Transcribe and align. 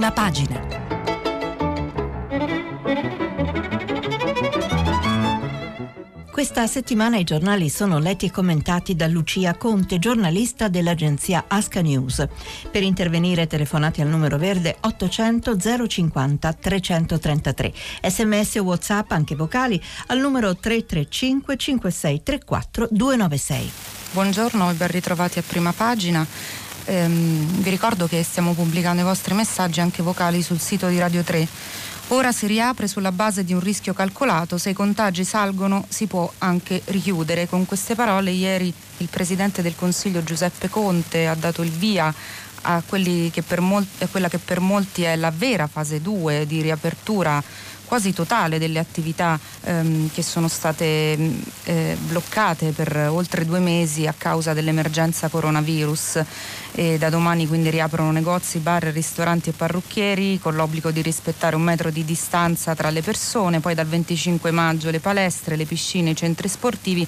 prima 0.00 0.12
pagina. 0.12 0.78
Questa 6.32 6.66
settimana 6.66 7.18
i 7.18 7.24
giornali 7.24 7.68
sono 7.68 7.98
letti 7.98 8.24
e 8.24 8.30
commentati 8.30 8.96
da 8.96 9.06
Lucia 9.06 9.54
Conte, 9.56 9.98
giornalista 9.98 10.68
dell'agenzia 10.68 11.44
Asca 11.48 11.82
News. 11.82 12.26
Per 12.70 12.82
intervenire 12.82 13.46
telefonate 13.46 14.00
al 14.00 14.08
numero 14.08 14.38
verde 14.38 14.74
800 14.80 15.58
050 15.86 16.52
333. 16.54 17.72
Sms 18.02 18.54
o 18.54 18.62
WhatsApp 18.62 19.10
anche 19.10 19.36
vocali 19.36 19.78
al 20.06 20.18
numero 20.18 20.56
335 20.56 21.56
5634 21.58 22.88
296. 22.90 23.70
Buongiorno 24.12 24.70
e 24.70 24.74
ben 24.74 24.88
ritrovati 24.88 25.38
a 25.40 25.42
prima 25.46 25.72
pagina. 25.74 26.26
Ehm, 26.90 27.46
vi 27.62 27.70
ricordo 27.70 28.08
che 28.08 28.24
stiamo 28.24 28.52
pubblicando 28.52 29.00
i 29.00 29.04
vostri 29.04 29.32
messaggi 29.32 29.80
anche 29.80 30.02
vocali 30.02 30.42
sul 30.42 30.58
sito 30.58 30.88
di 30.88 30.98
Radio 30.98 31.22
3 31.22 31.46
Ora 32.08 32.32
si 32.32 32.48
riapre 32.48 32.88
sulla 32.88 33.12
base 33.12 33.44
di 33.44 33.52
un 33.52 33.60
rischio 33.60 33.92
calcolato, 33.92 34.58
se 34.58 34.70
i 34.70 34.72
contagi 34.72 35.22
salgono 35.22 35.84
si 35.88 36.08
può 36.08 36.28
anche 36.38 36.82
richiudere. 36.86 37.48
Con 37.48 37.66
queste 37.66 37.94
parole 37.94 38.32
ieri 38.32 38.74
il 38.96 39.08
Presidente 39.08 39.62
del 39.62 39.76
Consiglio 39.76 40.24
Giuseppe 40.24 40.68
Conte 40.68 41.28
ha 41.28 41.36
dato 41.36 41.62
il 41.62 41.70
via 41.70 42.12
a, 42.62 42.82
che 42.82 43.44
molti, 43.60 44.02
a 44.02 44.08
quella 44.08 44.28
che 44.28 44.38
per 44.38 44.58
molti 44.58 45.04
è 45.04 45.14
la 45.14 45.30
vera 45.30 45.68
fase 45.68 46.02
2 46.02 46.46
di 46.48 46.60
riapertura 46.60 47.40
quasi 47.90 48.12
totale 48.12 48.60
delle 48.60 48.78
attività 48.78 49.36
ehm, 49.64 50.12
che 50.12 50.22
sono 50.22 50.46
state 50.46 51.16
mm, 51.18 51.40
eh, 51.64 51.96
bloccate 51.98 52.70
per 52.70 53.08
oltre 53.10 53.44
due 53.44 53.58
mesi 53.58 54.06
a 54.06 54.14
causa 54.16 54.52
dell'emergenza 54.52 55.26
coronavirus. 55.26 56.22
E 56.72 56.98
da 56.98 57.10
domani 57.10 57.48
quindi 57.48 57.68
riaprono 57.68 58.12
negozi, 58.12 58.60
bar, 58.60 58.84
ristoranti 58.84 59.48
e 59.48 59.54
parrucchieri 59.54 60.38
con 60.38 60.54
l'obbligo 60.54 60.92
di 60.92 61.02
rispettare 61.02 61.56
un 61.56 61.62
metro 61.62 61.90
di 61.90 62.04
distanza 62.04 62.76
tra 62.76 62.90
le 62.90 63.02
persone, 63.02 63.58
poi 63.58 63.74
dal 63.74 63.86
25 63.86 64.52
maggio 64.52 64.90
le 64.90 65.00
palestre, 65.00 65.56
le 65.56 65.64
piscine, 65.64 66.10
i 66.10 66.16
centri 66.16 66.46
sportivi 66.46 67.04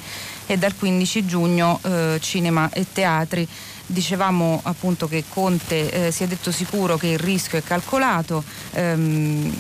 e 0.47 0.59
dal 0.59 0.75
15 0.75 1.25
giugno 1.25 1.79
eh, 1.85 2.19
cinema 2.21 2.69
e 2.73 2.87
teatri 2.93 3.49
dicevamo 3.87 4.61
appunto 4.65 5.07
che 5.07 5.25
Conte 5.29 6.07
eh, 6.07 6.11
si 6.11 6.25
è 6.25 6.27
detto 6.27 6.51
sicuro 6.51 6.97
che 6.97 7.09
il 7.09 7.19
rischio 7.19 7.59
è 7.59 7.63
calcolato 7.63 8.43
ehm, 8.73 9.53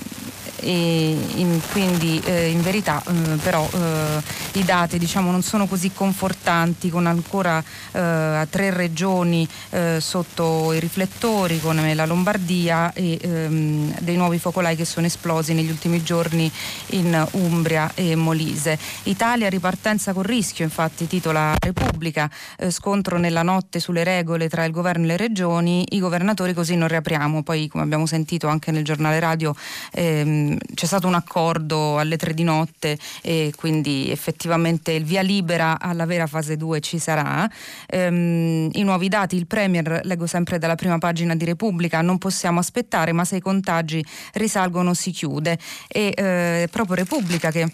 e 0.62 1.16
in, 1.34 1.60
quindi 1.70 2.20
eh, 2.24 2.50
in 2.50 2.62
verità 2.62 3.02
eh, 3.06 3.36
però 3.42 3.68
eh, 3.72 4.22
i 4.52 4.64
dati 4.64 4.98
diciamo, 4.98 5.30
non 5.30 5.42
sono 5.42 5.66
così 5.66 5.90
confortanti 5.92 6.88
con 6.88 7.06
ancora 7.06 7.62
eh, 7.92 8.46
tre 8.48 8.70
regioni 8.70 9.46
eh, 9.70 9.98
sotto 10.00 10.72
i 10.72 10.78
riflettori 10.78 11.60
come 11.60 11.94
la 11.94 12.06
Lombardia 12.06 12.92
e 12.92 13.18
ehm, 13.20 13.98
dei 14.00 14.16
nuovi 14.16 14.38
focolai 14.38 14.76
che 14.76 14.84
sono 14.84 15.06
esplosi 15.06 15.52
negli 15.52 15.70
ultimi 15.70 16.02
giorni 16.02 16.50
in 16.90 17.26
Umbria 17.32 17.90
e 17.94 18.14
Molise. 18.14 18.78
Italia 19.04 19.48
ripartenza 19.48 20.12
con 20.12 20.22
rischio 20.22 20.64
infatti 20.64 21.06
titola 21.06 21.54
Repubblica 21.58 22.30
eh, 22.58 22.70
scontro 22.70 23.18
nella 23.18 23.42
notte 23.42 23.80
sulle 23.80 24.04
regole 24.04 24.48
tra 24.48 24.64
il 24.64 24.72
governo 24.72 25.04
e 25.04 25.08
le 25.08 25.16
regioni 25.16 25.84
i 25.90 25.98
governatori 25.98 26.52
così 26.52 26.76
non 26.76 26.88
riapriamo 26.88 27.42
poi 27.42 27.68
come 27.68 27.82
abbiamo 27.82 28.06
sentito 28.06 28.46
anche 28.46 28.70
nel 28.70 28.84
giornale 28.84 29.18
radio 29.18 29.54
ehm, 29.92 30.51
c'è 30.74 30.86
stato 30.86 31.06
un 31.06 31.14
accordo 31.14 31.98
alle 31.98 32.16
tre 32.16 32.34
di 32.34 32.42
notte 32.42 32.98
e 33.22 33.52
quindi 33.56 34.10
effettivamente 34.10 34.92
il 34.92 35.04
via 35.04 35.22
libera 35.22 35.78
alla 35.80 36.06
vera 36.06 36.26
fase 36.26 36.56
2 36.56 36.80
ci 36.80 36.98
sarà. 36.98 37.48
Ehm, 37.86 38.68
I 38.72 38.82
nuovi 38.82 39.08
dati, 39.08 39.36
il 39.36 39.46
Premier, 39.46 40.00
leggo 40.04 40.26
sempre 40.26 40.58
dalla 40.58 40.74
prima 40.74 40.98
pagina 40.98 41.34
di 41.34 41.44
Repubblica, 41.44 42.00
non 42.00 42.18
possiamo 42.18 42.58
aspettare 42.58 43.12
ma 43.12 43.24
se 43.24 43.36
i 43.36 43.40
contagi 43.40 44.04
risalgono 44.34 44.94
si 44.94 45.10
chiude. 45.10 45.58
E 45.88 46.12
eh, 46.16 46.68
proprio 46.70 46.96
Repubblica 46.96 47.50
che 47.50 47.70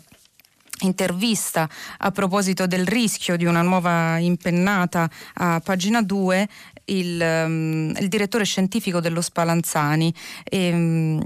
intervista 0.81 1.69
a 1.99 2.11
proposito 2.11 2.67
del 2.67 2.87
rischio 2.87 3.37
di 3.37 3.45
una 3.45 3.63
nuova 3.63 4.19
impennata 4.19 5.11
a 5.35 5.61
pagina 5.61 6.03
2 6.03 6.49
il, 6.89 7.21
um, 7.21 7.95
il 7.99 8.09
direttore 8.09 8.45
scientifico 8.45 9.01
dello 9.01 9.21
Spallanzani. 9.21 10.13
E, 10.45 10.73
um, 10.73 11.23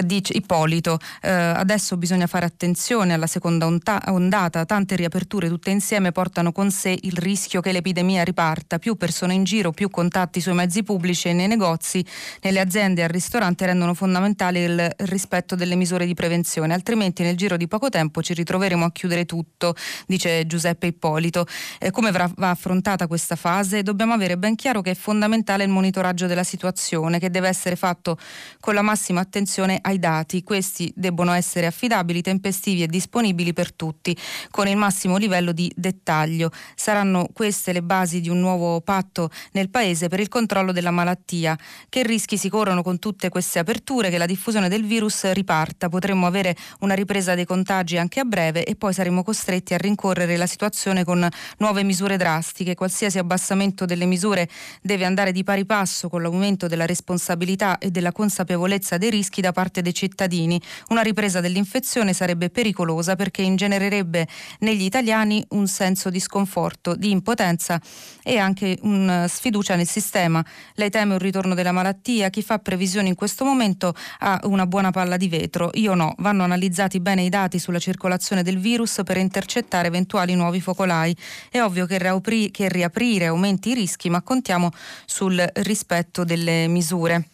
dice 0.00 0.32
Ippolito, 0.32 0.98
eh, 1.20 1.30
adesso 1.30 1.96
bisogna 1.96 2.26
fare 2.26 2.46
attenzione 2.46 3.12
alla 3.12 3.26
seconda 3.26 3.66
ondata, 3.66 4.64
tante 4.64 4.96
riaperture 4.96 5.48
tutte 5.48 5.70
insieme 5.70 6.12
portano 6.12 6.52
con 6.52 6.70
sé 6.70 6.96
il 7.02 7.12
rischio 7.12 7.60
che 7.60 7.72
l'epidemia 7.72 8.24
riparta, 8.24 8.78
più 8.78 8.96
persone 8.96 9.34
in 9.34 9.44
giro, 9.44 9.72
più 9.72 9.90
contatti 9.90 10.40
sui 10.40 10.54
mezzi 10.54 10.82
pubblici 10.82 11.28
e 11.28 11.32
nei 11.34 11.46
negozi, 11.46 12.04
nelle 12.40 12.60
aziende 12.60 13.02
e 13.02 13.04
al 13.04 13.10
ristorante 13.10 13.66
rendono 13.66 13.92
fondamentale 13.94 14.64
il 14.64 14.94
rispetto 14.98 15.54
delle 15.54 15.74
misure 15.74 16.06
di 16.06 16.14
prevenzione, 16.14 16.72
altrimenti 16.72 17.22
nel 17.22 17.36
giro 17.36 17.56
di 17.56 17.68
poco 17.68 17.88
tempo 17.90 18.22
ci 18.22 18.32
ritroveremo 18.32 18.84
a 18.84 18.92
chiudere 18.92 19.26
tutto, 19.26 19.74
dice 20.06 20.46
Giuseppe 20.46 20.86
Ippolito. 20.86 21.46
Eh, 21.78 21.90
come 21.90 22.10
va 22.10 22.30
affrontata 22.36 23.06
questa 23.06 23.36
fase? 23.36 23.82
Dobbiamo 23.82 24.14
avere 24.14 24.38
ben 24.38 24.54
chiaro 24.54 24.80
che 24.80 24.92
è 24.92 24.94
fondamentale 24.94 25.64
il 25.64 25.70
monitoraggio 25.70 26.26
della 26.26 26.44
situazione, 26.44 27.18
che 27.18 27.30
deve 27.30 27.48
essere 27.48 27.76
fatto 27.76 28.16
con 28.60 28.74
la 28.74 28.82
massima 28.82 29.20
attenzione 29.20 29.80
ai 29.82 29.98
dati. 29.98 30.42
Questi 30.42 30.92
debbono 30.96 31.32
essere 31.32 31.66
affidabili, 31.66 32.22
tempestivi 32.22 32.82
e 32.82 32.86
disponibili 32.86 33.52
per 33.52 33.72
tutti, 33.72 34.16
con 34.50 34.68
il 34.68 34.76
massimo 34.76 35.16
livello 35.16 35.52
di 35.52 35.70
dettaglio. 35.76 36.50
Saranno 36.74 37.28
queste 37.32 37.72
le 37.72 37.82
basi 37.82 38.20
di 38.20 38.28
un 38.28 38.40
nuovo 38.40 38.80
patto 38.80 39.30
nel 39.52 39.70
Paese 39.70 40.08
per 40.08 40.20
il 40.20 40.28
controllo 40.28 40.72
della 40.72 40.90
malattia. 40.90 41.58
Che 41.88 42.02
rischi 42.02 42.36
si 42.36 42.48
corrono 42.48 42.82
con 42.82 42.98
tutte 42.98 43.28
queste 43.28 43.58
aperture? 43.58 44.10
Che 44.10 44.18
la 44.18 44.26
diffusione 44.26 44.68
del 44.68 44.84
virus 44.84 45.30
riparta. 45.32 45.88
Potremmo 45.88 46.26
avere 46.26 46.56
una 46.80 46.94
ripresa 46.94 47.34
dei 47.34 47.46
contagi 47.46 47.98
anche 47.98 48.20
a 48.20 48.24
breve 48.24 48.64
e 48.64 48.76
poi 48.76 48.92
saremo 48.92 49.22
costretti 49.22 49.74
a 49.74 49.78
rincorrere 49.78 50.36
la 50.36 50.46
situazione 50.46 51.04
con 51.04 51.26
nuove 51.58 51.82
misure 51.82 52.16
drastiche. 52.16 52.74
Qualsiasi 52.74 53.18
abbassamento 53.18 53.84
delle 53.84 54.06
misure 54.06 54.48
deve 54.82 55.04
andare 55.04 55.32
di 55.32 55.42
pari 55.42 55.64
passo 55.64 56.08
con 56.08 56.22
l'aumento 56.22 56.66
della 56.66 56.86
responsabilità 56.86 57.78
e 57.78 57.90
della 57.90 58.12
consapevolezza 58.12 58.98
dei 58.98 59.10
rischi 59.10 59.40
da 59.40 59.52
parte 59.52 59.71
parte 59.72 59.80
dei 59.80 59.94
cittadini. 59.94 60.60
Una 60.88 61.00
ripresa 61.00 61.40
dell'infezione 61.40 62.12
sarebbe 62.12 62.50
pericolosa 62.50 63.16
perché 63.16 63.40
ingenererebbe 63.40 64.28
negli 64.60 64.82
italiani 64.82 65.42
un 65.50 65.66
senso 65.66 66.10
di 66.10 66.20
sconforto, 66.20 66.94
di 66.94 67.10
impotenza 67.10 67.80
e 68.22 68.36
anche 68.36 68.78
una 68.82 69.26
sfiducia 69.26 69.74
nel 69.74 69.88
sistema. 69.88 70.44
Lei 70.74 70.90
teme 70.90 71.14
un 71.14 71.18
ritorno 71.18 71.54
della 71.54 71.72
malattia? 71.72 72.28
Chi 72.28 72.42
fa 72.42 72.58
previsioni 72.58 73.08
in 73.08 73.14
questo 73.14 73.44
momento 73.44 73.94
ha 74.18 74.38
una 74.44 74.66
buona 74.66 74.90
palla 74.90 75.16
di 75.16 75.28
vetro. 75.28 75.70
Io 75.74 75.94
no. 75.94 76.14
Vanno 76.18 76.44
analizzati 76.44 77.00
bene 77.00 77.22
i 77.22 77.30
dati 77.30 77.58
sulla 77.58 77.78
circolazione 77.78 78.42
del 78.42 78.58
virus 78.58 79.00
per 79.02 79.16
intercettare 79.16 79.88
eventuali 79.88 80.34
nuovi 80.34 80.60
focolai. 80.60 81.16
È 81.50 81.60
ovvio 81.62 81.86
che, 81.86 81.96
riapri- 81.98 82.50
che 82.50 82.68
riaprire 82.68 83.26
aumenti 83.26 83.70
i 83.70 83.74
rischi, 83.74 84.10
ma 84.10 84.20
contiamo 84.20 84.70
sul 85.06 85.42
rispetto 85.54 86.24
delle 86.24 86.66
misure. 86.68 87.28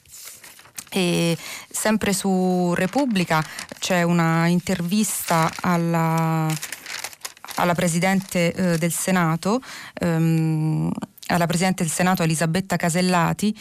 E 0.90 1.36
sempre 1.70 2.12
su 2.12 2.72
Repubblica 2.74 3.44
c'è 3.78 4.02
una 4.02 4.46
intervista 4.46 5.50
alla, 5.60 6.46
alla 7.56 7.74
Presidente 7.74 8.52
eh, 8.52 8.78
del 8.78 8.92
Senato, 8.92 9.60
ehm, 9.94 10.90
alla 11.26 11.46
Presidente 11.46 11.82
del 11.82 11.92
Senato 11.92 12.22
Elisabetta 12.22 12.76
Casellati, 12.76 13.54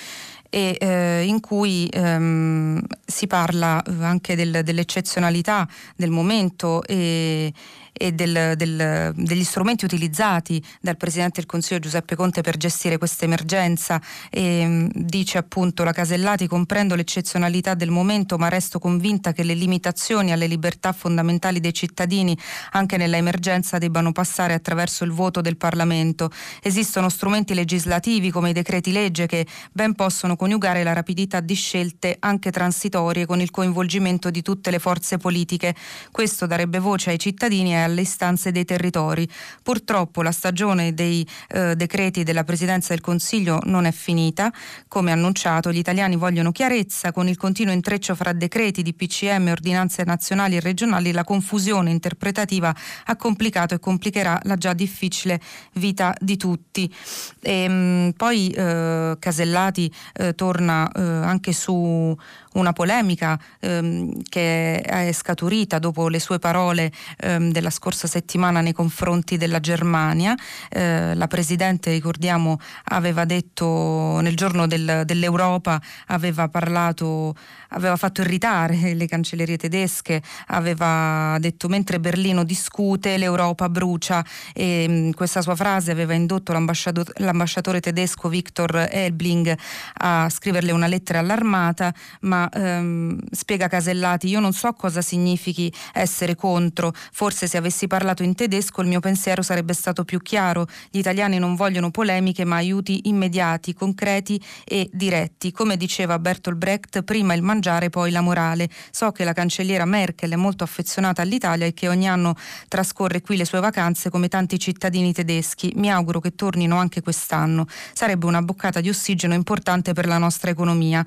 e, 0.50 0.78
eh, 0.80 1.24
in 1.26 1.40
cui 1.40 1.88
ehm, 1.92 2.82
si 3.06 3.28
parla 3.28 3.84
anche 4.00 4.36
del, 4.36 4.62
dell'eccezionalità 4.64 5.68
del 5.96 6.10
momento 6.10 6.84
e, 6.84 7.54
e 7.98 8.12
del, 8.14 8.54
del, 8.56 9.14
degli 9.16 9.44
strumenti 9.44 9.86
utilizzati 9.86 10.64
dal 10.80 10.98
Presidente 10.98 11.40
del 11.40 11.46
Consiglio 11.46 11.80
Giuseppe 11.80 12.16
Conte 12.16 12.42
per 12.42 12.58
gestire 12.58 12.98
questa 12.98 13.26
emergenza. 13.26 14.02
E, 14.30 14.66
mm, 14.66 14.90
dice 14.94 15.38
appunto 15.38 15.84
la 15.84 15.92
Casellati 15.92 16.48
comprendo 16.48 16.96
l'eccezionalità 16.96 17.74
del 17.74 17.90
momento 17.90 18.38
ma 18.38 18.50
resto 18.50 18.80
convinta 18.80 19.34
che 19.34 19.44
le 19.44 19.54
limitazioni 19.54 20.32
alle 20.32 20.48
libertà 20.48 20.92
fondamentali 20.94 21.60
dei 21.60 21.74
cittadini 21.74 22.38
anche 22.72 22.98
nella 22.98 23.18
emergenza 23.18 23.78
debbano 23.78 24.12
passare 24.12 24.54
attraverso 24.54 25.04
il 25.04 25.12
voto 25.12 25.42
del 25.42 25.58
Parlamento. 25.58 26.30
Esistono 26.62 27.10
strumenti 27.10 27.54
legislativi 27.54 28.32
come 28.32 28.52
i 28.52 28.54
decreti 28.54 28.92
legge 28.92 29.26
che 29.26 29.46
ben 29.72 29.94
possono 29.94 30.36
coniugare 30.36 30.84
la 30.84 30.94
rapidità 30.94 31.40
di 31.40 31.56
scelte 31.56 32.18
anche 32.20 32.52
transitorie 32.52 33.26
con 33.26 33.42
il 33.42 33.52
coinvolgimento 33.52 34.30
di 34.30 34.42
tutte 34.42 34.72
le 34.72 34.80
forze 34.80 35.18
politiche. 35.18 35.76
Questo 36.12 36.46
darebbe 36.46 36.80
voce 36.80 37.12
ai 37.12 37.20
cittadini 37.20 37.74
e 37.74 37.78
alle 37.88 38.02
istanze 38.02 38.52
dei 38.52 38.66
territori. 38.66 39.28
Purtroppo 39.64 40.22
la 40.22 40.32
stagione 40.32 40.94
dei 40.94 41.28
eh, 41.50 41.76
decreti 41.76 42.24
della 42.24 42.44
Presidenza 42.44 42.94
del 42.94 43.02
Consiglio 43.02 43.60
non 43.64 43.86
è 43.86 43.92
finita. 43.92 44.52
Come 44.88 45.12
annunciato, 45.12 45.72
gli 45.72 45.78
italiani 45.78 46.16
vogliono 46.16 46.52
chiarezza 46.52 47.12
con 47.12 47.28
il 47.28 47.38
continuo 47.38 47.74
intreccio 47.74 48.16
fra 48.16 48.34
decreti 48.34 48.84
di 48.84 48.94
PCM, 48.94 49.48
ordinanze 49.50 50.04
nazionali 50.04 50.58
e 50.58 50.60
regionali. 50.60 51.12
La 51.12 51.24
confusione 51.24 51.90
interpretativa 51.90 52.74
ha 53.06 53.16
complicato 53.16 53.74
e 53.74 53.80
complicherà 53.80 54.40
la 54.44 54.56
già 54.56 54.74
difficile 54.74 55.40
vita 55.74 56.14
di 56.20 56.38
tutti. 56.38 56.94
E, 57.42 57.52
ehm, 57.52 57.74
mh, 57.74 58.12
poi 58.18 58.50
eh, 58.50 59.16
Casellati 59.20 59.92
eh, 60.14 60.36
torna 60.36 60.90
eh, 60.92 61.02
anche 61.02 61.54
su 61.54 62.16
una 62.54 62.74
polemica 62.74 63.40
ehm, 63.60 64.24
che 64.28 64.82
è 64.82 65.12
scaturita 65.12 65.80
dopo 65.80 66.10
le 66.10 66.20
sue 66.20 66.40
parole 66.40 66.92
ehm, 67.18 67.52
della 67.52 67.70
scorsa 67.78 68.08
settimana 68.08 68.62
nei 68.62 68.74
confronti 68.74 69.38
della 69.38 69.60
Germania. 69.60 70.36
Eh, 70.70 71.14
la 71.14 71.28
Presidente, 71.28 71.92
ricordiamo, 71.92 72.60
aveva 72.86 73.26
detto 73.26 74.20
nel 74.22 74.36
giorno 74.36 74.66
del, 74.66 75.04
dell'Europa, 75.06 75.80
aveva 76.08 76.50
parlato, 76.50 77.36
aveva 77.70 77.96
fatto 77.96 78.22
irritare 78.22 78.96
le 78.96 79.08
cancellerie 79.08 79.58
tedesche, 79.58 80.24
aveva 80.48 81.38
detto 81.40 81.68
mentre 81.68 82.00
Berlino 82.00 82.44
discute 82.44 83.18
l'Europa 83.18 83.70
brucia 83.70 84.26
e 84.54 84.88
mh, 84.88 85.12
questa 85.12 85.42
sua 85.42 85.56
frase 85.56 85.92
aveva 85.92 86.14
indotto 86.14 86.52
l'ambasciatore, 86.54 87.80
tedesco 87.80 88.28
Viktor 88.28 88.88
Elbling 88.90 89.56
a 90.00 90.30
scriverle 90.30 90.72
una 90.72 90.88
lettera 90.88 91.20
all'armata, 91.20 91.94
ma 92.22 92.50
ehm, 92.50 93.20
spiega 93.32 93.68
Casellati, 93.68 94.28
io 94.28 94.40
non 94.40 94.54
so 94.54 94.74
cosa 94.74 95.02
significhi 95.02 95.72
essere 95.94 96.36
contro, 96.36 96.94
forse 97.12 97.48
se 97.48 97.58
avessi 97.68 97.88
parlato 97.88 98.24
in 98.24 98.34
tedesco 98.34 98.82
il 98.82 98.88
mio 98.88 99.00
pensiero 99.02 99.42
sarebbe 99.42 99.74
stato 99.74 100.06
più 100.06 100.22
chiaro, 100.22 100.68
gli 100.90 101.00
italiani 101.00 101.38
non 101.38 101.56
vogliono 101.56 101.92
polemiche 101.92 102.46
ma 102.46 102.56
aiuti 102.56 103.10
immediati, 103.10 103.74
concreti 103.74 104.42
e 104.64 104.90
diretti. 104.92 105.52
Come 105.52 105.76
diceva 105.76 106.18
Bertolt 106.18 106.58
Brecht, 106.58 107.04
prima 107.04 107.34
il 107.34 107.42
mangiare, 107.42 107.90
poi 107.90 108.12
la 108.12 108.22
morale. 108.22 108.70
So 108.92 109.12
che 109.12 109.24
la 109.24 109.34
cancelliera 109.34 109.86
Merkel 109.86 110.32
è 110.32 110.36
molto 110.36 110.64
affezionata 110.64 111.22
all'Italia 111.22 111.66
e 111.66 111.74
che 111.74 111.90
ogni 111.90 112.08
anno 112.08 112.36
trascorre 112.68 113.22
qui 113.22 113.38
le 113.38 113.46
sue 113.46 113.60
vacanze 113.60 114.10
come 114.10 114.30
tanti 114.30 114.58
cittadini 114.58 115.12
tedeschi. 115.14 115.74
Mi 115.76 115.92
auguro 115.92 116.20
che 116.20 116.36
tornino 116.36 116.78
anche 116.78 117.02
quest'anno. 117.02 117.68
Sarebbe 117.94 118.26
una 118.26 118.42
boccata 118.42 118.80
di 118.80 118.90
ossigeno 118.90 119.34
importante 119.34 119.94
per 119.94 120.08
la 120.08 120.18
nostra 120.18 120.50
economia 120.52 121.06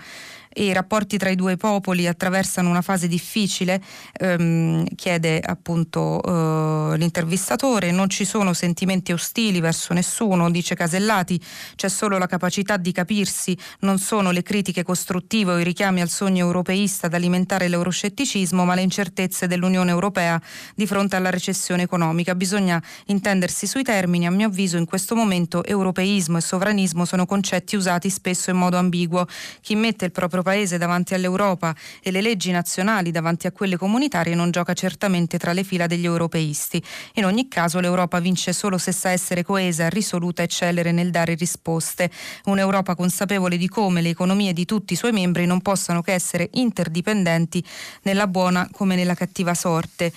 e 0.52 0.64
i 0.64 0.72
rapporti 0.72 1.16
tra 1.16 1.30
i 1.30 1.36
due 1.36 1.56
popoli 1.56 2.08
attraversano 2.08 2.68
una 2.68 2.82
fase 2.82 3.06
difficile, 3.06 3.80
ehm, 4.12 4.84
chiede 4.96 5.38
appunto 5.38 6.20
eh, 6.22 6.96
l'intervistatore, 6.96 7.92
non 7.92 8.08
ci 8.08 8.24
sono 8.24 8.52
sentimenti 8.52 9.12
ostili 9.12 9.60
verso 9.60 9.94
nessuno, 9.94 10.50
dice 10.50 10.74
Casellati, 10.74 11.40
c'è 11.76 11.88
solo 11.88 12.18
la 12.18 12.26
capacità 12.26 12.76
di 12.76 12.90
capirsi, 12.90 13.56
non 13.80 13.98
sono 13.98 14.32
le 14.32 14.42
critiche 14.42 14.82
costruttive 14.82 15.52
o 15.52 15.58
i 15.58 15.64
richiami 15.64 16.00
al 16.00 16.08
sogno 16.08 16.44
europeista 16.44 17.06
ad 17.06 17.14
alimentare 17.14 17.68
l'euroscetticismo, 17.68 18.64
ma 18.64 18.74
le 18.74 18.82
incertezze 18.82 19.46
dell'Unione 19.46 19.90
Europea 19.90 20.40
di 20.74 20.86
fronte 20.86 21.14
alla 21.14 21.30
recessione 21.30 21.82
economica. 21.82 22.34
Bisogna 22.34 22.82
intendersi 23.06 23.68
sui 23.68 23.84
termini, 23.84 24.26
a 24.26 24.30
mio 24.32 24.48
avviso 24.48 24.76
in 24.76 24.84
questo 24.84 25.14
momento 25.14 25.64
europeismo 25.64 26.38
e 26.38 26.40
sovranismo 26.40 27.04
sono 27.04 27.24
concetti 27.24 27.76
usati 27.76 28.10
spesso 28.10 28.50
in 28.50 28.56
modo 28.56 28.76
ambiguo. 28.76 29.26
Chi 29.60 29.76
mette 29.76 30.06
il 30.06 30.10
proprio 30.10 30.39
paese 30.42 30.78
davanti 30.78 31.14
all'Europa 31.14 31.74
e 32.02 32.10
le 32.10 32.20
leggi 32.20 32.50
nazionali 32.50 33.10
davanti 33.10 33.46
a 33.46 33.52
quelle 33.52 33.76
comunitarie 33.76 34.34
non 34.34 34.50
gioca 34.50 34.72
certamente 34.72 35.38
tra 35.38 35.52
le 35.52 35.64
fila 35.64 35.86
degli 35.86 36.04
europeisti. 36.04 36.82
In 37.14 37.24
ogni 37.24 37.48
caso 37.48 37.80
l'Europa 37.80 38.20
vince 38.20 38.52
solo 38.52 38.78
se 38.78 38.92
sa 38.92 39.10
essere 39.10 39.42
coesa, 39.42 39.88
risoluta 39.88 40.42
e 40.42 40.46
celere 40.46 40.92
nel 40.92 41.10
dare 41.10 41.34
risposte. 41.34 42.10
Un'Europa 42.44 42.94
consapevole 42.94 43.56
di 43.56 43.68
come 43.68 44.00
le 44.00 44.10
economie 44.10 44.52
di 44.52 44.64
tutti 44.64 44.92
i 44.92 44.96
suoi 44.96 45.12
membri 45.12 45.46
non 45.46 45.60
possano 45.60 46.02
che 46.02 46.12
essere 46.12 46.48
interdipendenti 46.52 47.64
nella 48.02 48.26
buona 48.26 48.68
come 48.72 48.94
nella 48.96 49.14
cattiva 49.14 49.54
sorte. 49.54 50.12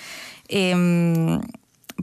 E, 0.45 0.73
mh, 0.73 1.39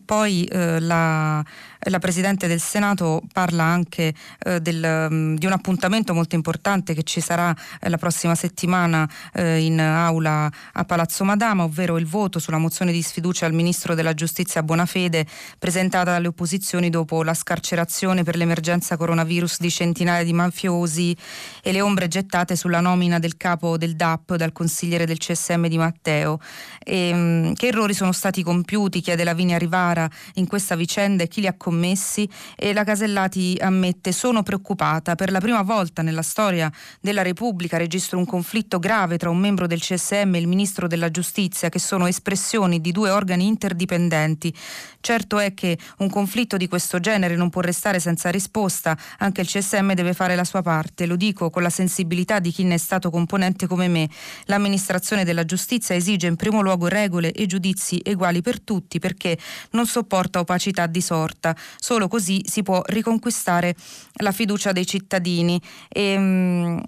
poi 0.04 0.44
eh, 0.44 0.80
la 0.80 1.44
la 1.84 1.98
Presidente 1.98 2.46
del 2.46 2.60
Senato 2.60 3.22
parla 3.32 3.64
anche 3.64 4.12
eh, 4.40 4.60
del, 4.60 5.08
um, 5.10 5.36
di 5.36 5.46
un 5.46 5.52
appuntamento 5.52 6.12
molto 6.12 6.34
importante 6.34 6.92
che 6.92 7.04
ci 7.04 7.20
sarà 7.20 7.56
eh, 7.80 7.88
la 7.88 7.96
prossima 7.96 8.34
settimana 8.34 9.08
eh, 9.32 9.64
in 9.64 9.80
aula 9.80 10.50
a 10.72 10.84
Palazzo 10.84 11.24
Madama, 11.24 11.64
ovvero 11.64 11.96
il 11.96 12.06
voto 12.06 12.38
sulla 12.38 12.58
mozione 12.58 12.92
di 12.92 13.00
sfiducia 13.00 13.46
al 13.46 13.54
Ministro 13.54 13.94
della 13.94 14.12
Giustizia 14.12 14.62
Bonafede 14.62 15.26
presentata 15.58 16.10
dalle 16.10 16.26
opposizioni 16.26 16.90
dopo 16.90 17.22
la 17.22 17.32
scarcerazione 17.32 18.24
per 18.24 18.36
l'emergenza 18.36 18.98
coronavirus 18.98 19.60
di 19.60 19.70
centinaia 19.70 20.22
di 20.22 20.34
mafiosi 20.34 21.16
e 21.62 21.72
le 21.72 21.80
ombre 21.80 22.08
gettate 22.08 22.56
sulla 22.56 22.80
nomina 22.80 23.18
del 23.18 23.38
capo 23.38 23.78
del 23.78 23.96
DAP 23.96 24.34
dal 24.34 24.52
consigliere 24.52 25.06
del 25.06 25.16
CSM 25.16 25.66
di 25.66 25.78
Matteo. 25.78 26.40
E, 26.84 27.10
um, 27.12 27.54
che 27.54 27.68
errori 27.68 27.94
sono 27.94 28.12
stati 28.12 28.42
compiuti, 28.42 29.00
chiede 29.00 29.24
Lavinia 29.24 29.56
Rivara, 29.56 30.08
in 30.34 30.46
questa 30.46 30.76
vicenda 30.76 31.22
e 31.22 31.28
chi 31.28 31.40
li 31.40 31.46
ha 31.46 31.54
commessi 31.70 32.28
e 32.56 32.72
la 32.72 32.82
Casellati 32.82 33.56
ammette 33.60 34.10
sono 34.10 34.42
preoccupata. 34.42 35.14
Per 35.14 35.30
la 35.30 35.38
prima 35.38 35.62
volta 35.62 36.02
nella 36.02 36.22
storia 36.22 36.70
della 37.00 37.22
Repubblica 37.22 37.76
registro 37.76 38.18
un 38.18 38.26
conflitto 38.26 38.80
grave 38.80 39.16
tra 39.16 39.30
un 39.30 39.38
membro 39.38 39.68
del 39.68 39.80
CSM 39.80 40.34
e 40.34 40.38
il 40.38 40.48
ministro 40.48 40.88
della 40.88 41.12
Giustizia 41.12 41.68
che 41.68 41.78
sono 41.78 42.08
espressioni 42.08 42.80
di 42.80 42.90
due 42.90 43.10
organi 43.10 43.46
interdipendenti. 43.46 44.52
Certo 45.00 45.38
è 45.38 45.54
che 45.54 45.78
un 45.98 46.10
conflitto 46.10 46.56
di 46.56 46.66
questo 46.66 46.98
genere 46.98 47.36
non 47.36 47.48
può 47.48 47.62
restare 47.62 48.00
senza 48.00 48.30
risposta, 48.30 48.98
anche 49.18 49.40
il 49.40 49.46
CSM 49.46 49.92
deve 49.92 50.12
fare 50.12 50.34
la 50.34 50.44
sua 50.44 50.60
parte, 50.60 51.06
lo 51.06 51.16
dico 51.16 51.50
con 51.50 51.62
la 51.62 51.70
sensibilità 51.70 52.40
di 52.40 52.50
chi 52.50 52.64
ne 52.64 52.74
è 52.74 52.78
stato 52.78 53.10
componente 53.10 53.66
come 53.66 53.86
me. 53.86 54.08
L'amministrazione 54.46 55.24
della 55.24 55.44
giustizia 55.44 55.94
esige 55.94 56.26
in 56.26 56.36
primo 56.36 56.60
luogo 56.60 56.88
regole 56.88 57.30
e 57.30 57.46
giudizi 57.46 58.02
uguali 58.06 58.42
per 58.42 58.60
tutti 58.60 58.98
perché 58.98 59.38
non 59.70 59.86
sopporta 59.86 60.40
opacità 60.40 60.86
di 60.86 61.00
sorta. 61.00 61.56
Solo 61.78 62.08
così 62.08 62.42
si 62.44 62.62
può 62.62 62.82
riconquistare 62.86 63.74
la 64.14 64.32
fiducia 64.32 64.72
dei 64.72 64.86
cittadini. 64.86 65.60
E, 65.88 66.02
ehm, 66.02 66.82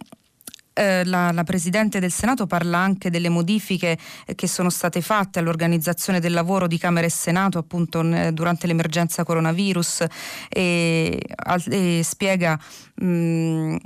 eh, 0.74 1.04
la, 1.04 1.32
la, 1.32 1.44
Presidente 1.44 2.00
del 2.00 2.10
Senato 2.10 2.46
parla 2.46 2.78
anche 2.78 3.10
delle 3.10 3.28
modifiche 3.28 3.98
eh, 4.24 4.34
che 4.34 4.46
sono 4.46 4.70
state 4.70 5.02
fatte 5.02 5.38
all'organizzazione 5.38 6.18
del 6.18 6.32
lavoro 6.32 6.66
di 6.66 6.78
Camera 6.78 7.06
e 7.06 7.10
Senato 7.10 7.58
appunto 7.58 8.00
durante 8.32 8.66
l'emergenza 8.66 9.22
coronavirus 9.22 10.06
e, 10.48 11.20
e 11.68 12.00
spiega 12.02 12.58
mh, 12.94 13.76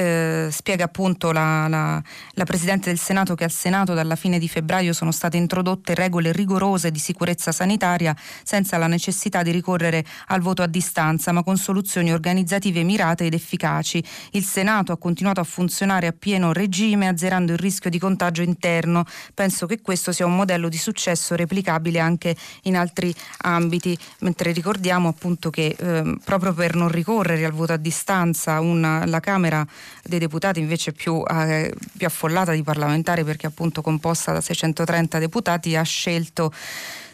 eh, 0.00 0.48
spiega 0.50 0.84
appunto 0.84 1.30
la, 1.30 1.68
la, 1.68 2.02
la, 2.32 2.44
Presidente 2.44 2.88
del 2.88 2.98
Senato 2.98 3.34
che 3.34 3.44
al 3.44 3.50
Senato 3.50 3.92
dalla 3.92 4.16
fine 4.16 4.38
di 4.38 4.48
febbraio 4.48 4.94
sono 4.94 5.12
state 5.12 5.36
introdotte 5.36 5.94
regole 5.94 6.32
rigorose 6.32 6.90
di 6.90 6.98
sicurezza 6.98 7.52
sanitaria 7.52 8.16
senza 8.42 8.78
la 8.78 8.86
necessità 8.86 9.42
di 9.42 9.50
ricorrere 9.50 10.04
al 10.28 10.40
voto 10.40 10.62
a 10.62 10.66
distanza 10.66 11.32
ma 11.32 11.42
con 11.42 11.58
soluzioni 11.58 12.12
organizzative 12.12 12.82
mirate 12.82 13.26
ed 13.26 13.34
efficaci. 13.34 14.02
Il 14.32 14.44
Senato 14.44 14.92
ha 14.92 14.96
continuato 14.96 15.40
a 15.40 15.44
funzionare 15.44 16.06
a 16.06 16.14
pieno 16.18 16.52
regime 16.52 17.08
azzerando 17.08 17.52
il 17.52 17.58
rischio 17.58 17.90
di 17.90 17.98
contagio 17.98 18.42
interno. 18.42 19.04
Penso 19.34 19.66
che 19.66 19.82
questo 19.82 20.12
sia 20.12 20.24
un 20.24 20.34
modello 20.34 20.68
di 20.68 20.78
successo 20.78 21.34
replicabile 21.34 21.98
anche 21.98 22.34
in 22.62 22.76
altri 22.76 23.14
ambiti, 23.42 23.96
mentre 24.20 24.52
ricordiamo 24.52 25.08
appunto 25.08 25.50
che 25.50 25.76
eh, 25.78 26.16
proprio 26.24 26.54
per 26.54 26.74
non 26.74 26.88
ricorrere 26.88 27.44
al 27.44 27.52
voto 27.52 27.74
a 27.74 27.76
distanza 27.76 28.60
una, 28.60 29.04
la 29.04 29.20
Camera 29.20 29.66
dei 30.02 30.18
deputati 30.18 30.60
invece 30.60 30.92
più, 30.92 31.22
eh, 31.26 31.72
più 31.96 32.06
affollata 32.06 32.52
di 32.52 32.62
parlamentari 32.62 33.24
perché 33.24 33.46
appunto 33.46 33.82
composta 33.82 34.32
da 34.32 34.40
630 34.40 35.18
deputati 35.18 35.76
ha 35.76 35.82
scelto 35.82 36.52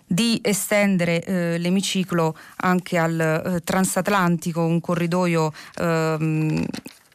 di 0.07 0.39
estendere 0.43 1.23
eh, 1.25 1.59
l'emiciclo 1.59 2.37
anche 2.57 2.97
al 2.97 3.21
eh, 3.21 3.61
transatlantico, 3.65 4.65
un 4.65 4.81
corridoio 4.81 5.53
ehm, 5.79 6.65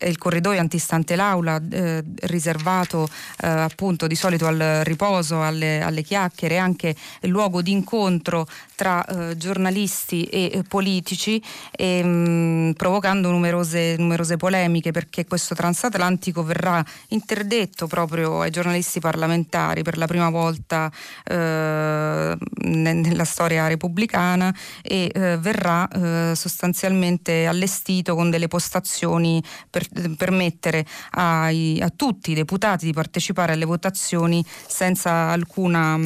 il 0.08 0.17
corridoio 0.17 0.60
antistante 0.60 1.15
l'aula 1.15 1.62
eh, 1.70 2.03
riservato 2.22 3.10
eh, 3.41 3.48
appunto 3.48 4.08
di 4.08 4.15
solito 4.15 4.48
al 4.48 4.81
riposo, 4.84 5.43
alle, 5.43 5.81
alle 5.81 6.01
chiacchiere, 6.01 6.58
anche 6.58 6.96
luogo 7.22 7.62
di 7.62 7.72
incontro 7.72 8.48
tra 8.75 9.05
eh, 9.05 9.38
giornalisti 9.38 10.24
e 10.25 10.51
eh, 10.53 10.63
politici, 10.67 11.41
e, 11.72 12.03
mh, 12.03 12.10
mm, 12.10 12.72
provocando 12.72 13.29
numerose, 13.31 13.96
numerose, 13.98 14.38
polemiche 14.38 14.91
perché 14.91 15.25
questo 15.25 15.53
transatlantico 15.55 16.43
verrà 16.43 16.84
interdetto 17.10 17.88
proprio 17.88 18.41
ai 18.41 18.50
giornalisti 18.50 19.00
parlamentari 19.00 19.84
per 19.84 19.98
la 19.98 20.08
prima 20.08 20.29
volta 20.29 20.91
eh, 21.25 22.38
nella 22.63 23.25
storia 23.25 23.67
repubblicana 23.67 24.53
e 24.81 25.12
eh, 25.13 25.38
verrà 25.38 25.89
sostanzialmente 26.34 27.46
allestito 27.46 28.15
con 28.15 28.29
delle 28.29 28.48
postazioni 28.48 29.43
per 29.70 29.88
permettere 30.17 30.86
ai, 31.12 31.79
a 31.81 31.91
tutti 31.93 32.31
i 32.31 32.36
deputati 32.36 32.86
di 32.86 32.93
partecipare 32.93 33.53
alle 33.53 33.65
votazioni 33.65 34.43
senza 34.67 35.29
alcuna 35.29 36.00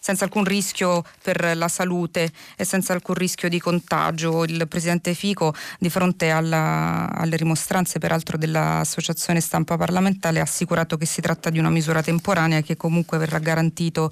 senza 0.00 0.24
alcun 0.24 0.44
rischio 0.44 1.04
per 1.22 1.56
la 1.56 1.68
salute 1.68 2.32
e 2.56 2.64
senza 2.64 2.94
alcun 2.94 3.14
rischio 3.14 3.50
di 3.50 3.60
contagio. 3.60 4.44
Il 4.44 4.66
presidente 4.66 5.12
Fico, 5.12 5.54
di 5.78 5.90
fronte 5.90 6.30
alla, 6.30 7.10
alle 7.14 7.36
rimostranze 7.36 7.98
peraltro 7.98 8.38
dell'Associazione 8.38 9.40
Stampa 9.40 9.76
Parlamentare, 9.76 10.40
ha 10.40 10.44
assicurato 10.44 10.96
che 10.96 11.04
si 11.04 11.20
tratta 11.20 11.50
di 11.50 11.58
una 11.58 11.68
misura 11.68 12.02
temporanea 12.02 12.62
che 12.62 12.76
comunque 12.76 13.18
verrà 13.18 13.38
garantito 13.38 14.10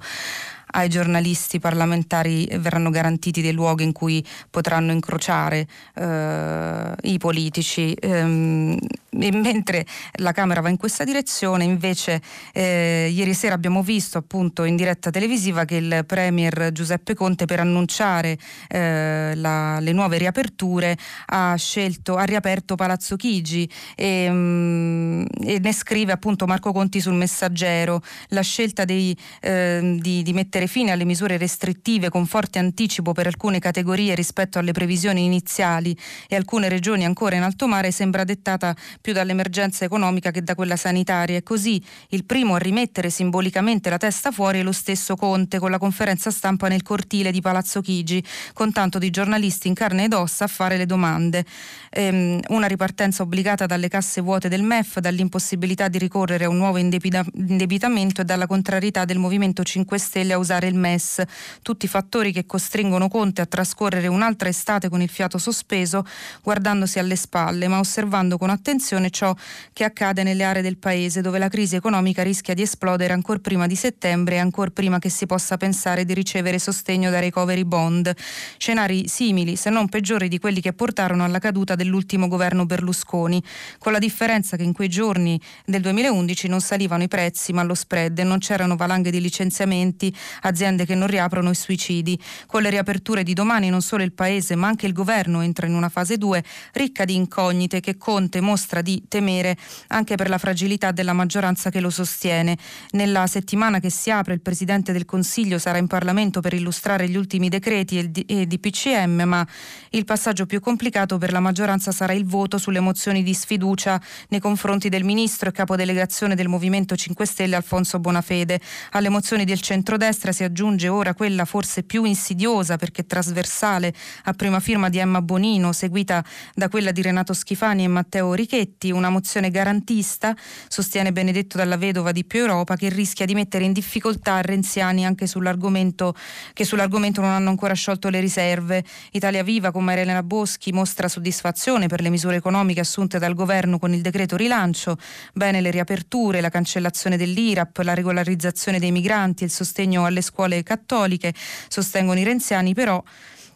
ai 0.71 0.89
giornalisti 0.89 1.59
parlamentari 1.59 2.47
verranno 2.59 2.89
garantiti 2.89 3.41
dei 3.41 3.53
luoghi 3.53 3.83
in 3.83 3.91
cui 3.91 4.25
potranno 4.49 4.91
incrociare 4.91 5.67
eh, 5.95 6.93
i 7.03 7.17
politici. 7.17 7.93
Ehm, 7.93 8.77
mentre 9.11 9.85
la 10.13 10.31
Camera 10.31 10.61
va 10.61 10.69
in 10.69 10.77
questa 10.77 11.03
direzione, 11.03 11.63
invece 11.63 12.21
eh, 12.53 13.09
ieri 13.11 13.33
sera 13.33 13.55
abbiamo 13.55 13.81
visto 13.81 14.17
appunto 14.17 14.63
in 14.63 14.75
diretta 14.75 15.09
televisiva 15.09 15.65
che 15.65 15.75
il 15.75 16.03
Premier 16.05 16.71
Giuseppe 16.71 17.13
Conte 17.13 17.45
per 17.45 17.59
annunciare 17.59 18.37
eh, 18.67 19.33
la, 19.35 19.79
le 19.79 19.91
nuove 19.91 20.17
riaperture 20.17 20.97
ha 21.27 21.55
scelto, 21.55 22.15
ha 22.15 22.23
riaperto 22.23 22.75
Palazzo 22.75 23.15
Chigi. 23.15 23.69
E, 23.95 24.27
mm, 24.29 25.25
e, 25.43 25.59
ne 25.59 25.73
scrive 25.73 26.11
appunto 26.11 26.45
Marco 26.45 26.71
Conti 26.71 26.99
sul 26.99 27.13
messaggero. 27.13 28.01
La 28.29 28.41
scelta 28.41 28.85
dei, 28.85 29.17
eh, 29.41 29.97
di, 29.99 30.23
di 30.23 30.33
mettere 30.33 30.67
fine 30.67 30.91
alle 30.91 31.05
misure 31.05 31.37
restrittive 31.37 32.09
con 32.09 32.25
forte 32.25 32.59
anticipo 32.59 33.13
per 33.13 33.27
alcune 33.27 33.59
categorie 33.59 34.15
rispetto 34.15 34.59
alle 34.59 34.71
previsioni 34.71 35.25
iniziali 35.25 35.97
e 36.27 36.35
alcune 36.35 36.69
regioni 36.69 37.05
ancora 37.05 37.35
in 37.35 37.43
alto 37.43 37.67
mare 37.67 37.91
sembra 37.91 38.23
dettata 38.23 38.75
più 39.01 39.13
dall'emergenza 39.13 39.85
economica 39.85 40.31
che 40.31 40.43
da 40.43 40.55
quella 40.55 40.75
sanitaria 40.75 41.37
e 41.37 41.43
così 41.43 41.81
il 42.09 42.25
primo 42.25 42.55
a 42.55 42.57
rimettere 42.57 43.09
simbolicamente 43.09 43.89
la 43.89 43.97
testa 43.97 44.31
fuori 44.31 44.59
è 44.59 44.63
lo 44.63 44.71
stesso 44.71 45.15
Conte 45.15 45.57
con 45.59 45.71
la 45.71 45.77
conferenza 45.77 46.31
stampa 46.31 46.67
nel 46.67 46.83
cortile 46.83 47.31
di 47.31 47.39
Palazzo 47.39 47.81
Chigi 47.81 48.23
con 48.53 48.73
tanto 48.73 48.99
di 48.99 49.09
giornalisti 49.09 49.67
in 49.67 49.73
carne 49.73 50.05
ed 50.05 50.13
ossa 50.13 50.45
a 50.45 50.47
fare 50.47 50.75
le 50.77 50.85
domande. 50.85 51.45
Ehm, 51.91 52.39
una 52.49 52.67
ripartenza 52.67 53.23
obbligata 53.23 53.65
dalle 53.65 53.87
casse 53.87 54.21
vuote 54.21 54.49
del 54.49 54.63
MEF, 54.63 54.99
dall'impossibilità 54.99 55.87
di 55.87 55.97
ricorrere 55.97 56.45
a 56.45 56.49
un 56.49 56.57
nuovo 56.57 56.77
indebitamento 56.77 58.21
e 58.21 58.25
dalla 58.25 58.47
contrarietà 58.47 59.05
del 59.05 59.17
Movimento 59.17 59.63
5 59.63 59.97
Stelle 59.97 60.33
a 60.33 60.37
usare 60.37 60.67
il 60.67 60.75
MES, 60.75 61.23
tutti 61.61 61.87
fattori 61.87 62.31
che 62.31 62.45
costringono 62.45 63.07
Conte 63.07 63.41
a 63.41 63.45
trascorrere 63.45 64.07
un'altra 64.07 64.49
estate 64.49 64.89
con 64.89 65.01
il 65.01 65.09
fiato 65.09 65.37
sospeso, 65.37 66.05
guardandosi 66.43 66.99
alle 66.99 67.15
spalle, 67.15 67.67
ma 67.67 67.79
osservando 67.79 68.37
con 68.37 68.49
attenzione 68.49 68.87
attenzione 68.89 69.09
ciò 69.11 69.35
che 69.71 69.83
accade 69.83 70.23
nelle 70.23 70.43
aree 70.43 70.61
del 70.61 70.77
paese 70.77 71.21
dove 71.21 71.37
la 71.37 71.47
crisi 71.47 71.75
economica 71.75 72.23
rischia 72.23 72.53
di 72.53 72.63
esplodere 72.63 73.13
ancora 73.13 73.39
prima 73.39 73.67
di 73.67 73.75
settembre 73.75 74.35
e 74.35 74.37
ancora 74.39 74.71
prima 74.71 74.97
che 74.97 75.09
si 75.09 75.25
possa 75.25 75.57
pensare 75.57 76.05
di 76.05 76.13
ricevere 76.13 76.57
sostegno 76.57 77.11
da 77.11 77.19
recovery 77.19 77.63
bond. 77.63 78.11
Scenari 78.57 79.07
simili, 79.07 79.55
se 79.55 79.69
non 79.69 79.89
peggiori 79.89 80.27
di 80.27 80.39
quelli 80.39 80.61
che 80.61 80.73
portarono 80.73 81.23
alla 81.23 81.39
caduta 81.39 81.75
dell'ultimo 81.75 82.27
governo 82.27 82.65
Berlusconi, 82.65 83.41
con 83.77 83.91
la 83.91 83.99
differenza 83.99 84.57
che 84.57 84.63
in 84.63 84.73
quei 84.73 84.89
giorni 84.89 85.39
del 85.65 85.81
2011 85.81 86.47
non 86.47 86.61
salivano 86.61 87.03
i 87.03 87.07
prezzi 87.07 87.53
ma 87.53 87.63
lo 87.63 87.75
spread 87.75 88.17
e 88.17 88.23
non 88.23 88.39
c'erano 88.39 88.75
valanghe 88.75 89.11
di 89.11 89.21
licenziamenti, 89.21 90.13
aziende 90.41 90.85
che 90.85 90.95
non 90.95 91.07
riaprono 91.07 91.51
i 91.51 91.55
suicidi. 91.55 92.19
Con 92.47 92.63
le 92.63 92.69
riaperture 92.69 93.23
di 93.23 93.33
domani 93.33 93.69
non 93.69 93.81
solo 93.81 94.03
il 94.03 94.13
paese 94.13 94.55
ma 94.55 94.67
anche 94.67 94.87
il 94.87 94.93
governo 94.93 95.41
entra 95.41 95.67
in 95.67 95.75
una 95.75 95.89
fase 95.89 96.17
2 96.17 96.43
ricca 96.73 97.05
di 97.05 97.15
incognite 97.15 97.79
che 97.79 97.97
Conte 97.97 98.41
mostra 98.41 98.78
dimostra 98.79 98.81
di 98.81 99.03
temere 99.07 99.57
anche 99.87 100.15
per 100.15 100.29
la 100.29 100.37
fragilità 100.37 100.91
della 100.91 101.13
maggioranza 101.13 101.69
che 101.69 101.79
lo 101.79 101.89
sostiene. 101.89 102.57
Nella 102.91 103.27
settimana 103.27 103.79
che 103.79 103.89
si 103.89 104.09
apre 104.09 104.33
il 104.33 104.41
Presidente 104.41 104.91
del 104.91 105.05
Consiglio 105.05 105.59
sarà 105.59 105.77
in 105.77 105.87
Parlamento 105.87 106.41
per 106.41 106.53
illustrare 106.53 107.07
gli 107.09 107.15
ultimi 107.15 107.49
decreti 107.49 108.11
e 108.25 108.47
di 108.47 108.59
PCM, 108.59 109.23
ma 109.25 109.45
il 109.91 110.05
passaggio 110.05 110.45
più 110.45 110.59
complicato 110.59 111.17
per 111.17 111.31
la 111.31 111.39
maggioranza 111.39 111.91
sarà 111.91 112.13
il 112.13 112.25
voto 112.25 112.57
sulle 112.57 112.79
mozioni 112.79 113.23
di 113.23 113.33
sfiducia 113.33 114.01
nei 114.29 114.39
confronti 114.39 114.89
del 114.89 115.03
Ministro 115.03 115.49
e 115.49 115.51
capodelegazione 115.51 116.35
del 116.35 116.47
Movimento 116.47 116.95
5 116.95 117.25
Stelle 117.25 117.55
Alfonso 117.55 117.99
Bonafede. 117.99 118.59
Alle 118.91 119.09
mozioni 119.09 119.45
del 119.45 119.61
centrodestra 119.61 120.31
si 120.31 120.43
aggiunge 120.43 120.87
ora 120.87 121.13
quella 121.13 121.45
forse 121.45 121.83
più 121.83 122.03
insidiosa 122.03 122.77
perché 122.77 123.05
trasversale 123.05 123.93
a 124.23 124.33
prima 124.33 124.59
firma 124.59 124.89
di 124.89 124.99
Emma 124.99 125.21
Bonino, 125.21 125.71
seguita 125.71 126.23
da 126.53 126.69
quella 126.69 126.91
di 126.91 127.01
Renato 127.01 127.33
Schifani 127.33 127.83
e 127.83 127.87
Matteo 127.87 128.33
Richetti 128.33 128.68
Giorgetti, 128.69 128.91
una 128.91 129.09
mozione 129.09 129.49
garantista, 129.49 130.35
sostiene 130.67 131.11
Benedetto 131.11 131.57
dalla 131.57 131.77
vedova 131.77 132.11
di 132.11 132.23
Più 132.23 132.41
Europa, 132.41 132.75
che 132.75 132.89
rischia 132.89 133.25
di 133.25 133.33
mettere 133.33 133.63
in 133.63 133.73
difficoltà 133.73 134.41
renziani 134.41 135.05
anche 135.05 135.25
sull'argomento 135.25 136.15
che 136.53 136.63
sull'argomento 136.63 137.21
non 137.21 137.31
hanno 137.31 137.49
ancora 137.49 137.73
sciolto 137.73 138.09
le 138.09 138.19
riserve. 138.19 138.83
Italia 139.11 139.43
Viva 139.43 139.71
con 139.71 139.83
Marilena 139.83 140.21
Boschi 140.23 140.71
mostra 140.71 141.07
soddisfazione 141.07 141.87
per 141.87 142.01
le 142.01 142.09
misure 142.09 142.35
economiche 142.35 142.81
assunte 142.81 143.17
dal 143.17 143.33
governo 143.33 143.79
con 143.79 143.93
il 143.93 144.01
decreto 144.01 144.35
rilancio, 144.35 144.97
bene 145.33 145.61
le 145.61 145.71
riaperture, 145.71 146.41
la 146.41 146.49
cancellazione 146.49 147.17
dell'IRAP, 147.17 147.77
la 147.79 147.93
regolarizzazione 147.93 148.79
dei 148.79 148.91
migranti, 148.91 149.43
il 149.43 149.51
sostegno 149.51 150.05
alle 150.05 150.21
scuole 150.21 150.61
cattoliche, 150.63 151.33
sostengono 151.67 152.19
i 152.19 152.23
renziani 152.23 152.73
però 152.73 153.03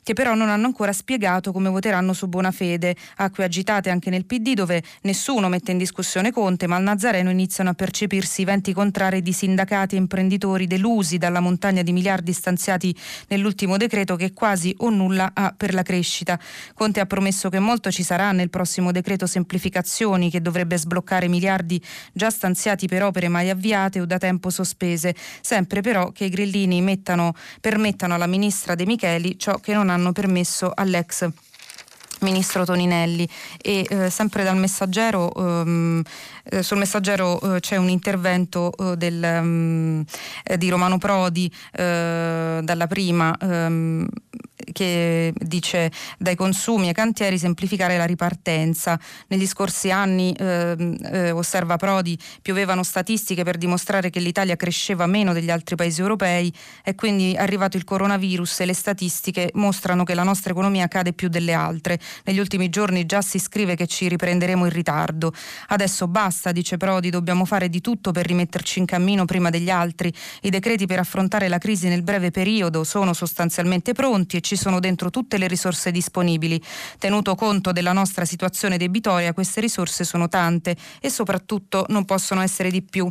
che 0.03 0.13
però 0.13 0.35
non 0.35 0.49
hanno 0.49 0.65
ancora 0.65 0.93
spiegato 0.93 1.51
come 1.51 1.69
voteranno 1.69 2.13
su 2.13 2.27
buona 2.27 2.51
fede. 2.51 2.95
Acque 3.15 3.45
agitate 3.45 3.89
anche 3.89 4.09
nel 4.09 4.25
PD 4.25 4.53
dove 4.53 4.83
nessuno 5.01 5.49
mette 5.49 5.71
in 5.71 5.77
discussione 5.77 6.31
Conte, 6.31 6.67
ma 6.67 6.75
al 6.75 6.83
Nazareno 6.83 7.29
iniziano 7.29 7.69
a 7.71 7.73
percepirsi 7.73 8.43
venti 8.43 8.73
contrari 8.73 9.21
di 9.21 9.33
sindacati 9.33 9.95
e 9.95 9.99
imprenditori 9.99 10.67
delusi 10.67 11.17
dalla 11.17 11.39
montagna 11.39 11.81
di 11.81 11.93
miliardi 11.93 12.33
stanziati 12.33 12.95
nell'ultimo 13.29 13.77
decreto 13.77 14.15
che 14.15 14.33
quasi 14.33 14.75
o 14.79 14.89
nulla 14.89 15.31
ha 15.33 15.53
per 15.55 15.73
la 15.73 15.83
crescita. 15.83 16.39
Conte 16.73 16.99
ha 16.99 17.05
promesso 17.05 17.49
che 17.49 17.59
molto 17.59 17.89
ci 17.91 18.03
sarà 18.03 18.31
nel 18.31 18.49
prossimo 18.49 18.91
decreto 18.91 19.25
semplificazioni 19.25 20.29
che 20.29 20.41
dovrebbe 20.41 20.77
sbloccare 20.77 21.27
miliardi 21.27 21.81
già 22.11 22.29
stanziati 22.29 22.87
per 22.87 23.03
opere 23.03 23.29
mai 23.29 23.49
avviate 23.49 24.01
o 24.01 24.05
da 24.05 24.17
tempo 24.17 24.49
sospese, 24.49 25.15
sempre 25.41 25.81
però 25.81 26.11
che 26.11 26.25
i 26.25 26.29
grillini 26.29 26.81
mettano, 26.81 27.33
permettano 27.61 28.15
alla 28.15 28.27
ministra 28.27 28.75
De 28.75 28.85
Micheli 28.85 29.37
ciò 29.37 29.57
che 29.59 29.73
non 29.73 29.89
ha 29.89 29.92
hanno 29.93 30.11
permesso 30.11 30.71
all'ex 30.73 31.29
ministro 32.23 32.65
Toninelli. 32.65 33.27
E 33.61 33.85
eh, 33.87 34.09
sempre 34.09 34.43
dal 34.43 34.57
messaggero 34.57 35.31
ehm, 35.35 36.01
eh, 36.45 36.63
sul 36.63 36.77
messaggero 36.77 37.39
eh, 37.55 37.59
c'è 37.59 37.77
un 37.77 37.89
intervento 37.89 38.73
eh, 38.75 38.97
del, 38.97 39.39
um, 39.41 40.03
di 40.57 40.69
Romano 40.69 40.97
Prodi 40.97 41.53
eh, 41.73 42.59
dalla 42.63 42.87
prima 42.87 43.35
ehm, 43.39 44.07
che 44.73 45.33
dice 45.37 45.89
dai 46.17 46.35
consumi 46.35 46.89
ai 46.89 46.93
cantieri 46.93 47.37
semplificare 47.37 47.95
la 47.95 48.05
ripartenza. 48.05 48.99
Negli 49.27 49.47
scorsi 49.47 49.91
anni, 49.91 50.33
eh, 50.33 50.97
eh, 51.11 51.31
osserva 51.31 51.77
Prodi, 51.77 52.19
piovevano 52.41 52.83
statistiche 52.83 53.43
per 53.43 53.57
dimostrare 53.57 54.09
che 54.09 54.19
l'Italia 54.19 54.57
cresceva 54.57 55.05
meno 55.05 55.31
degli 55.31 55.49
altri 55.49 55.75
paesi 55.75 56.01
europei 56.01 56.53
e 56.83 56.95
quindi 56.95 57.33
è 57.33 57.41
arrivato 57.41 57.77
il 57.77 57.85
coronavirus 57.85 58.59
e 58.59 58.65
le 58.65 58.73
statistiche 58.73 59.51
mostrano 59.53 60.03
che 60.03 60.15
la 60.15 60.23
nostra 60.23 60.51
economia 60.51 60.87
cade 60.87 61.13
più 61.13 61.29
delle 61.29 61.53
altre. 61.53 61.99
Negli 62.25 62.39
ultimi 62.39 62.69
giorni 62.69 63.05
già 63.05 63.21
si 63.21 63.39
scrive 63.39 63.75
che 63.75 63.87
ci 63.87 64.07
riprenderemo 64.07 64.65
in 64.65 64.71
ritardo. 64.71 65.31
Adesso 65.67 66.07
basta, 66.07 66.51
dice 66.51 66.77
Prodi, 66.77 67.09
dobbiamo 67.09 67.45
fare 67.45 67.69
di 67.69 67.79
tutto 67.79 68.11
per 68.11 68.25
rimetterci 68.25 68.79
in 68.79 68.85
cammino 68.85 69.25
prima 69.25 69.49
degli 69.49 69.69
altri. 69.69 70.11
I 70.41 70.49
decreti 70.49 70.87
per 70.87 70.99
affrontare 70.99 71.47
la 71.47 71.59
crisi 71.59 71.87
nel 71.87 72.01
breve 72.01 72.31
periodo 72.31 72.83
sono 72.83 73.13
sostanzialmente 73.13 73.93
pronti 73.93 74.37
e 74.37 74.41
ci 74.41 74.55
sono 74.55 74.62
dentro 74.79 75.09
tutte 75.09 75.37
le 75.37 75.47
risorse 75.47 75.91
disponibili. 75.91 76.61
Tenuto 76.97 77.35
conto 77.35 77.71
della 77.71 77.93
nostra 77.93 78.25
situazione 78.25 78.77
debitoria, 78.77 79.33
queste 79.33 79.61
risorse 79.61 80.03
sono 80.03 80.27
tante 80.27 80.75
e 80.99 81.09
soprattutto 81.09 81.85
non 81.89 82.05
possono 82.05 82.41
essere 82.41 82.71
di 82.71 82.81
più. 82.81 83.09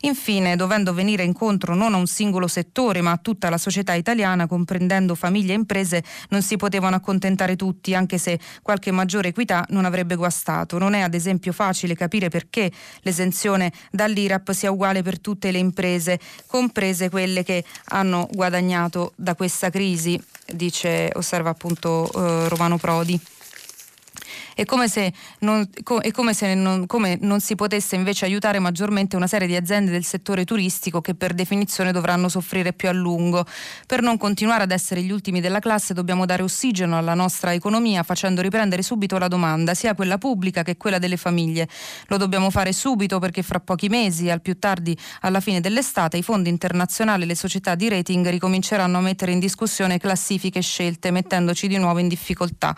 Infine, 0.00 0.56
dovendo 0.56 0.92
venire 0.92 1.24
incontro 1.24 1.74
non 1.74 1.94
a 1.94 1.96
un 1.96 2.06
singolo 2.06 2.48
settore, 2.48 3.00
ma 3.00 3.12
a 3.12 3.16
tutta 3.16 3.50
la 3.50 3.58
società 3.58 3.94
italiana, 3.94 4.46
comprendendo 4.46 5.14
famiglie 5.14 5.52
e 5.52 5.56
imprese, 5.56 6.02
non 6.30 6.42
si 6.42 6.56
potevano 6.56 6.96
accontentare 6.96 7.56
tutti, 7.56 7.94
anche 7.94 8.18
se 8.18 8.38
qualche 8.62 8.90
maggiore 8.90 9.28
equità 9.28 9.64
non 9.70 9.84
avrebbe 9.84 10.16
guastato. 10.16 10.78
Non 10.78 10.94
è 10.94 11.00
ad 11.00 11.14
esempio 11.14 11.52
facile 11.52 11.94
capire 11.94 12.28
perché 12.28 12.70
l'esenzione 13.02 13.72
dall'IRAP 13.90 14.52
sia 14.52 14.70
uguale 14.70 15.02
per 15.02 15.20
tutte 15.20 15.50
le 15.50 15.58
imprese, 15.58 16.18
comprese 16.46 17.08
quelle 17.08 17.42
che 17.42 17.64
hanno 17.86 18.28
guadagnato 18.30 19.12
da 19.16 19.34
questa 19.34 19.70
crisi, 19.70 20.20
dice 20.52 20.89
osserva 21.14 21.50
appunto 21.50 22.10
eh, 22.14 22.48
Romano 22.48 22.78
Prodi. 22.78 23.20
È 24.60 24.66
come 24.66 24.88
se, 24.88 25.10
non, 25.38 25.66
è 26.02 26.10
come, 26.10 26.34
se 26.34 26.54
non, 26.54 26.84
come 26.84 27.16
non 27.22 27.40
si 27.40 27.54
potesse 27.54 27.96
invece 27.96 28.26
aiutare 28.26 28.58
maggiormente 28.58 29.16
una 29.16 29.26
serie 29.26 29.46
di 29.46 29.56
aziende 29.56 29.90
del 29.90 30.04
settore 30.04 30.44
turistico 30.44 31.00
che 31.00 31.14
per 31.14 31.32
definizione 31.32 31.92
dovranno 31.92 32.28
soffrire 32.28 32.74
più 32.74 32.90
a 32.90 32.92
lungo. 32.92 33.46
Per 33.86 34.02
non 34.02 34.18
continuare 34.18 34.64
ad 34.64 34.70
essere 34.70 35.00
gli 35.00 35.12
ultimi 35.12 35.40
della 35.40 35.60
classe 35.60 35.94
dobbiamo 35.94 36.26
dare 36.26 36.42
ossigeno 36.42 36.98
alla 36.98 37.14
nostra 37.14 37.54
economia 37.54 38.02
facendo 38.02 38.42
riprendere 38.42 38.82
subito 38.82 39.16
la 39.16 39.28
domanda, 39.28 39.72
sia 39.72 39.94
quella 39.94 40.18
pubblica 40.18 40.62
che 40.62 40.76
quella 40.76 40.98
delle 40.98 41.16
famiglie. 41.16 41.66
Lo 42.08 42.18
dobbiamo 42.18 42.50
fare 42.50 42.74
subito 42.74 43.18
perché 43.18 43.42
fra 43.42 43.60
pochi 43.60 43.88
mesi, 43.88 44.28
al 44.28 44.42
più 44.42 44.58
tardi 44.58 44.94
alla 45.22 45.40
fine 45.40 45.60
dell'estate, 45.60 46.18
i 46.18 46.22
fondi 46.22 46.50
internazionali 46.50 47.22
e 47.22 47.26
le 47.26 47.34
società 47.34 47.74
di 47.74 47.88
rating 47.88 48.28
ricominceranno 48.28 48.98
a 48.98 49.00
mettere 49.00 49.32
in 49.32 49.38
discussione 49.38 49.96
classifiche 49.96 50.60
scelte, 50.60 51.10
mettendoci 51.10 51.66
di 51.66 51.78
nuovo 51.78 51.98
in 51.98 52.08
difficoltà. 52.08 52.76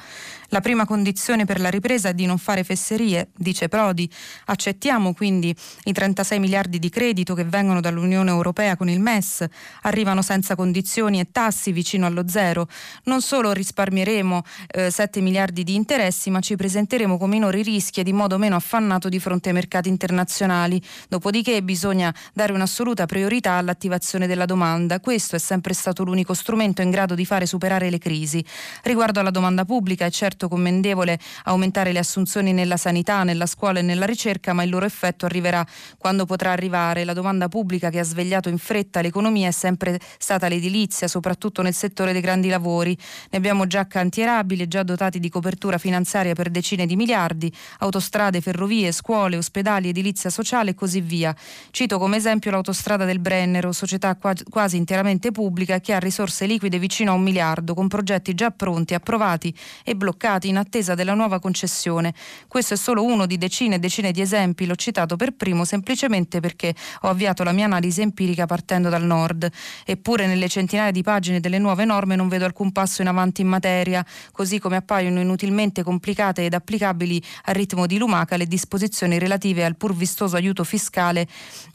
La 0.50 0.60
prima 0.60 0.84
condizione 0.84 1.46
per 1.46 1.58
la 1.58 1.70
ripresa 1.73 2.11
è 2.11 2.14
di 2.14 2.26
non 2.26 2.38
fare 2.38 2.62
fesserie, 2.62 3.31
dice 3.37 3.69
Prodi. 3.69 4.09
Accettiamo 4.47 5.12
quindi 5.14 5.55
i 5.85 5.93
36 5.93 6.38
miliardi 6.38 6.79
di 6.79 6.88
credito 6.88 7.35
che 7.35 7.45
vengono 7.45 7.81
dall'Unione 7.81 8.31
Europea 8.31 8.76
con 8.76 8.88
il 8.88 9.00
MES, 9.00 9.45
arrivano 9.83 10.23
senza 10.23 10.55
condizioni 10.55 11.19
e 11.19 11.29
tassi 11.33 11.73
vicino 11.73 12.07
allo 12.07 12.29
zero. 12.29 12.69
Non 13.05 13.21
solo 13.21 13.52
risparmieremo 13.52 14.43
eh, 14.69 14.91
7 14.91 15.21
miliardi 15.21 15.64
di 15.64 15.75
interessi, 15.75 16.31
ma 16.31 16.38
ci 16.38 16.55
presenteremo 16.55 17.19
con 17.19 17.29
minori 17.29 17.62
rischi 17.62 18.00
e 18.00 18.09
in 18.09 18.17
modo 18.17 18.38
meno 18.38 18.55
affannato 18.55 19.09
di 19.09 19.19
fronte 19.19 19.49
ai 19.49 19.55
mercati 19.55 19.88
internazionali. 19.88 20.81
Dopodiché 21.09 21.62
bisogna 21.62 22.14
dare 22.33 22.52
un'assoluta 22.52 23.07
priorità 23.07 23.55
all'attivazione 23.55 24.26
della 24.26 24.45
domanda. 24.45 25.00
Questo 25.00 25.37
è 25.37 25.38
sempre 25.38 25.75
stato 25.75 26.05
l'unico 26.05 26.35
strumento 26.35 26.83
in 26.83 26.91
grado 26.91 27.14
di 27.14 27.25
fare 27.25 27.47
superare 27.47 27.91
le 27.91 27.99
crisi. 27.99 28.45
Riguardo 28.83 29.21
alla 29.21 29.31
domanda 29.31 29.64
pubblica, 29.64 30.05
è 30.05 30.11
certo 30.11 30.49
commendevole 30.49 31.19
aumentare 31.52 31.92
le 31.92 31.99
assunzioni 31.99 32.52
nella 32.52 32.76
sanità, 32.76 33.23
nella 33.23 33.47
scuola 33.47 33.78
e 33.78 33.82
nella 33.82 34.06
ricerca, 34.06 34.52
ma 34.52 34.62
il 34.62 34.71
loro 34.71 34.85
effetto 34.87 35.26
arriverà 35.26 35.64
quando 35.99 36.26
potrà 36.26 36.50
arrivare. 36.50 37.04
La 37.04 37.12
domanda 37.12 37.49
pubblica 37.49 37.90
che 37.90 37.99
ha 37.99 38.04
svegliato 38.04 38.49
in 38.49 38.59
fretta 38.59 39.00
l'economia 39.00 39.49
è 39.49 39.52
sempre 39.52 39.99
stata 40.18 40.49
l'edilizia, 40.49 41.09
soprattutto 41.09 41.62
nel 41.62 41.75
settore 41.75 42.12
dei 42.12 42.21
grandi 42.21 42.49
lavori. 42.49 42.97
Ne 43.30 43.38
abbiamo 43.38 43.66
già 43.66 43.87
cantierabili, 43.87 44.66
già 44.68 44.82
dotati 44.82 45.21
di 45.21 45.28
copertura 45.28 45.78
finanziaria 45.78 46.35
per 46.35 46.50
decine 46.50 46.87
di 46.87 46.97
miliardi, 46.97 47.52
autostrade, 47.78 48.40
ferrovie, 48.40 48.92
scuole, 48.92 49.37
ospedali, 49.37 49.88
edilizia 49.88 50.30
sociale 50.30 50.71
e 50.71 50.75
così 50.75 51.00
via. 51.00 51.35
Cito 51.71 51.99
come 51.99 52.16
esempio 52.16 52.50
l'autostrada 52.50 53.04
del 53.04 53.18
Brennero, 53.18 53.73
società 53.73 54.16
quasi 54.16 54.76
interamente 54.76 55.30
pubblica 55.30 55.80
che 55.80 55.92
ha 55.92 55.99
risorse 55.99 56.47
liquide 56.47 56.78
vicino 56.78 57.12
a 57.12 57.14
un 57.14 57.23
miliardo, 57.23 57.75
con 57.75 57.88
progetti 57.88 58.35
già 58.35 58.50
pronti, 58.50 58.94
approvati 58.94 59.54
e 59.85 59.94
bloccati 59.94 60.49
in 60.49 60.56
attesa 60.56 60.94
della 60.94 61.14
nuova 61.14 61.38
concessione. 61.42 62.14
Questo 62.49 62.75
è 62.75 62.76
solo 62.78 63.04
uno 63.04 63.26
di 63.26 63.37
decine 63.37 63.75
e 63.75 63.78
decine 63.78 64.12
di 64.12 64.22
esempi, 64.22 64.64
l'ho 64.64 64.76
citato 64.76 65.16
per 65.16 65.32
primo 65.32 65.64
semplicemente 65.64 66.40
perché 66.40 66.75
ho 67.02 67.08
avviato 67.08 67.42
la 67.42 67.52
mia 67.52 67.66
analisi 67.66 68.00
empirica 68.00 68.46
partendo 68.46 68.88
dal 68.88 69.04
nord. 69.04 69.50
Eppure 69.84 70.26
nelle 70.26 70.49
centinaia 70.49 70.92
di 70.92 71.02
pagine 71.02 71.40
delle 71.40 71.58
nuove 71.58 71.84
norme 71.84 72.14
non 72.16 72.28
vedo 72.28 72.44
alcun 72.44 72.70
passo 72.70 73.02
in 73.02 73.08
avanti 73.08 73.40
in 73.40 73.49
materia, 73.49 74.06
così 74.30 74.61
come 74.61 74.76
appaiono 74.76 75.20
inutilmente 75.20 75.82
complicate 75.82 76.44
ed 76.44 76.54
applicabili 76.54 77.20
a 77.46 77.52
ritmo 77.52 77.87
di 77.87 77.99
lumaca 77.99 78.37
le 78.37 78.46
disposizioni 78.46 79.18
relative 79.18 79.64
al 79.64 79.76
pur 79.76 79.94
vistoso 79.94 80.37
aiuto 80.37 80.62
fiscale 80.62 81.26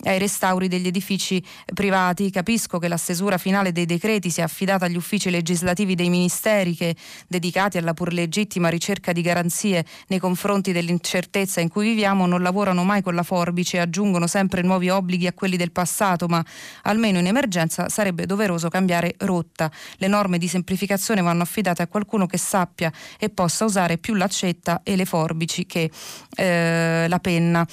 ai 0.05 0.17
restauri 0.17 0.69
degli 0.69 0.87
edifici 0.87 1.43
privati. 1.73 2.31
Capisco 2.31 2.79
che 2.79 2.87
la 2.87 2.97
stesura 2.97 3.37
finale 3.37 3.73
dei 3.73 3.85
decreti 3.85 4.29
sia 4.29 4.45
affidata 4.45 4.85
agli 4.85 4.95
uffici 4.95 5.29
legislativi 5.29 5.93
dei 5.93 6.09
ministeri 6.09 6.73
che, 6.73 6.95
dedicati 7.27 7.77
alla 7.77 7.93
pur 7.93 8.13
legittima 8.13 8.69
ricerca 8.69 9.11
di 9.11 9.21
garanzie 9.21 9.55
nei 9.63 10.19
confronti 10.19 10.71
dell'incertezza 10.71 11.61
in 11.61 11.69
cui 11.69 11.87
viviamo 11.89 12.25
non 12.25 12.41
lavorano 12.41 12.83
mai 12.83 13.01
con 13.01 13.15
la 13.15 13.23
forbice 13.23 13.77
e 13.77 13.79
aggiungono 13.79 14.27
sempre 14.27 14.61
nuovi 14.61 14.89
obblighi 14.89 15.27
a 15.27 15.33
quelli 15.33 15.57
del 15.57 15.71
passato, 15.71 16.27
ma 16.27 16.43
almeno 16.83 17.19
in 17.19 17.27
emergenza 17.27 17.89
sarebbe 17.89 18.25
doveroso 18.25 18.69
cambiare 18.69 19.15
rotta. 19.19 19.71
Le 19.97 20.07
norme 20.07 20.37
di 20.37 20.47
semplificazione 20.47 21.21
vanno 21.21 21.43
affidate 21.43 21.81
a 21.81 21.87
qualcuno 21.87 22.25
che 22.25 22.37
sappia 22.37 22.91
e 23.19 23.29
possa 23.29 23.65
usare 23.65 23.97
più 23.97 24.13
l'accetta 24.13 24.81
e 24.83 24.95
le 24.95 25.05
forbici 25.05 25.65
che 25.65 25.89
eh, 26.35 27.05
la 27.07 27.19
penna. 27.19 27.67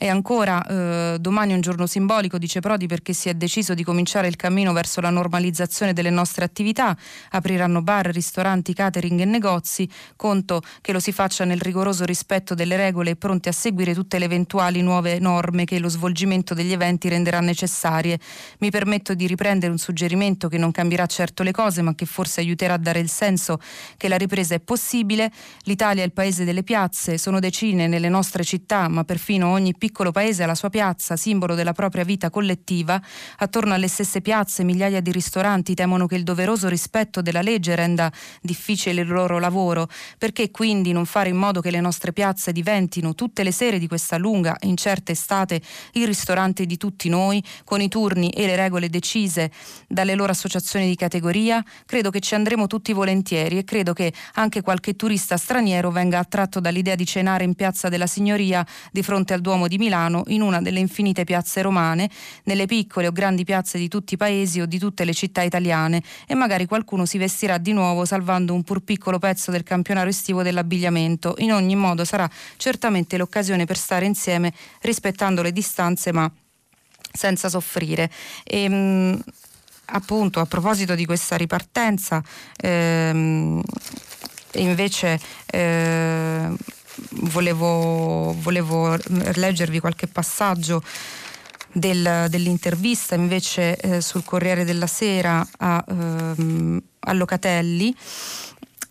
E 0.00 0.06
ancora 0.06 0.64
eh, 0.64 1.16
domani 1.18 1.50
è 1.50 1.54
un 1.56 1.60
giorno 1.60 1.88
simbolico, 1.88 2.38
dice 2.38 2.60
Prodi, 2.60 2.86
perché 2.86 3.12
si 3.12 3.28
è 3.28 3.34
deciso 3.34 3.74
di 3.74 3.82
cominciare 3.82 4.28
il 4.28 4.36
cammino 4.36 4.72
verso 4.72 5.00
la 5.00 5.10
normalizzazione 5.10 5.92
delle 5.92 6.10
nostre 6.10 6.44
attività. 6.44 6.96
Apriranno 7.30 7.82
bar, 7.82 8.06
ristoranti, 8.06 8.74
catering 8.74 9.18
e 9.18 9.24
negozi. 9.24 9.90
Conto 10.14 10.62
che 10.82 10.92
lo 10.92 11.00
si 11.00 11.10
faccia 11.10 11.44
nel 11.44 11.60
rigoroso 11.60 12.04
rispetto 12.04 12.54
delle 12.54 12.76
regole 12.76 13.10
e 13.10 13.16
pronti 13.16 13.48
a 13.48 13.52
seguire 13.52 13.92
tutte 13.92 14.20
le 14.20 14.26
eventuali 14.26 14.82
nuove 14.82 15.18
norme 15.18 15.64
che 15.64 15.80
lo 15.80 15.88
svolgimento 15.88 16.54
degli 16.54 16.70
eventi 16.70 17.08
renderà 17.08 17.40
necessarie. 17.40 18.20
Mi 18.60 18.70
permetto 18.70 19.14
di 19.14 19.26
riprendere 19.26 19.72
un 19.72 19.78
suggerimento 19.78 20.46
che 20.46 20.58
non 20.58 20.70
cambierà 20.70 21.06
certo 21.06 21.42
le 21.42 21.50
cose, 21.50 21.82
ma 21.82 21.96
che 21.96 22.06
forse 22.06 22.40
aiuterà 22.40 22.74
a 22.74 22.78
dare 22.78 23.00
il 23.00 23.10
senso 23.10 23.58
che 23.96 24.06
la 24.06 24.16
ripresa 24.16 24.54
è 24.54 24.60
possibile. 24.60 25.32
L'Italia 25.64 26.04
è 26.04 26.06
il 26.06 26.12
paese 26.12 26.44
delle 26.44 26.62
piazze, 26.62 27.18
sono 27.18 27.40
decine 27.40 27.88
nelle 27.88 28.08
nostre 28.08 28.44
città, 28.44 28.86
ma 28.86 29.02
perfino 29.02 29.48
ogni 29.48 29.72
piccola 29.72 29.86
piccolo 29.88 30.12
paese 30.12 30.42
ha 30.42 30.46
la 30.46 30.54
sua 30.54 30.68
piazza, 30.68 31.16
simbolo 31.16 31.54
della 31.54 31.72
propria 31.72 32.04
vita 32.04 32.28
collettiva, 32.28 33.00
attorno 33.38 33.72
alle 33.72 33.88
stesse 33.88 34.20
piazze 34.20 34.62
migliaia 34.62 35.00
di 35.00 35.10
ristoranti 35.10 35.74
temono 35.74 36.06
che 36.06 36.14
il 36.14 36.24
doveroso 36.24 36.68
rispetto 36.68 37.22
della 37.22 37.40
legge 37.40 37.74
renda 37.74 38.12
difficile 38.42 39.00
il 39.00 39.08
loro 39.08 39.38
lavoro. 39.38 39.88
Perché 40.18 40.50
quindi 40.50 40.92
non 40.92 41.06
fare 41.06 41.30
in 41.30 41.36
modo 41.36 41.62
che 41.62 41.70
le 41.70 41.80
nostre 41.80 42.12
piazze 42.12 42.52
diventino 42.52 43.14
tutte 43.14 43.42
le 43.42 43.50
sere 43.50 43.78
di 43.78 43.88
questa 43.88 44.18
lunga 44.18 44.58
e 44.58 44.68
incerta 44.68 45.10
estate 45.10 45.62
il 45.92 46.06
ristorante 46.06 46.66
di 46.66 46.76
tutti 46.76 47.08
noi, 47.08 47.42
con 47.64 47.80
i 47.80 47.88
turni 47.88 48.28
e 48.28 48.44
le 48.44 48.56
regole 48.56 48.90
decise 48.90 49.50
dalle 49.88 50.14
loro 50.14 50.32
associazioni 50.32 50.86
di 50.86 50.96
categoria? 50.96 51.64
Credo 51.86 52.10
che 52.10 52.20
ci 52.20 52.34
andremo 52.34 52.66
tutti 52.66 52.92
volentieri 52.92 53.56
e 53.56 53.64
credo 53.64 53.94
che 53.94 54.12
anche 54.34 54.60
qualche 54.60 54.96
turista 54.96 55.38
straniero 55.38 55.90
venga 55.90 56.18
attratto 56.18 56.60
dall'idea 56.60 56.94
di 56.94 57.06
cenare 57.06 57.44
in 57.44 57.54
piazza 57.54 57.88
della 57.88 58.06
Signoria 58.06 58.66
di 58.92 59.02
fronte 59.02 59.32
al 59.32 59.40
Duomo 59.40 59.66
di 59.66 59.76
Milano 59.78 60.24
in 60.26 60.42
una 60.42 60.60
delle 60.60 60.80
infinite 60.80 61.24
piazze 61.24 61.62
romane, 61.62 62.10
nelle 62.44 62.66
piccole 62.66 63.06
o 63.06 63.12
grandi 63.12 63.44
piazze 63.44 63.78
di 63.78 63.88
tutti 63.88 64.14
i 64.14 64.16
paesi 64.16 64.60
o 64.60 64.66
di 64.66 64.78
tutte 64.78 65.04
le 65.04 65.14
città 65.14 65.42
italiane 65.42 66.02
e 66.26 66.34
magari 66.34 66.66
qualcuno 66.66 67.06
si 67.06 67.16
vestirà 67.16 67.56
di 67.58 67.72
nuovo 67.72 68.04
salvando 68.04 68.52
un 68.52 68.62
pur 68.62 68.80
piccolo 68.80 69.18
pezzo 69.18 69.50
del 69.50 69.62
campionario 69.62 70.10
estivo 70.10 70.42
dell'abbigliamento. 70.42 71.34
In 71.38 71.52
ogni 71.52 71.76
modo 71.76 72.04
sarà 72.04 72.28
certamente 72.56 73.16
l'occasione 73.16 73.64
per 73.64 73.78
stare 73.78 74.04
insieme 74.04 74.52
rispettando 74.82 75.42
le 75.42 75.52
distanze 75.52 76.12
ma 76.12 76.30
senza 77.12 77.48
soffrire. 77.48 78.10
E, 78.44 78.62
ehm, 78.64 79.22
appunto 79.90 80.40
a 80.40 80.46
proposito 80.46 80.94
di 80.94 81.06
questa 81.06 81.36
ripartenza 81.36 82.22
ehm, 82.56 83.62
invece 84.54 85.18
eh, 85.46 86.48
volevo, 87.30 88.34
volevo 88.40 88.96
leggervi 89.34 89.80
qualche 89.80 90.06
passaggio 90.06 90.82
del, 91.72 92.26
dell'intervista 92.28 93.14
invece 93.14 93.76
eh, 93.76 94.00
sul 94.00 94.24
Corriere 94.24 94.64
della 94.64 94.86
Sera 94.86 95.46
a, 95.58 95.84
ehm, 95.86 96.82
a 97.00 97.12
Locatelli. 97.12 97.94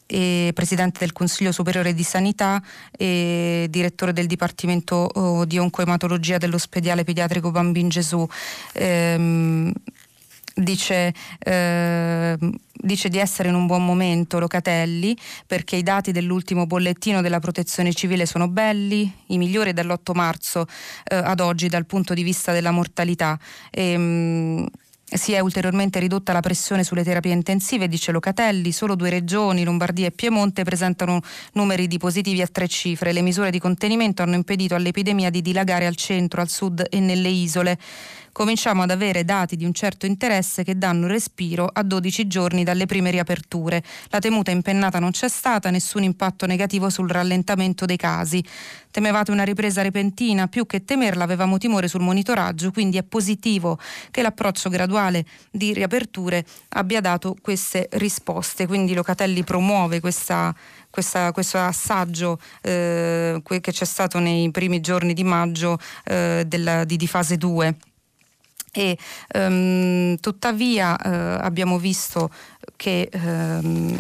E 0.10 0.52
presidente 0.54 1.00
del 1.00 1.12
Consiglio 1.12 1.52
Superiore 1.52 1.94
di 1.94 2.04
Sanità 2.04 2.64
e 2.98 3.68
direttore 3.70 4.14
del 4.14 4.26
Dipartimento 4.26 4.96
oh, 4.96 5.44
di 5.44 5.58
Oncoematologia 5.58 6.38
dell'Ospedale 6.38 7.04
Pediatrico 7.04 7.52
Bambin 7.52 7.90
Gesù. 7.90 8.26
Ehm, 8.72 9.70
dice, 10.56 11.14
eh, 11.40 12.38
dice, 12.80 13.10
di 13.10 13.18
essere 13.18 13.50
in 13.50 13.56
un 13.56 13.66
buon 13.66 13.86
momento 13.86 14.40
Locatelli 14.40 15.16
perché 15.46 15.76
i 15.76 15.84
dati 15.84 16.12
dell'ultimo 16.12 16.66
bollettino 16.66 17.22
della 17.22 17.40
protezione 17.40 17.94
civile 17.94 18.26
sono 18.26 18.48
belli, 18.48 19.12
i 19.28 19.38
migliori 19.38 19.74
dall'8 19.74 20.14
marzo 20.14 20.66
eh, 21.04 21.16
ad 21.16 21.40
oggi 21.40 21.68
dal 21.68 21.86
punto 21.86 22.14
di 22.14 22.24
vista 22.24 22.52
della 22.52 22.72
mortalità. 22.72 23.40
E, 23.70 23.98
mh, 23.98 24.66
si 25.10 25.32
è 25.32 25.40
ulteriormente 25.40 26.00
ridotta 26.00 26.34
la 26.34 26.42
pressione 26.42 26.84
sulle 26.84 27.04
terapie 27.04 27.32
intensive, 27.32 27.88
dice 27.88 28.12
Locatelli. 28.12 28.74
Solo 28.74 28.96
due 28.96 29.10
regioni, 29.10 29.64
Lombardia 29.64 30.08
e 30.08 30.12
Piemonte, 30.12 30.64
presentano 30.64 31.22
numeri 31.54 31.88
di 31.88 31.98
positivi 31.98 32.42
a 32.42 32.48
tre 32.48 32.68
cifre. 32.68 33.14
Le 33.14 33.22
misure 33.22 33.50
di 33.50 33.60
contenimento 33.60 34.22
hanno 34.22 34.36
impedito 34.36 34.76
all'epidemia 34.76 35.30
di 35.30 35.42
dilagare 35.42 35.86
al 35.86 35.96
centro, 35.96 36.42
al 36.42 36.50
sud 36.50 36.86
e 36.90 37.00
nelle 37.00 37.30
isole 37.30 37.78
cominciamo 38.38 38.84
ad 38.84 38.92
avere 38.92 39.26
dati 39.26 39.56
di 39.56 39.66
un 39.66 39.74
certo 39.74 40.06
interesse 40.06 40.64
che 40.64 40.78
danno 40.78 41.08
respiro 41.08 41.68
a 41.74 41.82
12 41.82 42.28
giorni 42.28 42.64
dalle 42.64 42.86
prime 42.86 43.10
riaperture. 43.10 43.84
La 44.10 44.20
temuta 44.20 44.52
impennata 44.52 45.00
non 45.00 45.10
c'è 45.10 45.28
stata, 45.28 45.72
nessun 45.72 46.04
impatto 46.04 46.46
negativo 46.46 46.92
sul 46.92 47.10
rallentamento 47.10 47.86
dei 47.86 47.98
casi. 47.98 48.46
Temevate 48.92 49.32
una 49.32 49.42
ripresa 49.42 49.82
repentina, 49.82 50.46
più 50.46 50.68
che 50.68 50.86
temerla 50.86 51.24
avevamo 51.24 51.58
timore 51.58 51.88
sul 51.88 52.02
monitoraggio, 52.02 52.70
quindi 52.70 52.98
è 52.98 53.04
positivo 53.04 53.80
che 54.12 54.22
l'approccio 54.22 54.70
graduale 54.70 55.26
di 55.50 55.74
riaperture 55.74 56.46
abbia 56.70 57.02
dato 57.02 57.36
queste 57.42 57.90
risposte. 57.94 58.68
Quindi 58.68 58.94
Locatelli 58.94 59.44
promuove 59.44 60.00
questa, 60.00 60.54
questa, 60.92 61.32
questo 61.32 61.58
assaggio 61.58 62.40
eh, 62.62 63.42
che 63.44 63.72
c'è 63.72 63.86
stato 63.86 64.20
nei 64.20 64.52
primi 64.52 64.80
giorni 64.80 65.16
di 65.16 65.24
maggio 65.24 65.80
eh, 66.04 66.44
della, 66.46 66.84
di, 66.84 66.98
di 66.98 67.08
fase 67.08 67.38
2 67.38 67.76
e 68.74 68.98
um, 69.34 70.16
tuttavia 70.20 70.94
uh, 70.94 71.46
abbiamo 71.46 71.78
visto 71.80 72.30
che, 72.78 73.10
ehm, 73.12 73.98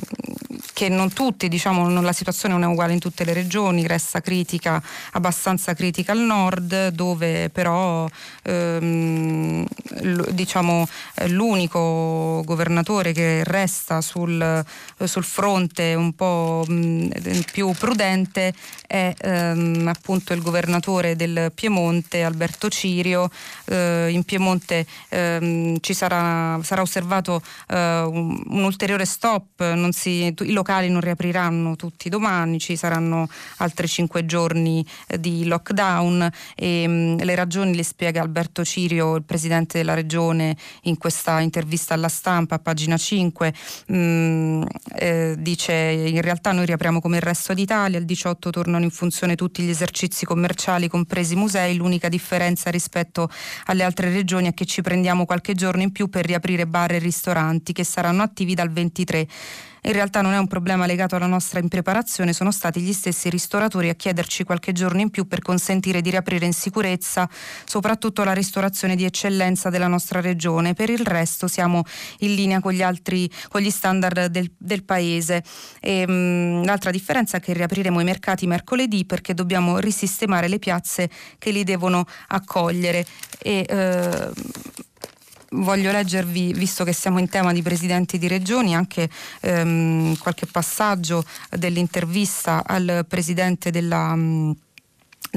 che 0.73 0.87
non 0.87 1.11
tutti, 1.11 1.49
diciamo, 1.49 1.89
non, 1.89 2.03
la 2.03 2.13
situazione 2.13 2.53
non 2.53 2.63
è 2.63 2.67
uguale 2.67 2.93
in 2.93 2.99
tutte 2.99 3.25
le 3.25 3.33
regioni, 3.33 3.85
resta 3.85 4.21
critica, 4.21 4.81
abbastanza 5.13 5.73
critica 5.73 6.13
al 6.13 6.19
nord, 6.19 6.89
dove 6.89 7.49
però 7.49 8.07
ehm, 8.43 9.65
l- 10.01 10.31
diciamo, 10.31 10.87
l'unico 11.25 12.43
governatore 12.45 13.11
che 13.11 13.43
resta 13.43 13.99
sul, 14.01 14.63
sul 15.03 15.23
fronte 15.23 15.95
un 15.95 16.13
po' 16.13 16.63
mh, 16.67 17.41
più 17.51 17.71
prudente 17.71 18.53
è 18.85 19.13
ehm, 19.19 19.87
appunto 19.87 20.33
il 20.33 20.41
governatore 20.41 21.15
del 21.15 21.51
Piemonte, 21.53 22.23
Alberto 22.23 22.69
Cirio. 22.69 23.29
Eh, 23.65 24.09
in 24.11 24.23
Piemonte 24.23 24.85
ehm, 25.09 25.79
ci 25.81 25.93
sarà, 25.93 26.59
sarà 26.61 26.81
osservato 26.81 27.41
eh, 27.69 28.01
un, 28.01 28.39
un 28.47 28.63
ulteriore 28.67 29.05
stop, 29.05 29.89
si, 29.91 30.33
i 30.37 30.51
locali 30.51 30.89
non 30.89 31.01
riapriranno 31.01 31.75
tutti 31.75 32.09
domani, 32.09 32.59
ci 32.59 32.75
saranno 32.75 33.27
altri 33.57 33.87
cinque 33.87 34.25
giorni 34.25 34.85
eh, 35.07 35.19
di 35.19 35.45
lockdown 35.45 36.29
e 36.55 36.87
mh, 36.87 36.91
mm, 36.91 37.17
le 37.19 37.35
ragioni 37.35 37.75
le 37.75 37.83
spiega 37.83 38.21
Alberto 38.21 38.63
Cirio, 38.63 39.15
il 39.15 39.23
presidente 39.23 39.77
della 39.77 39.93
regione, 39.93 40.55
in 40.83 40.97
questa 40.97 41.39
intervista 41.39 41.93
alla 41.93 42.09
stampa 42.09 42.55
a 42.55 42.59
pagina 42.59 42.97
5. 42.97 43.53
Mh, 43.87 43.95
mm, 43.97 44.63
eh, 44.95 45.35
dice 45.37 45.73
in 45.73 46.21
realtà 46.21 46.51
noi 46.51 46.65
riapriamo 46.65 47.01
come 47.01 47.17
il 47.17 47.23
resto 47.23 47.53
d'Italia, 47.53 47.97
il 47.97 48.05
18 48.05 48.49
tornano 48.49 48.83
in 48.83 48.91
funzione 48.91 49.35
tutti 49.35 49.63
gli 49.63 49.69
esercizi 49.69 50.25
commerciali, 50.25 50.87
compresi 50.87 51.33
i 51.33 51.37
musei, 51.37 51.75
l'unica 51.75 52.09
differenza 52.09 52.69
rispetto 52.69 53.29
alle 53.65 53.83
altre 53.83 54.11
regioni 54.11 54.47
è 54.47 54.53
che 54.53 54.65
ci 54.65 54.81
prendiamo 54.81 55.25
qualche 55.25 55.53
giorno 55.53 55.81
in 55.81 55.91
più 55.91 56.09
per 56.09 56.25
riaprire 56.25 56.67
bar 56.67 56.93
e 56.93 56.99
ristoranti 56.99 57.73
che 57.73 57.83
saranno 57.83 58.23
attivi 58.23 58.55
dal 58.57 58.71
23. 58.71 59.27
In 59.83 59.93
realtà 59.93 60.21
non 60.21 60.33
è 60.33 60.37
un 60.37 60.47
problema 60.47 60.85
legato 60.85 61.15
alla 61.15 61.27
nostra 61.27 61.59
impreparazione, 61.59 62.33
sono 62.33 62.51
stati 62.51 62.81
gli 62.81 62.91
stessi 62.91 63.29
ristoratori 63.29 63.87
a 63.87 63.93
chiederci 63.93 64.43
qualche 64.43 64.73
giorno 64.73 64.99
in 64.99 65.09
più 65.11 65.27
per 65.27 65.41
consentire 65.41 66.01
di 66.01 66.09
riaprire 66.09 66.45
in 66.45 66.51
sicurezza 66.51 67.29
soprattutto 67.63 68.23
la 68.25 68.33
ristorazione 68.33 68.97
di 68.97 69.05
eccellenza 69.05 69.69
della 69.69 69.87
nostra 69.87 70.19
regione. 70.19 70.73
Per 70.73 70.89
il 70.89 71.05
resto 71.05 71.47
siamo 71.47 71.83
in 72.19 72.33
linea 72.33 72.59
con 72.59 72.73
gli 72.73 72.81
altri, 72.81 73.29
con 73.47 73.61
gli 73.61 73.69
standard 73.69 74.25
del, 74.25 74.51
del 74.57 74.83
paese. 74.83 75.41
E, 75.79 76.05
mh, 76.05 76.65
l'altra 76.65 76.91
differenza 76.91 77.37
è 77.37 77.39
che 77.39 77.53
riapriremo 77.53 78.01
i 78.01 78.03
mercati 78.03 78.45
mercoledì 78.45 79.05
perché 79.05 79.33
dobbiamo 79.33 79.77
risistemare 79.77 80.49
le 80.49 80.59
piazze 80.59 81.09
che 81.37 81.51
li 81.51 81.63
devono 81.63 82.03
accogliere. 82.27 83.05
E, 83.39 83.65
eh, 83.69 84.29
voglio 85.51 85.91
leggervi, 85.91 86.53
visto 86.53 86.83
che 86.83 86.93
siamo 86.93 87.19
in 87.19 87.29
tema 87.29 87.53
di 87.53 87.61
presidenti 87.61 88.17
di 88.17 88.27
regioni, 88.27 88.75
anche 88.75 89.09
ehm, 89.41 90.17
qualche 90.17 90.45
passaggio 90.45 91.23
dell'intervista 91.49 92.63
al 92.65 93.05
presidente 93.07 93.71
della... 93.71 94.15
Mh, 94.15 94.55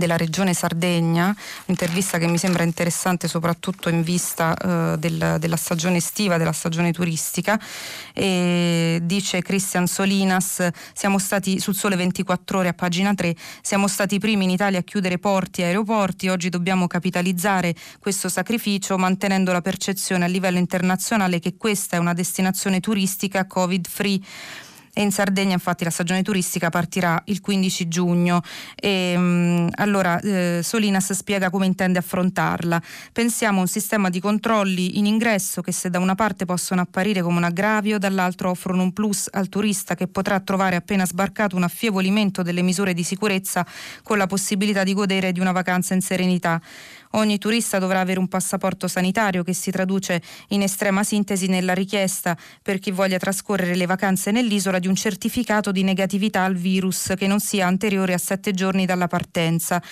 della 0.00 0.16
regione 0.16 0.52
Sardegna, 0.54 1.34
un'intervista 1.66 2.18
che 2.18 2.26
mi 2.26 2.38
sembra 2.38 2.64
interessante 2.64 3.28
soprattutto 3.28 3.88
in 3.88 4.02
vista 4.02 4.56
eh, 4.56 4.98
del, 4.98 5.36
della 5.38 5.56
stagione 5.56 5.98
estiva, 5.98 6.38
della 6.38 6.50
stagione 6.50 6.90
turistica. 6.90 7.60
E 8.12 8.98
dice 9.02 9.42
Cristian 9.42 9.86
Solinas, 9.86 10.66
siamo 10.92 11.18
stati 11.20 11.60
sul 11.60 11.76
sole 11.76 11.94
24 11.94 12.58
ore 12.58 12.68
a 12.68 12.74
pagina 12.74 13.14
3, 13.14 13.36
siamo 13.62 13.86
stati 13.86 14.16
i 14.16 14.18
primi 14.18 14.44
in 14.44 14.50
Italia 14.50 14.80
a 14.80 14.82
chiudere 14.82 15.18
porti 15.18 15.60
e 15.60 15.66
aeroporti, 15.66 16.28
oggi 16.28 16.48
dobbiamo 16.48 16.88
capitalizzare 16.88 17.74
questo 18.00 18.28
sacrificio 18.28 18.98
mantenendo 18.98 19.52
la 19.52 19.60
percezione 19.60 20.24
a 20.24 20.28
livello 20.28 20.58
internazionale 20.58 21.38
che 21.38 21.56
questa 21.56 21.96
è 21.96 21.98
una 22.00 22.14
destinazione 22.14 22.80
turistica 22.80 23.46
covid 23.46 23.86
free 23.86 24.20
e 24.92 25.02
in 25.02 25.12
Sardegna 25.12 25.52
infatti 25.52 25.84
la 25.84 25.90
stagione 25.90 26.22
turistica 26.22 26.68
partirà 26.68 27.20
il 27.26 27.40
15 27.40 27.88
giugno. 27.88 28.42
E, 28.74 29.14
um, 29.16 29.68
allora 29.76 30.18
eh, 30.20 30.60
Solinas 30.62 31.12
spiega 31.12 31.48
come 31.50 31.66
intende 31.66 31.98
affrontarla. 31.98 32.82
Pensiamo 33.12 33.58
a 33.58 33.62
un 33.62 33.68
sistema 33.68 34.10
di 34.10 34.20
controlli 34.20 34.98
in 34.98 35.06
ingresso 35.06 35.62
che 35.62 35.72
se 35.72 35.90
da 35.90 35.98
una 35.98 36.14
parte 36.14 36.44
possono 36.44 36.80
apparire 36.80 37.22
come 37.22 37.36
un 37.36 37.44
aggravio, 37.44 37.98
dall'altro 37.98 38.50
offrono 38.50 38.82
un 38.82 38.92
plus 38.92 39.28
al 39.30 39.48
turista 39.48 39.94
che 39.94 40.08
potrà 40.08 40.40
trovare 40.40 40.76
appena 40.76 41.06
sbarcato 41.06 41.56
un 41.56 41.62
affievolimento 41.62 42.42
delle 42.42 42.62
misure 42.62 42.92
di 42.92 43.04
sicurezza 43.04 43.64
con 44.02 44.18
la 44.18 44.26
possibilità 44.26 44.82
di 44.82 44.94
godere 44.94 45.32
di 45.32 45.40
una 45.40 45.52
vacanza 45.52 45.94
in 45.94 46.00
serenità. 46.00 46.60
Ogni 47.12 47.38
turista 47.38 47.78
dovrà 47.78 48.00
avere 48.00 48.20
un 48.20 48.28
passaporto 48.28 48.86
sanitario 48.86 49.42
che 49.42 49.52
si 49.52 49.70
traduce 49.72 50.22
in 50.48 50.62
estrema 50.62 51.02
sintesi 51.02 51.48
nella 51.48 51.74
richiesta 51.74 52.36
per 52.62 52.78
chi 52.78 52.92
voglia 52.92 53.18
trascorrere 53.18 53.74
le 53.74 53.86
vacanze 53.86 54.30
nell'isola 54.30 54.78
di 54.78 54.86
un 54.86 54.94
certificato 54.94 55.72
di 55.72 55.82
negatività 55.82 56.44
al 56.44 56.54
virus 56.54 57.12
che 57.16 57.26
non 57.26 57.40
sia 57.40 57.66
anteriore 57.66 58.14
a 58.14 58.18
sette 58.18 58.52
giorni 58.52 58.86
dalla 58.86 59.08
partenza. 59.08 59.82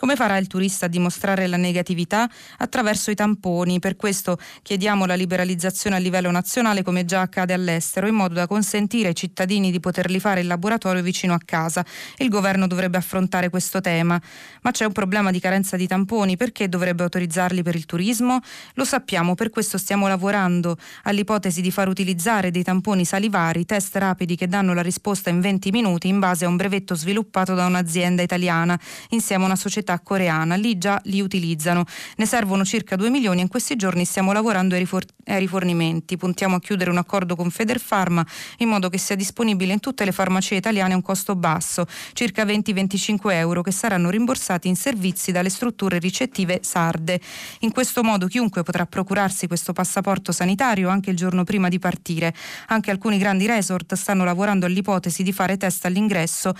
Come 0.00 0.16
farà 0.16 0.38
il 0.38 0.46
turista 0.46 0.86
a 0.86 0.88
dimostrare 0.88 1.46
la 1.46 1.58
negatività? 1.58 2.26
Attraverso 2.56 3.10
i 3.10 3.14
tamponi. 3.14 3.80
Per 3.80 3.96
questo 3.96 4.38
chiediamo 4.62 5.04
la 5.04 5.12
liberalizzazione 5.12 5.96
a 5.96 5.98
livello 5.98 6.30
nazionale 6.30 6.82
come 6.82 7.04
già 7.04 7.20
accade 7.20 7.52
all'estero, 7.52 8.06
in 8.06 8.14
modo 8.14 8.32
da 8.32 8.46
consentire 8.46 9.08
ai 9.08 9.14
cittadini 9.14 9.70
di 9.70 9.78
poterli 9.78 10.18
fare 10.18 10.40
in 10.40 10.46
laboratorio 10.46 11.02
vicino 11.02 11.34
a 11.34 11.40
casa. 11.44 11.84
Il 12.16 12.30
governo 12.30 12.66
dovrebbe 12.66 12.96
affrontare 12.96 13.50
questo 13.50 13.82
tema. 13.82 14.18
Ma 14.62 14.70
c'è 14.70 14.86
un 14.86 14.92
problema 14.92 15.30
di 15.30 15.38
carenza 15.38 15.76
di 15.76 15.86
tamponi. 15.86 16.38
Perché 16.38 16.70
dovrebbe 16.70 17.02
autorizzarli 17.02 17.62
per 17.62 17.74
il 17.74 17.84
turismo? 17.84 18.40
Lo 18.76 18.86
sappiamo, 18.86 19.34
per 19.34 19.50
questo 19.50 19.76
stiamo 19.76 20.08
lavorando 20.08 20.78
all'ipotesi 21.02 21.60
di 21.60 21.70
far 21.70 21.88
utilizzare 21.88 22.50
dei 22.50 22.62
tamponi 22.62 23.04
salivari, 23.04 23.66
test 23.66 23.94
rapidi 23.96 24.34
che 24.34 24.48
danno 24.48 24.72
la 24.72 24.80
risposta 24.80 25.28
in 25.28 25.42
20 25.42 25.70
minuti 25.70 26.08
in 26.08 26.20
base 26.20 26.46
a 26.46 26.48
un 26.48 26.56
brevetto 26.56 26.94
sviluppato 26.94 27.52
da 27.52 27.66
un'azienda 27.66 28.22
italiana 28.22 28.80
insieme 29.10 29.42
a 29.42 29.46
una 29.46 29.56
società 29.56 29.88
società 29.90 29.98
coreana, 30.00 30.54
lì 30.54 30.78
già 30.78 31.00
li 31.04 31.20
utilizzano. 31.20 31.84
Ne 32.16 32.26
servono 32.26 32.64
circa 32.64 32.94
2 32.96 33.10
milioni 33.10 33.40
e 33.40 33.42
in 33.42 33.48
questi 33.48 33.74
giorni 33.74 34.04
stiamo 34.04 34.32
lavorando 34.32 34.74
ai, 34.74 34.80
rifor- 34.80 35.12
ai 35.26 35.40
rifornimenti. 35.40 36.16
Puntiamo 36.16 36.56
a 36.56 36.60
chiudere 36.60 36.90
un 36.90 36.98
accordo 36.98 37.34
con 37.34 37.50
Federpharma 37.50 38.24
in 38.58 38.68
modo 38.68 38.88
che 38.88 38.98
sia 38.98 39.16
disponibile 39.16 39.72
in 39.72 39.80
tutte 39.80 40.04
le 40.04 40.12
farmacie 40.12 40.54
italiane 40.54 40.92
a 40.92 40.96
un 40.96 41.02
costo 41.02 41.34
basso, 41.34 41.86
circa 42.12 42.44
20-25 42.44 43.32
euro, 43.32 43.62
che 43.62 43.72
saranno 43.72 44.10
rimborsati 44.10 44.68
in 44.68 44.76
servizi 44.76 45.32
dalle 45.32 45.50
strutture 45.50 45.98
ricettive 45.98 46.60
sarde. 46.62 47.20
In 47.60 47.72
questo 47.72 48.02
modo 48.02 48.26
chiunque 48.26 48.62
potrà 48.62 48.86
procurarsi 48.86 49.46
questo 49.46 49.72
passaporto 49.72 50.32
sanitario 50.32 50.88
anche 50.88 51.10
il 51.10 51.16
giorno 51.16 51.44
prima 51.44 51.68
di 51.68 51.78
partire. 51.78 52.34
Anche 52.68 52.90
alcuni 52.90 53.18
grandi 53.18 53.46
resort 53.46 53.94
stanno 53.94 54.24
lavorando 54.24 54.66
all'ipotesi 54.66 55.22
di 55.22 55.32
fare 55.32 55.56
test 55.56 55.84
all'ingresso 55.86 56.54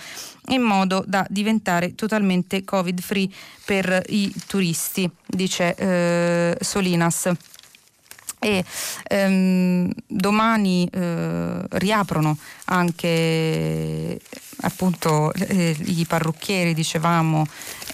in 0.49 0.61
modo 0.61 1.03
da 1.05 1.25
diventare 1.29 1.95
totalmente 1.95 2.63
covid-free 2.63 3.20
free 3.20 3.20
per 3.65 4.03
i 4.09 4.33
turisti, 4.47 5.09
dice 5.25 5.75
eh, 5.75 6.57
Solinas. 6.59 7.31
E 8.43 8.65
ehm, 9.03 9.91
domani 10.07 10.89
eh, 10.91 11.61
riaprono 11.69 12.35
anche 12.65 14.19
appunto 14.61 15.31
eh, 15.33 15.75
i 15.79 16.05
parrucchieri 16.07 16.73
dicevamo 16.73 17.45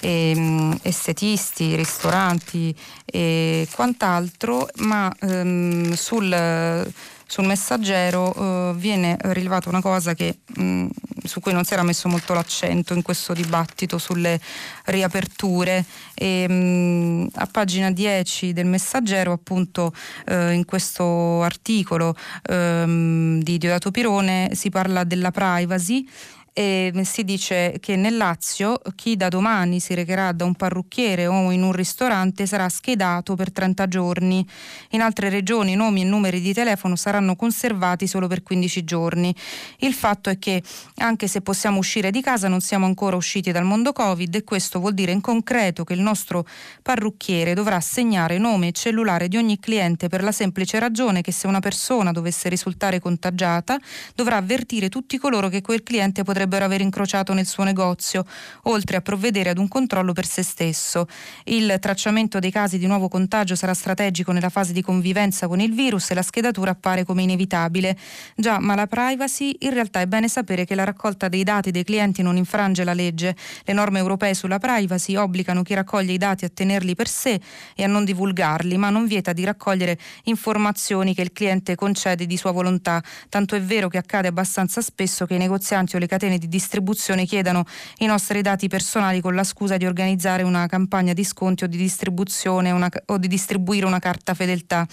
ehm, 0.02 0.80
estetisti, 0.84 1.76
ristoranti 1.76 2.74
e 3.04 3.68
quant'altro 3.72 4.70
ma 4.78 5.13
ehm, 5.20 5.94
sul 5.94 6.94
sul 7.28 7.46
messaggero 7.46 8.34
eh, 8.34 8.74
viene 8.76 9.18
rilevata 9.20 9.70
una 9.70 9.82
cosa 9.82 10.13
che, 10.13 10.40
mh, 10.56 10.63
mm, 10.63 10.88
su 11.24 11.42
cui 11.42 11.52
non 11.52 11.66
si 11.66 11.74
era 11.74 11.84
messo 11.84 12.08
molto 12.08 12.34
l'accento 12.34 12.94
in 12.94 13.02
questo 13.02 13.34
dibattito 13.34 13.98
sulle 13.98 14.40
riaperture 14.86 15.86
e, 16.13 16.48
mh, 16.48 16.54
mm, 16.54 17.28
a 17.36 17.48
pagina 17.48 17.92
10 17.92 18.54
del 18.54 18.66
messaggero 18.66 19.34
appunto 19.34 19.94
eh, 20.26 20.54
in 20.54 20.66
questo 20.66 21.44
articolo 21.44 22.16
ehm, 22.44 23.42
di 23.42 23.58
Diodato 23.58 23.92
Pirone 23.92 24.52
si 24.54 24.70
parla 24.70 25.04
della 25.04 25.32
privacy 25.32 26.08
e 26.58 26.91
si 27.04 27.24
dice 27.24 27.78
che 27.80 27.96
nel 27.96 28.17
Lazio 28.17 28.82
chi 28.96 29.15
da 29.15 29.28
domani 29.28 29.80
si 29.80 29.93
recherà 29.93 30.32
da 30.32 30.43
un 30.43 30.56
parrucchiere 30.56 31.28
o 31.28 31.52
in 31.52 31.62
un 31.62 31.72
ristorante 31.72 32.48
sarà 32.48 32.67
schedato 32.67 33.36
per 33.36 33.52
30 33.52 33.88
giorni. 33.88 34.43
In 34.91 35.02
altre 35.02 35.30
regioni 35.30 35.76
nomi 35.76 36.02
e 36.02 36.06
numeri 36.06 36.41
di 36.41 36.54
telefono 36.54 36.96
saranno 36.96 37.36
conservati 37.36 38.08
solo 38.08 38.26
per 38.26 38.41
15 38.41 38.84
giorni. 38.84 39.36
Il 39.82 39.93
fatto 39.93 40.32
è 40.32 40.39
che 40.39 40.63
anche 40.96 41.28
se 41.28 41.41
possiamo 41.41 41.78
uscire 41.78 42.10
di 42.10 42.24
casa 42.24 42.48
non 42.48 42.62
siamo 42.62 42.88
ancora 42.88 43.15
usciti 43.15 43.52
dal 43.52 43.63
mondo 43.63 43.93
Covid 43.93 44.34
e 44.34 44.43
questo 44.43 44.80
vuol 44.80 44.96
dire 44.96 45.12
in 45.12 45.22
concreto 45.22 45.84
che 45.84 45.93
il 45.93 46.02
nostro 46.02 46.43
parrucchiere 46.82 47.54
dovrà 47.54 47.80
segnare 47.82 48.39
nome 48.39 48.70
e 48.70 48.72
cellulare 48.72 49.28
di 49.28 49.38
ogni 49.38 49.60
cliente 49.60 50.08
per 50.08 50.24
la 50.24 50.32
semplice 50.32 50.80
ragione 50.80 51.22
che 51.22 51.32
se 51.32 51.46
una 51.46 51.60
persona 51.60 52.12
dovesse 52.12 52.50
risultare 52.50 53.00
contagiata 53.00 53.78
dovrà 54.15 54.38
avvertire 54.38 54.89
tutti 54.89 55.20
coloro 55.20 55.50
che 55.50 55.62
quel 55.62 55.84
cliente 55.84 56.24
potrebbe 56.24 56.46
potrebbero 56.47 56.65
aver 56.65 56.81
incrociato 56.81 57.33
nel 57.33 57.45
suo 57.45 57.63
negozio, 57.63 58.25
oltre 58.63 58.97
a 58.97 59.01
provvedere 59.01 59.49
ad 59.49 59.57
un 59.57 59.67
controllo 59.67 60.13
per 60.13 60.25
se 60.25 60.43
stesso. 60.43 61.05
Il 61.43 61.77
tracciamento 61.79 62.39
dei 62.39 62.51
casi 62.51 62.77
di 62.77 62.88
nuovo 62.88 63.10
contagio 63.10 63.55
sarà 63.55 63.73
strategico 63.73 64.31
nella 64.31 64.49
fase 64.49 64.71
di 64.71 64.81
convivenza 64.81 65.47
con 65.47 65.60
il 65.60 65.73
virus 65.73 66.10
e 66.12 66.13
la 66.13 66.21
schedatura 66.21 66.71
appare 66.71 67.03
come 67.03 67.23
inevitabile. 67.23 67.97
Già, 68.36 68.60
ma 68.60 68.75
la 68.75 68.88
privacy 68.88 69.57
in 69.60 69.73
realtà 69.73 69.99
è 69.99 70.07
bene 70.07 70.29
sapere 70.29 70.63
che 70.63 70.73
la 70.73 70.86
raccolta 70.86 71.27
dei 71.27 71.43
dati 71.43 71.71
dei 71.71 71.83
clienti 71.83 72.21
non 72.21 72.38
infrange 72.38 72.86
la 72.86 72.93
legge. 72.93 73.36
Le 73.63 73.73
norme 73.73 73.99
europee 73.99 74.33
sulla 74.33 74.57
privacy 74.57 75.15
obbligano 75.15 75.63
chi 75.63 75.73
raccoglie 75.73 76.13
i 76.13 76.17
dati 76.17 76.45
a 76.45 76.49
tenerli 76.49 76.95
per 76.95 77.10
sé 77.10 77.39
e 77.75 77.83
a 77.83 77.88
non 77.88 78.05
divulgarli, 78.05 78.77
ma 78.77 78.89
non 78.89 79.05
vieta 79.05 79.33
di 79.33 79.43
raccogliere 79.43 79.97
informazioni 80.23 81.13
che 81.13 81.21
il 81.21 81.33
cliente 81.33 81.75
concede 81.75 82.25
di 82.25 82.38
sua 82.38 82.51
volontà. 82.51 83.03
Tanto 83.27 83.55
è 83.55 83.62
vero 83.62 83.89
che 83.89 83.97
accade 83.97 84.29
abbastanza 84.29 84.81
spesso 84.81 85.25
che 85.25 85.33
i 85.33 85.38
negozianti 85.38 85.95
o 85.95 85.99
le 85.99 86.07
catene 86.07 86.27
catene 86.28 86.38
di 86.38 86.48
distribuzione 86.48 87.26
chiedano 87.26 87.63
i 88.00 88.06
nostri 88.06 88.42
dati 88.42 88.68
personali 88.68 89.22
con 89.22 89.34
la 89.34 89.44
scusa 89.44 89.78
di 89.78 89.86
organizzare 89.86 90.44
una 90.44 90.68
campagna 90.68 91.13
di 91.13 91.24
sconti 91.24 91.63
o 91.63 91.68
di 91.68 91.78
distribuzione 91.78 92.72
una, 92.72 92.90
o 93.06 93.18
di 93.18 93.28
distribuire 93.28 93.86
una 93.86 94.00
carta 94.00 94.34
fedeltà. 94.34 94.86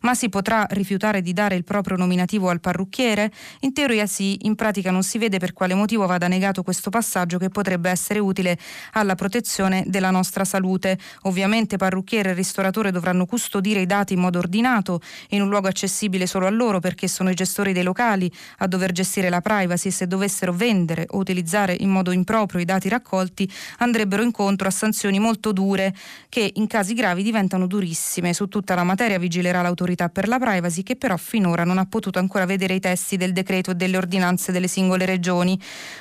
Ma 0.00 0.14
si 0.14 0.28
potrà 0.28 0.66
rifiutare 0.70 1.22
di 1.22 1.32
dare 1.32 1.54
il 1.54 1.64
proprio 1.64 1.96
nominativo 1.96 2.50
al 2.50 2.60
parrucchiere? 2.60 3.32
In 3.60 3.72
teoria 3.72 4.06
sì, 4.06 4.38
in 4.42 4.54
pratica 4.54 4.90
non 4.90 5.02
si 5.02 5.18
vede 5.18 5.38
per 5.38 5.52
quale 5.52 5.74
motivo 5.74 6.06
vada 6.06 6.28
negato 6.28 6.62
questo 6.62 6.90
passaggio 6.90 7.38
che 7.38 7.48
potrebbe 7.48 7.90
essere 7.90 8.18
utile 8.18 8.58
alla 8.92 9.14
protezione 9.14 9.84
della 9.86 10.10
nostra 10.10 10.44
salute. 10.44 10.98
Ovviamente 11.22 11.76
parrucchiere 11.76 12.30
e 12.30 12.34
ristoratore 12.34 12.90
dovranno 12.90 13.24
custodire 13.24 13.80
i 13.80 13.86
dati 13.86 14.12
in 14.12 14.20
modo 14.20 14.38
ordinato 14.38 15.00
in 15.30 15.42
un 15.42 15.48
luogo 15.48 15.68
accessibile 15.68 16.26
solo 16.26 16.46
a 16.46 16.50
loro 16.50 16.80
perché 16.80 17.08
sono 17.08 17.30
i 17.30 17.34
gestori 17.34 17.72
dei 17.72 17.82
locali 17.82 18.30
a 18.58 18.66
dover 18.66 18.92
gestire 18.92 19.30
la 19.30 19.40
privacy 19.40 19.90
se 19.90 20.06
dovessero 20.06 20.52
vendere 20.52 20.81
vendere 20.82 21.06
o 21.10 21.18
utilizzare 21.18 21.76
in 21.78 21.90
modo 21.90 22.10
improprio 22.10 22.60
i 22.60 22.64
dati 22.64 22.88
raccolti 22.88 23.50
andrebbero 23.78 24.22
incontro 24.22 24.66
a 24.68 24.70
sanzioni 24.70 25.18
molto 25.18 25.52
dure 25.52 25.94
che 26.28 26.50
in 26.54 26.66
casi 26.66 26.94
gravi 26.94 27.22
diventano 27.22 27.66
durissime. 27.66 28.34
Su 28.34 28.48
tutta 28.48 28.74
la 28.74 28.82
materia 28.82 29.18
vigilerà 29.18 29.62
l'autorità 29.62 30.08
per 30.08 30.28
la 30.28 30.38
privacy 30.38 30.82
che 30.82 30.96
però 30.96 31.16
finora 31.16 31.64
non 31.64 31.78
ha 31.78 31.86
potuto 31.86 32.18
ancora 32.18 32.44
vedere 32.44 32.74
i 32.74 32.80
testi 32.80 33.16
del 33.16 33.32
decreto 33.32 33.70
e 33.70 33.74
delle 33.74 33.96
ordinanze 33.96 34.52
delle 34.52 34.68
singole 34.68 35.06
regioni, 35.06 35.58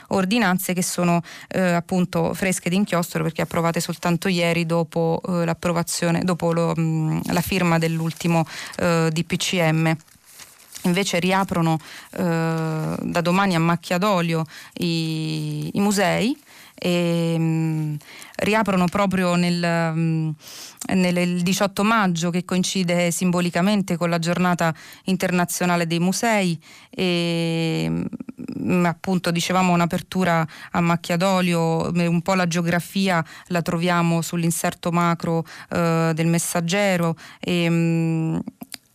ordinanze 0.10 0.74
che 0.74 0.84
sono 0.84 1.22
eh, 1.50 1.60
appunto 1.60 2.34
fresche 2.34 2.70
d'inchiostro 2.70 3.24
perché 3.24 3.42
approvate 3.44 3.80
soltanto 3.80 4.28
ieri 4.28 4.66
dopo 4.66 5.22
eh, 5.28 5.46
l'approvazione, 5.46 6.24
dopo 6.24 6.52
lo, 6.52 6.74
mh, 6.76 7.32
la 7.32 7.42
firma 7.42 7.78
dell'ultimo 7.78 8.46
eh, 8.78 9.10
DPCM 9.12 9.96
invece 10.84 11.20
riaprono 11.20 11.78
eh, 12.12 12.96
da 13.00 13.22
domani 13.22 13.56
a 13.56 13.60
macchia 13.60 13.98
d'olio 13.98 14.46
i, 14.78 15.70
i 15.74 15.80
musei 15.80 16.36
e 16.84 17.38
mh, 17.38 17.44
mm, 17.44 17.96
riaprono 18.38 18.88
proprio 18.88 19.36
nel, 19.36 19.94
mh, 19.96 20.36
nel 20.96 21.42
18 21.44 21.84
maggio 21.84 22.32
che 22.32 22.44
coincide 22.44 23.12
simbolicamente 23.12 23.98
con 23.98 24.10
la 24.10 24.18
giornata 24.18 24.74
internazionale 25.04 25.86
dei 25.86 26.00
musei 26.00 26.60
e 26.90 27.88
mh, 27.88 28.06
mm, 28.64 28.86
appunto 28.86 29.30
dicevamo 29.30 29.74
un'apertura 29.74 30.46
a 30.72 30.82
macchia 30.82 31.18
d'olio 31.18 31.92
un 31.92 32.22
po' 32.24 32.34
la 32.34 32.48
geografia 32.48 33.24
la 33.48 33.62
troviamo 33.62 34.24
sull'inserto 34.24 34.92
macro 34.92 35.46
eh, 35.70 36.14
del 36.16 36.28
messaggero 36.28 37.16
e, 37.40 37.70
mm, 37.70 38.40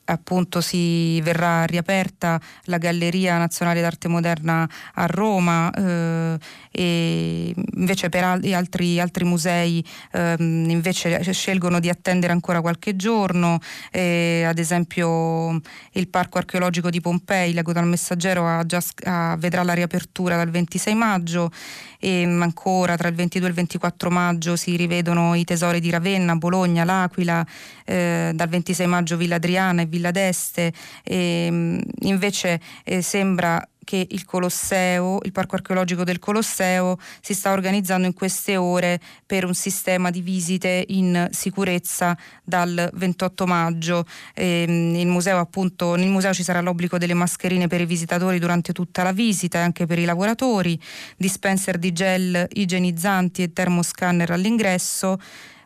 appunto 0.06 0.60
si 0.60 1.20
verrà 1.20 1.64
riaperta 1.64 2.40
la 2.64 2.78
Galleria 2.78 3.38
Nazionale 3.38 3.80
d'Arte 3.80 4.08
Moderna 4.08 4.68
a 4.94 5.06
Roma 5.06 5.70
eh, 5.70 6.38
e 6.70 7.54
invece 7.74 8.08
per 8.08 8.24
altri, 8.24 9.00
altri 9.00 9.24
musei 9.24 9.84
eh, 10.12 10.36
invece 10.38 11.32
scelgono 11.32 11.80
di 11.80 11.88
attendere 11.88 12.32
ancora 12.32 12.60
qualche 12.60 12.96
giorno, 12.96 13.58
eh, 13.90 14.44
ad 14.46 14.58
esempio 14.58 15.60
il 15.92 16.08
Parco 16.08 16.38
Archeologico 16.38 16.90
di 16.90 17.00
Pompei, 17.00 17.52
leggo 17.52 17.72
dal 17.72 17.86
Messaggero, 17.86 18.64
già, 18.66 18.82
ah, 19.04 19.36
vedrà 19.38 19.62
la 19.62 19.72
riapertura 19.72 20.36
dal 20.36 20.50
26 20.50 20.94
maggio 20.94 21.50
e 21.98 22.24
ancora 22.24 22.96
tra 22.96 23.08
il 23.08 23.14
22 23.14 23.46
e 23.46 23.50
il 23.50 23.56
24 23.56 24.10
maggio 24.10 24.56
si 24.56 24.76
rivedono 24.76 25.34
i 25.34 25.44
tesori 25.44 25.80
di 25.80 25.90
Ravenna, 25.90 26.36
Bologna, 26.36 26.84
L'Aquila, 26.84 27.44
eh, 27.84 28.32
dal 28.34 28.48
26 28.48 28.86
maggio 28.86 29.16
Villa 29.16 29.36
Adriana 29.36 29.82
e 29.82 29.86
Villa 29.86 29.95
d'Este, 29.98 30.72
e, 31.02 31.80
invece 32.00 32.60
eh, 32.84 33.02
sembra 33.02 33.66
che 33.86 34.04
il 34.10 34.24
Colosseo, 34.24 35.20
il 35.22 35.30
parco 35.30 35.54
archeologico 35.54 36.02
del 36.02 36.18
Colosseo 36.18 36.98
si 37.20 37.34
sta 37.34 37.52
organizzando 37.52 38.04
in 38.04 38.14
queste 38.14 38.56
ore 38.56 39.00
per 39.24 39.44
un 39.44 39.54
sistema 39.54 40.10
di 40.10 40.22
visite 40.22 40.84
in 40.88 41.28
sicurezza 41.30 42.18
dal 42.42 42.90
28 42.92 43.46
maggio. 43.46 44.04
Ehm, 44.34 45.08
museo, 45.08 45.38
appunto, 45.38 45.94
nel 45.94 46.08
museo 46.08 46.34
ci 46.34 46.42
sarà 46.42 46.60
l'obbligo 46.60 46.98
delle 46.98 47.14
mascherine 47.14 47.68
per 47.68 47.80
i 47.80 47.86
visitatori 47.86 48.40
durante 48.40 48.72
tutta 48.72 49.04
la 49.04 49.12
visita 49.12 49.58
e 49.58 49.62
anche 49.62 49.86
per 49.86 50.00
i 50.00 50.04
lavoratori, 50.04 50.78
dispenser 51.16 51.78
di 51.78 51.92
gel 51.92 52.44
igienizzanti 52.54 53.44
e 53.44 53.52
termoscanner 53.52 54.32
all'ingresso 54.32 55.16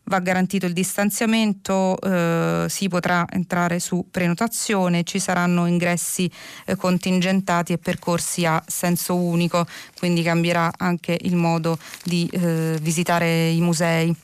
va 0.05 0.19
garantito 0.19 0.67
il 0.67 0.73
distanziamento, 0.73 1.99
eh, 2.01 2.67
si 2.69 2.89
potrà 2.89 3.27
entrare 3.31 3.79
su 3.79 4.07
prenotazione, 4.11 5.05
ci 5.05 5.19
saranno 5.19 5.67
ingressi 5.67 6.31
eh, 6.67 6.77
contingentati 6.77 7.73
e 7.73 7.79
percorsi 7.79 8.45
a 8.45 8.63
senso 8.67 9.17
unico, 9.17 9.67
quindi 9.99 10.23
cambierà 10.23 10.73
anche 10.77 11.17
il 11.23 11.37
modo 11.37 11.79
di 12.03 12.29
eh, 12.33 12.79
visitare 12.81 13.51
i 13.51 13.61
musei. 13.61 14.15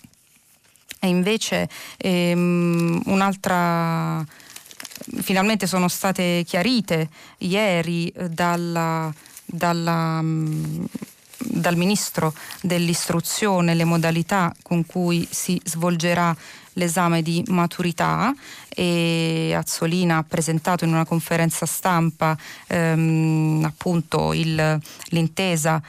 E 0.98 1.08
invece 1.08 1.68
ehm, 1.98 3.02
un'altra 3.06 4.24
finalmente 5.20 5.66
sono 5.66 5.88
state 5.88 6.42
chiarite 6.46 7.08
ieri 7.38 8.08
eh, 8.08 8.28
dalla, 8.28 9.12
dalla 9.44 10.20
mm, 10.22 10.84
dal 11.38 11.76
Ministro 11.76 12.34
dell'Istruzione 12.62 13.74
le 13.74 13.84
modalità 13.84 14.54
con 14.62 14.86
cui 14.86 15.26
si 15.30 15.60
svolgerà 15.64 16.34
l'esame 16.74 17.22
di 17.22 17.42
maturità 17.48 18.34
e 18.68 19.52
Azzolina 19.54 20.18
ha 20.18 20.24
presentato 20.24 20.84
in 20.84 20.92
una 20.92 21.04
conferenza 21.04 21.66
stampa 21.66 22.36
ehm, 22.66 23.62
appunto 23.64 24.32
il, 24.32 24.80
l'intesa 25.08 25.82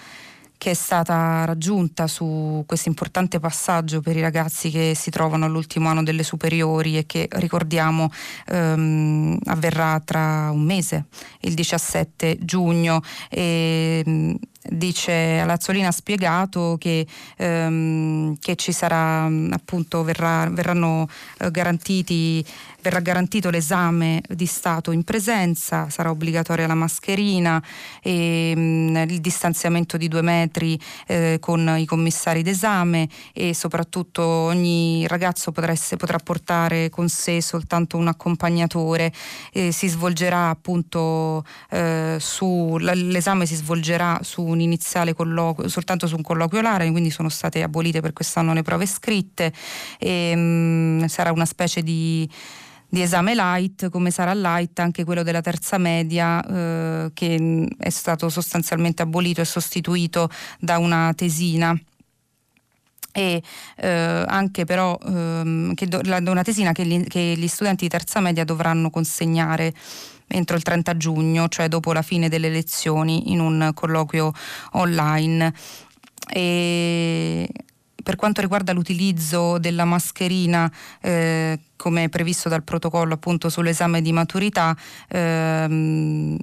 che 0.57 0.71
è 0.71 0.73
stata 0.73 1.45
raggiunta 1.45 2.07
su 2.07 2.63
questo 2.65 2.89
importante 2.89 3.39
passaggio 3.39 4.01
per 4.01 4.17
i 4.17 4.21
ragazzi 4.21 4.71
che 4.71 4.93
si 4.95 5.11
trovano 5.11 5.45
all'ultimo 5.45 5.87
anno 5.87 6.03
delle 6.03 6.23
superiori 6.23 6.97
e 6.97 7.05
che 7.05 7.27
ricordiamo 7.33 8.09
ehm, 8.47 9.37
avverrà 9.45 10.01
tra 10.03 10.49
un 10.51 10.63
mese, 10.63 11.05
il 11.41 11.53
17 11.53 12.39
giugno. 12.41 13.01
E, 13.29 14.35
dice 14.69 15.43
Lazzolina 15.45 15.87
ha 15.87 15.91
spiegato 15.91 16.77
che, 16.79 17.05
ehm, 17.37 18.37
che 18.39 18.55
ci 18.55 18.71
sarà 18.71 19.29
appunto 19.51 20.03
verrà, 20.03 20.49
verranno 20.49 21.07
eh, 21.39 21.51
garantiti 21.51 22.45
verrà 22.87 23.01
garantito 23.01 23.49
l'esame 23.49 24.21
di 24.29 24.45
Stato 24.45 24.91
in 24.91 25.03
presenza, 25.03 25.89
sarà 25.89 26.09
obbligatoria 26.09 26.67
la 26.67 26.73
mascherina 26.73 27.61
e 28.01 28.53
mh, 28.55 28.59
mm, 28.59 28.95
il 29.09 29.19
distanziamento 29.19 29.97
di 29.97 30.07
due 30.07 30.21
metri 30.21 30.79
eh, 31.07 31.37
con 31.41 31.75
i 31.77 31.85
commissari 31.85 32.43
d'esame 32.43 33.09
e 33.33 33.53
soprattutto 33.53 34.23
ogni 34.23 35.05
ragazzo 35.07 35.51
potrà, 35.51 35.73
essere, 35.73 35.97
potrà 35.97 36.17
portare 36.17 36.89
con 36.89 37.09
sé 37.09 37.41
soltanto 37.41 37.97
un 37.97 38.07
accompagnatore. 38.07 39.11
E 39.51 39.71
si 39.71 39.87
svolgerà 39.87 40.49
appunto 40.49 41.43
eh, 41.69 42.17
su, 42.19 42.77
l'esame 42.79 43.45
si 43.45 43.55
svolgerà 43.55 44.19
su 44.21 44.43
un 44.43 44.56
iniziale 44.59 45.13
colloquio, 45.13 45.67
soltanto 45.69 46.07
su 46.07 46.15
un 46.15 46.21
colloquio 46.21 46.59
orale, 46.59 46.89
quindi 46.91 47.09
sono 47.09 47.29
state 47.29 47.63
abolite 47.63 48.01
per 48.01 48.13
quest'anno 48.13 48.53
le 48.53 48.61
prove 48.61 48.85
scritte 48.85 49.53
e 49.97 50.35
mh, 50.35 50.39
mm, 50.39 51.05
sarà 51.05 51.31
una 51.31 51.45
specie 51.45 51.81
di 51.81 52.29
di 52.89 53.01
esame 53.01 53.35
light, 53.35 53.89
come 53.89 54.11
sarà 54.11 54.33
light 54.33 54.79
anche 54.79 55.03
quello 55.03 55.23
della 55.23 55.41
terza 55.41 55.77
media 55.77 56.43
eh, 56.43 57.11
che 57.13 57.67
è 57.77 57.89
stato 57.89 58.29
sostanzialmente 58.29 59.01
abolito 59.01 59.41
e 59.41 59.45
sostituito 59.45 60.29
da 60.59 60.77
una 60.77 61.13
tesina. 61.13 61.77
E 63.11 63.41
eh, 63.77 64.23
anche 64.27 64.63
però 64.63 64.97
ehm, 65.03 65.73
che 65.73 65.87
do, 65.87 65.99
la, 66.03 66.17
una 66.17 66.43
tesina 66.43 66.71
che 66.71 66.85
gli, 66.85 67.03
che 67.07 67.33
gli 67.35 67.47
studenti 67.47 67.85
di 67.85 67.89
terza 67.89 68.19
media 68.19 68.45
dovranno 68.45 68.91
consegnare 68.91 69.73
entro 70.27 70.55
il 70.55 70.63
30 70.63 70.97
giugno, 70.97 71.47
cioè 71.47 71.67
dopo 71.67 71.93
la 71.93 72.01
fine 72.01 72.29
delle 72.29 72.49
lezioni 72.49 73.31
in 73.31 73.39
un 73.39 73.71
colloquio 73.73 74.31
online. 74.73 75.53
E 76.29 77.49
per 78.07 78.15
quanto 78.15 78.39
riguarda 78.39 78.71
l'utilizzo 78.71 79.57
della 79.57 79.83
mascherina 79.83 80.71
eh, 81.01 81.59
come 81.75 82.07
previsto 82.07 82.47
dal 82.47 82.63
protocollo 82.63 83.13
appunto 83.13 83.49
sull'esame 83.49 84.01
di 84.01 84.13
maturità 84.13 84.73
ehm, 85.09 86.37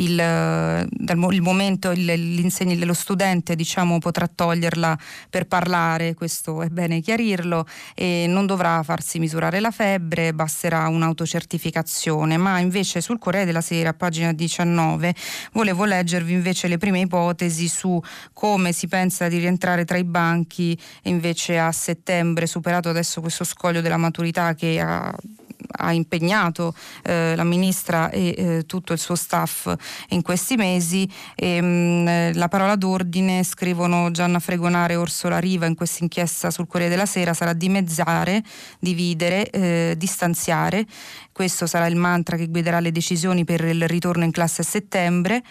il, 0.00 0.16
dal, 0.16 1.32
il 1.32 1.42
momento 1.42 1.90
il, 1.90 2.84
lo 2.84 2.94
studente 2.94 3.54
diciamo, 3.54 3.98
potrà 3.98 4.28
toglierla 4.32 4.98
per 5.28 5.46
parlare, 5.46 6.14
questo 6.14 6.62
è 6.62 6.68
bene 6.68 7.00
chiarirlo, 7.00 7.66
e 7.94 8.26
non 8.28 8.46
dovrà 8.46 8.82
farsi 8.82 9.18
misurare 9.18 9.60
la 9.60 9.70
febbre, 9.70 10.32
basterà 10.32 10.88
un'autocertificazione, 10.88 12.36
ma 12.36 12.58
invece 12.58 13.00
sul 13.00 13.18
Corriere 13.18 13.46
della 13.46 13.60
Sera, 13.60 13.94
pagina 13.94 14.32
19, 14.32 15.14
volevo 15.52 15.84
leggervi 15.84 16.32
invece 16.32 16.68
le 16.68 16.78
prime 16.78 17.00
ipotesi 17.00 17.68
su 17.68 18.00
come 18.32 18.72
si 18.72 18.88
pensa 18.88 19.28
di 19.28 19.38
rientrare 19.38 19.84
tra 19.84 19.98
i 19.98 20.04
banchi 20.04 20.78
invece 21.04 21.58
a 21.58 21.70
settembre, 21.72 22.46
superato 22.46 22.88
adesso 22.88 23.20
questo 23.20 23.44
scoglio 23.44 23.80
della 23.80 23.96
maturità 23.96 24.54
che 24.54 24.80
ha 24.80 25.14
ha 25.68 25.92
impegnato 25.92 26.74
eh, 27.02 27.34
la 27.36 27.44
ministra 27.44 28.10
e 28.10 28.34
eh, 28.36 28.66
tutto 28.66 28.92
il 28.92 28.98
suo 28.98 29.14
staff 29.14 29.72
in 30.10 30.22
questi 30.22 30.56
mesi. 30.56 31.08
E, 31.34 31.60
mh, 31.60 32.36
la 32.36 32.48
parola 32.48 32.76
d'ordine, 32.76 33.44
scrivono 33.44 34.10
Gianna 34.10 34.38
Fregonare 34.38 34.94
e 34.94 34.96
Orsola 34.96 35.38
Riva 35.38 35.66
in 35.66 35.74
questa 35.74 36.02
inchiesta 36.02 36.50
sul 36.50 36.66
Corriere 36.66 36.92
della 36.92 37.06
Sera, 37.06 37.34
sarà 37.34 37.52
dimezzare, 37.52 38.42
dividere, 38.78 39.48
eh, 39.50 39.94
distanziare 39.96 40.86
questo 41.40 41.66
sarà 41.66 41.86
il 41.86 41.96
mantra 41.96 42.36
che 42.36 42.48
guiderà 42.48 42.80
le 42.80 42.92
decisioni 42.92 43.46
per 43.46 43.64
il 43.64 43.88
ritorno 43.88 44.24
in 44.24 44.30
classe 44.30 44.60
a 44.60 44.64
settembre, 44.64 45.42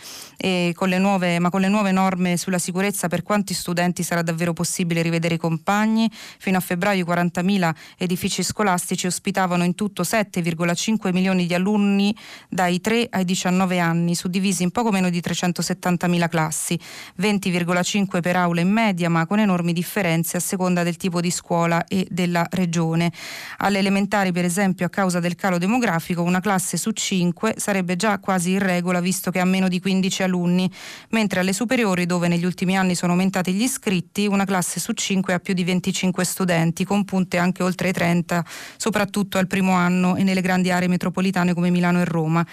con 0.75 0.87
nuove, 0.87 1.39
ma 1.39 1.49
con 1.49 1.61
le 1.61 1.67
nuove 1.67 1.91
norme 1.91 2.37
sulla 2.37 2.59
sicurezza 2.59 3.07
per 3.07 3.23
quanti 3.23 3.55
studenti 3.55 4.03
sarà 4.03 4.21
davvero 4.21 4.53
possibile 4.53 5.01
rivedere 5.01 5.33
i 5.33 5.37
compagni. 5.39 6.07
Fino 6.37 6.57
a 6.57 6.59
febbraio 6.59 7.03
40.000 7.05 7.73
edifici 7.97 8.43
scolastici 8.43 9.07
ospitavano 9.07 9.63
in 9.63 9.73
tutto 9.73 10.03
7,5 10.03 11.11
milioni 11.11 11.47
di 11.47 11.55
alunni 11.55 12.15
dai 12.47 12.79
3 12.81 13.07
ai 13.09 13.25
19 13.25 13.79
anni, 13.79 14.13
suddivisi 14.13 14.61
in 14.61 14.69
poco 14.69 14.91
meno 14.91 15.09
di 15.09 15.19
370.000 15.19 16.29
classi, 16.29 16.79
20,5 17.19 18.21
per 18.21 18.35
aula 18.35 18.61
in 18.61 18.69
media, 18.69 19.09
ma 19.09 19.25
con 19.25 19.39
enormi 19.39 19.73
differenze 19.73 20.37
a 20.37 20.39
seconda 20.39 20.83
del 20.83 20.97
tipo 20.97 21.19
di 21.19 21.31
scuola 21.31 21.83
e 21.85 22.05
della 22.11 22.45
regione. 22.51 23.11
Alle 23.57 23.79
elementari, 23.79 24.31
per 24.31 24.45
esempio, 24.45 24.85
a 24.85 24.89
causa 24.89 25.19
del 25.19 25.33
calo 25.33 25.57
demografico, 25.57 25.77
demografico 25.79 26.21
una 26.21 26.41
classe 26.41 26.75
su 26.75 26.91
5 26.91 27.53
sarebbe 27.57 27.95
già 27.95 28.19
quasi 28.19 28.51
in 28.51 28.59
regola 28.59 28.99
visto 28.99 29.31
che 29.31 29.39
ha 29.39 29.45
meno 29.45 29.69
di 29.69 29.79
15 29.79 30.23
alunni, 30.23 30.69
mentre 31.09 31.39
alle 31.39 31.53
superiori 31.53 32.05
dove 32.05 32.27
negli 32.27 32.43
ultimi 32.43 32.77
anni 32.77 32.95
sono 32.95 33.13
aumentati 33.13 33.53
gli 33.53 33.63
iscritti 33.63 34.27
una 34.27 34.43
classe 34.43 34.79
su 34.81 34.91
5 34.91 35.33
ha 35.33 35.39
più 35.39 35.53
di 35.53 35.63
25 35.63 36.25
studenti, 36.25 36.83
con 36.83 37.05
punte 37.05 37.37
anche 37.37 37.63
oltre 37.63 37.89
i 37.89 37.93
30, 37.93 38.45
soprattutto 38.75 39.37
al 39.37 39.47
primo 39.47 39.71
anno 39.71 40.17
e 40.17 40.23
nelle 40.23 40.41
grandi 40.41 40.69
aree 40.69 40.89
metropolitane 40.89 41.53
come 41.53 41.69
Milano 41.69 42.01
e 42.01 42.05
Roma 42.05 42.45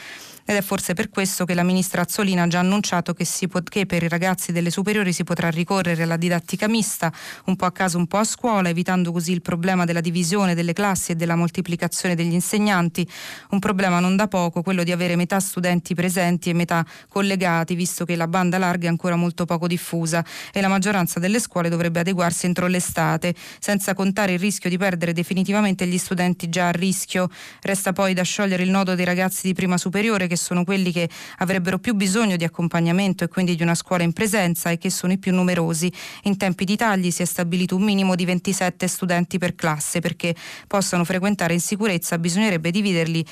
ed 0.46 0.54
è 0.54 0.62
forse 0.62 0.94
per 0.94 1.10
questo 1.10 1.44
che 1.44 1.54
la 1.54 1.64
ministra 1.64 2.02
Azzolina 2.02 2.44
ha 2.44 2.46
già 2.46 2.60
annunciato 2.60 3.12
che, 3.14 3.26
pot- 3.48 3.68
che, 3.68 3.84
per 3.84 4.04
i 4.04 4.08
ragazzi 4.08 4.52
delle 4.52 4.70
superiori 4.70 5.12
si 5.12 5.24
potrà 5.24 5.50
ricorrere 5.50 6.04
alla 6.04 6.16
didattica 6.16 6.68
mista, 6.68 7.12
un 7.46 7.56
po' 7.56 7.64
a 7.64 7.72
casa 7.72 7.98
un 7.98 8.06
po' 8.06 8.18
a 8.18 8.24
scuola, 8.24 8.68
evitando 8.68 9.10
così 9.10 9.32
il 9.32 9.42
problema 9.42 9.84
della 9.84 10.00
divisione 10.00 10.54
delle 10.54 10.72
classi 10.72 11.12
e 11.12 11.16
della 11.16 11.34
moltiplicazione 11.34 12.14
degli 12.14 12.32
insegnanti, 12.32 13.06
un 13.50 13.58
problema 13.58 13.98
non 13.98 14.14
da 14.14 14.28
poco, 14.28 14.62
quello 14.62 14.84
di 14.84 14.92
avere 14.92 15.16
metà 15.16 15.40
studenti 15.40 15.94
presenti 15.94 16.50
e 16.50 16.54
metà 16.54 16.86
collegati, 17.08 17.74
visto 17.74 18.04
che 18.04 18.14
la 18.14 18.28
banda 18.28 18.56
larga 18.56 18.86
è 18.86 18.88
ancora 18.88 19.16
molto 19.16 19.46
poco 19.46 19.66
diffusa 19.66 20.24
e 20.52 20.60
la 20.60 20.68
maggioranza 20.68 21.18
delle 21.18 21.40
scuole 21.40 21.68
dovrebbe 21.68 21.98
adeguarsi 22.00 22.46
entro 22.46 22.68
l'estate, 22.68 23.34
senza 23.58 23.94
contare 23.94 24.34
il 24.34 24.38
rischio 24.38 24.70
di 24.70 24.78
perdere 24.78 25.12
definitivamente 25.12 25.88
gli 25.88 25.98
studenti 25.98 26.48
già 26.48 26.68
a 26.68 26.70
rischio. 26.70 27.28
Resta 27.62 27.92
poi 27.92 28.14
da 28.14 28.22
sciogliere 28.22 28.62
il 28.62 28.70
nodo 28.70 28.94
dei 28.94 29.04
ragazzi 29.04 29.48
di 29.48 29.52
prima 29.52 29.76
superiore 29.76 30.28
che 30.28 30.35
che 30.36 30.42
sono 30.42 30.62
quelli 30.62 30.92
che 30.92 31.08
avrebbero 31.38 31.78
più 31.78 31.94
bisogno 31.94 32.36
di 32.36 32.44
accompagnamento 32.44 33.24
e 33.24 33.28
quindi 33.28 33.56
di 33.56 33.62
una 33.62 33.74
scuola 33.74 34.04
in 34.04 34.12
presenza 34.12 34.70
e 34.70 34.78
che 34.78 34.90
sono 34.90 35.14
i 35.14 35.18
più 35.18 35.32
numerosi. 35.32 35.90
In 36.24 36.36
tempi 36.36 36.64
di 36.64 36.76
tagli 36.76 37.10
si 37.10 37.22
è 37.22 37.24
stabilito 37.24 37.74
un 37.74 37.82
minimo 37.82 38.14
di 38.14 38.24
27 38.24 38.86
studenti 38.86 39.38
per 39.38 39.54
classe 39.54 40.00
perché 40.00 40.34
possano 40.68 41.04
frequentare 41.04 41.54
in 41.54 41.60
sicurezza 41.60 42.18
bisognerebbe 42.18 42.70
dividerli 42.70 43.24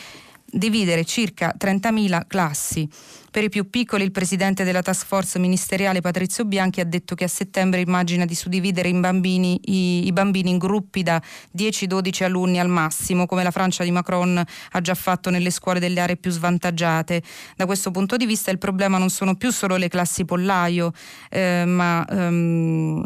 dividere 0.54 1.04
circa 1.04 1.54
30.000 1.58 2.22
classi. 2.26 2.88
Per 3.30 3.42
i 3.42 3.48
più 3.48 3.68
piccoli 3.68 4.04
il 4.04 4.12
presidente 4.12 4.62
della 4.62 4.80
task 4.80 5.06
force 5.06 5.40
ministeriale 5.40 6.00
Patrizio 6.00 6.44
Bianchi 6.44 6.80
ha 6.80 6.84
detto 6.84 7.16
che 7.16 7.24
a 7.24 7.28
settembre 7.28 7.80
immagina 7.80 8.24
di 8.24 8.34
suddividere 8.36 8.92
bambini, 8.92 9.58
i, 9.64 10.06
i, 10.06 10.12
bambini 10.12 10.50
in 10.50 10.58
gruppi 10.58 11.02
da 11.02 11.20
10-12 11.56 12.22
alunni 12.22 12.60
al 12.60 12.68
massimo, 12.68 13.26
come 13.26 13.42
la 13.42 13.50
Francia 13.50 13.82
di 13.82 13.90
Macron 13.90 14.40
ha 14.70 14.80
già 14.80 14.94
fatto 14.94 15.30
nelle 15.30 15.50
scuole 15.50 15.80
delle 15.80 15.98
aree 15.98 16.16
più 16.16 16.30
svantaggiate. 16.30 17.22
Da 17.56 17.66
questo 17.66 17.90
punto 17.90 18.16
di 18.16 18.24
vista 18.24 18.52
il 18.52 18.58
problema 18.58 18.98
non 18.98 19.10
sono 19.10 19.34
più 19.34 19.50
solo 19.50 19.74
le 19.74 19.88
classi 19.88 20.24
pollaio, 20.24 20.92
eh, 21.28 21.64
ma 21.66 22.06
um, 22.08 23.04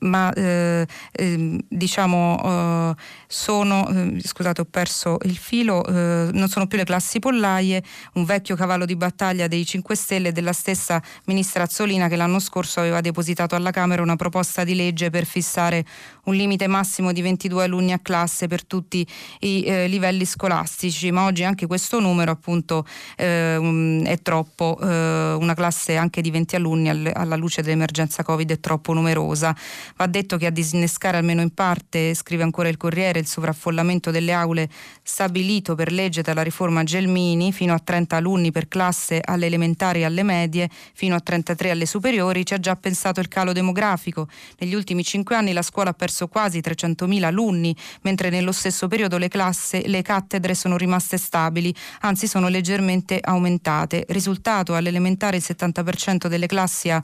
ma 0.00 0.32
eh, 0.32 0.86
eh, 1.12 1.64
diciamo 1.68 2.40
eh, 2.44 2.94
sono, 3.26 3.88
eh, 3.88 4.20
scusate 4.22 4.60
ho 4.60 4.64
perso 4.64 5.18
il 5.22 5.36
filo, 5.36 5.84
eh, 5.84 6.30
non 6.32 6.48
sono 6.48 6.66
più 6.66 6.78
le 6.78 6.84
classi 6.84 7.18
pollaie, 7.18 7.82
un 8.14 8.24
vecchio 8.24 8.56
cavallo 8.56 8.84
di 8.84 8.96
battaglia 8.96 9.48
dei 9.48 9.64
5 9.64 9.94
Stelle 9.94 10.32
della 10.32 10.52
stessa 10.52 11.02
ministra 11.24 11.64
Azzolina 11.64 12.08
che 12.08 12.16
l'anno 12.16 12.38
scorso 12.38 12.80
aveva 12.80 13.00
depositato 13.00 13.54
alla 13.54 13.70
Camera 13.70 14.02
una 14.02 14.16
proposta 14.16 14.64
di 14.64 14.74
legge 14.74 15.10
per 15.10 15.24
fissare 15.24 15.84
un 16.28 16.34
limite 16.34 16.66
massimo 16.66 17.12
di 17.12 17.22
22 17.22 17.64
alunni 17.64 17.92
a 17.92 17.98
classe 17.98 18.46
per 18.46 18.64
tutti 18.64 19.06
i 19.40 19.64
eh, 19.64 19.88
livelli 19.88 20.24
scolastici, 20.24 21.10
ma 21.10 21.24
oggi 21.24 21.42
anche 21.42 21.66
questo 21.66 22.00
numero 22.00 22.30
appunto 22.30 22.86
um, 23.18 24.04
è 24.04 24.20
troppo, 24.20 24.76
una 24.78 25.54
classe 25.54 25.96
anche 25.96 26.20
di 26.20 26.30
20 26.30 26.56
alunni 26.56 26.88
al, 26.88 27.10
alla 27.14 27.36
luce 27.36 27.62
dell'emergenza 27.62 28.22
Covid 28.22 28.50
è 28.50 28.60
troppo 28.60 28.92
numerosa. 28.92 29.56
Va 29.96 30.06
detto 30.06 30.36
che 30.36 30.46
a 30.46 30.50
disinnescare 30.50 31.16
almeno 31.16 31.40
in 31.40 31.54
parte, 31.54 32.14
scrive 32.14 32.42
ancora 32.42 32.68
il 32.68 32.76
Corriere, 32.76 33.18
il 33.18 33.26
sovraffollamento 33.26 34.10
delle 34.10 34.32
aule 34.32 34.68
stabilito 35.02 35.74
per 35.74 35.92
legge 35.92 36.22
dalla 36.22 36.42
riforma 36.42 36.84
Gelmini, 36.84 37.52
fino 37.52 37.72
a 37.74 37.78
30 37.78 38.16
alunni 38.16 38.52
per 38.52 38.68
classe 38.68 39.20
alle 39.24 39.46
elementari 39.46 40.00
e 40.00 40.04
alle 40.04 40.22
medie, 40.22 40.68
fino 40.94 41.14
a 41.14 41.20
33 41.20 41.70
alle 41.70 41.86
superiori, 41.86 42.44
ci 42.44 42.54
ha 42.54 42.60
già 42.60 42.76
pensato 42.76 43.20
il 43.20 43.28
calo 43.28 43.52
demografico. 43.52 44.28
Negli 44.58 44.74
ultimi 44.74 45.02
cinque 45.02 45.34
anni 45.34 45.52
la 45.52 45.62
scuola 45.62 45.90
ha 45.90 45.94
perso 45.94 46.17
quasi 46.26 46.58
300.000 46.58 47.22
alunni, 47.22 47.76
mentre 48.02 48.30
nello 48.30 48.50
stesso 48.50 48.88
periodo 48.88 49.18
le, 49.18 49.28
classe, 49.28 49.86
le 49.86 50.02
cattedre 50.02 50.56
sono 50.56 50.76
rimaste 50.76 51.16
stabili, 51.16 51.72
anzi 52.00 52.26
sono 52.26 52.48
leggermente 52.48 53.20
aumentate. 53.22 54.04
Risultato 54.08 54.74
all'elementare 54.74 55.36
il 55.36 55.44
70% 55.46 56.26
delle 56.26 56.46
classi 56.48 56.90
ha 56.90 57.00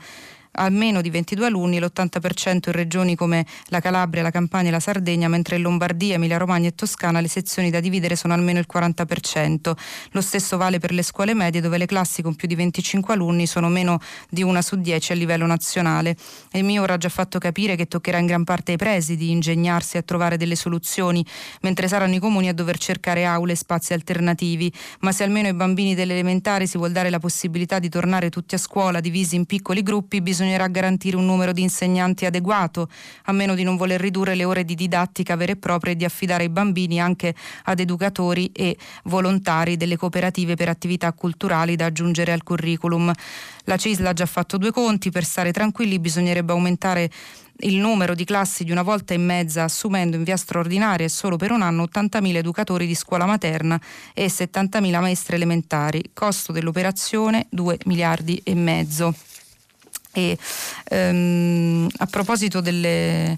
almeno 0.55 1.01
di 1.01 1.11
22 1.11 1.47
alunni, 1.47 1.79
l'80% 1.79 2.55
in 2.67 2.73
regioni 2.73 3.15
come 3.15 3.47
la 3.67 3.81
Calabria, 3.81 4.23
la 4.23 4.31
Campania 4.31 4.69
e 4.69 4.73
la 4.73 4.81
Sardegna, 4.81 5.29
mentre 5.29 5.57
in 5.57 5.63
Lombardia, 5.63 6.15
Emilia 6.15 6.37
Romagna 6.37 6.69
e 6.69 6.75
Toscana 6.75 7.21
le 7.21 7.29
sezioni 7.29 7.71
da 7.71 7.81
dividere 7.81 8.17
sono 8.17 8.35
almeno 8.35 8.59
il 8.59 8.67
40%. 8.73 9.73
Lo 10.11 10.21
stesso 10.21 10.57
vale 10.57 10.79
per 10.79 10.93
le 10.93 11.03
scuole 11.03 11.35
medie 11.35 11.61
dove 11.61 11.79
le 11.79 11.87
classi 11.87 12.23
con 12.23 12.35
più 12.35 12.49
di 12.49 12.55
25 12.55 13.15
alunni 13.15 13.47
sono 13.47 13.69
meno 13.69 14.01
di 14.29 14.43
una 14.43 14.63
su 14.63 14.77
10 14.77 15.13
a 15.13 15.15
livello 15.15 15.47
nazionale. 15.47 16.17
E 16.51 16.63
ora 16.79 16.95
ha 16.95 16.99
già 16.99 17.09
fatto 17.09 17.39
capire 17.39 17.77
che 17.77 17.87
toccherà 17.87 18.19
in 18.19 18.27
gran 18.27 18.45
parte 18.45 18.73
ai 18.73 18.77
presidi 18.77 19.31
ingegnarsi 19.31 19.97
a 19.97 20.03
trovare 20.03 20.37
delle 20.37 20.57
soluzioni, 20.57 21.25
mentre 21.61 21.89
saranno 21.89 22.15
i 22.15 22.19
comuni 22.19 22.49
a 22.49 22.55
dover 22.55 22.79
cercare 22.79 23.25
aule 23.25 23.53
e 23.53 23.57
spazi 23.57 23.93
alternativi. 23.93 24.73
Ma 25.01 25.13
se 25.13 25.25
almeno 25.25 25.49
ai 25.49 25.55
bambini 25.55 25.95
delle 25.95 26.13
elementari 26.13 26.67
si 26.67 26.77
vuol 26.77 26.93
dare 26.93 27.11
la 27.11 27.19
possibilità 27.19 27.79
di 27.79 27.89
tornare 27.89 28.31
tutti 28.31 28.55
a 28.55 28.59
scuola 28.59 29.01
divisi 29.01 29.37
in 29.37 29.47
piccoli 29.47 29.83
gruppi, 29.83 30.21
bisogna 30.21 30.44
bisognerà 30.45 30.69
garantire 30.69 31.17
un 31.17 31.25
numero 31.25 31.53
di 31.53 31.63
insegnanti 31.63 32.27
adeguato, 32.27 32.89
a 33.25 33.33
meno 33.33 33.55
di 33.55 33.63
non 33.63 33.77
voler 33.77 34.01
ridurre 34.01 34.35
le 34.35 34.45
ore 34.45 34.65
di 34.65 34.75
didattica 34.75 35.37
vere 35.37 35.53
e 35.53 35.57
proprie 35.57 35.95
e 35.95 35.97
di 35.97 36.05
affidare 36.05 36.45
i 36.45 36.49
bambini 36.51 37.01
anche 37.01 37.35
ad 37.65 37.81
educatori 37.81 38.51
e 38.53 38.77
volontari 39.05 39.77
delle 39.77 39.97
cooperative 39.97 40.55
per 40.55 40.69
attività 40.69 41.13
culturali 41.13 41.77
da 41.77 41.87
aggiungere 41.87 42.33
al 42.33 42.43
curriculum. 42.43 43.11
La 43.65 43.77
CISL 43.77 44.07
ha 44.07 44.13
già 44.13 44.27
fatto 44.27 44.59
due 44.59 44.71
conti, 44.71 45.11
per 45.11 45.25
stare 45.25 45.51
tranquilli 45.51 45.99
bisognerebbe 45.99 46.53
aumentare 46.53 47.11
il 47.59 47.77
numero 47.77 48.15
di 48.15 48.25
classi 48.25 48.65
di 48.65 48.73
una 48.73 48.83
volta 48.83 49.15
e 49.15 49.19
mezza 49.19 49.63
assumendo 49.63 50.17
in 50.17 50.25
via 50.25 50.37
straordinaria 50.37 51.07
e 51.07 51.09
solo 51.09 51.37
per 51.37 51.53
un 51.53 51.63
anno 51.63 51.85
80.000 51.85 52.35
educatori 52.35 52.87
di 52.87 52.97
scuola 52.97 53.27
materna 53.27 53.81
e 54.13 54.27
70.000 54.27 55.01
maestre 55.01 55.37
elementari. 55.37 56.11
Costo 56.13 56.53
dell'operazione 56.53 57.47
2 57.51 57.79
miliardi 57.85 58.41
e 58.45 58.55
mezzo. 58.55 59.15
E, 60.15 60.39
ehm, 60.85 61.89
a 61.99 62.07
proposito 62.07 62.61
delle, 62.61 63.37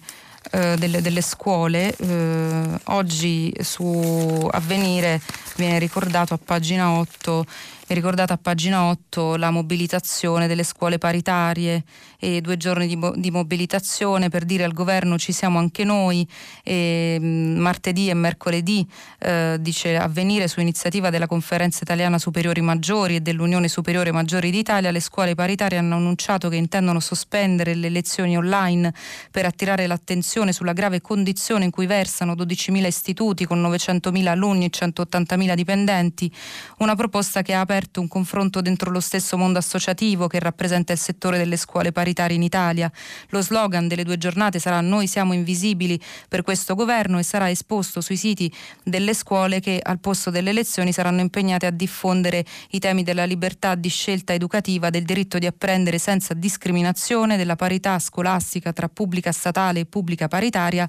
eh, 0.50 0.76
delle, 0.76 1.00
delle, 1.00 1.22
scuole, 1.22 1.96
eh, 1.96 2.80
oggi 2.84 3.52
su 3.60 4.48
Avvenire 4.50 5.20
viene 5.56 5.78
ricordato 5.78 6.34
a 6.34 6.38
pagina 6.42 6.90
8 6.92 7.46
è 7.88 7.94
ricordata 7.94 8.34
a 8.34 8.36
pagina 8.36 8.86
8 8.86 9.36
la 9.36 9.52
mobilitazione 9.52 10.48
delle 10.48 10.64
scuole 10.64 10.98
paritarie 10.98 11.84
e 12.18 12.40
due 12.40 12.56
giorni 12.56 12.88
di, 12.88 12.98
di 13.14 13.30
mobilitazione 13.30 14.28
per 14.28 14.44
dire 14.44 14.64
al 14.64 14.72
governo 14.72 15.16
ci 15.18 15.30
siamo 15.30 15.60
anche 15.60 15.84
noi. 15.84 16.26
E, 16.64 17.16
mh, 17.20 17.60
martedì 17.60 18.08
e 18.08 18.14
mercoledì 18.14 18.84
eh, 19.20 19.58
dice 19.60 19.96
avvenire 19.96 20.48
su 20.48 20.58
iniziativa 20.58 21.10
della 21.10 21.28
Conferenza 21.28 21.78
Italiana 21.82 22.18
Superiori 22.18 22.60
Maggiori 22.60 23.14
e 23.14 23.20
dell'Unione 23.20 23.68
Superiore 23.68 24.10
Maggiori 24.10 24.50
d'Italia, 24.50 24.90
le 24.90 24.98
scuole 24.98 25.36
paritarie 25.36 25.78
hanno 25.78 25.94
annunciato 25.94 26.48
che 26.48 26.56
intendono 26.56 26.98
sospendere 26.98 27.76
le 27.76 27.88
lezioni 27.88 28.36
online 28.36 28.92
per 29.30 29.44
attirare 29.44 29.86
l'attenzione 29.86 30.52
sulla 30.52 30.72
grave 30.72 31.00
condizione 31.00 31.66
in 31.66 31.70
cui 31.70 31.86
versano 31.86 32.32
12.000 32.32 32.84
istituti 32.84 33.44
con 33.44 33.62
900.000 33.62 34.26
alunni 34.26 34.64
e 34.64 34.70
180.000 34.76 35.54
dipendenti. 35.54 36.34
Una 36.78 36.96
proposta 36.96 37.42
che 37.42 37.54
ha 37.54 37.60
aperto 37.60 37.74
aperto 37.76 38.00
un 38.00 38.08
confronto 38.08 38.62
dentro 38.62 38.90
lo 38.90 39.00
stesso 39.00 39.36
mondo 39.36 39.58
associativo 39.58 40.28
che 40.28 40.38
rappresenta 40.38 40.94
il 40.94 40.98
settore 40.98 41.36
delle 41.36 41.58
scuole 41.58 41.92
paritarie 41.92 42.34
in 42.34 42.42
Italia. 42.42 42.90
Lo 43.28 43.42
slogan 43.42 43.86
delle 43.86 44.02
due 44.02 44.16
giornate 44.16 44.58
sarà 44.58 44.80
Noi 44.80 45.06
siamo 45.06 45.34
invisibili 45.34 46.00
per 46.26 46.42
questo 46.42 46.74
governo 46.74 47.18
e 47.18 47.22
sarà 47.22 47.50
esposto 47.50 48.00
sui 48.00 48.16
siti 48.16 48.50
delle 48.82 49.12
scuole 49.12 49.60
che 49.60 49.78
al 49.82 50.00
posto 50.00 50.30
delle 50.30 50.52
lezioni 50.52 50.90
saranno 50.90 51.20
impegnate 51.20 51.66
a 51.66 51.70
diffondere 51.70 52.46
i 52.70 52.78
temi 52.78 53.02
della 53.02 53.24
libertà 53.24 53.74
di 53.74 53.90
scelta 53.90 54.32
educativa, 54.32 54.88
del 54.88 55.04
diritto 55.04 55.38
di 55.38 55.44
apprendere 55.44 55.98
senza 55.98 56.32
discriminazione, 56.32 57.36
della 57.36 57.56
parità 57.56 57.98
scolastica 57.98 58.72
tra 58.72 58.88
pubblica 58.88 59.32
statale 59.32 59.80
e 59.80 59.84
pubblica 59.84 60.28
paritaria, 60.28 60.88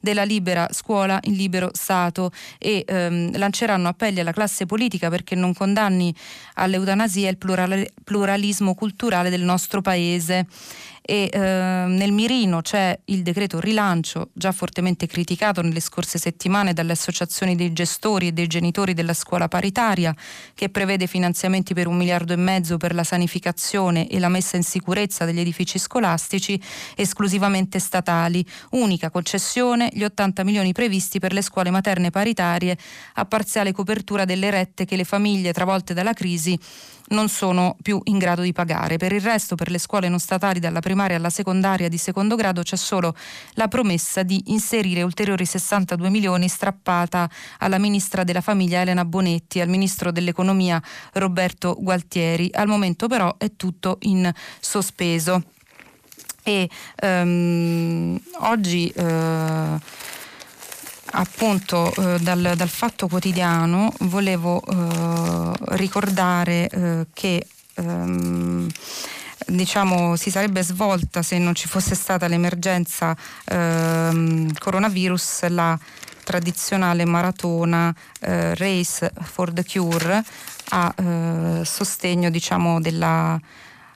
della 0.00 0.24
libera 0.24 0.68
scuola 0.72 1.18
in 1.24 1.34
libero 1.34 1.70
Stato 1.72 2.30
e 2.58 2.84
ehm, 2.86 3.36
lanceranno 3.36 3.88
appelli 3.88 4.20
alla 4.20 4.32
classe 4.32 4.66
politica 4.66 5.08
perché 5.10 5.34
non 5.34 5.54
condanni 5.54 6.14
all'eutanasia 6.54 7.28
il 7.30 7.36
pluralismo 7.36 8.74
culturale 8.74 9.30
del 9.30 9.42
nostro 9.42 9.80
paese 9.80 10.46
e 11.10 11.30
eh, 11.32 11.38
nel 11.38 12.12
mirino 12.12 12.60
c'è 12.60 12.98
il 13.06 13.22
decreto 13.22 13.58
rilancio, 13.60 14.28
già 14.34 14.52
fortemente 14.52 15.06
criticato 15.06 15.62
nelle 15.62 15.80
scorse 15.80 16.18
settimane 16.18 16.74
dalle 16.74 16.92
associazioni 16.92 17.56
dei 17.56 17.72
gestori 17.72 18.26
e 18.26 18.32
dei 18.32 18.46
genitori 18.46 18.92
della 18.92 19.14
scuola 19.14 19.48
paritaria, 19.48 20.14
che 20.52 20.68
prevede 20.68 21.06
finanziamenti 21.06 21.72
per 21.72 21.86
un 21.86 21.96
miliardo 21.96 22.34
e 22.34 22.36
mezzo 22.36 22.76
per 22.76 22.94
la 22.94 23.04
sanificazione 23.04 24.06
e 24.06 24.18
la 24.18 24.28
messa 24.28 24.58
in 24.58 24.62
sicurezza 24.62 25.24
degli 25.24 25.40
edifici 25.40 25.78
scolastici 25.78 26.60
esclusivamente 26.94 27.78
statali, 27.78 28.44
unica 28.72 29.08
concessione 29.08 29.88
gli 29.94 30.04
80 30.04 30.44
milioni 30.44 30.72
previsti 30.72 31.18
per 31.18 31.32
le 31.32 31.40
scuole 31.40 31.70
materne 31.70 32.10
paritarie 32.10 32.76
a 33.14 33.24
parziale 33.24 33.72
copertura 33.72 34.26
delle 34.26 34.50
rette 34.50 34.84
che 34.84 34.96
le 34.96 35.04
famiglie 35.04 35.54
travolte 35.54 35.94
dalla 35.94 36.12
crisi 36.12 36.58
non 37.08 37.28
sono 37.28 37.76
più 37.82 38.00
in 38.04 38.18
grado 38.18 38.42
di 38.42 38.52
pagare. 38.52 38.96
Per 38.96 39.12
il 39.12 39.20
resto, 39.20 39.54
per 39.54 39.70
le 39.70 39.78
scuole 39.78 40.08
non 40.08 40.18
statali 40.18 40.60
dalla 40.60 40.80
primaria 40.80 41.16
alla 41.16 41.30
secondaria 41.30 41.88
di 41.88 41.98
secondo 41.98 42.36
grado 42.36 42.62
c'è 42.62 42.76
solo 42.76 43.14
la 43.52 43.68
promessa 43.68 44.22
di 44.22 44.42
inserire 44.46 45.02
ulteriori 45.02 45.44
62 45.44 46.08
milioni 46.10 46.48
strappata 46.48 47.28
alla 47.58 47.78
ministra 47.78 48.24
della 48.24 48.40
famiglia 48.40 48.80
Elena 48.80 49.04
Bonetti 49.04 49.60
al 49.60 49.68
ministro 49.68 50.10
dell'economia 50.10 50.82
Roberto 51.14 51.76
Gualtieri. 51.78 52.50
Al 52.52 52.66
momento 52.66 53.06
però 53.06 53.36
è 53.38 53.52
tutto 53.56 53.98
in 54.00 54.30
sospeso. 54.60 55.42
E 56.42 56.68
um, 57.02 58.18
oggi 58.38 58.90
uh, 58.96 59.78
appunto 61.12 61.92
eh, 61.94 62.18
dal, 62.20 62.52
dal, 62.56 62.68
Fatto 62.68 63.08
Quotidiano 63.08 63.92
volevo 64.00 64.62
eh, 64.62 65.52
ricordare 65.76 66.68
eh, 66.68 67.06
che 67.12 67.46
ehm, 67.74 68.68
diciamo, 69.46 70.16
si 70.16 70.30
sarebbe 70.30 70.62
svolta 70.62 71.22
se 71.22 71.38
non 71.38 71.54
ci 71.54 71.68
fosse 71.68 71.94
stata 71.94 72.26
l'emergenza 72.26 73.16
ehm, 73.46 74.52
coronavirus 74.58 75.48
la 75.48 75.78
tradizionale 76.24 77.06
maratona 77.06 77.94
eh, 78.20 78.54
Race 78.54 79.10
for 79.22 79.50
the 79.52 79.64
Cure 79.64 80.22
a 80.70 80.94
eh, 80.94 81.64
sostegno 81.64 82.28
diciamo, 82.28 82.80
della 82.80 83.40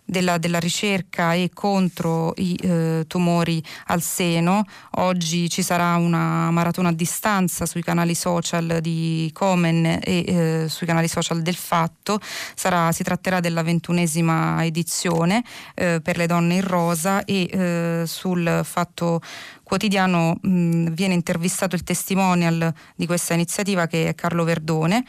della, 0.05 0.39
della 0.39 0.59
ricerca 0.59 1.35
e 1.35 1.51
contro 1.53 2.33
i 2.37 2.59
eh, 2.61 3.05
tumori 3.07 3.63
al 3.87 4.03
seno. 4.03 4.65
Oggi 4.97 5.49
ci 5.49 5.63
sarà 5.63 5.97
una 5.97 6.51
maratona 6.51 6.91
a 6.91 6.93
distanza 6.93 7.67
sui 7.67 7.83
canali 7.83 8.15
social 8.15 8.79
di 8.81 9.31
Comen 9.33 10.01
e 10.03 10.03
eh, 10.05 10.67
sui 10.69 10.87
canali 10.87 11.09
social 11.09 11.43
del 11.43 11.57
Fatto. 11.57 12.21
Sarà, 12.55 12.93
si 12.93 13.03
tratterà 13.03 13.41
della 13.41 13.63
ventunesima 13.63 14.65
edizione 14.65 15.43
eh, 15.75 16.01
per 16.03 16.17
le 16.17 16.27
donne 16.27 16.55
in 16.55 16.67
rosa 16.67 17.25
e 17.25 17.49
eh, 17.51 18.03
sul 18.07 18.61
Fatto 18.65 19.21
quotidiano 19.73 20.37
mh, 20.39 20.91
viene 20.91 21.15
intervistato 21.15 21.75
il 21.77 21.83
testimonial 21.83 22.75
di 22.95 23.07
questa 23.07 23.33
iniziativa 23.33 23.87
che 23.87 24.09
è 24.09 24.15
Carlo 24.15 24.45
Verdone 24.45 25.03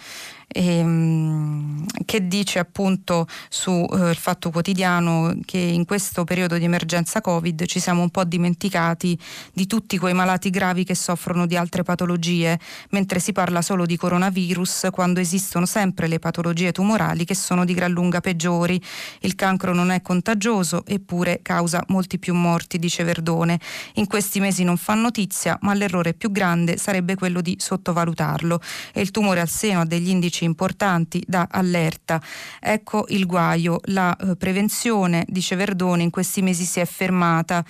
ehm, 0.53 1.85
che 2.05 2.27
dice 2.27 2.59
appunto 2.59 3.27
sul 3.49 3.87
eh, 3.91 4.13
Fatto 4.13 4.51
Quotidiano 4.51 5.35
che 5.45 5.57
in 5.57 5.85
questo 5.85 6.23
periodo 6.23 6.57
di 6.57 6.63
emergenza 6.63 7.21
Covid 7.21 7.65
ci 7.65 7.79
siamo 7.79 8.01
un 8.01 8.09
po' 8.09 8.23
dimenticati 8.23 9.17
di 9.51 9.67
tutti 9.67 9.97
quei 9.97 10.13
malati 10.13 10.49
gravi 10.49 10.83
che 10.83 10.95
soffrono 10.95 11.45
di 11.45 11.57
altre 11.57 11.83
patologie, 11.83 12.59
mentre 12.91 13.19
si 13.19 13.31
parla 13.31 13.61
solo 13.61 13.85
di 13.85 13.97
coronavirus 13.97 14.89
quando 14.91 15.19
esistono 15.19 15.65
sempre 15.65 16.07
le 16.07 16.19
patologie 16.19 16.71
tumorali 16.71 17.25
che 17.25 17.35
sono 17.35 17.65
di 17.65 17.73
gran 17.73 17.91
lunga 17.91 18.21
peggiori. 18.21 18.81
Il 19.21 19.35
cancro 19.35 19.73
non 19.73 19.91
è 19.91 20.01
contagioso 20.01 20.83
eppure 20.85 21.39
causa 21.41 21.83
molti 21.87 22.19
più 22.19 22.33
morti, 22.33 22.77
dice 22.77 23.03
Verdone. 23.03 23.59
In 23.95 24.07
questi 24.07 24.39
mesi 24.39 24.63
non 24.63 24.77
fa 24.77 24.93
notizia, 24.93 25.57
ma 25.61 25.73
l'errore 25.73 26.13
più 26.13 26.31
grande 26.31 26.77
sarebbe 26.77 27.15
quello 27.15 27.41
di 27.41 27.55
sottovalutarlo 27.59 28.59
e 28.93 29.01
il 29.01 29.11
tumore 29.11 29.41
al 29.41 29.49
seno 29.49 29.81
ha 29.81 29.85
degli 29.85 30.09
indici 30.09 30.42
importanti 30.43 31.23
da 31.27 31.47
allerta. 31.49 32.21
Ecco 32.59 33.05
il 33.09 33.25
guaio, 33.25 33.79
la 33.85 34.15
eh, 34.15 34.35
prevenzione, 34.35 35.25
dice 35.27 35.55
Verdone, 35.55 36.03
in 36.03 36.09
questi 36.09 36.41
mesi 36.41 36.63
si 36.65 36.79
è 36.79 36.85
fermata. 36.85 37.63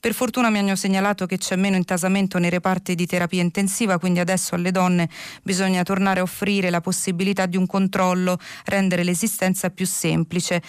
Per 0.00 0.14
fortuna 0.14 0.48
mi 0.48 0.58
hanno 0.58 0.76
segnalato 0.76 1.26
che 1.26 1.38
c'è 1.38 1.56
meno 1.56 1.74
intasamento 1.74 2.38
nei 2.38 2.50
reparti 2.50 2.94
di 2.94 3.06
terapia 3.06 3.42
intensiva, 3.42 3.98
quindi 3.98 4.20
adesso 4.20 4.54
alle 4.54 4.70
donne 4.70 5.08
bisogna 5.42 5.82
tornare 5.82 6.20
a 6.20 6.22
offrire 6.22 6.70
la 6.70 6.80
possibilità 6.80 7.46
di 7.46 7.56
un 7.56 7.66
controllo, 7.66 8.38
rendere 8.66 9.02
l'esistenza 9.02 9.70
più 9.70 9.86
semplice. 9.86 10.62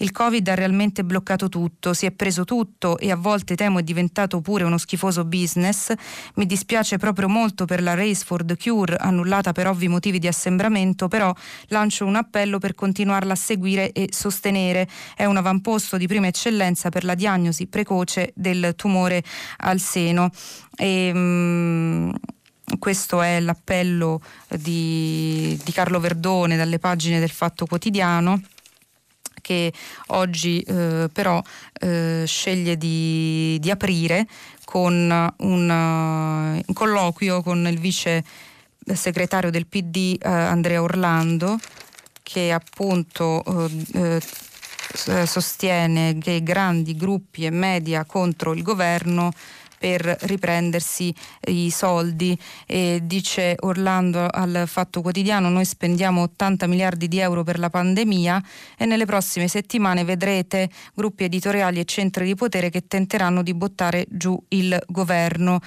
Il 0.00 0.12
Covid 0.12 0.46
ha 0.46 0.54
realmente 0.54 1.02
bloccato 1.02 1.48
tutto, 1.48 1.92
si 1.92 2.06
è 2.06 2.12
preso 2.12 2.44
tutto 2.44 2.98
e 2.98 3.10
a 3.10 3.16
volte 3.16 3.56
temo 3.56 3.80
è 3.80 3.82
diventato 3.82 4.40
pure 4.40 4.62
uno 4.62 4.78
schifoso 4.78 5.24
business. 5.24 5.92
Mi 6.34 6.46
dispiace 6.46 6.98
proprio 6.98 7.28
molto 7.28 7.64
per 7.64 7.82
la 7.82 7.94
Race 7.94 8.24
for 8.24 8.44
the 8.44 8.56
Cure, 8.56 8.94
annullata 8.96 9.50
per 9.50 9.66
ovvi 9.66 9.88
motivi 9.88 10.20
di 10.20 10.28
assembramento, 10.28 11.08
però 11.08 11.34
lancio 11.68 12.06
un 12.06 12.14
appello 12.14 12.58
per 12.58 12.74
continuarla 12.74 13.32
a 13.32 13.36
seguire 13.36 13.90
e 13.90 14.08
sostenere. 14.12 14.88
È 15.16 15.24
un 15.24 15.36
avamposto 15.36 15.96
di 15.96 16.06
prima 16.06 16.28
eccellenza 16.28 16.90
per 16.90 17.02
la 17.02 17.16
diagnosi 17.16 17.66
precoce 17.66 18.32
del 18.36 18.74
tumore 18.76 19.24
al 19.58 19.80
seno. 19.80 20.30
E, 20.76 21.10
um, 21.12 22.12
questo 22.78 23.20
è 23.20 23.40
l'appello 23.40 24.20
di, 24.48 25.58
di 25.64 25.72
Carlo 25.72 25.98
Verdone 25.98 26.56
dalle 26.56 26.78
pagine 26.78 27.18
del 27.18 27.30
Fatto 27.30 27.66
Quotidiano 27.66 28.40
che 29.48 29.72
oggi 30.08 30.60
eh, 30.60 31.08
però 31.10 31.42
eh, 31.80 32.24
sceglie 32.26 32.76
di, 32.76 33.56
di, 33.58 33.70
aprire 33.70 34.26
con 34.66 34.92
un, 35.38 35.70
un, 35.70 36.62
colloquio 36.74 37.40
con 37.40 37.66
il 37.66 37.78
vice 37.78 38.22
segretario 38.92 39.50
del 39.50 39.66
PD 39.66 40.18
eh, 40.20 40.28
Andrea 40.28 40.82
Orlando 40.82 41.56
che 42.22 42.52
appunto 42.52 43.42
eh, 43.94 44.20
eh, 45.06 45.26
sostiene 45.26 46.18
che 46.18 46.42
grandi 46.42 46.94
gruppi 46.94 47.46
e 47.46 47.50
media 47.50 48.04
contro 48.04 48.52
il 48.52 48.62
governo 48.62 49.32
per 49.78 50.00
riprendersi 50.22 51.14
i 51.46 51.70
soldi. 51.70 52.38
E 52.66 53.00
dice 53.02 53.56
Orlando 53.60 54.26
al 54.28 54.64
Fatto 54.66 55.00
Quotidiano, 55.02 55.48
noi 55.48 55.64
spendiamo 55.64 56.22
80 56.22 56.66
miliardi 56.66 57.08
di 57.08 57.18
euro 57.18 57.44
per 57.44 57.58
la 57.58 57.70
pandemia 57.70 58.42
e 58.76 58.84
nelle 58.84 59.04
prossime 59.04 59.48
settimane 59.48 60.04
vedrete 60.04 60.68
gruppi 60.94 61.24
editoriali 61.24 61.80
e 61.80 61.84
centri 61.84 62.24
di 62.26 62.34
potere 62.34 62.70
che 62.70 62.86
tenteranno 62.86 63.42
di 63.42 63.54
bottare 63.54 64.06
giù 64.08 64.40
il 64.48 64.76
governo. 64.88 65.60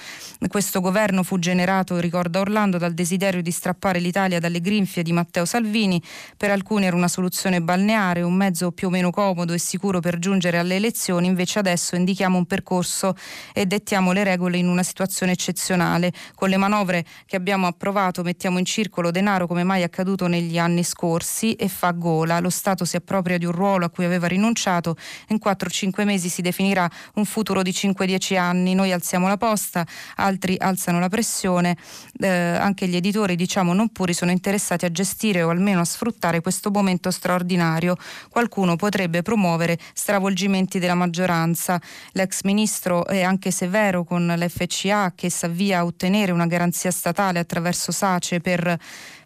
Questo 0.48 0.80
governo 0.80 1.22
fu 1.22 1.38
generato, 1.38 1.98
ricorda 1.98 2.40
Orlando, 2.40 2.78
dal 2.78 2.92
desiderio 2.92 3.42
di 3.42 3.50
strappare 3.50 3.98
l'Italia 3.98 4.40
dalle 4.40 4.60
grinfie 4.60 5.02
di 5.02 5.12
Matteo 5.12 5.44
Salvini. 5.44 6.02
Per 6.36 6.50
alcuni 6.50 6.86
era 6.86 6.96
una 6.96 7.08
soluzione 7.08 7.62
balneare, 7.62 8.22
un 8.22 8.34
mezzo 8.34 8.72
più 8.72 8.88
o 8.88 8.90
meno 8.90 9.10
comodo 9.10 9.52
e 9.52 9.58
sicuro 9.58 10.00
per 10.00 10.18
giungere 10.18 10.58
alle 10.58 10.76
elezioni, 10.76 11.26
invece 11.26 11.58
adesso 11.58 11.96
indichiamo 11.96 12.36
un 12.36 12.46
percorso 12.46 13.14
e 13.52 13.66
dettiamo 13.66 14.01
le 14.10 14.24
regole 14.24 14.56
in 14.56 14.66
una 14.66 14.82
situazione 14.82 15.30
eccezionale. 15.30 16.12
Con 16.34 16.48
le 16.48 16.56
manovre 16.56 17.04
che 17.26 17.36
abbiamo 17.36 17.68
approvato 17.68 18.24
mettiamo 18.24 18.58
in 18.58 18.64
circolo 18.64 19.12
denaro 19.12 19.46
come 19.46 19.62
mai 19.62 19.84
accaduto 19.84 20.26
negli 20.26 20.58
anni 20.58 20.82
scorsi 20.82 21.52
e 21.52 21.68
fa 21.68 21.92
gola. 21.92 22.40
Lo 22.40 22.50
Stato 22.50 22.84
si 22.84 22.96
appropria 22.96 23.38
di 23.38 23.44
un 23.44 23.52
ruolo 23.52 23.84
a 23.84 23.90
cui 23.90 24.04
aveva 24.04 24.26
rinunciato, 24.26 24.96
in 25.28 25.38
4-5 25.42 26.04
mesi 26.04 26.28
si 26.28 26.42
definirà 26.42 26.90
un 27.14 27.24
futuro 27.24 27.62
di 27.62 27.70
5-10 27.70 28.36
anni. 28.36 28.74
Noi 28.74 28.90
alziamo 28.90 29.28
la 29.28 29.36
posta, 29.36 29.86
altri 30.16 30.56
alzano 30.58 30.98
la 30.98 31.08
pressione, 31.08 31.76
eh, 32.18 32.28
anche 32.28 32.88
gli 32.88 32.96
editori 32.96 33.36
diciamo 33.36 33.74
non 33.74 33.90
puri 33.90 34.14
sono 34.14 34.30
interessati 34.30 34.86
a 34.86 34.90
gestire 34.90 35.42
o 35.42 35.50
almeno 35.50 35.80
a 35.80 35.84
sfruttare 35.84 36.40
questo 36.40 36.70
momento 36.70 37.10
straordinario. 37.10 37.96
Qualcuno 38.30 38.76
potrebbe 38.76 39.22
promuovere 39.22 39.78
stravolgimenti 39.92 40.78
della 40.78 40.94
maggioranza. 40.94 41.80
L'ex 42.12 42.42
ministro 42.42 43.06
è 43.06 43.22
anche 43.22 43.50
severo 43.50 43.91
con 44.02 44.26
l'FCA 44.26 45.12
che 45.14 45.30
s'avvia 45.30 45.78
a 45.78 45.84
ottenere 45.84 46.32
una 46.32 46.46
garanzia 46.46 46.90
statale 46.90 47.38
attraverso 47.38 47.92
SACE 47.92 48.40
per 48.40 48.78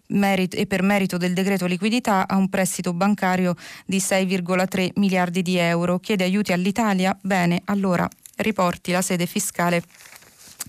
merito, 0.08 0.56
e 0.56 0.66
per 0.66 0.82
merito 0.82 1.16
del 1.16 1.32
decreto 1.32 1.66
liquidità 1.66 2.26
a 2.28 2.36
un 2.36 2.48
prestito 2.48 2.92
bancario 2.92 3.54
di 3.84 3.98
6,3 3.98 4.90
miliardi 4.96 5.42
di 5.42 5.56
euro. 5.56 5.98
Chiede 5.98 6.24
aiuti 6.24 6.52
all'Italia? 6.52 7.16
Bene, 7.20 7.62
allora 7.66 8.08
riporti 8.36 8.92
la 8.92 9.02
sede 9.02 9.26
fiscale 9.26 9.82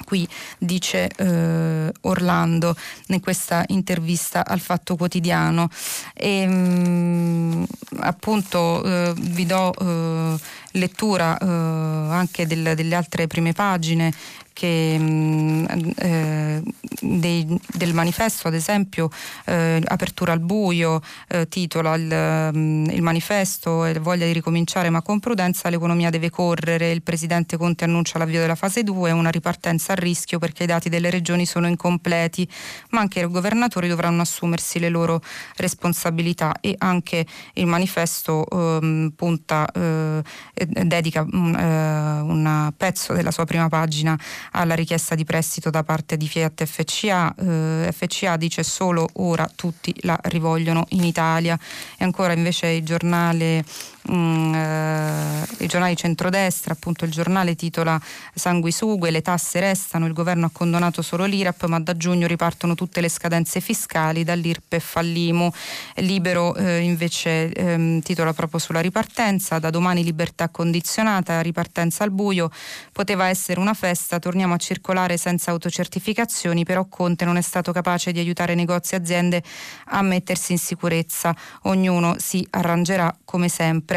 Qui 0.03 0.27
dice 0.57 1.09
eh, 1.15 1.91
Orlando 2.01 2.75
in 3.07 3.19
questa 3.19 3.63
intervista 3.67 4.45
al 4.45 4.59
Fatto 4.59 4.95
Quotidiano. 4.95 5.69
E, 6.13 6.45
mh, 6.45 6.53
mm, 6.53 7.63
appunto 7.99 8.83
eh, 8.83 9.13
vi 9.17 9.45
do 9.45 9.73
eh, 9.73 10.39
lettura 10.71 11.37
eh, 11.37 11.45
anche 11.45 12.45
del, 12.45 12.73
delle 12.75 12.95
altre 12.95 13.27
prime 13.27 13.53
pagine 13.53 14.13
che, 14.57 14.97
mh, 14.97 15.91
eh, 15.97 16.63
dei, 16.99 17.59
del 17.73 17.93
manifesto, 17.93 18.47
ad 18.47 18.55
esempio, 18.55 19.07
eh, 19.45 19.79
Apertura 19.85 20.31
al 20.31 20.39
buio, 20.39 20.99
eh, 21.27 21.47
titola 21.47 21.93
il, 21.93 22.55
mh, 22.57 22.89
il 22.89 23.03
manifesto 23.03 23.85
e 23.85 23.99
voglia 23.99 24.25
di 24.25 24.31
ricominciare 24.31 24.89
ma 24.89 25.03
con 25.03 25.19
prudenza 25.19 25.69
l'economia 25.69 26.09
deve 26.09 26.31
correre, 26.31 26.89
il 26.89 27.03
Presidente 27.03 27.55
Conte 27.55 27.83
annuncia 27.83 28.17
l'avvio 28.17 28.39
della 28.39 28.55
fase 28.55 28.81
2, 28.81 29.11
una 29.11 29.29
ripartenza 29.29 29.93
a 29.93 29.95
rischio 29.95 30.39
perché 30.39 30.63
i 30.63 30.65
dati 30.65 30.89
delle 30.89 31.11
regioni 31.11 31.45
sono 31.45 31.67
incompleti, 31.67 32.49
ma 32.89 33.01
anche 33.01 33.19
i 33.19 33.27
governatori 33.27 33.87
dovranno 33.87 34.23
assumersi 34.23 34.79
le 34.79 34.89
loro 34.89 35.21
responsabilità 35.57 36.55
e 36.61 36.73
anche 36.79 37.27
il 37.53 37.67
manifesto 37.67 38.43
ehm, 38.49 39.13
punta, 39.15 39.69
eh, 39.71 40.23
dedica 40.65 41.21
eh, 41.21 41.25
un 41.25 42.73
pezzo 42.75 43.13
della 43.13 43.29
sua 43.29 43.45
prima 43.45 43.69
pagina 43.69 44.17
alla 44.51 44.75
richiesta 44.75 45.15
di 45.15 45.23
prestito 45.23 45.69
da 45.69 45.83
parte 45.83 46.17
di 46.17 46.27
Fiat 46.27 46.65
FCA. 46.65 47.33
Eh, 47.35 47.89
FCA 47.91 48.37
dice 48.37 48.63
solo 48.63 49.07
ora 49.13 49.49
tutti 49.53 49.93
la 50.01 50.17
rivogliono 50.23 50.85
in 50.89 51.03
Italia 51.03 51.57
e 51.97 52.03
ancora 52.03 52.33
invece 52.33 52.67
il 52.67 52.83
giornale 52.83 53.63
mm, 54.11 54.53
eh, 54.53 55.47
i 55.59 55.67
giornali 55.67 55.95
centrodestra, 55.95 56.73
appunto 56.73 57.05
il 57.05 57.11
giornale 57.11 57.55
titola 57.55 57.99
Sanguisugue, 58.33 59.11
le 59.11 59.21
tasse 59.21 59.59
restano, 59.59 60.05
il 60.05 60.13
governo 60.13 60.45
ha 60.45 60.49
condonato 60.51 61.01
solo 61.01 61.25
l'IRAP, 61.25 61.65
ma 61.65 61.79
da 61.79 61.95
giugno 61.95 62.27
ripartono 62.27 62.75
tutte 62.75 63.01
le 63.01 63.09
scadenze 63.09 63.59
fiscali 63.59 64.23
dall'IRPEF 64.23 64.95
all'IMU. 64.95 65.51
Libero 65.95 66.55
eh, 66.55 66.79
invece 66.79 67.51
ehm, 67.51 68.01
titola 68.01 68.33
proprio 68.33 68.59
sulla 68.59 68.79
ripartenza, 68.79 69.59
da 69.59 69.69
domani 69.69 70.03
libertà 70.03 70.49
condizionata, 70.49 71.41
ripartenza 71.41 72.03
al 72.03 72.11
buio, 72.11 72.49
poteva 72.91 73.27
essere 73.27 73.59
una 73.59 73.73
festa, 73.73 74.19
torniamo 74.19 74.53
a 74.53 74.57
circolare 74.57 75.17
senza 75.17 75.51
autocertificazioni, 75.51 76.63
però 76.63 76.85
Conte 76.85 77.25
non 77.25 77.37
è 77.37 77.41
stato 77.41 77.71
capace 77.71 78.11
di 78.11 78.19
aiutare 78.19 78.55
negozi 78.55 78.93
e 78.93 78.97
aziende 78.97 79.43
a 79.87 80.01
mettersi 80.01 80.51
in 80.53 80.59
sicurezza, 80.59 81.35
ognuno 81.63 82.15
si 82.17 82.45
arrangerà 82.51 83.15
come 83.25 83.49
sempre 83.49 83.96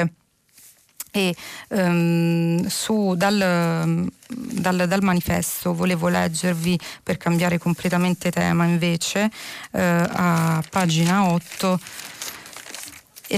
e 1.11 1.35
um, 1.69 2.67
su, 2.67 3.15
dal, 3.17 4.09
dal, 4.29 4.85
dal, 4.87 5.03
manifesto 5.03 5.75
volevo 5.75 6.09
leggervi 6.09 6.79
per 7.03 7.17
cambiare 7.17 7.59
completamente 7.59 8.31
tema 8.31 8.65
invece 8.65 9.31
eh, 9.73 9.81
a 9.81 10.63
pagina 10.71 11.31
8 11.31 11.79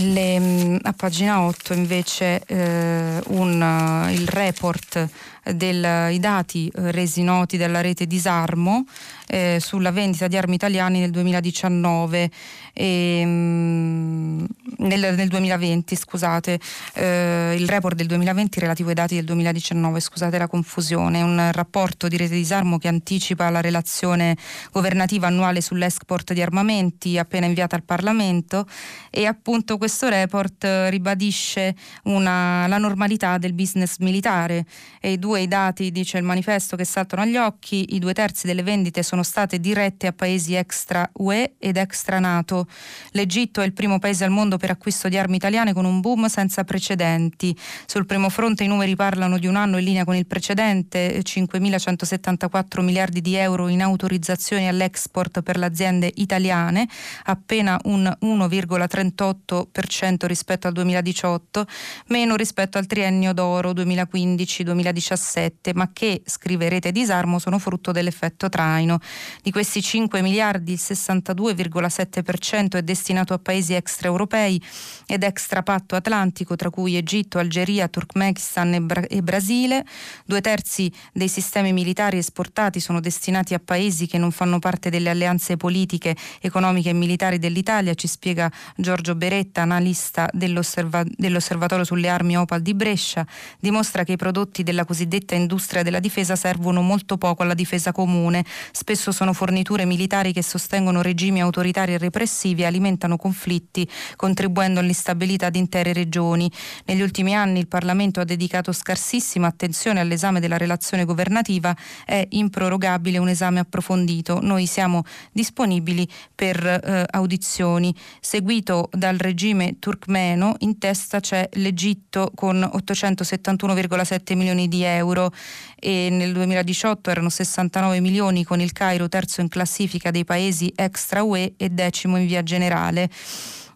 le, 0.00 0.78
a 0.82 0.92
pagina 0.92 1.42
8 1.42 1.74
invece 1.74 2.42
eh, 2.46 3.20
un, 3.26 4.08
il 4.10 4.26
report 4.28 5.08
dei 5.44 6.18
dati 6.20 6.70
resi 6.74 7.22
noti 7.22 7.56
dalla 7.56 7.80
rete 7.80 8.06
Disarmo 8.06 8.84
eh, 9.26 9.58
sulla 9.60 9.90
vendita 9.90 10.28
di 10.28 10.36
armi 10.36 10.54
italiane 10.54 11.00
nel 11.00 11.10
2019 11.10 12.30
e, 12.72 13.22
mm, 13.24 14.44
nel, 14.78 15.14
nel, 15.14 15.28
2020 15.28 15.94
scusate. 15.96 16.58
Eh, 16.94 17.54
il 17.58 17.68
report 17.68 17.96
del 17.96 18.06
2020 18.06 18.60
relativo 18.60 18.88
ai 18.88 18.94
dati 18.94 19.14
del 19.14 19.24
2019 19.24 20.00
scusate 20.00 20.38
la 20.38 20.46
confusione. 20.46 21.22
Un 21.22 21.50
rapporto 21.52 22.08
di 22.08 22.16
rete 22.16 22.34
disarmo 22.34 22.78
che 22.78 22.88
anticipa 22.88 23.50
la 23.50 23.60
relazione 23.60 24.36
governativa 24.72 25.26
annuale 25.26 25.60
sull'export 25.60 26.32
di 26.32 26.42
armamenti 26.42 27.18
appena 27.18 27.46
inviata 27.46 27.76
al 27.76 27.82
Parlamento 27.84 28.66
e 29.10 29.26
appunto 29.26 29.76
questo 29.76 30.08
report 30.08 30.66
ribadisce 30.88 31.74
una, 32.04 32.66
la 32.66 32.78
normalità 32.78 33.38
del 33.38 33.52
business 33.52 33.98
militare. 33.98 34.64
E 35.00 35.12
i 35.12 35.18
due 35.18 35.46
dati 35.46 35.90
dice 35.92 36.18
il 36.18 36.24
manifesto 36.24 36.76
che 36.76 36.84
saltano 36.84 37.22
agli 37.22 37.36
occhi 37.36 37.94
i 37.94 37.98
due 37.98 38.14
terzi 38.14 38.46
delle 38.46 38.62
vendite 38.62 39.02
sono 39.02 39.22
state 39.22 39.60
dirette 39.60 40.06
a 40.06 40.12
paesi 40.12 40.54
extra 40.54 41.08
UE 41.14 41.54
ed 41.58 41.76
extra 41.76 42.18
NATO 42.18 42.66
L'Egitto 43.12 43.60
è 43.60 43.64
il 43.64 43.72
primo 43.72 43.98
paese 43.98 44.24
al 44.24 44.30
mondo 44.30 44.56
per 44.56 44.70
acquisto 44.70 45.08
di 45.08 45.18
armi 45.18 45.36
italiane 45.36 45.72
con 45.72 45.84
un 45.84 46.00
boom 46.00 46.26
senza 46.26 46.64
precedenti. 46.64 47.56
Sul 47.86 48.06
primo 48.06 48.28
fronte 48.28 48.64
i 48.64 48.66
numeri 48.66 48.96
parlano 48.96 49.38
di 49.38 49.46
un 49.46 49.56
anno 49.56 49.78
in 49.78 49.84
linea 49.84 50.04
con 50.04 50.16
il 50.16 50.26
precedente, 50.26 51.22
5.174 51.22 52.82
miliardi 52.82 53.20
di 53.20 53.34
euro 53.34 53.68
in 53.68 53.82
autorizzazioni 53.82 54.68
all'export 54.68 55.42
per 55.42 55.58
le 55.58 55.66
aziende 55.66 56.10
italiane, 56.14 56.88
appena 57.24 57.78
un 57.84 58.10
1,38% 58.22 60.26
rispetto 60.26 60.66
al 60.66 60.72
2018, 60.72 61.66
meno 62.06 62.36
rispetto 62.36 62.78
al 62.78 62.86
triennio 62.86 63.32
d'oro 63.32 63.72
2015-2017, 63.72 65.72
ma 65.74 65.90
che, 65.92 66.22
scrive 66.24 66.68
Rete 66.68 66.92
Disarmo, 66.92 67.38
sono 67.38 67.58
frutto 67.58 67.92
dell'effetto 67.92 68.48
traino. 68.48 68.98
Di 69.42 69.50
questi 69.50 69.82
5 69.82 70.22
miliardi 70.22 70.72
il 70.72 70.80
62,7% 70.82 72.51
10% 72.52 72.76
è 72.76 72.82
destinato 72.82 73.32
a 73.32 73.38
paesi 73.38 73.72
extraeuropei 73.72 74.62
ed 75.06 75.22
extrapatto 75.22 75.96
atlantico, 75.96 76.56
tra 76.56 76.68
cui 76.70 76.96
Egitto, 76.96 77.38
Algeria, 77.38 77.88
Turkmenistan 77.88 78.74
e, 78.74 78.80
Bra- 78.80 79.06
e 79.06 79.22
Brasile. 79.22 79.84
Due 80.24 80.40
terzi 80.40 80.92
dei 81.12 81.28
sistemi 81.28 81.72
militari 81.72 82.18
esportati 82.18 82.80
sono 82.80 83.00
destinati 83.00 83.54
a 83.54 83.60
paesi 83.64 84.06
che 84.06 84.18
non 84.18 84.30
fanno 84.30 84.58
parte 84.58 84.90
delle 84.90 85.08
alleanze 85.08 85.56
politiche, 85.56 86.14
economiche 86.40 86.90
e 86.90 86.92
militari 86.92 87.38
dell'Italia, 87.38 87.94
ci 87.94 88.06
spiega 88.06 88.50
Giorgio 88.76 89.14
Beretta, 89.14 89.62
analista 89.62 90.28
dell'osserva- 90.32 91.04
dell'Osservatorio 91.06 91.84
sulle 91.84 92.08
armi 92.08 92.36
Opal 92.36 92.60
di 92.60 92.74
Brescia, 92.74 93.26
dimostra 93.58 94.04
che 94.04 94.12
i 94.12 94.16
prodotti 94.16 94.62
della 94.62 94.84
cosiddetta 94.84 95.34
industria 95.34 95.82
della 95.82 96.00
difesa 96.00 96.36
servono 96.36 96.82
molto 96.82 97.16
poco 97.16 97.42
alla 97.42 97.54
difesa 97.54 97.92
comune, 97.92 98.44
spesso 98.72 99.12
sono 99.12 99.32
forniture 99.32 99.84
militari 99.84 100.32
che 100.32 100.42
sostengono 100.42 101.02
regimi 101.02 101.40
autoritari 101.40 101.94
e 101.94 101.98
repressivi 101.98 102.41
eccessivi 102.42 102.64
alimentano 102.64 103.16
conflitti, 103.16 103.88
contribuendo 104.16 104.80
all'instabilità 104.80 105.48
di 105.48 105.58
intere 105.58 105.92
regioni. 105.92 106.50
Negli 106.86 107.00
ultimi 107.00 107.34
anni 107.34 107.60
il 107.60 107.68
Parlamento 107.68 108.20
ha 108.20 108.24
dedicato 108.24 108.72
scarsissima 108.72 109.46
attenzione 109.46 110.00
all'esame 110.00 110.40
della 110.40 110.56
relazione 110.56 111.04
governativa, 111.04 111.74
è 112.04 112.26
improrogabile 112.30 113.18
un 113.18 113.28
esame 113.28 113.60
approfondito. 113.60 114.40
Noi 114.40 114.66
siamo 114.66 115.04
disponibili 115.30 116.08
per 116.34 116.64
eh, 116.66 117.06
audizioni. 117.10 117.94
Seguito 118.20 118.88
dal 118.92 119.18
regime 119.18 119.78
turkmeno, 119.78 120.56
in 120.60 120.78
testa 120.78 121.20
c'è 121.20 121.48
l'Egitto 121.52 122.32
con 122.34 122.58
871,7 122.58 124.36
milioni 124.36 124.66
di 124.68 124.82
euro 124.82 125.32
e 125.78 126.08
nel 126.10 126.32
2018 126.32 127.10
erano 127.10 127.28
69 127.28 128.00
milioni 128.00 128.44
con 128.44 128.60
il 128.60 128.72
Cairo 128.72 129.08
terzo 129.08 129.40
in 129.40 129.48
classifica 129.48 130.10
dei 130.10 130.24
paesi 130.24 130.72
extra 130.74 131.22
UE 131.22 131.54
e 131.56 131.70
decimo 131.70 132.16
in 132.16 132.26
via 132.26 132.31
generale. 132.40 133.10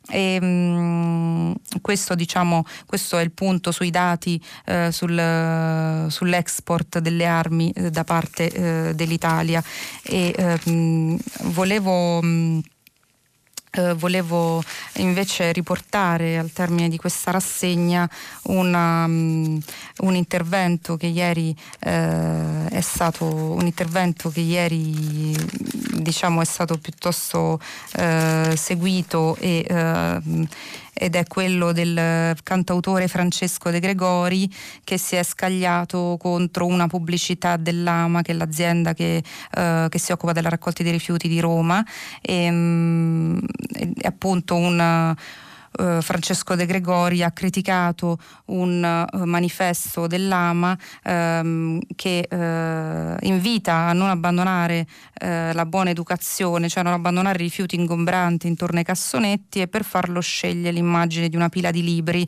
E, 0.09 0.41
mh, 0.41 0.47
mm, 0.47 1.53
questo, 1.83 2.15
diciamo, 2.15 2.65
questo, 2.87 3.19
è 3.19 3.23
il 3.23 3.33
punto 3.33 3.73
sui 3.73 3.91
dati 3.91 4.41
eh, 4.67 4.91
sul, 4.93 6.07
sull'export 6.09 6.99
delle 7.01 7.27
armi 7.27 7.71
eh, 7.73 7.91
da 7.91 8.05
parte 8.05 8.51
eh, 8.51 8.95
dell'Italia 8.95 9.63
e 10.03 10.59
mh, 10.65 10.71
mm, 10.71 11.17
volevo 11.43 12.23
mh, 12.23 12.61
eh, 13.77 13.95
volevo 13.95 14.63
invece 14.95 15.53
riportare 15.53 16.39
al 16.39 16.51
termine 16.53 16.89
di 16.89 16.97
questa 16.97 17.31
rassegna 17.31 18.09
una, 18.45 19.05
um, 19.05 19.61
un 19.99 20.15
intervento 20.15 20.97
che 20.97 21.07
ieri 21.07 21.55
uh, 21.85 22.69
è 22.69 22.81
stato 22.81 23.25
un 23.25 23.67
intervento 23.67 24.31
che 24.31 24.41
ieri 24.41 25.35
diciamo 25.93 26.41
è 26.41 26.45
stato 26.45 26.79
piuttosto 26.79 27.61
uh, 27.99 28.55
seguito 28.55 29.37
e 29.37 29.65
ed 30.99 31.15
è 31.15 31.25
quello 31.27 31.73
del 31.73 32.35
cantautore 32.43 33.07
Francesco 33.07 33.71
De 33.71 33.81
Gregori 33.81 34.51
che 34.83 34.97
si 34.97 35.15
è 35.17 35.23
scagliato 35.23 36.17
contro 36.19 36.65
una 36.65 36.87
pubblicità 36.87 37.57
dell'AMA, 37.59 38.23
che 38.23 38.33
è 38.33 38.35
l'azienda 38.35 38.95
che, 38.95 39.23
eh, 39.57 39.87
che 39.89 39.99
si 39.99 40.13
occupa 40.13 40.33
della 40.33 40.49
raccolta 40.49 40.83
dei 40.83 40.93
rifiuti 40.93 41.29
di 41.29 41.41
Roma, 41.41 41.85
e, 42.23 42.51
mh, 42.51 43.41
è 43.99 44.07
appunto 44.07 44.55
un 44.55 45.15
eh, 45.79 46.01
Francesco 46.03 46.55
De 46.55 46.67
Gregori 46.67 47.23
ha 47.23 47.31
criticato 47.31 48.19
un 48.47 49.07
uh, 49.13 49.25
manifesto 49.25 50.07
dell'AMA 50.07 50.77
ehm, 51.03 51.81
che 51.95 52.27
eh, 52.29 53.17
invita 53.27 53.75
a 53.75 53.93
non 53.93 54.09
abbandonare 54.09 54.87
eh, 55.15 55.53
la 55.53 55.67
buona 55.67 55.91
educazione, 55.91 56.69
cioè 56.69 56.81
a 56.81 56.85
non 56.85 56.95
abbandonare 56.95 57.39
i 57.39 57.43
rifiuti 57.43 57.75
ingombranti 57.77 58.47
intorno 58.47 58.79
ai 58.79 58.85
cassonetti 58.85 59.61
e 59.61 59.69
per 59.69 59.85
farlo 59.85 60.21
sceglie 60.21 60.71
l'immagine 60.71 61.29
di 61.29 61.37
una 61.37 61.49
pila 61.49 61.71
di 61.71 61.83
libri. 61.83 62.27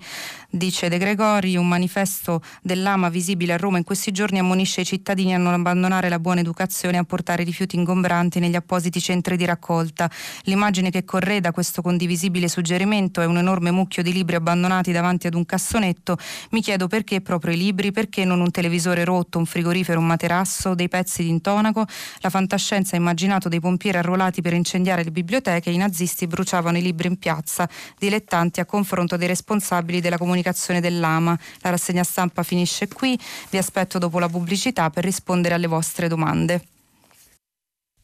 Dice 0.51 0.89
De 0.89 0.99
Gregori, 0.99 1.57
un 1.57 1.69
manifesto 1.69 2.43
dell'AMA 2.63 3.09
visibile 3.11 3.53
a 3.53 3.57
Roma 3.57 3.79
in 3.79 3.85
questi 3.85 4.13
giorni 4.13 4.39
ammonisce 4.39 4.81
i 4.81 4.85
cittadini 4.85 5.35
a 5.35 5.39
non 5.39 5.53
abbandonare 5.53 6.09
la 6.09 6.19
buona 6.19 6.41
educazione 6.41 6.97
e 6.97 7.01
a 7.01 7.05
portare 7.05 7.45
rifiuti 7.45 7.77
ingombranti 7.77 8.39
negli 8.41 8.57
appositi 8.57 9.01
centri 9.01 9.37
di 9.37 9.45
raccolta. 9.45 10.11
L'immagine 10.45 10.91
che 10.91 11.05
correda 11.05 11.53
questo 11.53 11.83
condivisibile 11.83 12.49
suggerimento 12.49 13.21
è 13.21 13.27
un 13.39 13.45
enorme 13.45 13.71
mucchio 13.71 14.03
di 14.03 14.13
libri 14.13 14.35
abbandonati 14.35 14.93
davanti 14.93 15.27
ad 15.27 15.35
un 15.35 15.47
cassonetto, 15.47 16.17
mi 16.51 16.61
chiedo 16.61 16.89
perché 16.89 17.21
proprio 17.21 17.55
i 17.55 17.57
libri, 17.57 17.93
perché 17.93 18.25
non 18.25 18.41
un 18.41 18.51
televisore 18.51 19.05
rotto, 19.05 19.39
un 19.39 19.47
frigorifero, 19.47 19.99
un 19.99 20.07
materasso, 20.07 20.75
dei 20.75 20.89
pezzi 20.89 21.23
di 21.23 21.29
intonaco. 21.29 21.87
La 22.21 22.31
fantascienza 22.31 22.97
ha 22.97 22.99
immaginato 22.99 23.49
dei 23.49 23.61
pompieri 23.61 23.99
arruolati 23.99 24.43
per 24.43 24.53
incendiare 24.53 25.05
le 25.05 25.11
biblioteche 25.11 25.71
i 25.71 25.77
nazisti 25.77 26.27
bruciavano 26.27 26.79
i 26.79 26.83
libri 26.83 27.09
in 27.09 27.19
piazza, 27.19 27.69
dilettanti 27.99 28.61
a 28.61 28.65
confronto 28.65 29.17
dei 29.17 29.29
responsabili 29.29 30.01
della 30.01 30.19
comunicazione 30.19 30.81
dell'AMA. 30.81 31.39
La 31.61 31.71
rassegna 31.71 32.03
stampa 32.03 32.43
finisce 32.43 32.89
qui, 32.89 33.19
vi 33.51 33.59
aspetto 33.59 33.99
dopo 33.99 34.19
la 34.19 34.29
pubblicità 34.29 34.91
per 34.91 35.05
rispondere 35.05 35.55
alle 35.55 35.67
vostre 35.67 36.09
domande. 36.09 36.78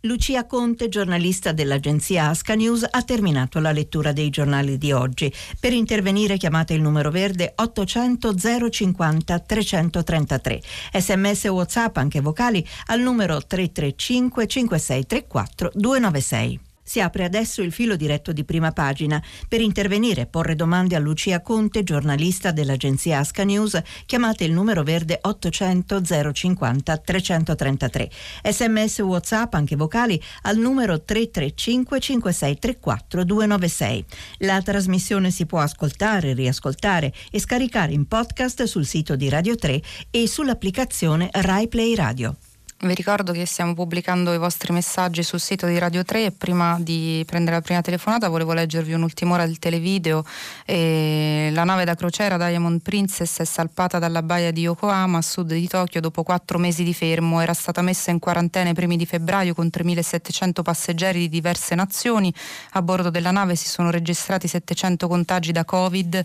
Lucia 0.05 0.47
Conte, 0.47 0.89
giornalista 0.91 1.53
dell'agenzia 1.53 2.29
Asca 2.29 2.55
News, 2.55 2.87
ha 2.89 3.03
terminato 3.03 3.59
la 3.59 3.73
lettura 3.73 4.13
dei 4.13 4.29
giornali 4.29 4.77
di 4.77 4.93
oggi. 4.93 5.33
Per 5.59 5.73
intervenire 5.73 6.37
chiamate 6.37 6.75
il 6.75 6.83
numero 6.83 7.11
verde 7.11 7.53
800 7.57 8.35
050 8.71 9.39
333. 9.39 10.61
Sms 10.93 11.45
WhatsApp 11.45 11.97
anche 11.97 12.21
vocali 12.21 12.67
al 12.87 13.01
numero 13.01 13.39
335 13.39 14.47
5634 14.47 15.71
296. 15.73 16.74
Si 16.87 17.01
apre 17.01 17.24
adesso 17.24 17.62
il 17.62 17.72
filo 17.72 17.97
diretto 17.97 18.30
di 18.32 18.45
prima 18.45 18.70
pagina. 18.70 19.20
Per 19.49 19.62
intervenire 19.62 20.22
e 20.22 20.26
porre 20.26 20.55
domande 20.55 20.95
a 20.95 20.99
Lucia 20.99 21.41
Conte, 21.41 21.82
giornalista 21.82 22.53
dell'agenzia 22.53 23.18
Asca 23.20 23.43
News, 23.43 23.80
chiamate 24.05 24.45
il 24.45 24.53
numero 24.53 24.82
verde 24.82 25.18
800 25.20 26.03
050 26.32 26.97
333. 26.99 28.11
Sms 28.45 28.99
WhatsApp, 28.99 29.55
anche 29.55 29.76
vocali, 29.76 30.22
al 30.43 30.59
numero 30.59 31.03
335 31.03 31.99
5634 32.01 33.24
296. 33.24 34.05
La 34.39 34.61
trasmissione 34.61 35.30
si 35.30 35.47
può 35.47 35.61
ascoltare, 35.61 36.35
riascoltare 36.35 37.12
e 37.30 37.41
scaricare 37.41 37.93
in 37.93 38.07
podcast 38.07 38.64
sul 38.64 38.85
sito 38.85 39.16
di 39.16 39.30
Radio 39.30 39.57
3 39.57 39.80
e 40.11 40.28
sull'applicazione 40.28 41.30
Rai 41.32 41.66
Play 41.68 41.95
Radio. 41.95 42.37
Vi 42.77 42.93
ricordo 42.93 43.33
che 43.33 43.47
stiamo 43.47 43.72
pubblicando 43.72 44.35
i 44.35 44.37
vostri 44.37 44.72
messaggi 44.72 45.22
sul 45.22 45.41
sito 45.41 45.66
di 45.66 45.79
Radio 45.79 46.03
3 46.05 46.25
e 46.27 46.33
prima 46.33 46.77
di 46.79 47.22
prendere 47.25 47.57
la 47.57 47.62
prima 47.62 47.81
telefonata 47.81 48.29
volevo 48.29 48.53
leggervi 48.53 48.93
un'ultima 48.93 49.35
ora 49.35 49.47
del 49.47 49.59
televideo. 49.59 50.22
E 50.66 51.49
la 51.53 51.64
nave 51.64 51.85
da 51.85 51.95
crociera 51.95 52.37
Diamond 52.37 52.83
Princess 52.83 53.39
è 53.39 53.45
salpata 53.45 53.99
dalla 53.99 54.22
baia 54.22 54.51
di 54.51 54.62
Yokohama 54.62 55.18
a 55.18 55.22
sud 55.22 55.55
di 55.55 55.66
Tokyo 55.66 56.01
dopo 56.01 56.25
quattro 56.25 56.59
mesi 56.59 56.83
di 56.83 56.93
fermo. 56.93 57.41
Era 57.41 57.55
stata 57.55 57.81
messa 57.81 58.11
in 58.11 58.18
quarantena 58.18 58.68
i 58.68 58.75
primi 58.75 58.99
di 58.99 59.07
febbraio 59.07 59.55
con 59.55 59.70
3.700 59.72 60.62
passeggeri 60.62 61.20
di 61.20 61.29
diverse 61.31 61.75
nazioni. 61.75 62.35
A 62.72 62.83
bordo 62.83 63.09
della 63.09 63.31
nave 63.31 63.55
si 63.55 63.68
sono 63.68 63.91
registrati 63.91 64.47
700 64.47 65.09
contagi 65.09 65.53
da 65.53 65.64
Covid 65.64 66.22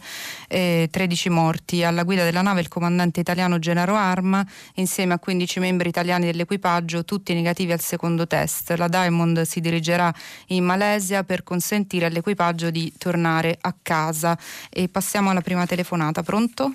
e 0.49 0.89
13 0.91 1.29
morti. 1.29 1.83
Alla 1.85 2.03
guida 2.03 2.25
della 2.25 2.41
nave 2.41 2.59
il 2.59 2.67
comandante 2.67 3.21
italiano 3.21 3.59
Gennaro 3.59 3.95
Arma 3.95 4.45
insieme 4.73 5.13
a 5.13 5.19
15 5.19 5.59
membri 5.61 5.87
italiani 5.87 6.25
del 6.25 6.38
dell'equipaggio, 6.39 7.03
tutti 7.03 7.33
negativi 7.33 7.73
al 7.73 7.81
secondo 7.81 8.25
test. 8.25 8.71
La 8.77 8.87
Diamond 8.87 9.41
si 9.41 9.59
dirigerà 9.59 10.11
in 10.47 10.63
Malesia 10.63 11.23
per 11.23 11.43
consentire 11.43 12.05
all'equipaggio 12.05 12.69
di 12.69 12.93
tornare 12.97 13.57
a 13.59 13.75
casa. 13.81 14.37
E 14.69 14.87
passiamo 14.87 15.29
alla 15.29 15.41
prima 15.41 15.65
telefonata. 15.65 16.23
Pronto? 16.23 16.73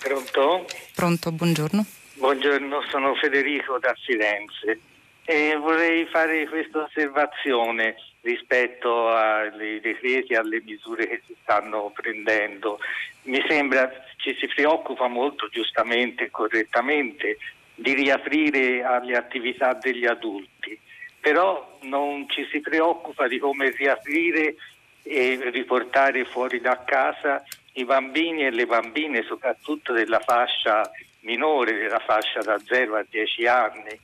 Pronto? 0.00 0.64
Pronto, 0.94 1.32
buongiorno. 1.32 1.84
Buongiorno, 2.14 2.82
sono 2.88 3.14
Federico 3.14 3.78
da 3.78 3.94
Firenze 4.04 4.80
e 5.24 5.56
vorrei 5.56 6.06
fare 6.06 6.48
questa 6.48 6.84
osservazione 6.84 7.96
rispetto 8.22 9.08
ai 9.08 9.80
decreti 9.80 10.32
e 10.32 10.36
alle 10.36 10.62
misure 10.64 11.08
che 11.08 11.22
si 11.26 11.34
stanno 11.42 11.92
prendendo. 11.94 12.78
Mi 13.24 13.42
sembra 13.48 13.90
ci 14.16 14.36
si 14.38 14.46
preoccupa 14.46 15.08
molto 15.08 15.48
giustamente 15.48 16.24
e 16.24 16.30
correttamente 16.30 17.38
di 17.82 17.94
riaprire 17.94 18.82
alle 18.84 19.16
attività 19.16 19.74
degli 19.74 20.06
adulti, 20.06 20.78
però 21.20 21.78
non 21.82 22.28
ci 22.28 22.46
si 22.50 22.60
preoccupa 22.60 23.26
di 23.26 23.38
come 23.38 23.70
riaprire 23.70 24.54
e 25.02 25.50
riportare 25.50 26.24
fuori 26.24 26.60
da 26.60 26.82
casa 26.84 27.42
i 27.74 27.84
bambini 27.84 28.46
e 28.46 28.50
le 28.50 28.66
bambine, 28.66 29.22
soprattutto 29.22 29.92
della 29.92 30.20
fascia 30.20 30.88
minore, 31.20 31.74
della 31.74 31.98
fascia 31.98 32.40
da 32.40 32.58
0 32.58 32.96
a 32.96 33.04
10 33.08 33.46
anni 33.46 34.00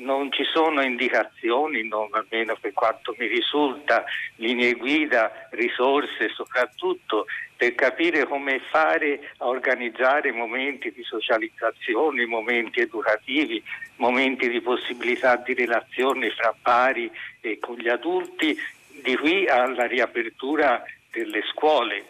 non 0.00 0.30
ci 0.32 0.44
sono 0.44 0.82
indicazioni, 0.82 1.86
non, 1.86 2.08
almeno 2.12 2.56
per 2.60 2.72
quanto 2.72 3.14
mi 3.18 3.26
risulta, 3.26 4.04
linee 4.36 4.74
guida, 4.74 5.48
risorse 5.50 6.28
soprattutto 6.34 7.26
per 7.56 7.74
capire 7.74 8.26
come 8.26 8.60
fare 8.70 9.32
a 9.38 9.46
organizzare 9.46 10.32
momenti 10.32 10.92
di 10.92 11.02
socializzazione, 11.02 12.26
momenti 12.26 12.80
educativi, 12.80 13.62
momenti 13.96 14.48
di 14.48 14.60
possibilità 14.60 15.36
di 15.36 15.54
relazione 15.54 16.30
fra 16.30 16.54
pari 16.60 17.10
e 17.40 17.58
con 17.58 17.76
gli 17.76 17.88
adulti, 17.88 18.56
di 19.02 19.16
qui 19.16 19.46
alla 19.46 19.86
riapertura 19.86 20.82
delle 21.10 21.42
scuole 21.52 22.04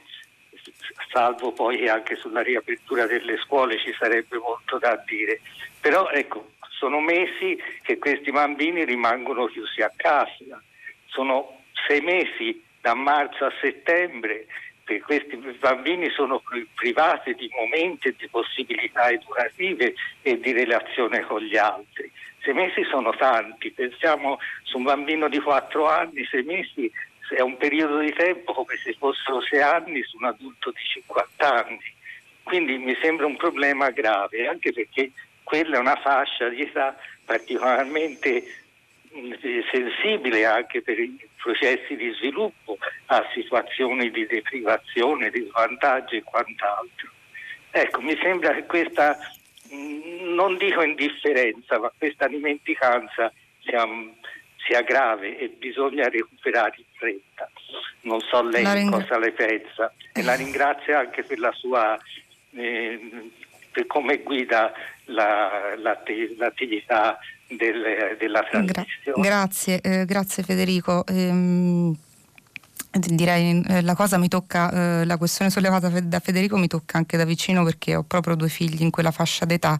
salvo 1.10 1.52
poi 1.52 1.78
che 1.78 1.88
anche 1.88 2.16
sulla 2.16 2.42
riapertura 2.42 3.06
delle 3.06 3.36
scuole 3.38 3.78
ci 3.78 3.92
sarebbe 3.98 4.38
molto 4.38 4.78
da 4.78 5.02
dire. 5.06 5.40
Però 5.80 6.08
ecco, 6.10 6.50
sono 6.80 6.98
mesi 7.00 7.62
che 7.82 7.98
questi 7.98 8.30
bambini 8.30 8.86
rimangono 8.86 9.44
chiusi 9.48 9.82
a 9.82 9.92
casa, 9.94 10.62
sono 11.08 11.60
sei 11.86 12.00
mesi 12.00 12.64
da 12.80 12.94
marzo 12.94 13.44
a 13.44 13.52
settembre 13.60 14.46
che 14.84 15.00
questi 15.02 15.36
bambini 15.36 16.08
sono 16.08 16.42
privati 16.74 17.34
di 17.34 17.50
momenti 17.54 18.08
e 18.08 18.14
di 18.18 18.26
possibilità 18.28 19.10
educative 19.10 19.92
e 20.22 20.40
di 20.40 20.52
relazione 20.52 21.20
con 21.20 21.42
gli 21.42 21.58
altri. 21.58 22.10
Sei 22.42 22.54
mesi 22.54 22.82
sono 22.84 23.14
tanti, 23.14 23.70
pensiamo 23.72 24.38
su 24.62 24.78
un 24.78 24.84
bambino 24.84 25.28
di 25.28 25.38
quattro 25.38 25.86
anni, 25.86 26.24
sei 26.24 26.44
mesi 26.44 26.90
è 27.28 27.42
un 27.42 27.58
periodo 27.58 27.98
di 27.98 28.12
tempo 28.12 28.54
come 28.54 28.74
se 28.82 28.94
fossero 28.98 29.42
sei 29.42 29.60
anni 29.60 30.02
su 30.02 30.16
un 30.16 30.24
adulto 30.24 30.70
di 30.70 30.82
50 30.82 31.66
anni. 31.66 31.98
Quindi 32.42 32.78
mi 32.78 32.96
sembra 33.00 33.26
un 33.26 33.36
problema 33.36 33.90
grave, 33.90 34.48
anche 34.48 34.72
perché 34.72 35.12
quella 35.50 35.78
è 35.78 35.80
una 35.80 35.96
fascia 35.96 36.48
di 36.48 36.62
età 36.62 36.96
particolarmente 37.24 38.44
mm, 39.16 39.32
sensibile 39.72 40.46
anche 40.46 40.80
per 40.80 40.96
i 41.00 41.18
processi 41.42 41.96
di 41.96 42.12
sviluppo 42.12 42.78
a 43.06 43.26
situazioni 43.34 44.12
di 44.12 44.26
deprivazione, 44.26 45.28
di 45.30 45.44
svantaggio 45.50 46.14
e 46.14 46.22
quant'altro. 46.22 47.08
Ecco, 47.72 48.00
mi 48.00 48.16
sembra 48.22 48.54
che 48.54 48.64
questa 48.66 49.18
mm, 49.74 50.34
non 50.34 50.56
dico 50.56 50.82
indifferenza, 50.82 51.80
ma 51.80 51.90
questa 51.98 52.28
dimenticanza 52.28 53.32
sia, 53.64 53.84
sia 54.64 54.82
grave 54.82 55.36
e 55.36 55.48
bisogna 55.48 56.08
recuperare 56.08 56.76
in 56.76 56.84
fretta. 56.92 57.50
Non 58.02 58.20
so 58.20 58.40
lei 58.42 58.64
ring- 58.72 58.88
cosa 58.88 59.18
le 59.18 59.32
pensa 59.32 59.92
e 60.12 60.22
la 60.22 60.34
ringrazio 60.38 60.96
anche 60.96 61.24
per 61.24 61.40
la 61.40 61.50
sua 61.50 61.98
eh, 62.52 63.30
per 63.72 63.86
come 63.86 64.22
guida 64.22 64.72
la, 65.06 65.74
la, 65.76 66.00
l'attività 66.36 67.18
del, 67.48 68.16
della 68.18 68.42
transizione. 68.42 68.92
Gra- 69.04 69.20
grazie, 69.20 69.80
eh, 69.80 70.04
grazie 70.04 70.42
Federico. 70.42 71.04
Ehm 71.06 71.96
direi 72.92 73.62
eh, 73.68 73.82
la 73.82 73.94
cosa 73.94 74.18
mi 74.18 74.26
tocca, 74.26 75.00
eh, 75.00 75.04
la 75.04 75.16
questione 75.16 75.50
sollevata 75.50 75.88
da 75.88 76.18
Federico 76.18 76.56
mi 76.56 76.66
tocca 76.66 76.98
anche 76.98 77.16
da 77.16 77.24
vicino 77.24 77.62
perché 77.62 77.94
ho 77.94 78.02
proprio 78.02 78.34
due 78.34 78.48
figli 78.48 78.82
in 78.82 78.90
quella 78.90 79.12
fascia 79.12 79.44
d'età 79.44 79.78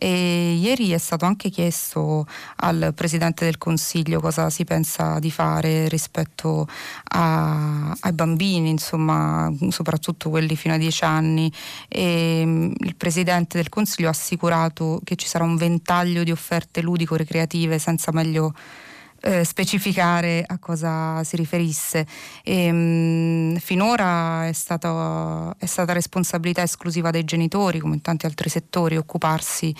e 0.00 0.52
ieri 0.52 0.92
è 0.92 0.98
stato 0.98 1.24
anche 1.24 1.50
chiesto 1.50 2.24
al 2.56 2.92
Presidente 2.94 3.44
del 3.44 3.58
Consiglio 3.58 4.20
cosa 4.20 4.48
si 4.48 4.64
pensa 4.64 5.18
di 5.18 5.30
fare 5.32 5.88
rispetto 5.88 6.68
a, 7.14 7.90
ai 7.98 8.12
bambini, 8.12 8.70
insomma, 8.70 9.52
soprattutto 9.70 10.30
quelli 10.30 10.54
fino 10.54 10.74
a 10.74 10.76
10 10.78 11.04
anni. 11.04 11.52
E 11.88 12.42
mm, 12.46 12.72
il 12.78 12.94
Presidente 12.94 13.58
del 13.58 13.68
Consiglio 13.68 14.06
ha 14.06 14.12
assicurato 14.12 15.00
che 15.02 15.16
ci 15.16 15.26
sarà 15.26 15.42
un 15.42 15.56
ventaglio 15.56 16.22
di 16.22 16.30
offerte 16.30 16.80
ludico-ricreative 16.80 17.80
senza 17.80 18.12
meglio 18.12 18.54
eh, 19.20 19.44
specificare 19.44 20.44
a 20.46 20.58
cosa 20.58 21.22
si 21.24 21.36
riferisse. 21.36 22.06
E, 22.42 22.72
mh, 22.72 23.56
finora 23.56 24.46
è, 24.46 24.52
stato, 24.52 25.54
è, 25.58 25.66
stata 25.66 25.92
responsabilità 25.92 26.62
esclusiva 26.62 27.10
dei 27.10 27.24
genitori, 27.24 27.78
come 27.78 27.94
in 27.94 28.02
tanti 28.02 28.26
altri 28.26 28.48
settori, 28.48 28.96
occuparsi 28.96 29.74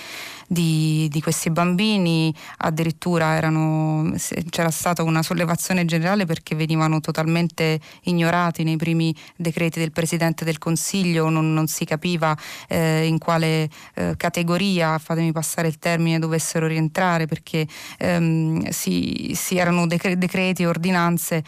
di, 0.47 1.09
di 1.11 1.20
questi 1.20 1.51
bambini. 1.51 2.34
Addirittura 2.59 3.34
erano, 3.34 4.12
c'era 4.51 4.70
stata 4.70 5.03
una 5.03 5.22
sollevazione 5.22 5.84
generale 5.84 6.24
perché 6.24 6.55
venivano 6.55 7.01
totalmente 7.01 7.80
ignorati 8.05 8.64
nei 8.64 8.76
primi 8.76 9.14
decreti 9.36 9.78
del 9.78 9.93
Presidente 9.93 10.45
del 10.45 10.59
Consiglio, 10.59 11.28
non, 11.28 11.53
non 11.53 11.66
si 11.66 11.84
capiva 11.84 12.36
eh, 12.68 13.07
in 13.07 13.18
quale 13.18 13.68
eh, 13.95 14.14
categoria, 14.16 14.99
fatemi 14.99 15.32
passare 15.32 15.68
il 15.68 15.78
termine, 15.78 16.18
dovessero 16.18 16.66
rientrare 16.66 17.26
perché 17.26 17.66
ehm, 17.99 18.68
si, 18.70 19.28
si, 19.35 19.57
erano 19.57 19.87
decreti 19.87 20.64
ordinanze 20.64 21.45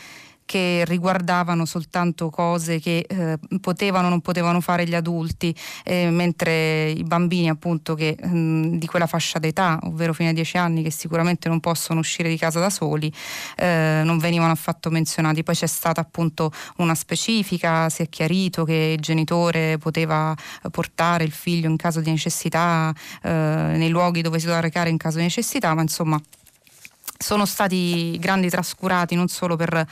che 0.50 0.84
riguardavano 0.84 1.64
soltanto 1.64 2.28
cose 2.28 2.80
che 2.80 3.06
eh, 3.08 3.38
potevano 3.60 4.08
o 4.08 4.10
non 4.10 4.20
potevano 4.20 4.60
fare 4.60 4.84
gli 4.84 4.96
adulti, 4.96 5.54
eh, 5.84 6.10
mentre 6.10 6.90
i 6.90 7.04
bambini 7.04 7.48
appunto 7.48 7.94
che, 7.94 8.16
mh, 8.20 8.78
di 8.78 8.86
quella 8.88 9.06
fascia 9.06 9.38
d'età, 9.38 9.78
ovvero 9.84 10.12
fino 10.12 10.28
ai 10.28 10.34
10 10.34 10.56
anni, 10.56 10.82
che 10.82 10.90
sicuramente 10.90 11.48
non 11.48 11.60
possono 11.60 12.00
uscire 12.00 12.28
di 12.28 12.36
casa 12.36 12.58
da 12.58 12.68
soli, 12.68 13.12
eh, 13.58 14.02
non 14.04 14.18
venivano 14.18 14.50
affatto 14.50 14.90
menzionati. 14.90 15.44
Poi 15.44 15.54
c'è 15.54 15.68
stata 15.68 16.00
appunto 16.00 16.50
una 16.78 16.96
specifica, 16.96 17.88
si 17.88 18.02
è 18.02 18.08
chiarito 18.08 18.64
che 18.64 18.94
il 18.96 19.00
genitore 19.00 19.78
poteva 19.78 20.34
portare 20.72 21.22
il 21.22 21.30
figlio 21.30 21.70
in 21.70 21.76
caso 21.76 22.00
di 22.00 22.10
necessità 22.10 22.92
eh, 23.22 23.30
nei 23.30 23.88
luoghi 23.88 24.20
dove 24.20 24.40
si 24.40 24.46
doveva 24.46 24.62
recare 24.62 24.90
in 24.90 24.96
caso 24.96 25.18
di 25.18 25.22
necessità, 25.22 25.74
ma 25.74 25.82
insomma 25.82 26.20
sono 27.22 27.44
stati 27.44 28.18
grandi 28.18 28.48
trascurati 28.48 29.14
non 29.14 29.28
solo 29.28 29.54
per 29.54 29.86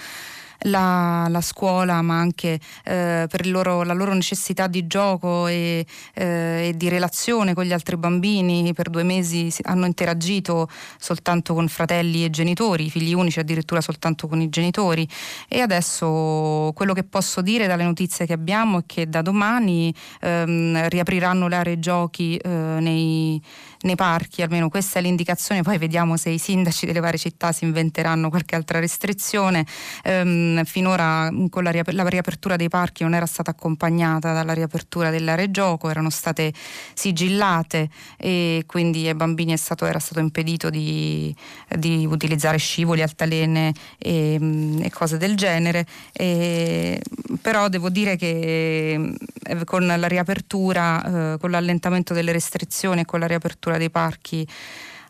la, 0.63 1.27
la 1.29 1.41
scuola, 1.41 2.03
ma 2.03 2.19
anche 2.19 2.59
eh, 2.85 3.27
per 3.29 3.47
loro, 3.47 3.83
la 3.83 3.93
loro 3.93 4.13
necessità 4.13 4.67
di 4.67 4.87
gioco 4.87 5.47
e, 5.47 5.87
eh, 6.15 6.69
e, 6.69 6.73
di 6.75 6.89
relazione 6.89 7.55
con 7.55 7.65
gli 7.65 7.73
altri 7.73 7.97
bambini. 7.97 8.73
Per 8.73 8.91
due 8.91 9.03
mesi 9.03 9.53
hanno 9.63 9.87
interagito 9.87 10.69
soltanto 10.99 11.55
con 11.55 11.69
fratelli 11.69 12.25
e 12.25 12.31
genitori, 12.31 12.91
figli 12.91 13.15
unici 13.15 13.39
addirittura 13.39 13.81
soltanto 13.81 14.27
con 14.27 14.41
i 14.41 14.49
genitori. 14.49 15.07
E 15.49 15.61
adesso 15.61 16.73
quello 16.75 16.93
che 16.93 17.05
posso 17.05 17.41
dire 17.41 17.67
dalle 17.67 17.85
notizie 17.85 18.27
che 18.27 18.33
abbiamo 18.33 18.81
è 18.81 18.83
che 18.87 19.09
da 19.09 19.23
domani 19.23 19.95
ehm, 20.21 20.89
riapriranno 20.89 21.47
le 21.47 21.57
aree 21.57 21.79
giochi 21.79 22.37
eh, 22.37 22.49
nei 22.49 23.41
nei 23.83 23.95
parchi, 23.95 24.43
almeno 24.43 24.69
questa 24.69 24.99
è 24.99 25.03
l'indicazione, 25.03 25.63
poi 25.63 25.79
vediamo 25.79 26.17
se 26.17 26.31
i 26.31 26.39
sindaci 26.39 26.87
delle 26.87 27.01
varie 27.01 27.19
città 27.19 27.53
si 27.53 27.65
inventeranno 27.65 28.29
qualche 28.29 28.57
altra 28.57 28.81
restrizione. 28.81 29.65
Ehm, 30.05 30.65
finora 30.65 31.31
con 31.51 31.63
la, 31.63 31.71
riap- 31.71 31.91
la, 31.91 32.09
riapertura 32.09 32.57
dei 32.57 32.69
parchi 32.69 33.03
non 33.03 33.15
era 33.15 33.27
stata 33.27 33.51
accompagnata 33.51 34.33
dalla 34.33 34.53
riapertura 34.53 35.11
dell'area 35.11 35.51
gioco, 35.51 35.91
erano 35.91 36.11
state 36.11 36.53
sigillate 36.95 37.89
e 38.17 38.65
quindi 38.67 39.07
ai 39.07 39.15
bambini 39.15 39.57
stato, 39.57 39.87
era 39.87 39.99
stato 39.99 40.21
impedito 40.21 40.71
di, 40.71 41.35
di, 41.77 42.07
utilizzare 42.07 42.57
scivoli, 42.59 43.03
altalene 43.03 43.73
e, 43.99 44.39
e 44.81 44.91
cose 44.91 45.19
del 45.19 45.37
genere. 45.37 45.87
E, 46.13 47.01
però 47.41 47.69
devo 47.69 47.91
dire 47.91 48.17
che 48.17 49.13
eh, 49.43 49.65
con 49.65 49.87
la 49.87 50.09
riapertura, 50.09 51.35
eh, 51.35 51.39
con 51.39 51.51
l'allentamento 51.51 52.15
delle 52.15 52.33
restrizioni 52.33 53.03
e 53.03 53.05
con 53.05 53.21
la 53.21 53.27
riapertura 53.27 53.68
l'apertura 53.69 53.77
dei 53.79 53.91
parchi 53.91 54.47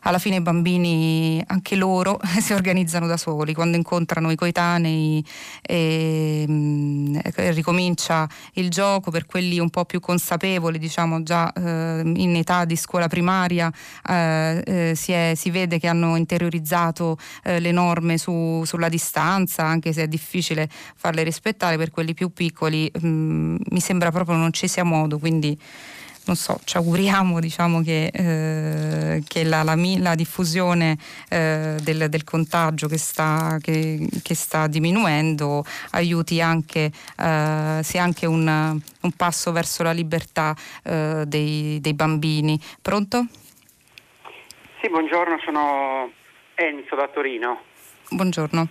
alla 0.03 0.17
fine 0.17 0.37
i 0.37 0.41
bambini 0.41 1.43
anche 1.47 1.75
loro 1.75 2.21
si 2.39 2.53
organizzano 2.53 3.05
da 3.05 3.17
soli. 3.17 3.53
Quando 3.53 3.75
incontrano 3.75 4.31
i 4.31 4.35
coetanei 4.35 5.21
e, 5.61 6.45
e, 7.21 7.33
e, 7.35 7.51
ricomincia 7.51 8.25
il 8.53 8.69
gioco 8.69 9.11
per 9.11 9.25
quelli 9.25 9.59
un 9.59 9.69
po' 9.69 9.83
più 9.83 9.99
consapevoli 9.99 10.79
diciamo 10.79 11.21
già 11.23 11.51
eh, 11.51 12.01
in 12.05 12.33
età 12.37 12.63
di 12.63 12.77
scuola 12.77 13.09
primaria 13.09 13.69
eh, 14.07 14.63
eh, 14.65 14.95
si, 14.95 15.11
è, 15.11 15.33
si, 15.35 15.49
vede 15.49 15.79
che 15.79 15.87
hanno 15.87 16.15
interiorizzato 16.15 17.17
eh, 17.43 17.59
le 17.59 17.71
norme 17.71 18.17
su, 18.17 18.63
sulla 18.65 18.87
distanza 18.87 19.63
anche 19.63 19.91
se 19.91 20.03
è 20.03 20.07
difficile 20.07 20.69
farle 20.95 21.23
rispettare. 21.23 21.75
Per 21.75 21.91
quelli 21.91 22.13
più 22.13 22.31
piccoli 22.31 22.89
mh, 22.89 23.05
mm, 23.05 23.55
mi 23.71 23.79
sembra 23.81 24.11
proprio 24.11 24.37
non 24.37 24.53
ci 24.53 24.69
sia 24.69 24.85
modo 24.85 25.19
quindi 25.19 25.59
non 26.25 26.35
so, 26.35 26.59
ci 26.63 26.77
auguriamo 26.77 27.39
diciamo, 27.39 27.81
che, 27.81 28.11
eh, 28.13 29.23
che 29.27 29.43
la, 29.43 29.63
la, 29.63 29.75
la, 29.75 30.15
diffusione 30.15 30.97
eh, 31.29 31.75
del, 31.81 32.07
del, 32.09 32.23
contagio 32.23 32.87
che 32.87 32.97
sta, 32.97 33.57
che, 33.61 34.07
che 34.21 34.35
sta, 34.35 34.67
diminuendo 34.67 35.63
aiuti 35.91 36.41
anche, 36.41 36.91
eh, 37.17 37.79
sia 37.81 38.03
anche 38.03 38.25
un, 38.25 38.47
un, 39.01 39.11
passo 39.15 39.51
verso 39.51 39.83
la 39.83 39.91
libertà 39.91 40.55
eh, 40.83 41.23
dei, 41.25 41.79
dei 41.81 41.93
bambini. 41.93 42.59
Pronto? 42.81 43.25
Sì, 44.81 44.89
buongiorno, 44.89 45.39
sono 45.43 46.11
Enzo 46.55 46.95
da 46.95 47.07
Torino. 47.07 47.61
Buongiorno. 48.09 48.67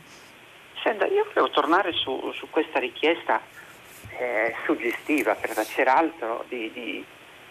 Senta, 0.82 1.06
io 1.06 1.26
volevo 1.34 1.50
tornare 1.50 1.92
su, 1.92 2.32
su 2.34 2.48
questa 2.50 2.78
richiesta 2.78 3.40
eh, 4.18 4.54
suggestiva, 4.64 5.34
per 5.34 5.50
c'era 5.66 5.96
altro, 5.96 6.44
di, 6.48 6.70
di 6.72 7.04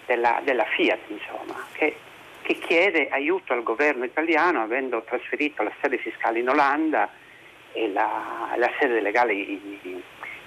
della, 0.08 0.42
della 0.44 0.64
Fiat, 0.64 1.02
insomma, 1.10 1.64
che, 1.74 1.96
che, 2.42 2.56
chiede 2.56 3.10
aiuto 3.10 3.54
al 3.54 3.62
governo 3.62 4.06
italiano 4.06 4.64
avendo 4.64 5.04
trasferito 5.04 5.62
la 5.62 5.72
sede 5.82 5.98
fiscale 5.98 6.40
in 6.40 6.50
Olanda 6.50 7.10
e 7.74 7.90
la, 7.90 8.56
la 8.56 8.72
sede 8.80 9.02
legale 9.02 9.34
in, 9.34 9.78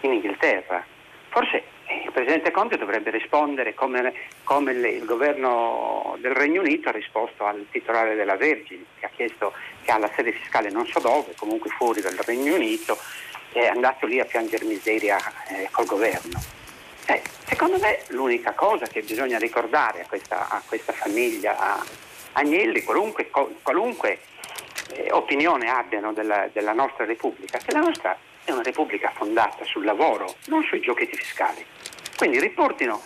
in 0.00 0.12
Inghilterra. 0.12 0.84
Forse 1.28 1.62
eh, 1.86 2.02
il 2.06 2.10
Presidente 2.10 2.50
Conte 2.50 2.76
dovrebbe 2.76 3.10
rispondere 3.10 3.74
come, 3.74 4.12
come 4.42 4.72
le, 4.72 4.88
il 4.88 5.04
governo 5.04 6.16
del 6.18 6.32
Regno 6.32 6.62
Unito 6.62 6.88
ha 6.88 6.92
risposto 6.92 7.44
al 7.44 7.66
titolare 7.70 8.16
della 8.16 8.36
Vergine, 8.36 8.84
che 8.98 9.06
ha 9.06 9.10
chiesto 9.14 9.52
che 9.82 9.92
ha 9.92 9.98
la 9.98 10.10
sede 10.16 10.32
fiscale 10.32 10.70
non 10.70 10.86
so 10.86 10.98
dove, 10.98 11.34
comunque 11.36 11.70
fuori 11.70 12.00
dal 12.00 12.18
Regno 12.24 12.54
Unito, 12.54 12.98
è 13.52 13.66
andato 13.66 14.06
lì 14.06 14.18
a 14.18 14.24
piangere 14.24 14.64
miseria 14.64 15.18
eh, 15.48 15.68
col 15.70 15.86
governo. 15.86 16.59
Eh, 17.06 17.22
secondo 17.46 17.78
me 17.78 18.02
l'unica 18.08 18.52
cosa 18.52 18.86
che 18.86 19.02
bisogna 19.02 19.38
ricordare 19.38 20.02
a 20.02 20.06
questa, 20.06 20.48
a 20.48 20.62
questa 20.66 20.92
famiglia 20.92 21.56
a 21.58 21.84
Agnelli, 22.32 22.82
qualunque, 22.82 23.28
qualunque 23.62 24.20
eh, 24.92 25.08
opinione 25.10 25.68
abbiano 25.68 26.12
della, 26.12 26.48
della 26.52 26.72
nostra 26.72 27.04
Repubblica, 27.04 27.58
che 27.58 27.72
la 27.72 27.80
nostra 27.80 28.16
è 28.44 28.52
una 28.52 28.62
Repubblica 28.62 29.10
fondata 29.14 29.64
sul 29.64 29.84
lavoro, 29.84 30.34
non 30.46 30.62
sui 30.64 30.80
giochetti 30.80 31.16
fiscali. 31.16 31.64
Quindi 32.16 32.38
riportino, 32.38 33.02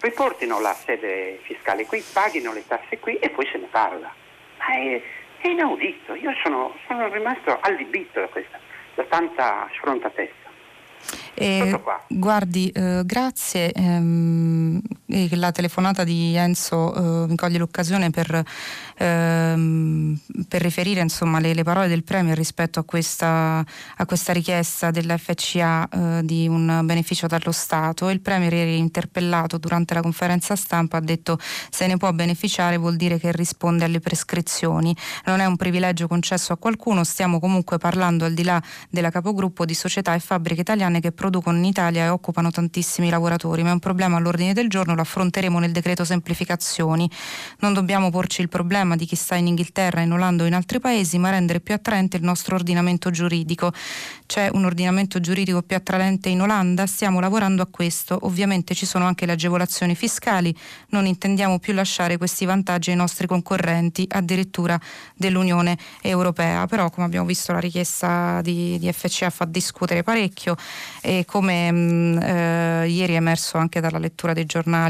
riportino 0.00 0.60
la 0.60 0.74
sede 0.74 1.38
fiscale 1.42 1.86
qui, 1.86 2.04
paghino 2.12 2.52
le 2.52 2.66
tasse 2.66 2.98
qui 2.98 3.18
e 3.18 3.30
poi 3.30 3.46
se 3.50 3.58
ne 3.58 3.66
parla. 3.66 4.12
Ma 4.58 4.66
è, 4.66 5.02
è 5.38 5.48
inaudito, 5.48 6.14
io 6.14 6.32
sono, 6.42 6.76
sono 6.86 7.08
rimasto 7.08 7.58
allibito 7.60 8.20
da, 8.20 8.26
questa, 8.26 8.58
da 8.94 9.04
tanta 9.04 9.68
sfrontatezza. 9.74 10.43
Eh, 11.34 11.80
guardi, 12.08 12.68
eh, 12.70 13.02
grazie. 13.04 13.72
Ehm, 13.72 14.80
la 15.06 15.52
telefonata 15.52 16.02
di 16.02 16.34
Enzo 16.34 16.94
eh, 16.94 17.28
mi 17.28 17.36
coglie 17.36 17.58
l'occasione 17.58 18.10
per, 18.10 18.42
ehm, 18.96 20.18
per 20.48 20.62
riferire 20.62 21.00
insomma, 21.00 21.40
le, 21.40 21.52
le, 21.52 21.62
parole 21.62 21.88
del 21.88 22.04
Premier 22.04 22.36
rispetto 22.36 22.80
a 22.80 22.84
questa, 22.84 23.64
a 23.96 24.06
questa 24.06 24.32
richiesta 24.32 24.90
dell'FCA 24.90 25.88
eh, 25.88 26.20
di 26.24 26.48
un 26.48 26.80
beneficio 26.84 27.26
dallo 27.26 27.52
Stato. 27.52 28.08
Il 28.08 28.20
Premier 28.20 28.52
ieri 28.52 28.78
interpellato 28.78 29.58
durante 29.58 29.92
la 29.94 30.00
conferenza 30.00 30.56
stampa 30.56 30.96
ha 30.96 31.00
detto 31.00 31.38
se 31.70 31.86
ne 31.86 31.96
può 31.96 32.10
beneficiare 32.12 32.76
vuol 32.78 32.96
dire 32.96 33.18
che 33.18 33.30
risponde 33.32 33.84
alle 33.84 34.00
prescrizioni. 34.00 34.96
Non 35.26 35.40
è 35.40 35.44
un 35.44 35.56
privilegio 35.56 36.08
concesso 36.08 36.52
a 36.52 36.56
qualcuno, 36.56 37.04
stiamo 37.04 37.38
comunque 37.40 37.76
parlando 37.78 38.24
al 38.24 38.32
di 38.32 38.42
là 38.42 38.62
della 38.88 39.10
capogruppo 39.10 39.64
di 39.64 39.74
società 39.74 40.14
e 40.14 40.20
fabbriche 40.20 40.62
italiane 40.62 41.00
che 41.00 41.12
producono 41.12 41.58
in 41.58 41.64
Italia 41.64 42.04
e 42.04 42.08
occupano 42.08 42.50
tantissimi 42.50 43.10
lavoratori, 43.10 43.62
ma 43.62 43.70
è 43.70 43.72
un 43.72 43.78
problema 43.80 44.16
all'ordine 44.16 44.52
del 44.54 44.68
giorno, 44.68 44.93
lo 44.94 45.02
affronteremo 45.02 45.58
nel 45.58 45.72
decreto 45.72 46.04
semplificazioni. 46.04 47.10
Non 47.60 47.72
dobbiamo 47.72 48.10
porci 48.10 48.40
il 48.40 48.48
problema 48.48 48.96
di 48.96 49.06
chi 49.06 49.16
sta 49.16 49.34
in 49.34 49.46
Inghilterra, 49.46 50.00
in 50.00 50.12
Olanda 50.12 50.44
o 50.44 50.46
in 50.46 50.54
altri 50.54 50.80
paesi, 50.80 51.18
ma 51.18 51.30
rendere 51.30 51.60
più 51.60 51.74
attraente 51.74 52.16
il 52.16 52.22
nostro 52.22 52.54
ordinamento 52.54 53.10
giuridico. 53.10 53.72
C'è 54.26 54.48
un 54.52 54.64
ordinamento 54.64 55.20
giuridico 55.20 55.62
più 55.62 55.76
attraente 55.76 56.28
in 56.28 56.40
Olanda? 56.40 56.86
Stiamo 56.86 57.20
lavorando 57.20 57.62
a 57.62 57.66
questo. 57.66 58.18
Ovviamente 58.22 58.74
ci 58.74 58.86
sono 58.86 59.06
anche 59.06 59.26
le 59.26 59.32
agevolazioni 59.32 59.94
fiscali, 59.94 60.56
non 60.88 61.06
intendiamo 61.06 61.58
più 61.58 61.72
lasciare 61.72 62.16
questi 62.16 62.44
vantaggi 62.44 62.90
ai 62.90 62.96
nostri 62.96 63.26
concorrenti, 63.26 64.06
addirittura 64.08 64.78
dell'Unione 65.14 65.76
Europea. 66.00 66.66
Però 66.66 66.90
come 66.90 67.06
abbiamo 67.06 67.26
visto 67.26 67.52
la 67.52 67.58
richiesta 67.58 68.40
di, 68.42 68.78
di 68.78 68.92
FCA 68.92 69.30
fa 69.30 69.44
discutere 69.44 70.02
parecchio 70.02 70.56
e 71.00 71.24
come 71.26 71.70
mh, 71.70 71.76
mm, 71.76 72.18
eh, 72.22 72.88
ieri 72.88 73.14
è 73.14 73.16
emerso 73.16 73.58
anche 73.58 73.80
dalla 73.80 73.98
lettura 73.98 74.32
dei 74.32 74.46
giornali 74.46 74.83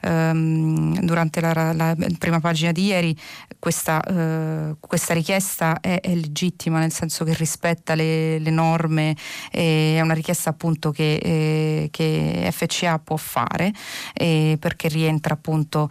ehm, 0.00 1.00
durante 1.00 1.40
la, 1.40 1.72
la, 1.72 1.96
prima 2.18 2.40
pagina 2.40 2.72
di 2.72 2.86
ieri, 2.86 3.16
questa, 3.58 4.02
eh, 4.02 4.76
questa 4.80 5.14
richiesta 5.14 5.80
è, 5.80 6.00
è, 6.00 6.14
legittima 6.14 6.78
nel 6.78 6.92
senso 6.92 7.24
che 7.24 7.34
rispetta 7.34 7.94
le, 7.94 8.38
le 8.38 8.50
norme, 8.50 9.16
è 9.50 10.00
una 10.00 10.14
richiesta 10.14 10.50
appunto 10.50 10.90
che, 10.90 11.14
eh, 11.16 11.88
che 11.90 12.48
FCA 12.52 12.98
può 12.98 13.16
fare 13.16 13.72
perché 14.58 14.88
rientra 14.88 15.34
appunto 15.34 15.88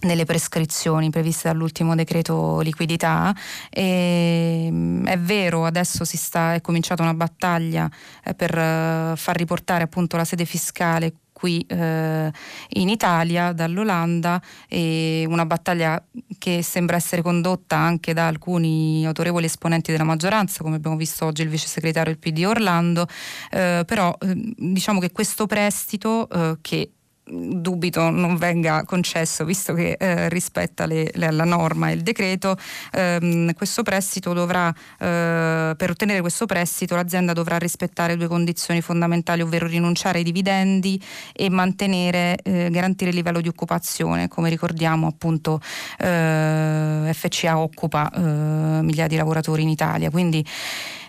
nelle 0.00 0.24
prescrizioni 0.24 1.10
previste 1.10 1.48
dall'ultimo 1.48 1.94
decreto 1.94 2.60
liquidità. 2.60 3.34
E, 3.70 4.68
mm, 4.70 5.06
è 5.06 5.18
vero, 5.18 5.64
adesso 5.64 6.04
sta, 6.04 6.54
è 6.54 6.60
cominciata 6.60 7.02
una 7.02 7.14
battaglia 7.14 7.90
eh, 8.24 8.34
per 8.34 8.56
eh, 8.56 9.12
far 9.16 9.36
riportare 9.36 9.84
appunto 9.84 10.16
la 10.16 10.24
sede 10.24 10.44
fiscale 10.44 11.12
qui 11.38 11.64
eh, 11.68 12.32
in 12.70 12.88
Italia 12.88 13.52
dall'Olanda 13.52 14.42
e 14.66 15.24
una 15.28 15.46
battaglia 15.46 16.02
che 16.36 16.62
sembra 16.64 16.96
essere 16.96 17.22
condotta 17.22 17.76
anche 17.76 18.12
da 18.12 18.26
alcuni 18.26 19.06
autorevoli 19.06 19.44
esponenti 19.46 19.92
della 19.92 20.02
maggioranza 20.02 20.64
come 20.64 20.76
abbiamo 20.76 20.96
visto 20.96 21.26
oggi 21.26 21.42
il 21.42 21.48
vice 21.48 21.68
segretario 21.68 22.12
del 22.12 22.18
PD 22.20 22.44
Orlando. 22.44 23.06
Eh, 23.52 23.84
però 23.86 24.12
eh, 24.20 24.34
diciamo 24.56 24.98
che 24.98 25.12
questo 25.12 25.46
prestito 25.46 26.28
eh, 26.28 26.58
che 26.60 26.90
dubito 27.30 28.10
non 28.10 28.36
venga 28.36 28.84
concesso 28.84 29.44
visto 29.44 29.74
che 29.74 29.96
eh, 29.98 30.28
rispetta 30.28 30.86
le, 30.86 31.10
le, 31.14 31.30
la 31.30 31.44
norma 31.44 31.90
e 31.90 31.94
il 31.94 32.02
decreto 32.02 32.56
ehm, 32.92 33.52
questo 33.54 33.82
prestito 33.82 34.32
dovrà 34.32 34.68
eh, 34.98 35.74
per 35.76 35.90
ottenere 35.90 36.20
questo 36.20 36.46
prestito 36.46 36.94
l'azienda 36.94 37.32
dovrà 37.32 37.58
rispettare 37.58 38.16
due 38.16 38.26
condizioni 38.28 38.80
fondamentali 38.80 39.42
ovvero 39.42 39.66
rinunciare 39.66 40.18
ai 40.18 40.24
dividendi 40.24 41.00
e 41.32 41.48
mantenere 41.50 42.38
eh, 42.42 42.68
garantire 42.70 43.10
il 43.10 43.16
livello 43.16 43.40
di 43.40 43.48
occupazione. 43.48 44.28
Come 44.28 44.48
ricordiamo 44.48 45.06
appunto 45.06 45.60
eh, 45.98 47.10
FCA 47.12 47.58
occupa 47.58 48.10
eh, 48.10 48.82
migliaia 48.82 49.08
di 49.08 49.16
lavoratori 49.16 49.62
in 49.62 49.68
Italia. 49.68 50.10
Quindi 50.10 50.44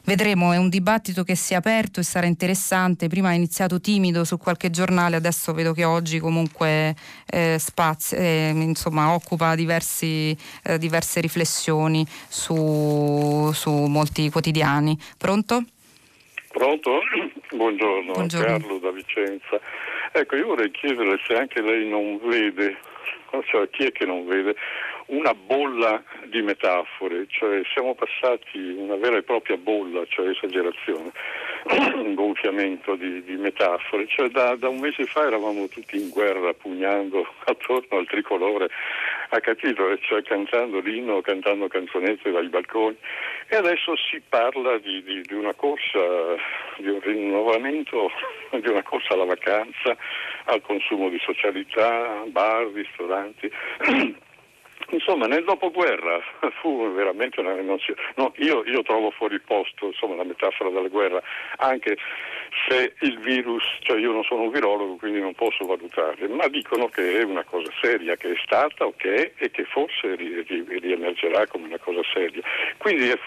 Vedremo, 0.06 0.54
è 0.54 0.58
un 0.58 0.70
dibattito 0.70 1.24
che 1.24 1.36
si 1.36 1.54
è 1.54 1.58
aperto 1.58 2.00
e 2.00 2.04
sarà 2.04 2.26
interessante. 2.26 3.08
Prima 3.08 3.30
ha 3.30 3.34
iniziato 3.34 3.80
timido 3.80 4.24
su 4.24 4.38
qualche 4.38 4.70
giornale, 4.70 5.16
adesso 5.16 5.54
vedo 5.54 5.74
che 5.74 5.84
oggi 5.84 6.20
comunque 6.20 6.95
eh, 7.28 7.58
spazio, 7.60 8.18
eh, 8.18 8.52
insomma, 8.56 9.14
occupa 9.14 9.56
diversi, 9.56 10.36
eh, 10.64 10.78
diverse 10.78 11.22
riflessioni 11.22 12.06
su, 12.28 13.52
su 13.54 13.72
molti 13.72 14.30
quotidiani. 14.30 14.97
Pronto? 15.18 15.64
Pronto? 16.52 17.00
Buongiorno, 17.52 18.14
Buongiorno, 18.14 18.45
Carlo 18.45 18.80
da 18.80 18.91
Vicenza. 18.91 19.60
Ecco, 20.12 20.36
io 20.36 20.47
vorrei 20.47 20.72
chiedere 20.72 21.20
se 21.26 21.36
anche 21.36 21.62
lei 21.62 21.88
non 21.88 22.20
vede, 22.24 22.78
cioè 23.45 23.70
chi 23.70 23.86
è 23.86 23.91
che 23.91 24.06
non 24.06 24.26
vede, 24.26 24.56
una 25.10 25.34
bolla 25.34 26.03
di 26.26 26.41
metafore, 26.41 27.26
cioè 27.30 27.62
siamo 27.74 27.95
passati 27.95 28.57
una 28.57 28.95
vera 28.95 29.18
e 29.18 29.24
propria 29.24 29.57
bolla, 29.57 30.05
cioè 30.07 30.30
esagerazione, 30.30 31.12
un 31.95 32.14
gonfiamento 32.16 32.95
di, 32.95 33.24
di 33.24 33.36
metafore, 33.36 34.05
cioè 34.07 34.30
da, 34.30 34.55
da, 34.55 34.70
un 34.70 34.80
mese 34.80 35.05
fa 35.05 35.26
eravamo 35.26 35.68
tutti 35.68 35.99
in 35.99 36.10
guerra 36.10 36.53
pugnando 36.53 37.26
attorno 37.45 37.97
al 37.97 38.05
tricolore, 38.05 38.70
ha 39.30 39.39
capito? 39.39 39.97
Cioè 39.97 40.22
cantando 40.22 40.80
l'inno, 40.80 41.22
cantando 41.22 41.68
canzonette 41.68 42.32
dai 42.32 42.47
balconi 42.47 42.97
e 43.47 43.55
adesso 43.55 43.95
si 43.95 44.22
parla 44.28 44.78
di, 44.78 45.01
di, 45.03 45.22
di 45.22 45.34
una 45.34 45.53
corsa, 45.53 45.99
di 46.78 46.88
un 46.88 46.99
rinnovamento, 47.01 48.12
di 48.51 48.70
una 48.70 48.84
corsa 48.84 49.16
alla 49.16 49.26
vacanza, 49.26 49.97
al 50.45 50.62
consumo 50.62 51.10
di 51.10 51.20
socialità, 51.20 52.24
bar, 52.28 52.68
ristoranti. 52.74 54.28
Insomma, 54.91 55.27
nel 55.27 55.43
dopoguerra 55.43 56.19
fu 56.61 56.91
veramente 56.93 57.39
una 57.39 57.55
rimozione. 57.55 58.01
No, 58.15 58.33
io, 58.37 58.63
io, 58.65 58.81
trovo 58.81 59.11
fuori 59.11 59.39
posto 59.39 59.87
insomma, 59.87 60.15
la 60.15 60.23
metafora 60.23 60.69
della 60.69 60.87
guerra, 60.87 61.21
anche 61.57 61.97
se 62.68 62.93
il 63.02 63.20
virus, 63.20 63.64
cioè 63.82 64.00
io 64.00 64.12
non 64.12 64.24
sono 64.24 64.43
un 64.43 64.52
virologo, 64.52 64.95
quindi 64.95 65.20
non 65.20 65.34
posso 65.34 65.66
valutare, 65.66 66.28
ma 66.28 66.47
dicono 66.47 66.88
che 66.88 67.20
è 67.20 67.24
una 67.24 67.43
cosa 67.43 67.72
seria, 67.82 68.16
che 68.16 68.32
è 68.32 68.36
stata 68.43 68.86
o 68.86 68.93
che 68.95 69.14
è 69.14 69.32
e 69.38 69.52
che 69.52 69.66
forse 69.66 70.16
ri, 70.16 70.43
ri, 70.43 70.66
riemergerà 70.80 71.47
come 71.47 71.68
una 71.68 71.78
cosa 71.78 72.02
seria. 72.14 72.41
Quindi 72.78 73.10
è 73.10 73.18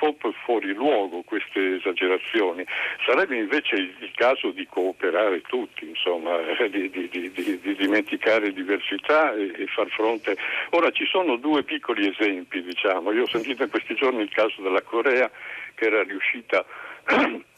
fuori 0.44 0.72
luogo 0.72 1.22
queste 1.22 1.76
esagerazioni. 1.76 2.64
Sarebbe 3.06 3.36
invece 3.36 3.76
il, 3.76 4.10
caso 4.14 4.50
di 4.50 4.66
cooperare 4.66 5.40
tutti, 5.42 5.88
insomma, 5.88 6.36
di, 6.70 6.90
di, 6.90 7.08
di, 7.08 7.32
di 7.32 7.74
dimenticare 7.74 8.52
diversità 8.52 9.32
e, 9.32 9.52
e 9.56 9.66
far 9.66 9.88
fronte. 9.88 10.36
Ora 10.70 10.90
ci 10.90 11.06
sono 11.06 11.36
due 11.36 11.64
piccoli 11.64 12.08
esempi, 12.08 12.62
diciamo. 12.62 13.10
Io 13.12 13.22
ho 13.22 13.28
sentito 13.28 13.62
in 13.62 13.70
questi 13.70 13.94
giorni 13.94 14.22
il 14.22 14.30
caso 14.30 14.60
della 14.62 14.82
Corea 14.82 15.30
che 15.74 15.86
era 15.86 16.02
riuscita 16.02 16.64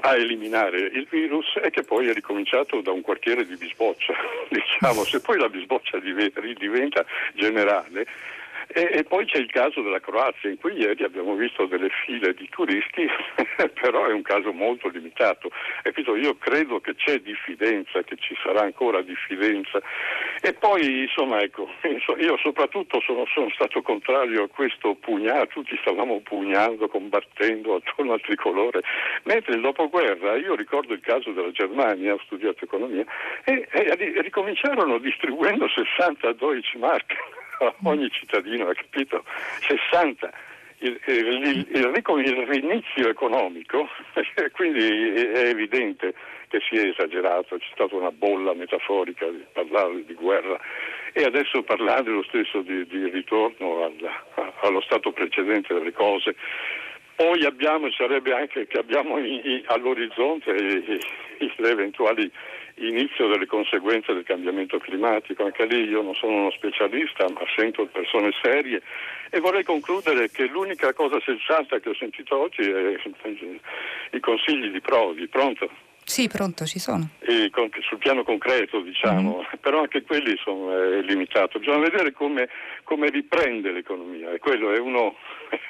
a 0.00 0.14
eliminare 0.14 0.78
il 0.78 1.06
virus 1.08 1.46
e 1.62 1.70
che 1.70 1.82
poi 1.82 2.08
è 2.08 2.12
ricominciato 2.12 2.80
da 2.80 2.92
un 2.92 3.00
quartiere 3.00 3.46
di 3.46 3.56
bisboccia. 3.56 4.14
Diciamo, 4.48 5.04
se 5.04 5.20
poi 5.20 5.38
la 5.38 5.48
bisboccia 5.48 5.98
diventa 5.98 7.04
generale, 7.34 8.06
e, 8.68 8.88
e, 8.92 9.04
poi 9.04 9.24
c'è 9.26 9.38
il 9.38 9.50
caso 9.50 9.80
della 9.80 10.00
Croazia, 10.00 10.50
in 10.50 10.58
cui 10.58 10.74
ieri 10.74 11.04
abbiamo 11.04 11.34
visto 11.34 11.66
delle 11.66 11.88
file 12.04 12.34
di 12.34 12.48
turisti, 12.50 13.06
però 13.80 14.06
è 14.06 14.12
un 14.12 14.22
caso 14.22 14.52
molto 14.52 14.88
limitato. 14.88 15.50
Io 16.16 16.36
credo 16.36 16.80
che 16.80 16.94
c'è 16.94 17.18
diffidenza, 17.20 18.02
che 18.02 18.16
ci 18.16 18.36
sarà 18.42 18.62
ancora 18.62 19.02
diffidenza. 19.02 19.80
E 20.40 20.52
poi, 20.54 21.02
insomma, 21.02 21.40
ecco, 21.40 21.68
io 22.18 22.36
soprattutto 22.38 23.00
sono, 23.00 23.24
sono 23.26 23.50
stato 23.50 23.82
contrario 23.82 24.44
a 24.44 24.48
questo 24.48 24.94
pugnare, 24.94 25.46
tutti 25.48 25.76
stavamo 25.80 26.20
pugnando, 26.20 26.88
combattendo 26.88 27.76
attorno 27.76 28.12
al 28.12 28.20
tricolore, 28.20 28.82
mentre 29.24 29.54
il 29.54 29.60
dopoguerra, 29.60 30.36
io 30.36 30.54
ricordo 30.54 30.92
il 30.92 31.00
caso 31.00 31.30
della 31.32 31.52
Germania, 31.52 32.14
ho 32.14 32.20
studiato 32.24 32.64
economia, 32.64 33.04
e, 33.44 33.66
e 33.70 34.20
ricominciarono 34.22 34.98
distribuendo 34.98 35.68
60 35.68 36.32
Deutschmark 36.32 37.44
ogni 37.84 38.10
cittadino, 38.10 38.68
ha 38.68 38.74
capito? 38.74 39.24
60. 39.66 40.32
Il, 40.78 41.00
il, 41.06 41.26
il, 41.46 41.66
il 41.72 42.46
rinizio 42.46 43.08
economico, 43.08 43.88
quindi 44.52 44.86
è 44.86 45.48
evidente 45.48 46.14
che 46.48 46.60
si 46.68 46.76
è 46.76 46.88
esagerato, 46.88 47.56
c'è 47.56 47.66
stata 47.72 47.94
una 47.94 48.10
bolla 48.10 48.54
metaforica 48.54 49.26
di 49.26 49.44
parlare 49.52 50.04
di 50.04 50.14
guerra 50.14 50.58
e 51.12 51.24
adesso 51.24 51.62
parlare 51.62 52.10
lo 52.10 52.22
stesso 52.24 52.60
di, 52.60 52.86
di 52.86 53.08
ritorno 53.08 53.84
alla, 53.84 54.52
allo 54.60 54.82
stato 54.82 55.12
precedente 55.12 55.72
delle 55.72 55.92
cose. 55.92 56.36
Poi 57.14 57.44
abbiamo, 57.46 57.90
sarebbe 57.92 58.34
anche 58.34 58.66
che 58.66 58.78
abbiamo 58.78 59.16
i, 59.18 59.40
i, 59.42 59.64
all'orizzonte 59.68 60.50
i, 60.50 61.52
le 61.56 61.70
eventuali 61.70 62.30
inizio 62.76 63.28
delle 63.28 63.46
conseguenze 63.46 64.12
del 64.12 64.24
cambiamento 64.24 64.78
climatico. 64.78 65.44
Anche 65.44 65.66
lì 65.66 65.88
io 65.88 66.02
non 66.02 66.14
sono 66.14 66.36
uno 66.36 66.50
specialista, 66.50 67.28
ma 67.30 67.40
sento 67.54 67.86
persone 67.86 68.30
serie 68.42 68.82
e 69.30 69.40
vorrei 69.40 69.64
concludere 69.64 70.30
che 70.30 70.46
l'unica 70.46 70.92
cosa 70.92 71.20
sensata 71.24 71.78
che 71.78 71.90
ho 71.90 71.94
sentito 71.94 72.38
oggi 72.38 72.62
è 72.62 72.96
i 74.12 74.20
consigli 74.20 74.70
di 74.70 74.80
Prodi. 74.80 75.26
Pronto? 75.28 75.85
Sì, 76.06 76.28
pronto, 76.28 76.64
ci 76.66 76.78
sono. 76.78 77.08
Con, 77.50 77.68
sul 77.80 77.98
piano 77.98 78.22
concreto, 78.22 78.80
diciamo, 78.80 79.38
mm-hmm. 79.38 79.60
però 79.60 79.80
anche 79.80 80.02
quelli 80.02 80.36
sono 80.42 80.72
eh, 80.72 81.02
limitati. 81.02 81.58
Bisogna 81.58 81.78
vedere 81.78 82.12
come, 82.12 82.48
come, 82.84 83.10
riprende 83.10 83.72
l'economia 83.72 84.30
e 84.30 84.38
quello 84.38 84.72
è 84.72 84.78
uno. 84.78 85.16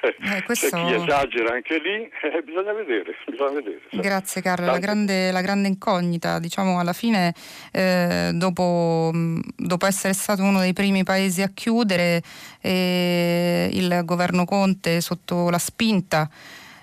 Eh, 0.02 0.42
questo... 0.44 0.68
C'è 0.68 0.84
chi 0.84 0.92
esagera 0.92 1.54
anche 1.54 1.78
lì, 1.78 2.10
eh, 2.20 2.42
bisogna 2.42 2.74
vedere. 2.74 3.16
Bisogna 3.26 3.60
vedere 3.60 3.80
Grazie 3.90 4.42
Carlo, 4.42 4.66
la 4.66 4.78
grande, 4.78 5.32
la 5.32 5.40
grande, 5.40 5.68
incognita, 5.68 6.38
diciamo 6.38 6.78
alla 6.78 6.92
fine 6.92 7.32
eh, 7.72 8.30
dopo, 8.34 9.10
dopo, 9.56 9.86
essere 9.86 10.12
stato 10.12 10.42
uno 10.42 10.60
dei 10.60 10.74
primi 10.74 11.02
paesi 11.02 11.40
a 11.40 11.50
chiudere, 11.52 12.22
eh, 12.60 13.70
il 13.72 14.02
governo 14.04 14.44
Conte 14.44 15.00
sotto 15.00 15.48
la 15.48 15.58
spinta 15.58 16.28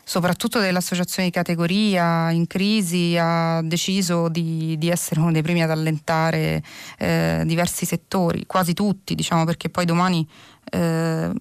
soprattutto 0.03 0.59
dell'associazione 0.59 1.29
di 1.29 1.33
categoria 1.33 2.29
in 2.31 2.47
crisi, 2.47 3.15
ha 3.17 3.61
deciso 3.63 4.27
di, 4.27 4.77
di 4.77 4.89
essere 4.89 5.19
uno 5.19 5.31
dei 5.31 5.41
primi 5.41 5.63
ad 5.63 5.71
allentare 5.71 6.61
eh, 6.97 7.43
diversi 7.45 7.85
settori, 7.85 8.45
quasi 8.45 8.73
tutti, 8.73 9.15
diciamo, 9.15 9.45
perché 9.45 9.69
poi 9.69 9.85
domani 9.85 10.27
eh, 10.71 11.31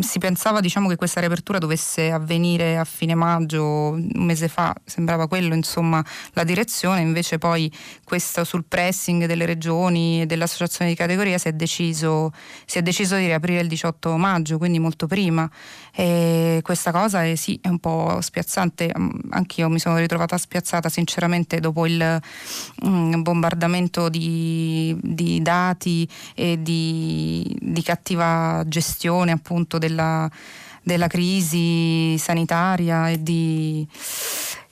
si 0.00 0.18
pensava 0.18 0.60
diciamo, 0.60 0.88
che 0.88 0.96
questa 0.96 1.20
riapertura 1.20 1.58
dovesse 1.58 2.10
avvenire 2.10 2.76
a 2.76 2.84
fine 2.84 3.14
maggio, 3.14 3.90
un 3.90 4.24
mese 4.24 4.48
fa, 4.48 4.74
sembrava 4.84 5.26
quello 5.26 5.54
insomma 5.54 6.04
la 6.32 6.44
direzione, 6.44 7.00
invece 7.00 7.38
poi 7.38 7.70
questo 8.04 8.44
sul 8.44 8.64
pressing 8.66 9.26
delle 9.26 9.46
regioni 9.46 10.22
e 10.22 10.26
dell'associazione 10.26 10.90
di 10.90 10.96
categoria 10.96 11.38
si 11.38 11.48
è 11.48 11.52
deciso, 11.52 12.32
si 12.64 12.78
è 12.78 12.82
deciso 12.82 13.16
di 13.16 13.26
riaprire 13.26 13.60
il 13.60 13.68
18 13.68 14.16
maggio, 14.16 14.58
quindi 14.58 14.78
molto 14.78 15.06
prima. 15.06 15.50
E 15.92 16.60
questa 16.62 16.92
cosa 16.92 17.24
è, 17.24 17.34
sì, 17.34 17.58
è 17.60 17.68
un 17.68 17.78
po' 17.78 18.18
spiazzante, 18.20 18.92
anch'io 19.30 19.68
mi 19.68 19.78
sono 19.78 19.96
ritrovata 19.98 20.38
spiazzata 20.38 20.88
sinceramente 20.88 21.58
dopo 21.58 21.86
il 21.86 22.20
mm, 22.86 23.22
bombardamento 23.22 24.08
di, 24.08 24.96
di, 25.02 25.42
dati 25.42 26.08
e 26.34 26.62
di, 26.62 27.56
di 27.60 27.82
cattiva 27.82 28.57
gestione 28.66 29.32
appunto 29.32 29.78
della, 29.78 30.30
della 30.82 31.06
crisi 31.06 32.16
sanitaria 32.18 33.10
e 33.10 33.22
di 33.22 33.86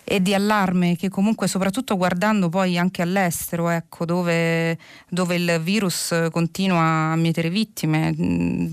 e 0.08 0.22
di 0.22 0.34
allarme 0.34 0.94
che 0.94 1.08
comunque 1.08 1.48
soprattutto 1.48 1.96
guardando 1.96 2.48
poi 2.48 2.78
anche 2.78 3.02
all'estero, 3.02 3.68
ecco, 3.70 4.04
dove, 4.04 4.78
dove, 5.08 5.34
il 5.34 5.60
virus 5.60 6.28
continua 6.30 7.10
a 7.10 7.16
mietere 7.16 7.50
vittime, 7.50 8.14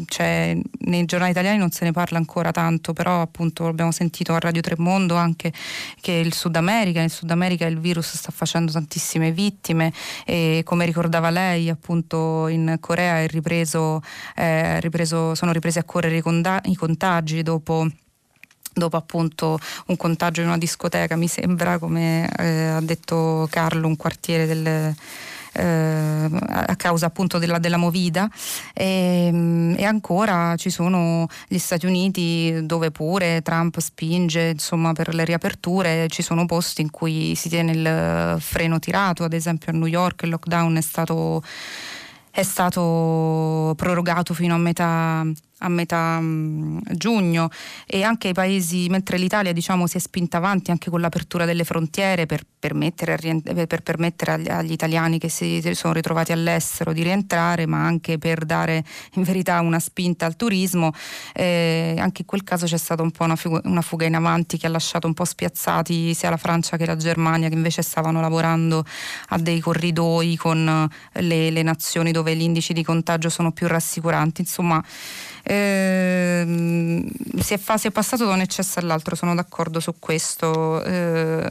cioè, 0.06 0.56
nei 0.82 1.06
giornali 1.06 1.32
italiani 1.32 1.58
non 1.58 1.72
se 1.72 1.86
ne 1.86 1.92
parla 1.92 2.20
ancora 2.20 2.52
tanto, 2.52 2.94
però 2.94 3.22
appunto 3.22 3.66
abbiamo 3.66 3.92
sentito 3.92 4.36
a 4.36 4.40
Radio 4.40 4.62
Tremondo 4.62 5.16
anche 5.16 5.52
che 6.00 6.12
il 6.12 6.36
Sud 6.36 6.56
America, 6.56 7.02
in 7.02 7.10
Sud 7.10 7.32
America 7.32 7.66
il 7.66 7.80
virus 7.80 8.16
sta 8.16 8.30
facendo 8.32 8.72
tantissime 8.72 9.32
vittime 9.32 9.92
e 10.28 10.62
come 10.64 10.86
ricordava 10.86 11.32
lei 11.32 11.68
appunto 11.68 12.48
in 12.48 12.78
Corea 12.80 13.26
ripreso, 13.26 14.04
eh, 14.36 14.80
ripreso, 14.82 15.34
sono 15.34 15.52
ripresi 15.52 15.80
a 15.80 15.84
correre 15.84 16.18
i 16.18 16.76
contagi 16.76 17.42
dopo 17.42 17.88
dopo 18.74 18.98
appunto 18.98 19.60
un 19.88 19.98
contagio 19.98 20.42
in 20.42 20.48
una 20.48 20.58
discoteca, 20.58 21.16
mi 21.16 21.28
sembra, 21.28 21.78
come 21.78 22.30
eh, 22.38 22.66
ha 22.68 22.82
detto 22.82 23.48
Carlo, 23.50 23.88
un 23.88 23.96
quartiere 23.96 24.46
del... 24.46 24.96
Eh, 25.56 25.62
a 25.62 26.76
causa 26.76 27.06
appunto 27.06 27.38
della, 27.38 27.60
della 27.60 27.78
movida. 27.78 28.28
E, 28.74 29.28
ehm, 29.28 29.76
e, 29.78 29.86
ancora 29.86 30.56
ci 30.56 30.72
sono 30.72 31.28
gli 31.48 31.60
Stati 31.60 31.86
Uniti 31.86 32.62
dove 32.64 32.90
pure 32.90 33.44
Trump 33.44 33.78
spinge 33.78 34.50
insomma 34.54 34.94
per 34.94 35.14
le 35.14 35.24
riaperture. 35.26 36.08
Ci 36.08 36.24
sono 36.24 36.48
posti 36.48 36.82
in 36.82 36.90
cui 36.90 37.36
si 37.36 37.50
tiene 37.50 37.72
il 37.72 38.42
freno 38.42 38.80
tirato 38.80 39.24
ad 39.24 39.34
esempio 39.34 39.72
a 39.72 39.76
New 39.76 39.86
York 39.86 40.24
il 40.24 40.30
lockdown 40.30 40.76
è 40.76 40.82
stato 40.82 41.44
è 42.36 42.42
stato 42.42 43.74
prorogato 43.78 44.34
fino 44.34 44.56
a 44.56 44.58
metà 44.58 45.24
a 45.64 45.70
metà 45.70 46.20
mh, 46.20 46.82
giugno 46.92 47.50
e 47.86 48.04
anche 48.04 48.30
i 48.30 48.34
paesi, 48.34 48.88
mentre 48.90 49.18
l'Italia 49.18 49.54
diciamo, 49.54 49.88
si 49.88 49.98
è 49.98 50.00
spinta 50.00 50.38
avanti 50.38 50.72
anche 50.72 50.90
con 50.90 51.02
l'apertura 51.02 51.46
delle 51.46 51.64
frontiere 51.64 52.26
per 52.26 52.44
permettere, 52.60 53.18
per 53.68 53.82
permettere 53.82 54.32
agli, 54.32 54.50
agli, 54.50 54.72
italiani 54.72 55.20
che 55.20 55.30
si 55.30 55.62
sono 55.74 55.94
ritrovati 55.94 56.32
all'estero 56.32 56.94
di 56.94 57.04
rientrare, 57.04 57.66
ma 57.66 57.86
anche 57.86 58.18
per 58.18 58.46
dare 58.46 58.84
in 59.14 59.24
verità 59.24 59.60
una 59.60 59.80
spinta 59.80 60.26
al 60.26 60.36
turismo, 60.36 60.92
eh, 61.34 61.96
anche 61.98 62.22
in 62.22 62.28
quel 62.28 62.44
caso 62.44 62.66
c'è 62.66 62.78
stata 62.78 63.02
un 63.02 63.12
po' 63.12 63.24
una, 63.24 63.36
fuga, 63.36 63.62
una 63.66 63.82
fuga 63.82 64.06
in 64.06 64.16
avanti 64.16 64.58
che 64.58 64.68
ha 64.68 64.70
lasciato 64.70 65.08
un 65.08 65.14
po' 65.14 65.26
spiazzati 65.26 66.14
sia 66.14 66.30
la 66.30 66.38
Francia 66.38 66.78
che 66.78 66.86
la 66.86 66.96
Germania 66.96 67.50
che 67.50 67.56
invece 67.56 67.82
stavano 67.82 68.22
lavorando 68.22 68.86
a 69.30 69.38
dei 69.38 69.60
corridoi 69.60 70.36
con 70.36 70.90
le, 71.14 71.50
le 71.50 71.64
nazioni 71.64 72.12
dove 72.12 72.36
gli 72.36 72.42
indici 72.42 72.74
di 72.74 72.84
contagio 72.84 73.30
sono 73.30 73.52
più 73.52 73.68
rassicuranti. 73.68 74.42
Insomma, 74.42 74.84
eh, 75.44 75.53
si, 76.46 77.54
è 77.54 77.58
fa, 77.58 77.78
si, 77.78 77.88
è 77.88 77.92
passato 77.92 78.26
da 78.26 78.34
un 78.34 78.42
eccesso 78.42 78.80
all'altro, 78.80 79.16
sono 79.16 79.36
d'accordo 79.36 79.80
su 79.80 79.96
questo, 80.00 80.84
eh, 80.84 81.48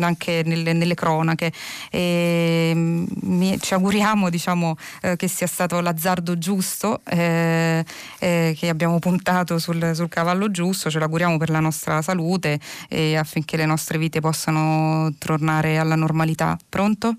anche 0.00 0.42
nelle, 0.44 0.72
nelle 0.72 0.94
cronache. 0.94 1.52
E, 1.90 2.72
mi, 2.74 3.58
ci 3.60 3.74
auguriamo 3.74 4.30
diciamo, 4.30 4.76
eh, 5.02 5.16
che 5.16 5.28
sia 5.28 5.46
stato 5.46 5.80
l'azzardo 5.80 6.38
giusto, 6.38 7.00
eh, 7.04 7.84
eh, 8.18 8.56
che 8.58 8.68
abbiamo 8.68 8.98
puntato 8.98 9.58
sul, 9.58 9.92
sul, 9.94 10.08
cavallo 10.08 10.50
giusto, 10.50 10.90
ce 10.90 10.98
l'auguriamo 10.98 11.36
per 11.38 11.50
la 11.50 11.60
nostra 11.60 12.02
salute 12.02 12.58
e 12.88 13.16
affinché 13.16 13.56
le 13.56 13.66
nostre 13.66 13.98
vite 13.98 14.20
possano 14.20 15.12
tornare 15.18 15.78
alla 15.78 15.94
normalità. 15.94 16.58
Pronto? 16.68 17.16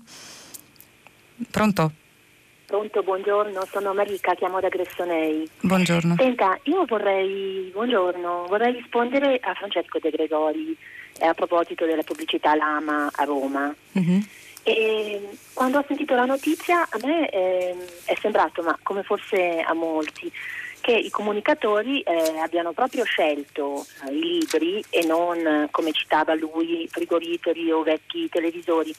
Pronto? 1.50 1.92
Pronto, 2.72 3.02
buongiorno, 3.02 3.66
sono 3.70 3.92
Marica, 3.92 4.34
chiamo 4.34 4.58
da 4.58 4.70
Gressonei. 4.70 5.46
Buongiorno. 5.60 6.14
Senta, 6.16 6.58
io 6.62 6.86
vorrei, 6.86 7.68
buongiorno, 7.70 8.46
vorrei 8.48 8.72
rispondere 8.72 9.38
a 9.42 9.52
Francesco 9.52 9.98
De 9.98 10.08
Gregori 10.08 10.74
eh, 11.18 11.26
a 11.26 11.34
proposito 11.34 11.84
della 11.84 12.02
pubblicità 12.02 12.54
Lama 12.54 13.10
a 13.12 13.24
Roma. 13.24 13.74
Uh-huh. 13.92 14.24
E 14.62 15.20
quando 15.52 15.80
ho 15.80 15.84
sentito 15.86 16.14
la 16.14 16.24
notizia 16.24 16.88
a 16.88 16.98
me 17.04 17.28
eh, 17.28 17.76
è 18.06 18.16
sembrato, 18.18 18.62
ma 18.62 18.74
come 18.82 19.02
forse 19.02 19.60
a 19.60 19.74
molti, 19.74 20.32
che 20.80 20.92
i 20.92 21.10
comunicatori 21.10 22.00
eh, 22.00 22.38
abbiano 22.38 22.72
proprio 22.72 23.04
scelto 23.04 23.84
eh, 24.06 24.12
i 24.14 24.18
libri 24.18 24.82
e 24.88 25.04
non, 25.04 25.68
come 25.70 25.92
citava 25.92 26.34
lui, 26.34 26.88
frigoriferi 26.90 27.70
o 27.70 27.82
vecchi 27.82 28.30
televisori 28.30 28.94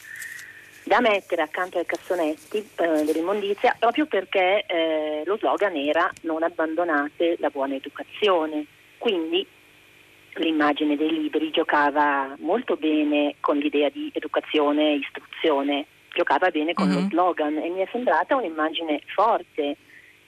da 0.84 1.00
mettere 1.00 1.42
accanto 1.42 1.78
ai 1.78 1.86
cassonetti 1.86 2.58
eh, 2.58 3.04
dell'immondizia 3.06 3.76
proprio 3.80 4.06
perché 4.06 4.66
eh, 4.68 5.24
lo 5.26 5.38
slogan 5.38 5.76
era 5.76 6.12
non 6.22 6.44
abbandonate 6.44 7.38
la 7.40 7.50
buona 7.50 7.76
educazione. 7.76 8.66
Quindi 8.98 9.46
l'immagine 10.36 10.96
dei 10.96 11.12
libri 11.12 11.52
giocava 11.52 12.36
molto 12.40 12.76
bene 12.76 13.36
con 13.40 13.58
l'idea 13.58 13.90
di 13.90 14.10
educazione 14.14 14.94
e 14.94 14.96
istruzione, 14.96 15.86
giocava 16.14 16.50
bene 16.50 16.74
con 16.74 16.90
uh-huh. 16.90 17.02
lo 17.02 17.08
slogan 17.10 17.58
e 17.58 17.70
mi 17.70 17.82
è 17.82 17.88
sembrata 17.92 18.36
un'immagine 18.36 19.02
forte, 19.14 19.78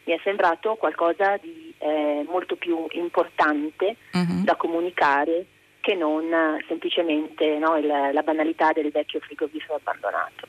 mi 0.03 0.13
è 0.13 0.19
sembrato 0.23 0.75
qualcosa 0.75 1.37
di 1.37 1.73
eh, 1.79 2.25
molto 2.27 2.55
più 2.55 2.85
importante 2.91 3.95
uh-huh. 4.13 4.43
da 4.43 4.55
comunicare 4.55 5.45
che 5.85 5.93
non 5.93 6.23
semplicemente 6.67 7.59
no, 7.59 7.77
il, 7.77 7.85
la 7.85 8.21
banalità 8.23 8.71
del 8.73 8.89
vecchio 8.89 9.19
frigorifero 9.19 9.75
abbandonato. 9.75 10.47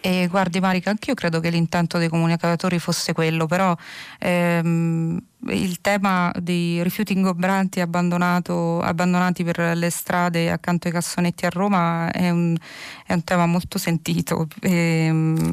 E 0.00 0.28
guardi 0.28 0.60
Marica, 0.60 0.90
anch'io 0.90 1.14
credo 1.14 1.40
che 1.40 1.50
l'intento 1.50 1.98
dei 1.98 2.08
comunicatori 2.08 2.78
fosse 2.78 3.12
quello, 3.12 3.46
però 3.46 3.74
ehm, 4.20 5.20
il 5.48 5.80
tema 5.80 6.32
dei 6.38 6.80
rifiuti 6.84 7.12
ingobranti 7.12 7.80
abbandonati 7.80 9.42
per 9.42 9.72
le 9.74 9.90
strade 9.90 10.48
accanto 10.52 10.86
ai 10.86 10.92
cassonetti 10.92 11.44
a 11.44 11.50
Roma 11.50 12.08
è 12.12 12.30
un, 12.30 12.56
è 13.04 13.14
un 13.14 13.24
tema 13.24 13.46
molto 13.46 13.78
sentito, 13.78 14.46
ehm, 14.60 15.52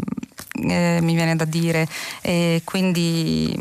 eh, 0.70 1.00
mi 1.02 1.16
viene 1.16 1.36
da 1.36 1.46
dire, 1.46 1.88
e 2.22 2.62
quindi 2.64 3.60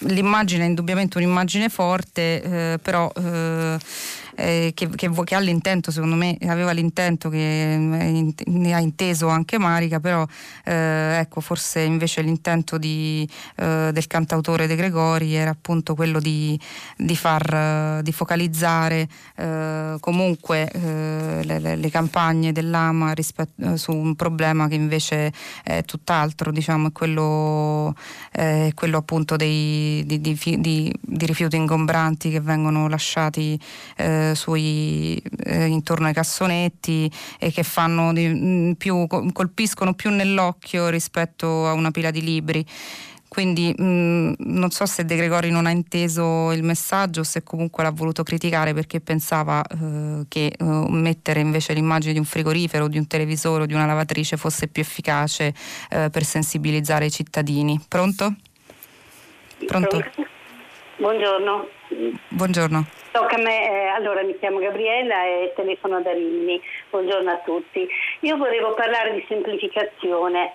l'immagine 0.00 0.64
è 0.64 0.66
indubbiamente 0.66 1.18
un'immagine 1.18 1.68
forte, 1.68 2.42
eh, 2.42 2.78
però... 2.82 3.08
Eh, 3.14 3.78
eh, 4.36 4.72
che, 4.74 4.88
che, 4.90 5.10
che, 5.24 5.34
ha 5.34 5.38
l'intento, 5.38 5.90
secondo 5.90 6.14
me, 6.14 6.36
aveva 6.46 6.72
l'intento 6.72 7.30
che 7.30 7.72
eh, 7.74 8.34
ne 8.46 8.74
ha 8.74 8.80
inteso 8.80 9.28
anche 9.28 9.58
Marica, 9.58 9.98
però 9.98 10.26
eh, 10.64 11.18
ecco, 11.20 11.40
forse 11.40 11.80
invece 11.80 12.20
l'intento 12.20 12.76
di, 12.76 13.28
eh, 13.56 13.90
del 13.92 14.06
cantautore 14.06 14.66
De 14.66 14.76
Gregori 14.76 15.34
era 15.34 15.50
appunto 15.50 15.94
quello 15.94 16.20
di, 16.20 16.58
di 16.96 17.16
far 17.16 18.02
di 18.02 18.12
focalizzare 18.12 19.08
eh, 19.36 19.96
comunque 20.00 20.70
eh, 20.70 21.40
le, 21.42 21.58
le, 21.58 21.76
le, 21.76 21.90
campagne 21.90 22.52
dell'AMA 22.52 23.12
rispetto, 23.12 23.76
su 23.76 23.92
un 23.92 24.14
problema 24.16 24.68
che 24.68 24.74
invece 24.74 25.32
è 25.62 25.82
tutt'altro, 25.84 26.50
diciamo, 26.52 26.88
è 26.88 26.92
quello, 26.92 27.94
quello 28.74 28.98
appunto 28.98 29.36
dei, 29.36 30.04
di, 30.04 30.20
di, 30.20 30.92
rifiuti 31.26 31.56
ingombranti 31.56 32.30
che 32.30 32.40
vengono 32.40 32.88
lasciati 32.88 33.58
eh, 33.96 34.25
eh, 34.30 34.34
sui, 34.34 35.20
eh, 35.44 35.66
intorno 35.66 36.06
ai 36.06 36.12
cassonetti 36.12 37.10
e 37.38 37.50
che 37.50 37.62
fanno 37.62 38.12
di, 38.12 38.26
mm, 38.28 38.72
più, 38.72 39.06
colpiscono 39.06 39.94
più 39.94 40.10
nell'occhio 40.10 40.88
rispetto 40.88 41.66
a 41.66 41.72
una 41.72 41.90
pila 41.90 42.10
di 42.10 42.22
libri. 42.22 42.66
Quindi 43.28 43.74
mh, 43.76 43.84
mm, 43.84 44.32
non 44.38 44.70
so 44.70 44.86
se 44.86 45.04
De 45.04 45.16
Gregori 45.16 45.50
non 45.50 45.66
ha 45.66 45.70
inteso 45.70 46.52
il 46.52 46.62
messaggio 46.62 47.20
o 47.20 47.24
se 47.24 47.42
comunque 47.42 47.82
l'ha 47.82 47.90
voluto 47.90 48.22
criticare 48.22 48.72
perché 48.72 49.00
pensava 49.00 49.62
eh, 49.62 50.24
che 50.28 50.54
eh, 50.56 50.64
mettere 50.64 51.40
invece 51.40 51.72
l'immagine 51.72 52.12
di 52.12 52.18
un 52.18 52.24
frigorifero, 52.24 52.88
di 52.88 52.98
un 52.98 53.06
televisore 53.06 53.64
o 53.64 53.66
di 53.66 53.74
una 53.74 53.86
lavatrice 53.86 54.36
fosse 54.36 54.68
più 54.68 54.82
efficace 54.82 55.52
eh, 55.90 56.08
per 56.10 56.24
sensibilizzare 56.24 57.06
i 57.06 57.10
cittadini. 57.10 57.78
Pronto? 57.86 58.34
Pronto? 59.66 60.02
Buongiorno. 60.96 61.75
Buongiorno. 62.28 62.84
Tocca 63.12 63.36
a 63.36 63.42
me, 63.42 63.70
eh, 63.70 63.86
allora 63.86 64.22
mi 64.22 64.36
chiamo 64.38 64.58
Gabriella 64.58 65.24
e 65.24 65.52
telefono 65.54 66.00
da 66.00 66.12
Rimini. 66.12 66.60
Buongiorno 66.90 67.30
a 67.30 67.40
tutti. 67.44 67.88
Io 68.20 68.36
volevo 68.36 68.74
parlare 68.74 69.12
di 69.12 69.24
semplificazione. 69.28 70.52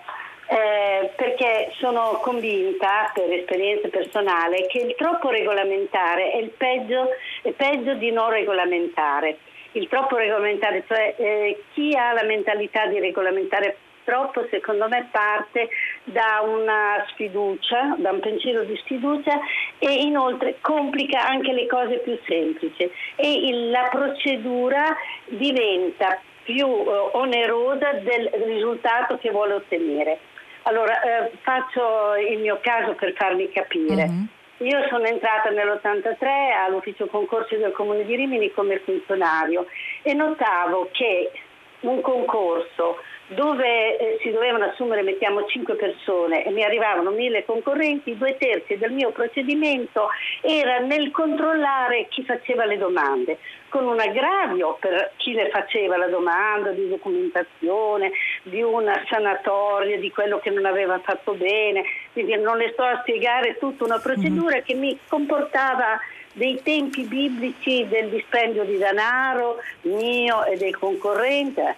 Eh, 0.48 1.10
perché 1.16 1.72
sono 1.78 2.20
convinta, 2.20 3.10
per 3.14 3.32
esperienza 3.32 3.88
personale, 3.88 4.66
che 4.66 4.80
il 4.80 4.94
troppo 4.96 5.30
regolamentare 5.30 6.32
è 6.32 6.36
il 6.36 6.50
peggio, 6.50 7.08
è 7.40 7.52
peggio 7.52 7.94
di 7.94 8.10
non 8.10 8.28
regolamentare. 8.28 9.38
Il 9.72 9.88
troppo 9.88 10.16
regolamentare, 10.16 10.84
cioè 10.86 11.14
eh, 11.16 11.62
chi 11.72 11.96
ha 11.96 12.12
la 12.12 12.24
mentalità 12.24 12.86
di 12.86 12.98
regolamentare 12.98 13.76
troppo 14.04 14.46
secondo 14.50 14.88
me 14.88 15.08
parte 15.10 15.68
da 16.04 16.42
una 16.44 17.04
sfiducia, 17.08 17.96
da 17.98 18.10
un 18.10 18.20
pensiero 18.20 18.64
di 18.64 18.76
sfiducia 18.78 19.38
e 19.78 19.92
inoltre 20.02 20.56
complica 20.60 21.26
anche 21.26 21.52
le 21.52 21.66
cose 21.66 21.98
più 21.98 22.18
semplici 22.26 22.90
e 23.16 23.32
il, 23.32 23.70
la 23.70 23.88
procedura 23.90 24.96
diventa 25.26 26.20
più 26.44 26.66
eh, 26.66 27.10
onerosa 27.12 27.92
del 27.92 28.30
risultato 28.44 29.18
che 29.18 29.30
vuole 29.30 29.54
ottenere. 29.54 30.18
Allora, 30.62 31.00
eh, 31.00 31.30
faccio 31.42 32.14
il 32.16 32.38
mio 32.38 32.58
caso 32.60 32.94
per 32.94 33.12
farvi 33.14 33.50
capire. 33.50 34.04
Uh-huh. 34.04 34.66
Io 34.66 34.86
sono 34.88 35.04
entrata 35.04 35.50
nell'83 35.50 36.24
all'ufficio 36.66 37.06
concorsi 37.06 37.56
del 37.56 37.72
Comune 37.72 38.04
di 38.04 38.14
Rimini 38.14 38.52
come 38.52 38.78
funzionario 38.78 39.66
e 40.02 40.14
notavo 40.14 40.88
che 40.92 41.32
un 41.80 42.00
concorso 42.00 42.98
dove 43.34 43.96
eh, 43.96 44.18
si 44.22 44.30
dovevano 44.30 44.66
assumere, 44.66 45.02
mettiamo, 45.02 45.44
5 45.44 45.74
persone 45.74 46.44
e 46.44 46.50
mi 46.50 46.62
arrivavano 46.62 47.10
mille 47.10 47.44
concorrenti, 47.44 48.16
due 48.16 48.36
terzi 48.38 48.76
del 48.76 48.92
mio 48.92 49.10
procedimento 49.10 50.08
era 50.40 50.78
nel 50.78 51.10
controllare 51.10 52.06
chi 52.08 52.24
faceva 52.24 52.64
le 52.64 52.78
domande, 52.78 53.38
con 53.68 53.86
un 53.86 53.98
aggravio 53.98 54.76
per 54.78 55.12
chi 55.16 55.32
le 55.32 55.48
faceva 55.48 55.96
la 55.96 56.08
domanda 56.08 56.70
di 56.70 56.88
documentazione, 56.88 58.12
di 58.42 58.62
una 58.62 59.02
sanatoria, 59.08 59.98
di 59.98 60.10
quello 60.10 60.38
che 60.38 60.50
non 60.50 60.66
aveva 60.66 60.98
fatto 61.00 61.32
bene, 61.34 61.82
quindi 62.12 62.36
non 62.36 62.58
le 62.58 62.70
sto 62.72 62.82
a 62.82 62.98
spiegare 63.00 63.56
tutta 63.58 63.84
una 63.84 63.98
procedura 63.98 64.56
mm-hmm. 64.56 64.64
che 64.64 64.74
mi 64.74 64.98
comportava 65.08 65.98
dei 66.34 66.60
tempi 66.62 67.02
biblici 67.02 67.86
del 67.88 68.08
dispendio 68.08 68.64
di 68.64 68.78
denaro 68.78 69.58
mio 69.82 70.44
e 70.44 70.56
del 70.56 70.76
concorrente 70.78 71.76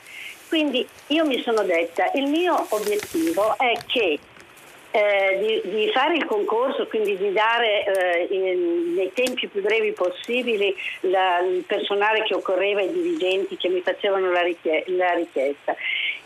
quindi 0.55 0.87
io 1.09 1.27
mi 1.27 1.43
sono 1.43 1.65
detta, 1.65 2.13
il 2.15 2.29
mio 2.29 2.65
obiettivo 2.69 3.59
è 3.59 3.77
che 3.87 4.21
eh, 4.93 5.39
di, 5.41 5.69
di, 5.69 5.91
fare 5.91 6.15
il 6.15 6.25
concorso, 6.27 6.87
quindi 6.87 7.17
di 7.17 7.33
dare 7.33 7.85
eh, 7.85 8.29
in, 8.31 8.95
nei 8.95 9.11
tempi 9.13 9.49
più 9.49 9.61
brevi 9.63 9.91
possibili 9.91 10.73
la, 11.01 11.41
il 11.41 11.65
personale 11.65 12.23
che 12.23 12.35
occorreva 12.35 12.79
ai 12.79 12.93
dirigenti 12.93 13.57
che 13.57 13.67
mi 13.67 13.81
facevano 13.81 14.31
la, 14.31 14.43
richie- 14.43 14.85
la 14.87 15.15
richiesta. 15.15 15.75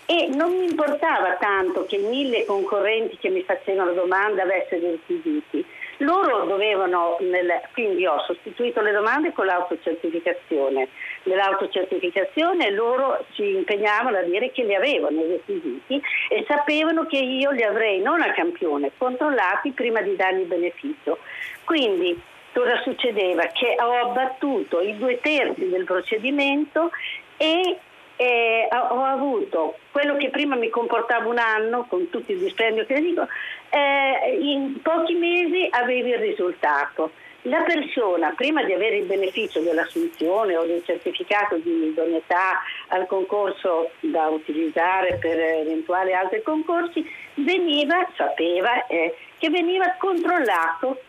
E 0.05 0.27
non 0.27 0.59
mi 0.59 0.67
importava 0.67 1.37
tanto 1.41 1.87
che 1.87 1.97
i 1.97 2.03
mille 2.03 2.45
concorrenti 2.45 3.17
che 3.17 3.31
mi 3.31 3.43
facevano 3.45 3.93
domanda 3.93 4.43
avessero 4.43 4.79
dei 4.83 4.91
requisiti 4.91 5.65
loro 5.99 6.45
dovevano, 6.45 7.17
nel, 7.21 7.61
quindi 7.73 8.07
ho 8.07 8.21
sostituito 8.21 8.81
le 8.81 8.93
domande 8.93 9.33
con 9.33 9.47
l'autocertificazione. 9.47 10.89
Nell'autocertificazione 11.25 12.71
loro 12.71 13.25
si 13.33 13.57
impegnavano 13.57 14.19
a 14.19 14.23
dire 14.23 14.51
che 14.53 14.65
li 14.65 14.75
avevano 14.75 15.21
i 15.21 15.29
requisiti 15.29 16.01
e 16.29 16.45
sapevano 16.47 17.07
che 17.07 17.19
io 17.19 17.51
li 17.51 17.63
avrei 17.63 18.01
non 18.01 18.21
a 18.23 18.33
campione, 18.33 18.93
controllati 18.97 19.73
prima 19.73 20.01
di 20.01 20.15
dargli 20.17 20.45
beneficio. 20.45 21.19
Quindi 21.65 22.21
cosa 22.53 22.81
succedeva? 22.83 23.47
Che 23.47 23.77
ho 23.79 24.09
abbattuto 24.09 24.81
i 24.81 24.97
due 24.97 25.21
terzi 25.21 25.69
del 25.69 25.85
procedimento 25.85 26.91
e 27.37 27.79
eh, 28.19 28.69
ho 28.71 29.05
avuto 29.05 29.79
quello 29.93 30.17
che 30.17 30.31
prima 30.31 30.57
mi 30.57 30.71
comportava 30.71 31.29
un 31.29 31.39
anno, 31.39 31.87
con 31.89 32.11
tutti 32.11 32.33
i 32.33 32.39
dispendio 32.39 32.85
che 32.85 33.01
dico, 33.01 33.27
eh, 33.71 34.37
in 34.41 34.83
pochi 34.83 35.15
mesi 35.15 35.69
avevi 35.71 36.11
il 36.11 36.19
risultato. 36.19 37.13
La 37.43 37.63
persona, 37.63 38.33
prima 38.37 38.65
di 38.65 38.73
avere 38.73 38.97
il 38.97 39.07
beneficio 39.07 39.61
dell'assunzione 39.61 40.57
o 40.57 40.67
del 40.67 40.83
certificato 40.85 41.57
di 41.59 41.87
idoneità 41.87 42.61
al 42.89 43.07
concorso 43.07 43.91
da 44.01 44.27
utilizzare 44.27 45.19
per 45.21 45.39
eventuali 45.39 46.13
altri 46.13 46.43
concorsi, 46.43 47.09
veniva, 47.35 48.05
sapeva 48.17 48.85
eh, 48.89 49.15
che 49.39 49.49
veniva 49.51 49.95
controllato 49.97 51.01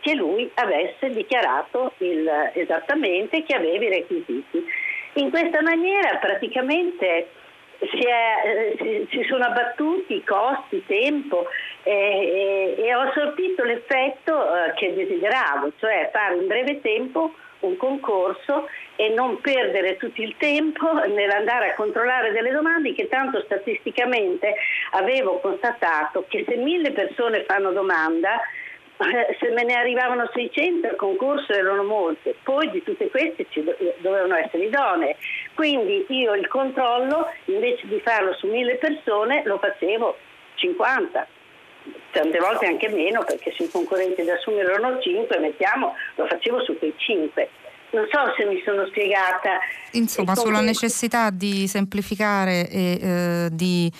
che 0.00 0.14
lui 0.14 0.48
avesse 0.54 1.10
dichiarato 1.10 1.92
il, 1.98 2.28
esattamente 2.52 3.42
che 3.42 3.54
aveva 3.54 3.84
i 3.84 3.88
requisiti. 3.88 4.64
In 5.18 5.30
questa 5.30 5.60
maniera 5.62 6.16
praticamente 6.18 7.28
si, 7.80 8.04
è, 8.06 8.76
si, 8.78 9.08
si, 9.10 9.24
sono 9.28 9.46
abbattuti 9.46 10.22
costi, 10.22 10.84
tempo 10.86 11.46
eh, 11.82 12.76
e, 12.78 12.82
e, 12.84 12.94
ho 12.94 13.10
sortito 13.12 13.64
l'effetto 13.64 14.32
eh, 14.32 14.74
che 14.74 14.94
desideravo, 14.94 15.72
cioè 15.78 16.10
fare 16.12 16.36
in 16.36 16.46
breve 16.46 16.80
tempo 16.80 17.34
un 17.60 17.76
concorso 17.76 18.68
e 18.94 19.08
non 19.08 19.40
perdere 19.40 19.96
tutto 19.96 20.22
il 20.22 20.36
tempo 20.38 20.92
nell'andare 21.06 21.70
a 21.70 21.74
controllare 21.74 22.30
delle 22.30 22.52
domande 22.52 22.94
che 22.94 23.08
tanto 23.08 23.40
statisticamente 23.42 24.54
avevo 24.92 25.40
constatato 25.40 26.26
che 26.28 26.44
se 26.46 26.54
mille 26.54 26.92
persone 26.92 27.42
fanno 27.42 27.72
domanda 27.72 28.36
eh, 28.36 28.67
se 29.38 29.50
me 29.50 29.62
ne 29.62 29.74
arrivavano 29.74 30.28
600 30.32 30.88
al 30.88 30.96
concorso 30.96 31.52
erano 31.52 31.84
molte, 31.84 32.34
poi 32.42 32.68
di 32.70 32.82
tutte 32.82 33.08
queste 33.08 33.46
ci 33.50 33.62
dovevano 34.00 34.34
essere 34.34 34.64
idonee. 34.64 35.16
Quindi 35.54 36.04
io 36.08 36.34
il 36.34 36.48
controllo 36.48 37.30
invece 37.44 37.86
di 37.86 38.00
farlo 38.00 38.34
su 38.34 38.48
mille 38.48 38.74
persone 38.76 39.42
lo 39.44 39.58
facevo 39.58 40.16
50, 40.56 41.26
tante 42.10 42.38
volte 42.38 42.66
anche 42.66 42.88
meno 42.88 43.22
perché 43.24 43.54
se 43.56 43.64
i 43.64 43.70
concorrenti 43.70 44.24
da 44.24 44.34
assumere 44.34 44.72
erano 44.72 45.00
5, 45.00 45.38
mettiamo, 45.38 45.94
lo 46.16 46.26
facevo 46.26 46.62
su 46.64 46.76
quei 46.76 46.92
5. 46.96 47.50
Non 47.90 48.06
so 48.10 48.34
se 48.36 48.44
mi 48.44 48.60
sono 48.66 48.84
spiegata. 48.86 49.60
Insomma, 49.92 50.34
sulla 50.34 50.60
necessità 50.60 51.30
di 51.30 51.66
semplificare 51.66 52.68
e 52.68 52.98
eh, 53.00 53.48
di 53.50 53.90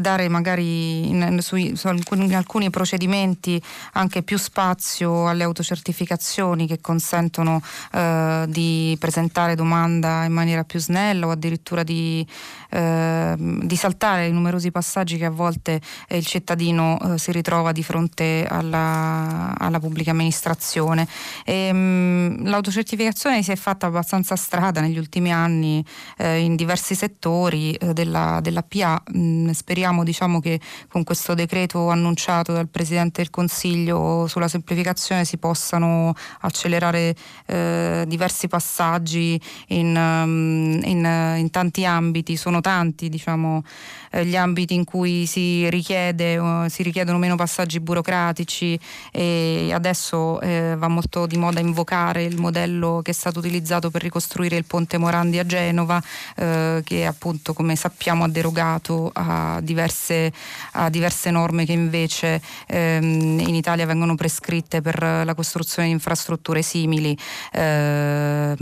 dare 0.00 0.28
magari 0.28 1.08
in, 1.08 1.38
sui, 1.40 1.76
su 1.76 1.88
alcuni, 1.88 2.24
in 2.24 2.34
alcuni 2.34 2.70
procedimenti 2.70 3.60
anche 3.92 4.22
più 4.22 4.38
spazio 4.38 5.28
alle 5.28 5.44
autocertificazioni 5.44 6.66
che 6.66 6.80
consentono 6.80 7.60
eh, 7.92 8.44
di 8.48 8.96
presentare 8.98 9.54
domanda 9.54 10.24
in 10.24 10.32
maniera 10.32 10.64
più 10.64 10.78
snella 10.78 11.26
o 11.26 11.30
addirittura 11.30 11.82
di, 11.82 12.26
eh, 12.70 13.34
di 13.38 13.76
saltare 13.76 14.26
i 14.26 14.32
numerosi 14.32 14.70
passaggi 14.70 15.16
che 15.16 15.24
a 15.24 15.30
volte 15.30 15.80
eh, 16.08 16.16
il 16.16 16.26
cittadino 16.26 16.98
eh, 17.00 17.18
si 17.18 17.32
ritrova 17.32 17.72
di 17.72 17.82
fronte 17.82 18.46
alla, 18.48 19.54
alla 19.56 19.80
pubblica 19.80 20.10
amministrazione. 20.10 21.06
E, 21.44 21.72
mh, 21.72 21.76
mm, 21.78 22.46
l'autocertificazione 22.46 23.42
si 23.42 23.52
è 23.52 23.56
fatta 23.56 23.86
abbastanza 23.86 24.36
strada 24.36 24.80
negli 24.80 24.98
ultimi 24.98 25.32
anni 25.32 25.84
eh, 26.18 26.38
in 26.38 26.56
diversi 26.56 26.94
settori 26.94 27.74
eh, 27.74 27.92
della, 27.92 28.40
della 28.42 28.62
PA, 28.62 29.02
mh, 29.12 29.18
mm, 29.18 29.50
speriamo 29.50 30.04
diciamo, 30.04 30.40
che 30.40 30.60
con 30.88 31.04
questo 31.04 31.34
decreto 31.34 31.88
annunciato 31.88 32.52
dal 32.52 32.68
Presidente 32.68 33.22
del 33.22 33.30
Consiglio 33.30 34.26
sulla 34.26 34.48
semplificazione 34.48 35.24
si 35.24 35.38
possano 35.38 36.14
accelerare 36.40 37.14
eh, 37.46 38.04
diversi 38.06 38.48
passaggi 38.48 39.40
in, 39.68 39.94
um, 39.96 40.80
in, 40.84 41.34
in, 41.38 41.50
tanti 41.50 41.84
ambiti, 41.84 42.36
sono 42.36 42.57
tanti 42.60 43.08
diciamo, 43.08 43.62
eh, 44.10 44.24
gli 44.24 44.36
ambiti 44.36 44.74
in 44.74 44.84
cui 44.84 45.26
si, 45.26 45.68
richiede, 45.70 46.36
uh, 46.36 46.68
si, 46.68 46.82
richiedono 46.82 47.18
meno 47.18 47.36
passaggi 47.36 47.80
burocratici 47.80 48.78
e 49.12 49.70
adesso 49.72 50.40
eh, 50.40 50.74
va 50.76 50.88
molto 50.88 51.26
di 51.26 51.36
moda 51.36 51.60
invocare 51.60 52.24
il 52.24 52.38
modello 52.38 53.00
che 53.02 53.10
è 53.10 53.14
stato 53.14 53.38
utilizzato 53.38 53.90
per 53.90 54.02
ricostruire 54.02 54.56
il 54.56 54.64
ponte 54.64 54.98
Morandi 54.98 55.38
a 55.38 55.46
Genova, 55.46 56.02
eh, 56.36 56.82
che 56.84 57.06
appunto 57.06 57.52
come 57.52 57.76
sappiamo 57.76 58.24
ha 58.24 58.28
derogato 58.28 59.10
a 59.14 59.60
diverse, 59.62 60.32
a 60.72 60.88
diverse 60.88 61.30
norme 61.30 61.64
che 61.64 61.72
invece 61.72 62.40
ehm, 62.66 63.40
in 63.40 63.54
Italia 63.54 63.86
vengono 63.86 64.14
prescritte 64.14 64.80
per 64.80 65.02
la 65.02 65.34
costruzione 65.34 65.88
di 65.88 65.94
infrastrutture 65.94 66.62
simili. 66.62 67.16
Eh, 67.52 68.54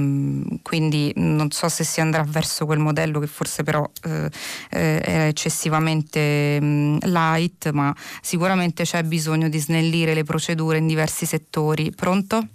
quindi 0.62 1.12
non 1.16 1.50
so 1.50 1.68
se 1.68 1.84
si 1.84 2.00
andrà 2.00 2.24
verso 2.26 2.66
quel 2.66 2.78
modello 2.78 3.20
che 3.20 3.26
forse 3.26 3.62
però 3.62 3.85
eh, 4.04 4.30
eh 4.70 5.00
è 5.00 5.26
eccessivamente 5.28 6.60
mh, 6.60 6.98
light, 7.04 7.70
ma 7.70 7.94
sicuramente 8.20 8.84
c'è 8.84 9.02
bisogno 9.02 9.48
di 9.48 9.58
snellire 9.58 10.14
le 10.14 10.24
procedure 10.24 10.78
in 10.78 10.86
diversi 10.86 11.26
settori. 11.26 11.92
Pronto? 11.92 12.48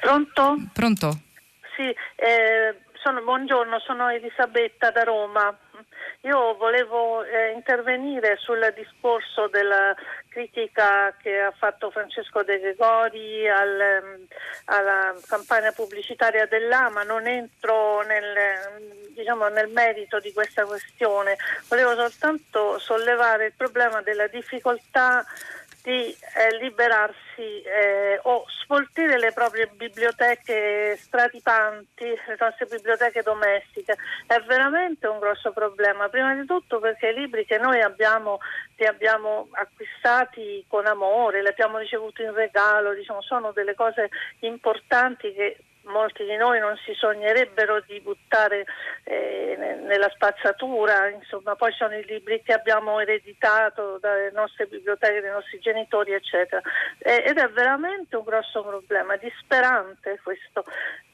Pronto? 0.00 0.56
Pronto? 0.72 1.20
Sì, 1.76 1.82
eh, 1.82 2.80
sono, 3.02 3.22
buongiorno, 3.22 3.78
sono 3.80 4.08
Elisabetta 4.08 4.90
da 4.90 5.02
Roma. 5.02 5.56
Io 6.22 6.56
volevo 6.56 7.22
eh, 7.22 7.52
intervenire 7.52 8.36
sul 8.38 8.72
discorso 8.74 9.48
della 9.48 9.94
critica 10.36 11.14
che 11.16 11.40
ha 11.40 11.50
fatto 11.50 11.90
Francesco 11.90 12.42
De 12.42 12.60
Gregori 12.60 13.48
al, 13.48 13.80
ehm, 13.80 14.26
alla 14.66 15.14
campagna 15.26 15.72
pubblicitaria 15.72 16.44
dell'AMA, 16.44 17.04
non 17.04 17.26
entro 17.26 18.02
nel, 18.02 19.08
diciamo, 19.14 19.48
nel 19.48 19.68
merito 19.68 20.20
di 20.20 20.34
questa 20.34 20.66
questione, 20.66 21.38
volevo 21.68 21.94
soltanto 21.94 22.78
sollevare 22.78 23.46
il 23.46 23.52
problema 23.56 24.02
della 24.02 24.26
difficoltà 24.26 25.24
di 25.86 26.10
eh, 26.10 26.58
liberarsi 26.60 27.62
eh, 27.62 28.18
o 28.24 28.44
sfoltire 28.48 29.20
le 29.20 29.30
proprie 29.32 29.68
biblioteche 29.68 30.98
stratipanti, 31.00 32.06
le 32.06 32.36
nostre 32.40 32.66
biblioteche 32.66 33.22
domestiche. 33.22 33.96
È 34.26 34.36
veramente 34.40 35.06
un 35.06 35.20
grosso 35.20 35.52
problema, 35.52 36.08
prima 36.08 36.34
di 36.34 36.44
tutto 36.44 36.80
perché 36.80 37.10
i 37.10 37.14
libri 37.14 37.46
che 37.46 37.58
noi 37.58 37.80
abbiamo, 37.80 38.40
li 38.76 38.86
abbiamo 38.86 39.48
acquistati 39.52 40.64
con 40.68 40.86
amore, 40.86 41.42
li 41.42 41.48
abbiamo 41.48 41.78
ricevuti 41.78 42.22
in 42.22 42.34
regalo, 42.34 42.94
diciamo, 42.94 43.22
sono 43.22 43.52
delle 43.52 43.74
cose 43.74 44.10
importanti 44.40 45.32
che 45.32 45.56
molti 45.86 46.24
di 46.24 46.36
noi 46.36 46.58
non 46.60 46.76
si 46.84 46.92
sognerebbero 46.94 47.80
di 47.86 48.00
buttare 48.00 48.64
eh, 49.04 49.56
nella 49.82 50.10
spazzatura, 50.10 51.08
insomma, 51.08 51.54
poi 51.54 51.72
sono 51.72 51.96
i 51.96 52.04
libri 52.04 52.42
che 52.42 52.52
abbiamo 52.52 52.98
ereditato 53.00 53.98
dalle 53.98 54.30
nostre 54.32 54.66
biblioteche, 54.66 55.20
dai 55.20 55.30
nostri 55.30 55.58
genitori, 55.58 56.12
eccetera. 56.12 56.60
Eh, 56.98 57.24
ed 57.26 57.38
è 57.38 57.48
veramente 57.48 58.16
un 58.16 58.24
grosso 58.24 58.62
problema, 58.62 59.16
disperante 59.16 60.20
questo. 60.22 60.64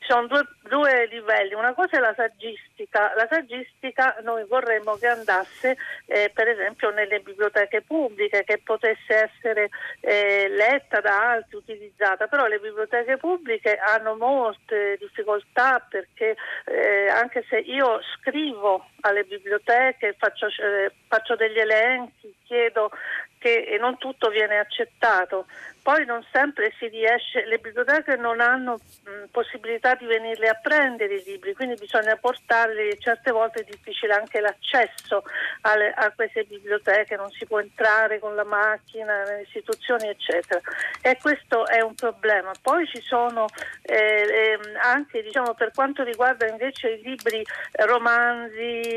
Ci 0.03 0.11
sono 0.11 0.27
due, 0.27 0.45
due, 0.63 1.07
livelli, 1.07 1.55
una 1.55 1.75
cosa 1.75 1.97
è 1.97 2.01
la 2.01 2.13
saggistica, 2.17 3.13
la 3.15 3.29
saggistica 3.31 4.17
noi 4.23 4.45
vorremmo 4.49 4.97
che 4.97 5.07
andasse 5.07 5.77
eh, 6.07 6.29
per 6.35 6.49
esempio 6.49 6.91
nelle 6.91 7.21
biblioteche 7.21 7.83
pubbliche, 7.83 8.43
che 8.43 8.59
potesse 8.59 9.31
essere 9.31 9.71
eh, 10.01 10.49
letta 10.49 11.01
da 11.01 11.31
altri, 11.31 11.57
utilizzata, 11.57 12.27
però 12.27 12.47
le 12.47 12.59
biblioteche 12.59 13.17
pubbliche 13.17 13.77
hanno 13.77 14.17
molte 14.17 14.97
difficoltà 14.99 15.79
perché 15.89 16.35
eh, 16.65 17.07
anche 17.09 17.45
se 17.49 17.59
io 17.59 18.01
scrivo 18.17 18.85
alle 19.03 19.25
biblioteche, 19.25 20.15
faccio, 20.19 20.47
eh, 20.47 20.93
faccio 21.07 21.37
degli 21.37 21.59
elenchi, 21.59 22.35
chiedo 22.45 22.91
che 23.39 23.77
non 23.81 23.99
tutto 23.99 24.29
viene 24.29 24.59
accettato. 24.59 25.47
Poi 25.83 26.07
non 26.07 26.25
sempre 26.31 26.73
si 26.79 26.87
riesce, 26.87 27.45
le 27.45 27.59
biblioteche 27.59 28.15
non 28.15 28.41
hanno 28.41 28.75
mh, 28.75 29.25
possibilità 29.33 29.97
di 29.97 30.07
venirli 30.07 30.47
a 30.47 30.55
prendere 30.55 31.17
i 31.17 31.25
libri, 31.25 31.55
quindi 31.55 31.75
bisogna 31.75 32.15
portarli, 32.15 33.01
certe 33.01 33.33
volte 33.33 33.63
è 33.63 33.65
difficile 33.65 34.15
anche 34.15 34.39
l'accesso 34.39 35.25
alle, 35.63 35.93
a 35.93 36.13
queste 36.15 36.45
biblioteche, 36.45 37.17
non 37.17 37.31
si 37.31 37.45
può 37.47 37.59
entrare 37.59 38.21
con 38.21 38.37
la 38.37 38.45
macchina 38.45 39.25
nelle 39.25 39.43
istituzioni 39.43 40.07
eccetera 40.09 40.61
e 41.01 41.19
questo 41.21 41.67
è 41.67 41.81
un 41.81 41.95
problema. 41.97 42.53
Poi 42.63 42.87
ci 42.87 43.01
sono 43.01 43.47
eh, 43.83 43.97
eh, 43.97 44.59
anche 44.81 45.21
diciamo, 45.21 45.55
per 45.55 45.73
quanto 45.75 46.05
riguarda 46.05 46.47
invece 46.47 46.91
i 46.91 47.03
libri 47.03 47.41
eh, 47.41 47.87
romanzi, 47.87 48.92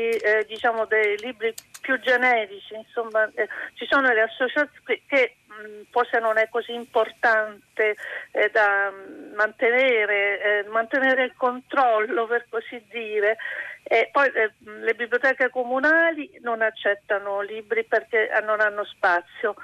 diciamo 0.46 0.84
dei 0.86 1.16
libri 1.18 1.52
più 1.86 2.00
generici, 2.00 2.74
insomma 2.74 3.30
eh, 3.36 3.48
ci 3.74 3.86
sono 3.88 4.12
le 4.12 4.22
associazioni 4.22 5.02
che 5.06 5.36
Mm, 5.56 5.82
forse 5.90 6.18
non 6.18 6.36
è 6.36 6.48
così 6.50 6.74
importante 6.74 7.96
eh, 8.32 8.50
da 8.52 8.92
mantenere, 9.34 10.64
eh, 10.64 10.68
mantenere, 10.68 11.24
il 11.24 11.34
controllo 11.34 12.26
per 12.26 12.46
così 12.50 12.82
dire. 12.90 13.38
E 13.82 14.10
poi 14.12 14.28
eh, 14.34 14.52
le 14.80 14.94
biblioteche 14.94 15.48
comunali 15.48 16.30
non 16.42 16.60
accettano 16.60 17.40
libri 17.40 17.84
perché 17.84 18.28
non 18.44 18.60
hanno 18.60 18.84
spazio. 18.84 19.54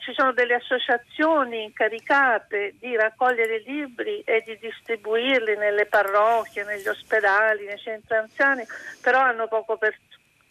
ci 0.00 0.12
sono 0.14 0.32
delle 0.32 0.54
associazioni 0.54 1.62
incaricate 1.64 2.74
di 2.80 2.96
raccogliere 2.96 3.62
libri 3.64 4.22
e 4.22 4.42
di 4.44 4.58
distribuirli 4.58 5.56
nelle 5.56 5.86
parrocchie, 5.86 6.64
negli 6.64 6.88
ospedali, 6.88 7.66
nei 7.66 7.78
centri 7.78 8.16
anziani, 8.16 8.64
però 9.00 9.20
hanno 9.20 9.46
poco 9.46 9.76
per, 9.76 9.94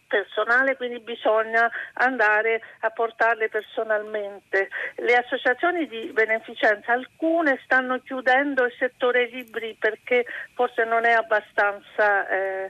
personale, 0.09 0.75
quindi 0.75 0.99
bisogna 0.99 1.71
andare 1.93 2.61
a 2.79 2.89
portarle 2.89 3.47
personalmente. 3.47 4.69
Le 4.95 5.15
associazioni 5.15 5.87
di 5.87 6.11
beneficenza, 6.11 6.91
alcune 6.91 7.61
stanno 7.63 7.99
chiudendo 7.99 8.65
il 8.65 8.73
settore 8.77 9.27
libri 9.27 9.77
perché 9.79 10.25
forse 10.55 10.83
non 10.83 11.05
è 11.05 11.11
abbastanza 11.11 12.27
eh, 12.27 12.69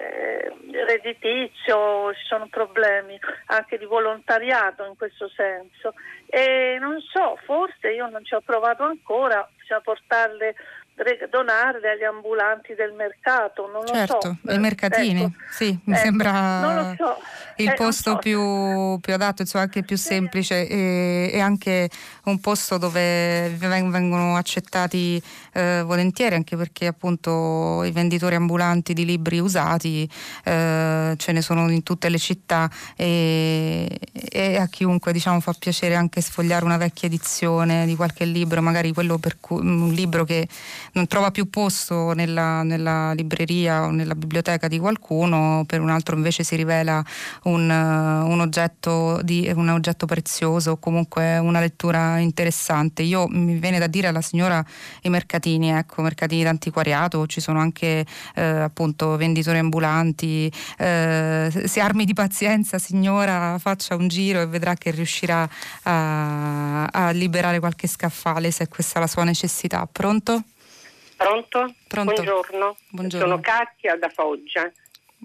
eh, 0.00 0.52
redditizio, 0.86 2.12
ci 2.14 2.24
sono 2.24 2.48
problemi 2.48 3.18
anche 3.46 3.78
di 3.78 3.84
volontariato 3.84 4.84
in 4.84 4.96
questo 4.96 5.28
senso. 5.28 5.94
E 6.26 6.78
non 6.80 7.00
so, 7.00 7.38
forse 7.44 7.90
io 7.92 8.08
non 8.08 8.24
ci 8.24 8.34
ho 8.34 8.40
provato 8.40 8.82
ancora, 8.82 9.46
bisogna 9.58 9.80
portarle 9.80 10.54
donarle 11.30 11.90
agli 11.90 12.04
ambulanti 12.04 12.74
del 12.74 12.92
mercato, 12.92 13.68
non 13.72 13.82
lo 13.82 13.86
certo, 13.86 14.38
so. 14.42 14.52
i 14.52 14.58
mercatini, 14.58 15.22
ecco. 15.22 15.32
sì, 15.50 15.78
mi 15.84 15.94
ecco. 15.94 16.02
sembra 16.02 16.94
so. 16.96 17.16
il 17.56 17.68
eh, 17.68 17.74
posto 17.74 18.10
so. 18.10 18.18
più, 18.18 18.98
più, 19.00 19.14
adatto, 19.14 19.42
insomma, 19.42 19.64
anche 19.64 19.82
più 19.82 19.96
semplice 19.96 20.66
e, 20.68 21.30
e, 21.32 21.40
anche 21.40 21.88
un 22.24 22.38
posto 22.40 22.76
dove 22.76 23.48
vengono 23.56 24.36
accettati 24.36 25.22
eh, 25.52 25.82
volentieri, 25.84 26.34
anche 26.34 26.56
perché 26.56 26.86
appunto 26.86 27.82
i 27.84 27.90
venditori 27.92 28.34
ambulanti 28.34 28.92
di 28.92 29.04
libri 29.04 29.38
usati 29.38 30.08
eh, 30.44 31.14
ce 31.16 31.32
ne 31.32 31.40
sono 31.40 31.70
in 31.70 31.82
tutte 31.82 32.08
le 32.08 32.18
città 32.18 32.70
e, 32.96 33.98
e, 34.12 34.56
a 34.56 34.66
chiunque 34.66 35.12
diciamo 35.12 35.40
fa 35.40 35.54
piacere 35.58 35.94
anche 35.94 36.20
sfogliare 36.20 36.64
una 36.64 36.76
vecchia 36.76 37.08
edizione 37.08 37.86
di 37.86 37.96
qualche 37.96 38.24
libro, 38.24 38.60
magari 38.60 38.92
quello 38.92 39.18
per 39.18 39.38
cui, 39.40 39.60
un 39.60 39.90
libro 39.92 40.24
che 40.24 40.46
non 40.92 41.06
trova 41.06 41.30
più 41.30 41.48
posto 41.50 42.12
nella, 42.12 42.62
nella, 42.62 43.12
libreria 43.12 43.84
o 43.84 43.90
nella 43.90 44.14
biblioteca 44.14 44.68
di 44.68 44.78
qualcuno, 44.78 45.64
per 45.66 45.80
un 45.80 45.90
altro 45.90 46.16
invece 46.16 46.44
si 46.44 46.56
rivela 46.56 47.04
un, 47.44 47.68
un, 47.68 48.40
oggetto, 48.40 49.20
di, 49.22 49.50
un 49.54 49.68
oggetto 49.68 50.06
prezioso 50.06 50.72
o 50.72 50.76
comunque 50.78 51.38
una 51.38 51.60
lettura 51.60 52.18
interessante. 52.18 53.02
Io 53.02 53.26
mi 53.28 53.58
viene 53.58 53.78
da 53.78 53.86
dire 53.86 54.08
alla 54.08 54.20
signora 54.20 54.64
i 55.02 55.08
mercatini, 55.08 55.70
ecco, 55.70 56.02
mercatini 56.02 56.42
d'antiquariato, 56.42 57.26
ci 57.26 57.40
sono 57.40 57.60
anche 57.60 58.04
eh, 58.34 58.42
appunto 58.42 59.16
venditori 59.16 59.58
ambulanti, 59.58 60.50
eh, 60.78 61.62
si 61.64 61.80
armi 61.80 62.04
di 62.04 62.14
pazienza 62.14 62.78
signora, 62.78 63.58
faccia 63.58 63.94
un 63.94 64.08
giro 64.08 64.40
e 64.40 64.46
vedrà 64.46 64.74
che 64.74 64.90
riuscirà 64.90 65.48
a, 65.82 66.86
a 66.86 67.10
liberare 67.10 67.58
qualche 67.58 67.86
scaffale 67.86 68.50
se 68.50 68.68
questa 68.68 68.98
è 68.98 69.00
la 69.00 69.06
sua 69.06 69.24
necessità. 69.24 69.88
Pronto? 69.90 70.42
Pronto? 71.20 71.74
Pronto? 71.86 72.14
Buongiorno. 72.14 72.76
Buongiorno. 72.88 73.26
Sono 73.26 73.40
Katia 73.42 73.94
da 73.96 74.08
Foggia. 74.08 74.72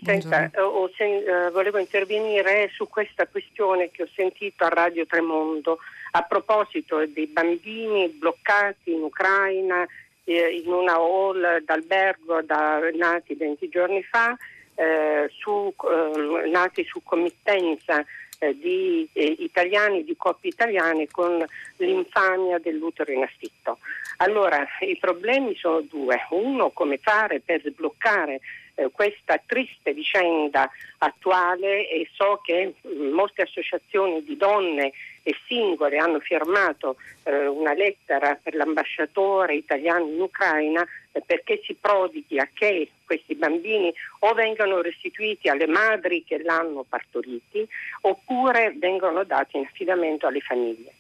Senta, 0.04 0.44
eh, 0.44 0.52
sen- 0.98 1.24
uh, 1.26 1.52
volevo 1.54 1.78
intervenire 1.78 2.70
su 2.74 2.90
questa 2.90 3.26
questione 3.28 3.90
che 3.92 4.04
ho 4.04 4.10
sentito 4.14 4.66
a 4.66 4.68
Radio 4.68 5.06
Tremondo 5.06 5.80
a 6.12 6.22
proposito 6.24 7.06
dei 7.08 7.28
bambini 7.28 8.10
bloccati 8.10 8.92
in 8.92 9.04
Ucraina 9.04 9.88
eh, 10.26 10.62
in 10.66 10.70
una 10.70 10.96
hall 10.96 11.64
d'albergo 11.64 12.42
da, 12.42 12.82
nati 12.94 13.34
20 13.36 13.70
giorni 13.70 14.04
fa, 14.04 14.36
eh, 14.76 15.30
su, 15.40 15.74
eh, 15.82 16.50
nati 16.50 16.84
su 16.84 17.02
committenza 17.04 18.04
eh, 18.40 18.54
di 18.54 19.08
eh, 19.14 19.36
italiani, 19.40 20.04
di 20.04 20.16
coppie 20.18 20.50
italiane 20.50 21.08
con 21.10 21.44
l'infamia 21.78 22.60
dell'utero 22.60 23.14
in 23.14 23.24
affitto. 23.24 23.80
Allora, 24.18 24.66
i 24.82 24.98
problemi 24.98 25.56
sono 25.56 25.82
due. 25.82 26.26
Uno, 26.30 26.70
come 26.70 26.98
fare 26.98 27.42
per 27.42 27.62
sbloccare 27.62 28.40
eh, 28.76 28.90
questa 28.92 29.42
triste 29.46 29.94
vicenda 29.94 30.70
attuale 31.00 31.90
e 31.90 32.08
so 32.14 32.42
che 32.44 32.74
mm, 32.88 33.14
molte 33.14 33.44
associazioni 33.44 34.24
di 34.24 34.38
donne 34.38 34.92
e 35.24 35.36
singole 35.48 35.98
hanno 35.98 36.20
firmato 36.20 36.98
eh, 37.24 37.48
una 37.48 37.74
lettera 37.74 38.38
per 38.42 38.54
l'ambasciatore 38.54 39.56
italiano 39.56 40.06
in 40.06 40.22
Ucraina 40.22 40.86
eh, 41.12 41.22
perché 41.26 41.62
si 41.64 41.74
prodighi 41.74 42.38
a 42.38 42.48
che 42.54 42.90
questi 43.06 43.36
bambini 43.36 43.94
o 44.20 44.34
vengano 44.34 44.82
restituiti 44.82 45.50
alle 45.50 45.68
madri 45.68 46.24
che 46.24 46.42
l'hanno 46.42 46.86
partoriti 46.88 47.68
oppure 48.02 48.74
vengono 48.78 49.24
dati 49.24 49.58
in 49.58 49.66
affidamento 49.66 50.28
alle 50.28 50.42
famiglie. 50.42 50.94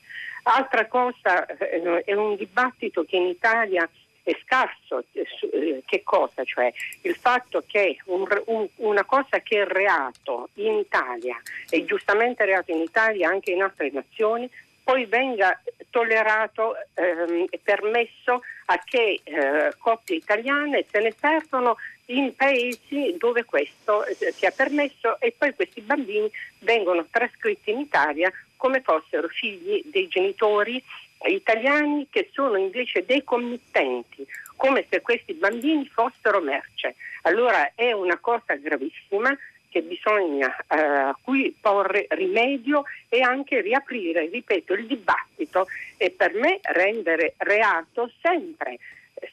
Altra 0.47 0.85
cosa 0.87 1.45
eh, 1.47 2.03
è 2.03 2.13
un 2.13 2.35
dibattito 2.35 3.03
che 3.03 3.15
in 3.15 3.25
Italia 3.25 3.89
è 4.21 4.35
scarso. 4.43 5.03
Eh, 5.11 5.25
eh, 5.51 5.83
che 5.85 6.03
cosa? 6.03 6.43
Cioè 6.43 6.71
il 7.01 7.15
fatto 7.15 7.63
che 7.65 7.97
un, 8.05 8.27
un, 8.45 8.67
una 8.75 9.03
cosa 9.05 9.39
che 9.39 9.63
è 9.63 9.65
reato 9.65 10.49
in 10.55 10.73
Italia 10.73 11.39
e 11.69 11.85
giustamente 11.85 12.45
reato 12.45 12.71
in 12.71 12.81
Italia 12.81 13.29
anche 13.29 13.51
in 13.51 13.63
altre 13.63 13.89
nazioni 13.91 14.49
poi 14.83 15.05
venga 15.05 15.59
tollerato 15.89 16.75
ehm, 16.93 17.47
e 17.49 17.59
permesso 17.63 18.41
a 18.65 18.79
che 18.83 19.19
eh, 19.23 19.73
coppie 19.79 20.17
italiane 20.17 20.85
se 20.91 20.99
ne 20.99 21.11
servono 21.19 21.77
in 22.07 22.35
paesi 22.35 23.15
dove 23.17 23.45
questo 23.45 24.05
eh, 24.05 24.31
sia 24.31 24.51
permesso 24.51 25.19
e 25.19 25.33
poi 25.35 25.55
questi 25.55 25.81
bambini 25.81 26.29
vengono 26.59 27.03
trascritti 27.09 27.71
in 27.71 27.79
Italia 27.79 28.31
come 28.65 28.81
fossero 28.81 29.27
figli 29.27 29.83
dei 29.85 30.07
genitori 30.07 30.83
italiani 31.27 32.07
che 32.09 32.29
sono 32.33 32.57
invece 32.57 33.05
dei 33.05 33.23
committenti, 33.23 34.25
come 34.55 34.87
se 34.89 35.01
questi 35.01 35.33
bambini 35.33 35.85
fossero 35.85 36.41
merce. 36.41 36.95
Allora 37.21 37.73
è 37.75 37.91
una 37.91 38.17
cosa 38.17 38.55
gravissima 38.55 39.37
che 39.69 39.83
bisogna, 39.83 40.47
eh, 40.67 40.77
a 40.79 41.15
cui 41.21 41.55
porre 41.61 42.07
rimedio 42.09 42.85
e 43.07 43.21
anche 43.21 43.61
riaprire, 43.61 44.29
ripeto, 44.29 44.73
il 44.73 44.87
dibattito 44.87 45.67
e 45.97 46.09
per 46.09 46.33
me 46.33 46.59
rendere 46.63 47.35
reato 47.37 48.09
sempre 48.19 48.79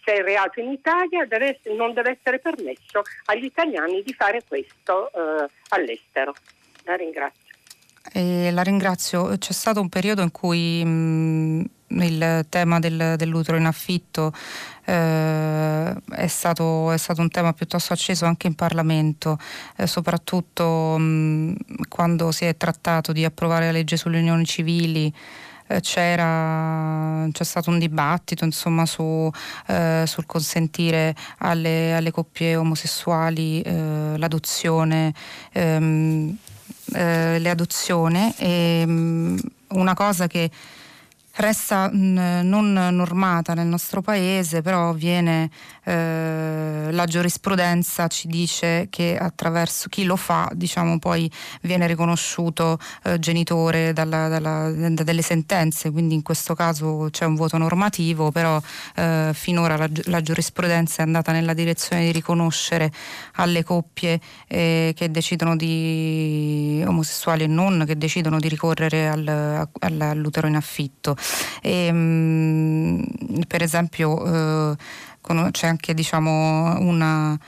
se 0.04 0.12
è 0.12 0.22
reato 0.22 0.60
in 0.60 0.70
Italia 0.72 1.24
deve, 1.24 1.59
non 1.74 1.94
deve 1.94 2.18
essere 2.20 2.38
permesso 2.38 3.00
agli 3.24 3.44
italiani 3.44 4.02
di 4.02 4.12
fare 4.12 4.42
questo 4.46 5.10
eh, 5.10 5.48
all'estero. 5.70 6.34
La 6.84 6.96
ringrazio. 6.96 7.51
E 8.14 8.51
la 8.51 8.62
ringrazio. 8.62 9.39
C'è 9.39 9.52
stato 9.52 9.80
un 9.80 9.89
periodo 9.89 10.20
in 10.20 10.30
cui 10.30 10.84
mh, 10.84 11.64
il 11.89 12.47
tema 12.51 12.78
del, 12.78 13.14
dell'utero 13.16 13.56
in 13.56 13.64
affitto 13.64 14.32
eh, 14.84 15.94
è, 16.10 16.26
stato, 16.26 16.90
è, 16.90 16.98
stato, 16.98 17.22
un 17.22 17.30
tema 17.30 17.55
piuttosto 17.55 17.94
acceso 17.94 18.26
anche 18.26 18.48
in 18.48 18.55
Parlamento, 18.55 19.39
eh, 19.76 19.86
soprattutto 19.86 20.98
mh, 20.98 21.55
quando 21.89 22.32
si 22.32 22.44
è 22.44 22.55
trattato 22.56 23.12
di 23.12 23.24
approvare 23.24 23.66
la 23.66 23.72
legge 23.72 23.97
sulle 23.97 24.18
unioni 24.18 24.44
civili. 24.44 25.12
Eh, 25.68 25.80
c'era, 25.80 27.26
c'è 27.30 27.44
stato 27.44 27.70
un 27.70 27.78
dibattito 27.78 28.44
insomma, 28.44 28.84
su, 28.84 29.30
eh, 29.68 30.05
sul 30.06 30.26
consentire 30.26 31.14
alle, 31.39 31.94
alle 31.94 32.10
coppie 32.10 32.56
omosessuali 32.56 33.62
eh, 33.62 34.14
l'adozione 34.18 35.14
ehm, 35.52 36.36
eh, 36.94 37.38
le 37.38 37.50
adozioni 37.50 38.34
e 38.36 38.84
mh, 38.86 39.38
una 39.68 39.94
cosa 39.94 40.26
che 40.26 40.50
resta 41.34 41.90
mh, 41.90 42.40
non 42.44 42.72
normata 42.72 43.54
nel 43.54 43.66
nostro 43.66 44.02
paese, 44.02 44.62
però 44.62 44.92
viene 44.92 45.50
eh, 45.84 46.88
la 46.90 47.04
giurisprudenza 47.06 48.06
ci 48.06 48.28
dice 48.28 48.86
che 48.90 49.16
attraverso 49.16 49.88
chi 49.88 50.04
lo 50.04 50.16
fa, 50.16 50.48
diciamo, 50.54 50.98
poi 50.98 51.30
viene 51.62 51.86
riconosciuto 51.86 52.78
eh, 53.04 53.18
genitore 53.18 53.92
dalla, 53.92 54.28
dalla, 54.28 54.70
da 54.70 55.02
delle 55.02 55.22
sentenze, 55.22 55.90
quindi 55.90 56.14
in 56.14 56.22
questo 56.22 56.54
caso 56.54 57.09
c'è 57.10 57.24
un 57.24 57.34
voto 57.34 57.59
normativo, 57.59 58.30
però 58.30 58.60
eh, 58.94 59.30
finora 59.34 59.76
la, 59.76 59.88
la, 60.04 60.20
giurisprudenza 60.20 61.02
è 61.02 61.04
andata 61.04 61.32
nella 61.32 61.54
direzione 61.54 62.04
di 62.04 62.12
riconoscere 62.12 62.92
alle 63.34 63.64
coppie 63.64 64.20
eh, 64.46 64.92
che 64.94 65.10
decidono 65.10 65.56
di 65.56 66.82
omosessuali 66.86 67.44
e 67.44 67.48
non, 67.48 67.84
che 67.86 67.98
decidono 67.98 68.38
di 68.38 68.48
ricorrere 68.48 69.09
al, 69.09 69.68
all'utero 69.80 70.46
in 70.46 70.56
affitto. 70.56 71.16
E, 71.60 71.90
mh, 71.90 73.44
per 73.48 73.62
esempio 73.62 74.76
eh, 75.28 75.51
c'è 75.51 75.66
anche 75.66 75.94
diciamo, 75.94 76.78
una, 76.81 77.39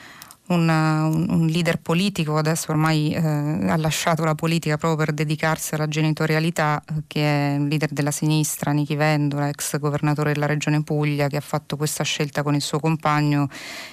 una, 0.47 1.07
un, 1.07 1.47
leader 1.47 1.79
politico, 1.79 2.37
adesso 2.37 2.71
ormai 2.71 3.13
eh, 3.15 3.19
ha 3.19 3.77
lasciato 3.77 4.25
la 4.25 4.35
politica 4.35 4.77
proprio 4.77 5.05
per 5.05 5.15
dedicarsi 5.15 5.75
alla 5.75 5.89
genitorialità, 5.89 6.83
che 7.07 7.55
è 7.55 7.57
un 7.57 7.69
leader 7.69 7.91
della 7.91 8.11
sinistra, 8.11 8.73
Nichi 8.73 8.95
Vendola, 8.95 9.49
ex 9.49 9.79
governatore 9.79 10.33
della 10.33 10.47
regione 10.47 10.83
Puglia, 10.83 11.29
che 11.29 11.37
ha 11.37 11.43
fatto 11.43 11.77
questa 11.77 12.05
scelta 12.05 12.43
con 12.43 12.55
il 12.55 12.63
suo 12.63 12.79
compagno 12.79 13.49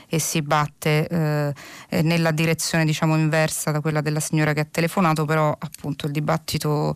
e 0.07 0.19
si 0.19 0.41
batte 0.41 1.07
eh, 1.07 2.01
nella 2.01 2.31
direzione 2.31 2.85
diciamo, 2.85 3.15
inversa 3.15 3.71
da 3.71 3.79
quella 3.79 4.01
della 4.01 4.19
signora 4.19 4.53
che 4.53 4.59
ha 4.61 4.67
telefonato, 4.69 5.25
però 5.25 5.55
appunto 5.57 6.05
il 6.05 6.11
dibattito 6.11 6.95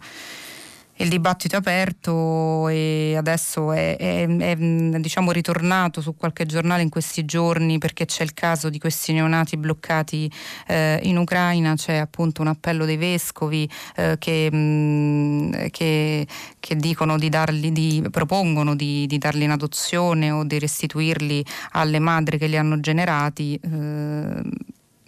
il 0.97 1.09
dibattito 1.09 1.55
è 1.55 1.57
aperto 1.57 2.69
e 2.69 3.15
adesso 3.17 3.73
è, 3.73 3.97
è, 3.97 4.27
è, 4.27 4.55
diciamo, 4.55 5.31
ritornato 5.31 5.99
su 5.99 6.15
qualche 6.15 6.45
giornale 6.45 6.83
in 6.83 6.89
questi 6.89 7.25
giorni 7.25 7.79
perché 7.79 8.05
c'è 8.05 8.23
il 8.23 8.33
caso 8.33 8.69
di 8.69 8.79
questi 8.79 9.11
neonati 9.11 9.57
bloccati 9.57 10.31
eh, 10.67 10.99
in 11.03 11.17
Ucraina, 11.17 11.75
c'è 11.75 11.95
appunto 11.95 12.41
un 12.41 12.47
appello 12.47 12.85
dei 12.85 12.95
vescovi 12.95 13.69
eh, 13.97 14.15
che, 14.17 14.49
mh, 14.49 15.69
che, 15.71 16.27
che, 16.59 16.75
dicono 16.77 17.17
di 17.17 17.27
darli, 17.27 17.71
di, 17.73 18.07
propongono 18.09 18.73
di, 18.73 19.05
di, 19.05 19.17
darli 19.17 19.43
in 19.43 19.51
adozione 19.51 20.31
o 20.31 20.45
di 20.45 20.59
restituirli 20.59 21.45
alle 21.71 21.99
madri 21.99 22.37
che 22.37 22.47
li 22.47 22.57
hanno 22.57 22.79
generati. 22.79 23.59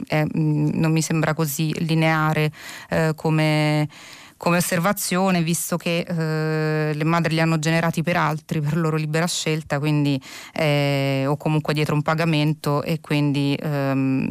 Eh, 0.10 0.26
non 0.34 0.92
mi 0.92 1.02
sembra 1.02 1.34
così 1.34 1.74
lineare 1.84 2.52
eh, 2.90 3.14
come 3.16 3.90
come 4.38 4.58
osservazione, 4.58 5.42
visto 5.42 5.78
che 5.78 6.06
eh, 6.08 6.94
le 6.94 7.04
madri 7.04 7.34
li 7.34 7.42
hanno 7.42 7.60
generati 7.60 8.04
per 8.04 8.18
altri, 8.18 8.62
per 8.62 8.78
loro 8.78 8.96
libera 8.96 9.26
scelta, 9.26 9.80
quindi, 9.80 10.22
eh, 10.54 11.26
o 11.28 11.36
comunque 11.38 11.74
dietro 11.74 11.96
un 11.96 12.04
pagamento 12.04 12.84
e 12.84 13.02
quindi 13.02 13.58
ehm, 13.60 14.30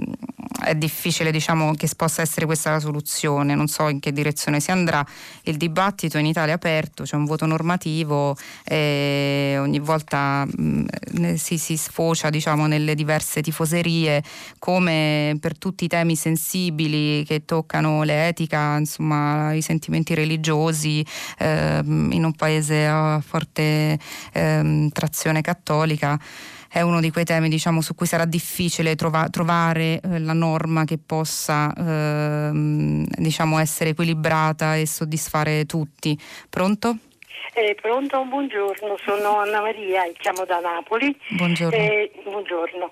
è 0.65 0.75
difficile 0.75 1.31
diciamo, 1.31 1.73
che 1.75 1.89
possa 1.97 2.23
essere 2.23 2.47
questa 2.47 2.71
la 2.71 2.81
soluzione, 2.81 3.55
non 3.55 3.67
so 3.67 3.89
in 3.89 4.01
che 4.01 4.13
direzione 4.13 4.61
si 4.61 4.71
andrà. 4.71 5.05
Il 5.43 5.57
dibattito 5.57 6.19
in 6.19 6.27
Italia 6.27 6.53
è 6.53 6.57
aperto, 6.57 7.03
c'è 7.03 7.17
un 7.17 7.25
voto 7.25 7.45
normativo, 7.47 8.37
e 8.65 9.57
ogni 9.59 9.81
volta 9.81 10.47
mh, 10.47 11.35
si, 11.35 11.59
si, 11.59 11.77
sfocia 11.77 12.31
diciamo, 12.31 12.67
nelle 12.67 12.95
diverse 12.95 13.43
tifoserie, 13.43 14.23
come 14.59 15.37
per 15.41 15.59
tutti 15.59 15.85
i 15.85 15.89
temi 15.89 16.17
sensibili 16.17 17.25
che 17.25 17.45
toccano 17.45 18.03
l'etica, 18.03 18.77
insomma, 18.77 19.53
i 19.53 19.63
sentimenti 19.63 19.96
sentimenti 19.97 20.15
religiosi 20.15 21.05
ehm, 21.39 22.11
in 22.13 22.25
un 22.25 22.33
paese 22.35 22.87
a 22.87 23.21
forte 23.21 23.99
ehm, 24.33 24.91
trazione 24.91 25.41
cattolica 25.41 26.19
è 26.69 26.83
uno 26.83 27.01
di 27.01 27.11
quei 27.11 27.25
temi 27.25 27.49
diciamo, 27.49 27.81
su 27.81 27.95
cui 27.95 28.07
sarà 28.07 28.27
difficile 28.27 28.97
trova- 28.97 29.29
trovare 29.31 30.01
eh, 30.01 30.19
la 30.19 30.35
norma 30.35 30.85
che 30.85 30.99
possa 30.99 31.73
ehm, 31.75 33.07
diciamo, 33.17 33.59
essere 33.59 33.91
equilibrata 33.91 34.77
e 34.77 34.87
soddisfare 34.87 35.65
tutti. 35.65 36.19
Pronto? 36.51 36.99
Eh, 37.55 37.75
pronto, 37.81 38.23
buongiorno, 38.25 38.99
sono 39.03 39.39
Anna 39.39 39.63
Maria 39.63 40.03
chiamo 40.19 40.45
da 40.45 40.61
Napoli. 40.61 41.17
Buongiorno. 41.31 41.79
Eh, 41.79 42.11
buongiorno. 42.25 42.91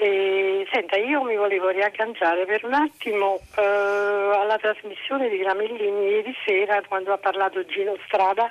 Eh, 0.00 0.64
senta, 0.70 0.96
io 0.96 1.24
mi 1.24 1.34
volevo 1.34 1.70
riagganciare 1.70 2.46
per 2.46 2.64
un 2.64 2.72
attimo 2.72 3.40
eh, 3.56 3.62
alla 3.62 4.56
trasmissione 4.56 5.28
di 5.28 5.38
Gramellini 5.38 6.10
ieri 6.10 6.32
sera 6.46 6.80
quando 6.86 7.12
ha 7.12 7.18
parlato 7.18 7.64
Gino 7.66 7.96
Strada, 8.06 8.48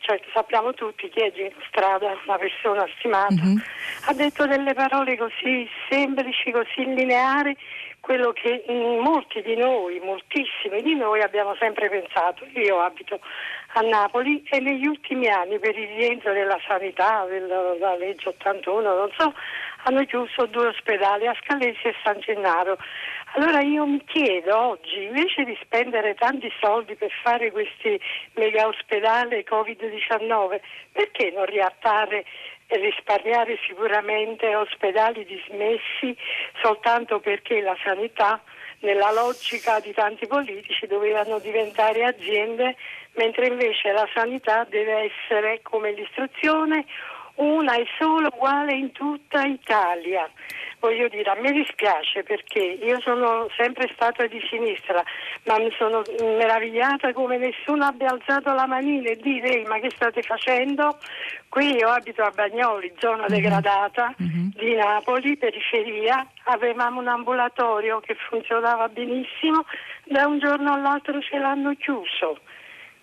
cioè 0.00 0.20
sappiamo 0.34 0.74
tutti 0.74 1.08
chi 1.08 1.20
è 1.20 1.32
Gino 1.32 1.56
Strada, 1.68 2.14
una 2.26 2.36
persona 2.36 2.86
stimata, 2.98 3.32
mm-hmm. 3.32 3.56
ha 4.08 4.12
detto 4.12 4.46
delle 4.46 4.74
parole 4.74 5.16
così 5.16 5.66
semplici, 5.88 6.50
così 6.50 6.84
lineari, 6.84 7.56
quello 8.00 8.32
che 8.32 8.64
molti 8.68 9.40
di 9.40 9.56
noi, 9.56 10.00
moltissimi 10.00 10.82
di 10.82 10.94
noi 10.96 11.22
abbiamo 11.22 11.54
sempre 11.58 11.88
pensato. 11.88 12.46
Io 12.54 12.80
abito 12.80 13.20
a 13.74 13.80
Napoli 13.80 14.42
e 14.50 14.58
negli 14.58 14.86
ultimi 14.86 15.28
anni 15.28 15.58
per 15.58 15.78
il 15.78 15.88
rientro 15.96 16.32
della 16.32 16.58
sanità, 16.66 17.24
della 17.24 17.96
legge 17.96 18.28
81, 18.30 18.80
non 18.82 19.10
so, 19.16 19.32
hanno 19.84 20.04
chiuso 20.04 20.46
due 20.46 20.68
ospedali 20.68 21.26
a 21.26 21.36
Scalesi 21.42 21.86
e 21.86 21.94
San 22.02 22.18
Gennaro. 22.20 22.78
Allora 23.34 23.60
io 23.60 23.86
mi 23.86 24.02
chiedo 24.04 24.58
oggi, 24.58 25.04
invece 25.04 25.44
di 25.44 25.56
spendere 25.62 26.14
tanti 26.14 26.50
soldi 26.60 26.96
per 26.96 27.10
fare 27.22 27.52
questi 27.52 28.00
mega 28.34 28.66
ospedali 28.66 29.44
Covid-19, 29.48 30.60
perché 30.92 31.30
non 31.30 31.46
riattare 31.46 32.24
risparmiare 32.66 33.58
sicuramente 33.66 34.54
ospedali 34.54 35.24
dismessi 35.24 36.16
soltanto 36.62 37.18
perché 37.18 37.60
la 37.60 37.76
sanità 37.82 38.40
nella 38.80 39.12
logica 39.12 39.80
di 39.80 39.92
tanti 39.92 40.26
politici 40.26 40.86
dovevano 40.86 41.38
diventare 41.38 42.04
aziende, 42.04 42.76
mentre 43.14 43.46
invece 43.46 43.92
la 43.92 44.08
sanità 44.14 44.64
deve 44.68 45.10
essere 45.10 45.60
come 45.62 45.92
l'istruzione 45.92 46.86
una 47.40 47.74
e 47.74 47.86
solo 47.98 48.28
uguale 48.32 48.74
in 48.74 48.92
tutta 48.92 49.42
Italia. 49.44 50.28
Voglio 50.78 51.08
dire, 51.08 51.30
a 51.30 51.40
me 51.40 51.52
dispiace 51.52 52.22
perché 52.22 52.58
io 52.58 53.00
sono 53.00 53.48
sempre 53.56 53.90
stata 53.92 54.26
di 54.26 54.40
sinistra, 54.48 55.02
ma 55.44 55.58
mi 55.58 55.70
sono 55.76 56.02
meravigliata 56.20 57.12
come 57.12 57.36
nessuno 57.36 57.84
abbia 57.84 58.10
alzato 58.10 58.52
la 58.54 58.66
manina 58.66 59.10
e 59.10 59.16
dire 59.16 59.62
ma 59.66 59.78
che 59.78 59.90
state 59.90 60.22
facendo? 60.22 60.98
Qui 61.48 61.76
io 61.76 61.88
abito 61.88 62.22
a 62.22 62.30
Bagnoli, 62.30 62.92
zona 62.98 63.24
mm-hmm. 63.24 63.28
degradata 63.28 64.14
mm-hmm. 64.22 64.48
di 64.54 64.74
Napoli, 64.74 65.36
periferia, 65.36 66.26
avevamo 66.44 67.00
un 67.00 67.08
ambulatorio 67.08 68.00
che 68.00 68.16
funzionava 68.28 68.88
benissimo, 68.88 69.64
da 70.04 70.26
un 70.26 70.38
giorno 70.38 70.72
all'altro 70.72 71.20
ce 71.20 71.38
l'hanno 71.38 71.74
chiuso 71.74 72.38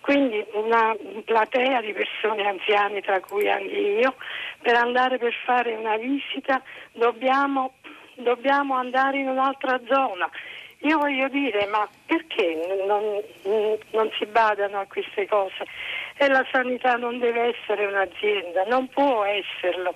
quindi 0.08 0.42
una 0.52 0.96
platea 1.26 1.82
di 1.82 1.92
persone 1.92 2.42
anziane, 2.48 3.02
tra 3.02 3.20
cui 3.20 3.46
anche 3.46 3.76
io, 3.76 4.14
per 4.62 4.74
andare 4.74 5.18
per 5.18 5.34
fare 5.44 5.74
una 5.74 5.98
visita 5.98 6.62
dobbiamo, 6.92 7.74
dobbiamo 8.14 8.74
andare 8.76 9.18
in 9.18 9.28
un'altra 9.28 9.78
zona. 9.86 10.30
Io 10.78 10.96
voglio 10.96 11.28
dire, 11.28 11.66
ma 11.66 11.86
perché 12.06 12.58
non, 12.86 13.20
non, 13.90 14.10
si 14.16 14.24
badano 14.24 14.80
a 14.80 14.86
queste 14.86 15.28
cose? 15.28 15.66
E 16.16 16.26
la 16.26 16.46
sanità 16.50 16.94
non 16.94 17.18
deve 17.18 17.54
essere 17.54 17.84
un'azienda, 17.84 18.64
non 18.64 18.88
può 18.88 19.24
esserlo. 19.24 19.94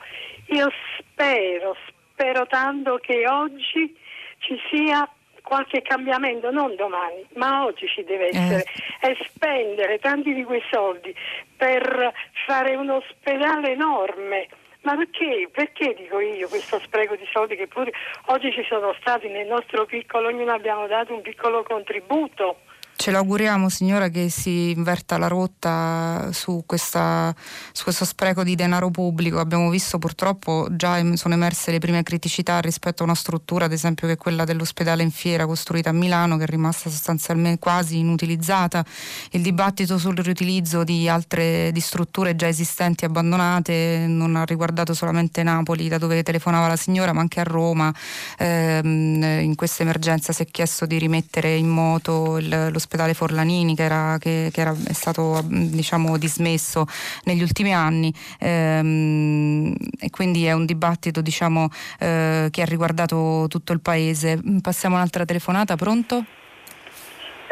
Io 0.48 0.70
spero, 0.98 1.74
spero 2.10 2.46
tanto 2.48 2.98
che 2.98 3.26
oggi 3.26 3.96
ci 4.40 4.60
sia 4.68 5.08
qualche 5.42 5.82
cambiamento, 5.82 6.50
non 6.50 6.74
domani, 6.76 7.26
ma 7.34 7.64
oggi 7.64 7.86
ci 7.88 8.02
deve 8.04 8.28
eh. 8.28 8.36
essere, 8.36 8.64
eh. 9.00 9.10
e 9.10 9.16
spendere 9.28 9.98
tanti 9.98 10.32
di 10.32 10.44
quei 10.44 10.62
soldi 10.70 11.14
per 11.56 12.12
fare 12.46 12.74
un 12.76 12.90
ospedale 12.90 13.72
enorme. 13.72 14.48
Ma 14.82 14.96
perché? 14.96 15.48
Perché 15.52 15.94
dico 15.94 16.18
io 16.18 16.48
questo 16.48 16.80
spreco 16.80 17.14
di 17.14 17.28
soldi 17.30 17.54
che 17.54 17.68
pure 17.68 17.92
oggi 18.26 18.50
ci 18.52 18.64
sono 18.68 18.94
stati 18.98 19.28
nel 19.28 19.46
nostro 19.46 19.84
piccolo, 19.84 20.28
ognuno 20.28 20.52
abbiamo 20.52 20.86
dato 20.88 21.14
un 21.14 21.22
piccolo 21.22 21.62
contributo 21.62 22.58
Ce 23.02 23.10
l'auguriamo 23.10 23.68
signora 23.68 24.10
che 24.10 24.28
si 24.28 24.70
inverta 24.70 25.18
la 25.18 25.26
rotta 25.26 26.28
su, 26.30 26.62
questa, 26.64 27.34
su, 27.72 27.82
questo 27.82 28.04
spreco 28.04 28.44
di 28.44 28.54
denaro 28.54 28.90
pubblico. 28.90 29.40
Abbiamo 29.40 29.70
visto 29.70 29.98
purtroppo 29.98 30.68
già 30.70 31.02
sono 31.16 31.34
emerse 31.34 31.72
le 31.72 31.80
prime 31.80 32.04
criticità 32.04 32.60
rispetto 32.60 33.02
a 33.02 33.06
una 33.06 33.16
struttura, 33.16 33.64
ad 33.64 33.72
esempio 33.72 34.06
che 34.06 34.12
è 34.12 34.16
quella 34.16 34.44
dell'ospedale 34.44 35.02
in 35.02 35.10
fiera 35.10 35.46
costruita 35.46 35.90
a 35.90 35.92
Milano, 35.92 36.36
che 36.36 36.44
è 36.44 36.46
rimasta 36.46 36.90
sostanzialmente 36.90 37.58
quasi 37.58 37.98
inutilizzata. 37.98 38.84
Il 39.32 39.42
dibattito 39.42 39.98
sul 39.98 40.16
riutilizzo 40.16 40.84
di 40.84 41.08
altre 41.08 41.72
di 41.72 41.80
strutture 41.80 42.36
già 42.36 42.46
esistenti 42.46 43.04
abbandonate 43.04 44.04
non 44.06 44.36
ha 44.36 44.44
riguardato 44.44 44.94
solamente 44.94 45.42
Napoli, 45.42 45.88
da 45.88 45.98
dove 45.98 46.22
telefonava 46.22 46.68
la 46.68 46.76
signora, 46.76 47.12
ma 47.12 47.20
anche 47.20 47.40
a 47.40 47.42
Roma. 47.42 47.92
Ehm, 48.38 49.40
in 49.40 49.56
questa 49.56 49.82
emergenza 49.82 50.32
si 50.32 50.42
è 50.42 50.46
chiesto 50.46 50.86
di 50.86 50.98
rimettere 50.98 51.56
in 51.56 51.66
moto 51.66 52.38
l'ospedale 52.38 52.90
l'ospedale 52.92 53.14
Forlanini 53.14 53.74
che, 53.74 53.82
era, 53.82 54.16
che, 54.18 54.50
che 54.52 54.60
era, 54.60 54.74
stato 54.92 55.40
diciamo, 55.44 56.18
dismesso 56.18 56.84
negli 57.24 57.42
ultimi 57.42 57.74
anni 57.74 58.12
ehm, 58.38 59.74
e 59.98 60.10
quindi 60.10 60.44
è 60.44 60.52
un 60.52 60.66
dibattito 60.66 61.20
diciamo, 61.20 61.68
eh, 61.98 62.48
che 62.50 62.62
ha 62.62 62.66
riguardato 62.66 63.46
tutto 63.48 63.72
il 63.72 63.80
paese. 63.80 64.38
Passiamo 64.60 64.96
un'altra 64.96 65.24
telefonata, 65.24 65.76
pronto? 65.76 66.24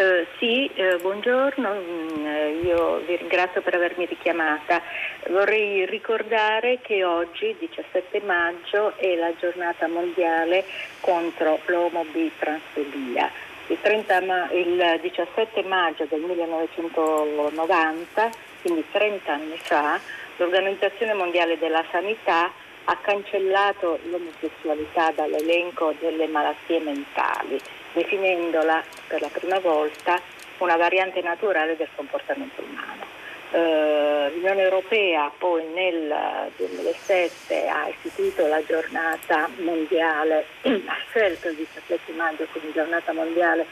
Uh, 0.01 0.25
sì, 0.39 0.71
uh, 0.77 0.99
buongiorno, 1.03 1.73
uh, 1.73 2.65
io 2.65 3.03
vi 3.07 3.17
ringrazio 3.17 3.61
per 3.61 3.75
avermi 3.75 4.07
richiamata. 4.07 4.81
Vorrei 5.29 5.85
ricordare 5.85 6.79
che 6.81 7.05
oggi, 7.05 7.55
17 7.59 8.23
maggio, 8.25 8.97
è 8.97 9.15
la 9.17 9.31
giornata 9.39 9.89
mondiale 9.89 10.65
contro 11.01 11.61
l'omobitransfobia. 11.67 13.31
Il, 13.71 13.79
30, 13.81 14.51
il 14.55 14.99
17 15.01 15.63
maggio 15.63 16.05
del 16.09 16.19
1990, 16.23 18.31
quindi 18.63 18.85
30 18.91 19.33
anni 19.33 19.57
fa, 19.59 20.01
l'Organizzazione 20.39 21.15
Mondiale 21.15 21.57
della 21.57 21.85
Sanità 21.93 22.51
ha 22.83 22.97
cancellato 22.97 24.01
l'omosessualità 24.11 25.13
dall'elenco 25.13 25.95
delle 26.01 26.27
malattie 26.27 26.81
mentali, 26.81 27.61
definendola 27.93 28.83
per 29.07 29.21
la 29.21 29.29
prima 29.29 29.61
volta 29.61 30.21
una 30.59 30.77
variante 30.77 31.23
naturale 31.23 31.77
del 31.77 31.91
comportamento 31.95 32.63
umano. 32.63 33.20
Uh, 33.51 34.11
L'Unione 34.33 34.63
Europea 34.63 35.31
poi 35.37 35.65
nel 35.75 36.51
2007 36.57 37.67
ha 37.67 37.89
istituito 37.89 38.47
la 38.47 38.65
giornata 38.65 39.49
mondiale, 39.57 40.47
ha 40.63 40.97
scelto 41.09 41.49
il 41.49 41.57
17 41.57 42.13
maggio 42.13 42.47
come 42.53 42.73
giornata 42.73 43.13
mondiale 43.13 43.67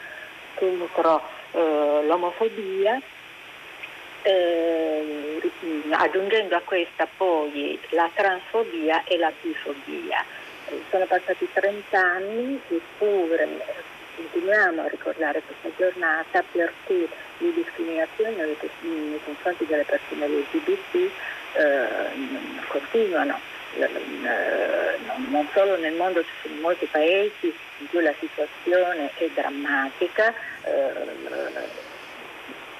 contro 0.55 1.21
uh, 1.51 2.05
l'omofobia, 2.05 3.01
uh, 4.23 5.41
aggiungendo 5.91 6.57
a 6.57 6.61
questa 6.65 7.07
poi 7.15 7.79
la 7.91 8.09
transfobia 8.13 9.03
e 9.05 9.17
la 9.17 9.31
bifobia. 9.41 10.25
Sono 10.89 11.05
passati 11.05 11.47
30 11.51 11.97
anni, 11.97 12.61
eppure 12.67 13.47
continuiamo 14.19 14.81
a 14.81 14.87
ricordare 14.87 15.41
questa 15.45 15.69
giornata 15.77 16.43
perché 16.51 17.07
le 17.37 17.53
discriminazioni 17.53 18.35
nei 18.35 19.19
confronti 19.23 19.65
delle 19.65 19.83
persone 19.83 20.27
LGBT 20.27 20.95
eh, 21.53 22.67
continuano. 22.67 23.39
Eh, 23.75 23.87
non 25.29 25.47
solo 25.53 25.77
nel 25.77 25.93
mondo 25.93 26.23
ci 26.23 26.31
sono 26.41 26.59
molti 26.59 26.85
paesi 26.87 27.53
in 27.77 27.87
cui 27.89 28.01
la 28.01 28.13
situazione 28.19 29.11
è 29.15 29.29
drammatica, 29.33 30.33
eh, 30.63 31.87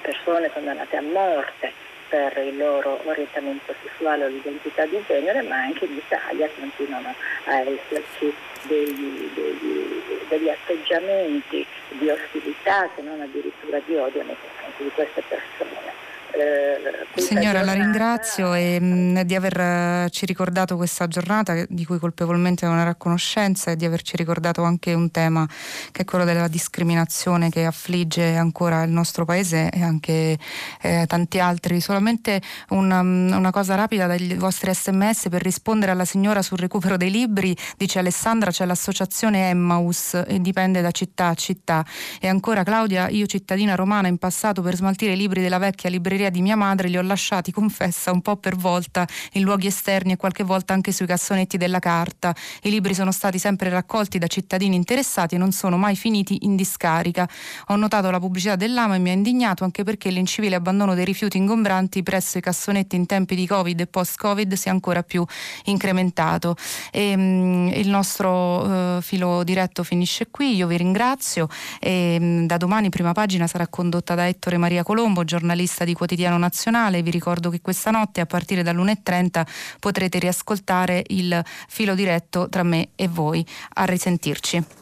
persone 0.02 0.50
condannate 0.50 0.96
a 0.96 1.02
morte 1.02 1.72
per 2.10 2.36
il 2.44 2.56
loro 2.56 3.00
orientamento 3.04 3.72
sessuale 3.82 4.24
o 4.24 4.28
l'identità 4.28 4.84
di 4.84 5.00
genere, 5.06 5.42
ma 5.42 5.62
anche 5.62 5.84
in 5.84 5.96
Italia 5.96 6.50
continuano 6.58 7.14
a 7.44 7.60
esserci 7.60 8.34
degli, 8.66 9.30
degli, 9.32 10.02
degli 10.28 10.48
atteggiamenti 10.48 11.64
di 11.90 12.08
ostilità, 12.10 12.90
se 12.94 13.02
non 13.02 13.20
addirittura 13.20 13.80
di 13.86 13.94
odio 13.94 14.24
nei 14.24 14.36
confronti 14.38 14.82
di 14.82 14.90
queste 14.90 15.22
persone. 15.28 16.09
Eh, 16.32 16.70
Signora, 17.16 17.62
la 17.62 17.72
ringrazio 17.72 18.54
e, 18.54 18.78
mh, 18.80 18.84
mm, 18.84 19.18
di 19.20 19.34
averci 19.34 20.26
ricordato 20.26 20.76
questa 20.76 21.08
giornata 21.08 21.64
di 21.68 21.84
cui 21.84 21.98
colpevolmente 21.98 22.66
non 22.66 22.78
era 22.78 22.90
a 22.90 22.94
conoscenza 22.94 23.70
e 23.72 23.76
di 23.76 23.84
averci 23.84 24.16
ricordato 24.16 24.62
anche 24.62 24.92
un 24.94 25.10
tema 25.10 25.46
che 25.90 26.02
è 26.02 26.04
quello 26.04 26.24
della 26.24 26.46
discriminazione 26.46 27.50
che 27.50 27.64
affligge 27.64 28.36
ancora 28.36 28.82
il 28.84 28.90
nostro 28.90 29.24
paese 29.24 29.70
e 29.70 29.82
anche 29.82 30.38
eh, 30.80 31.04
tanti 31.06 31.40
altri. 31.40 31.80
Solamente 31.80 32.40
una, 32.68 33.02
mm, 33.02 33.32
una, 33.32 33.50
cosa 33.50 33.74
rapida 33.74 34.06
dai 34.06 34.34
vostri 34.34 34.72
sms 34.72 35.28
per 35.28 35.42
rispondere 35.42 35.90
alla 35.90 36.04
signora 36.04 36.42
sul 36.42 36.58
recupero 36.58 36.96
dei 36.96 37.10
libri. 37.10 37.56
Dice 37.76 37.98
Alessandra 37.98 38.50
c'è 38.50 38.64
l'associazione 38.64 39.48
Emmaus 39.48 40.14
e 40.26 40.40
dipende 40.40 40.80
da 40.80 40.92
città 40.92 41.28
a 41.28 41.34
città. 41.34 41.84
E 42.20 42.28
ancora 42.28 42.62
Claudia, 42.62 43.08
io 43.08 43.26
cittadina 43.26 43.74
romana 43.74 44.08
in 44.08 44.18
passato 44.18 44.62
per 44.62 44.76
smaltire 44.76 45.12
i 45.12 45.16
libri 45.16 45.40
della 45.40 45.58
vecchia 45.58 45.90
libreria 45.90 46.19
libreria 46.20 46.30
di 46.30 46.42
mia 46.42 46.56
madre 46.56 46.88
li 46.88 46.98
ho 46.98 47.02
lasciati, 47.02 47.50
confessa, 47.50 48.12
un 48.12 48.20
po' 48.20 48.36
per 48.36 48.56
volta 48.56 49.06
in 49.32 49.42
luoghi 49.42 49.66
esterni 49.66 50.12
e 50.12 50.16
qualche 50.16 50.44
volta 50.44 50.74
anche 50.74 50.92
sui 50.92 51.06
cassonetti 51.06 51.56
della 51.56 51.78
carta. 51.78 52.34
I 52.62 52.70
libri 52.70 52.94
sono 52.94 53.12
stati 53.12 53.38
sempre 53.38 53.70
raccolti 53.70 54.18
da 54.18 54.26
cittadini 54.26 54.76
interessati 54.76 55.36
e 55.36 55.38
non 55.38 55.52
sono 55.52 55.78
mai 55.78 55.96
finiti 55.96 56.38
in 56.42 56.56
discarica. 56.56 57.28
Ho 57.68 57.76
notato 57.76 58.10
la 58.10 58.20
pubblicità 58.20 58.56
dell'AMA 58.56 58.96
e 58.96 58.98
mi 58.98 59.10
ha 59.10 59.12
indignato 59.12 59.64
anche 59.64 59.82
perché 59.82 60.10
l'incivile 60.10 60.56
abbandono 60.56 60.94
dei 60.94 61.04
rifiuti 61.04 61.38
ingombranti 61.38 62.02
presso 62.02 62.38
i 62.38 62.40
cassonetti 62.40 62.96
in 62.96 63.06
tempi 63.06 63.34
di 63.34 63.46
Covid 63.46 63.80
e 63.80 63.86
post-Covid 63.86 64.52
si 64.54 64.68
è 64.68 64.70
ancora 64.70 65.02
più 65.02 65.24
incrementato. 65.64 66.56
E, 66.92 67.14
um, 67.14 67.70
il 67.72 67.88
nostro 67.88 68.96
uh, 68.96 69.00
filo 69.00 69.42
diretto 69.44 69.82
finisce 69.84 70.28
qui, 70.30 70.56
io 70.56 70.66
vi 70.66 70.76
ringrazio 70.76 71.48
e 71.80 72.18
um, 72.20 72.46
da 72.46 72.56
domani 72.56 72.90
prima 72.90 73.12
pagina 73.12 73.46
sarà 73.46 73.66
condotta 73.68 74.14
da 74.14 74.26
Ettore 74.26 74.58
Maria 74.58 74.82
Colombo, 74.82 75.24
giornalista 75.24 75.84
di 75.84 75.94
quotidiano 75.94 76.09
quotidiano 76.10 76.38
nazionale. 76.38 77.02
Vi 77.02 77.10
ricordo 77.10 77.50
che 77.50 77.60
questa 77.60 77.92
notte 77.92 78.20
a 78.20 78.26
partire 78.26 78.64
dall'1.30 78.64 79.46
potrete 79.78 80.18
riascoltare 80.18 81.04
il 81.08 81.40
filo 81.68 81.94
diretto 81.94 82.48
tra 82.48 82.64
me 82.64 82.88
e 82.96 83.06
voi. 83.06 83.46
A 83.74 83.84
risentirci. 83.84 84.79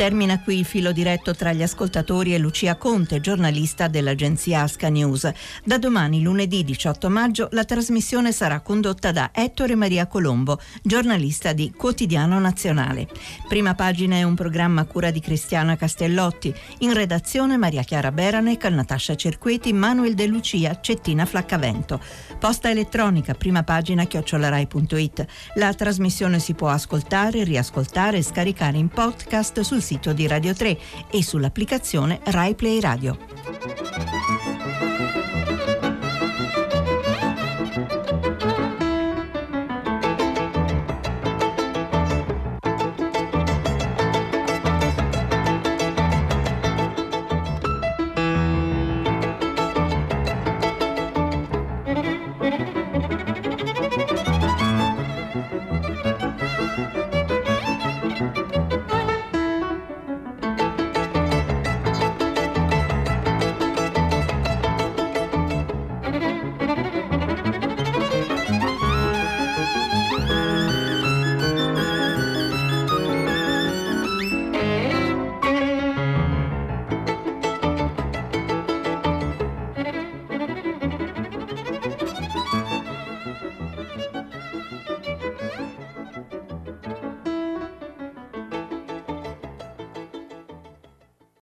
Termina 0.00 0.40
qui 0.40 0.60
il 0.60 0.64
filo 0.64 0.92
diretto 0.92 1.34
tra 1.34 1.52
gli 1.52 1.62
ascoltatori 1.62 2.32
e 2.32 2.38
Lucia 2.38 2.76
Conte, 2.76 3.20
giornalista 3.20 3.86
dell'agenzia 3.86 4.62
Asca 4.62 4.88
News. 4.88 5.30
Da 5.62 5.76
domani, 5.76 6.22
lunedì 6.22 6.64
18 6.64 7.10
maggio, 7.10 7.48
la 7.52 7.66
trasmissione 7.66 8.32
sarà 8.32 8.60
condotta 8.60 9.12
da 9.12 9.28
Ettore 9.30 9.74
Maria 9.74 10.06
Colombo, 10.06 10.58
giornalista 10.82 11.52
di 11.52 11.70
Quotidiano 11.76 12.38
Nazionale. 12.38 13.08
Prima 13.46 13.74
pagina 13.74 14.16
è 14.16 14.22
un 14.22 14.34
programma 14.34 14.80
a 14.80 14.86
cura 14.86 15.10
di 15.10 15.20
Cristiana 15.20 15.76
Castellotti. 15.76 16.54
In 16.78 16.94
redazione 16.94 17.58
Maria 17.58 17.82
Chiara 17.82 18.10
Beranec, 18.10 18.64
Natascia 18.70 19.14
Cerqueti, 19.14 19.74
Manuel 19.74 20.14
De 20.14 20.26
Lucia, 20.26 20.80
Cettina 20.80 21.26
Flaccavento. 21.26 22.00
Posta 22.38 22.70
elettronica, 22.70 23.34
prima 23.34 23.64
pagina 23.64 24.06
chiocciolarai.it. 24.06 25.26
La 25.56 25.74
trasmissione 25.74 26.38
si 26.38 26.54
può 26.54 26.68
ascoltare, 26.68 27.44
riascoltare 27.44 28.16
e 28.16 28.22
scaricare 28.22 28.78
in 28.78 28.88
podcast 28.88 29.60
sul 29.60 29.82
sito 29.90 30.12
di 30.12 30.28
Radio 30.28 30.54
3 30.54 30.78
e 31.10 31.20
sull'applicazione 31.20 32.20
RaiPlay 32.22 32.78
Radio. 32.78 34.59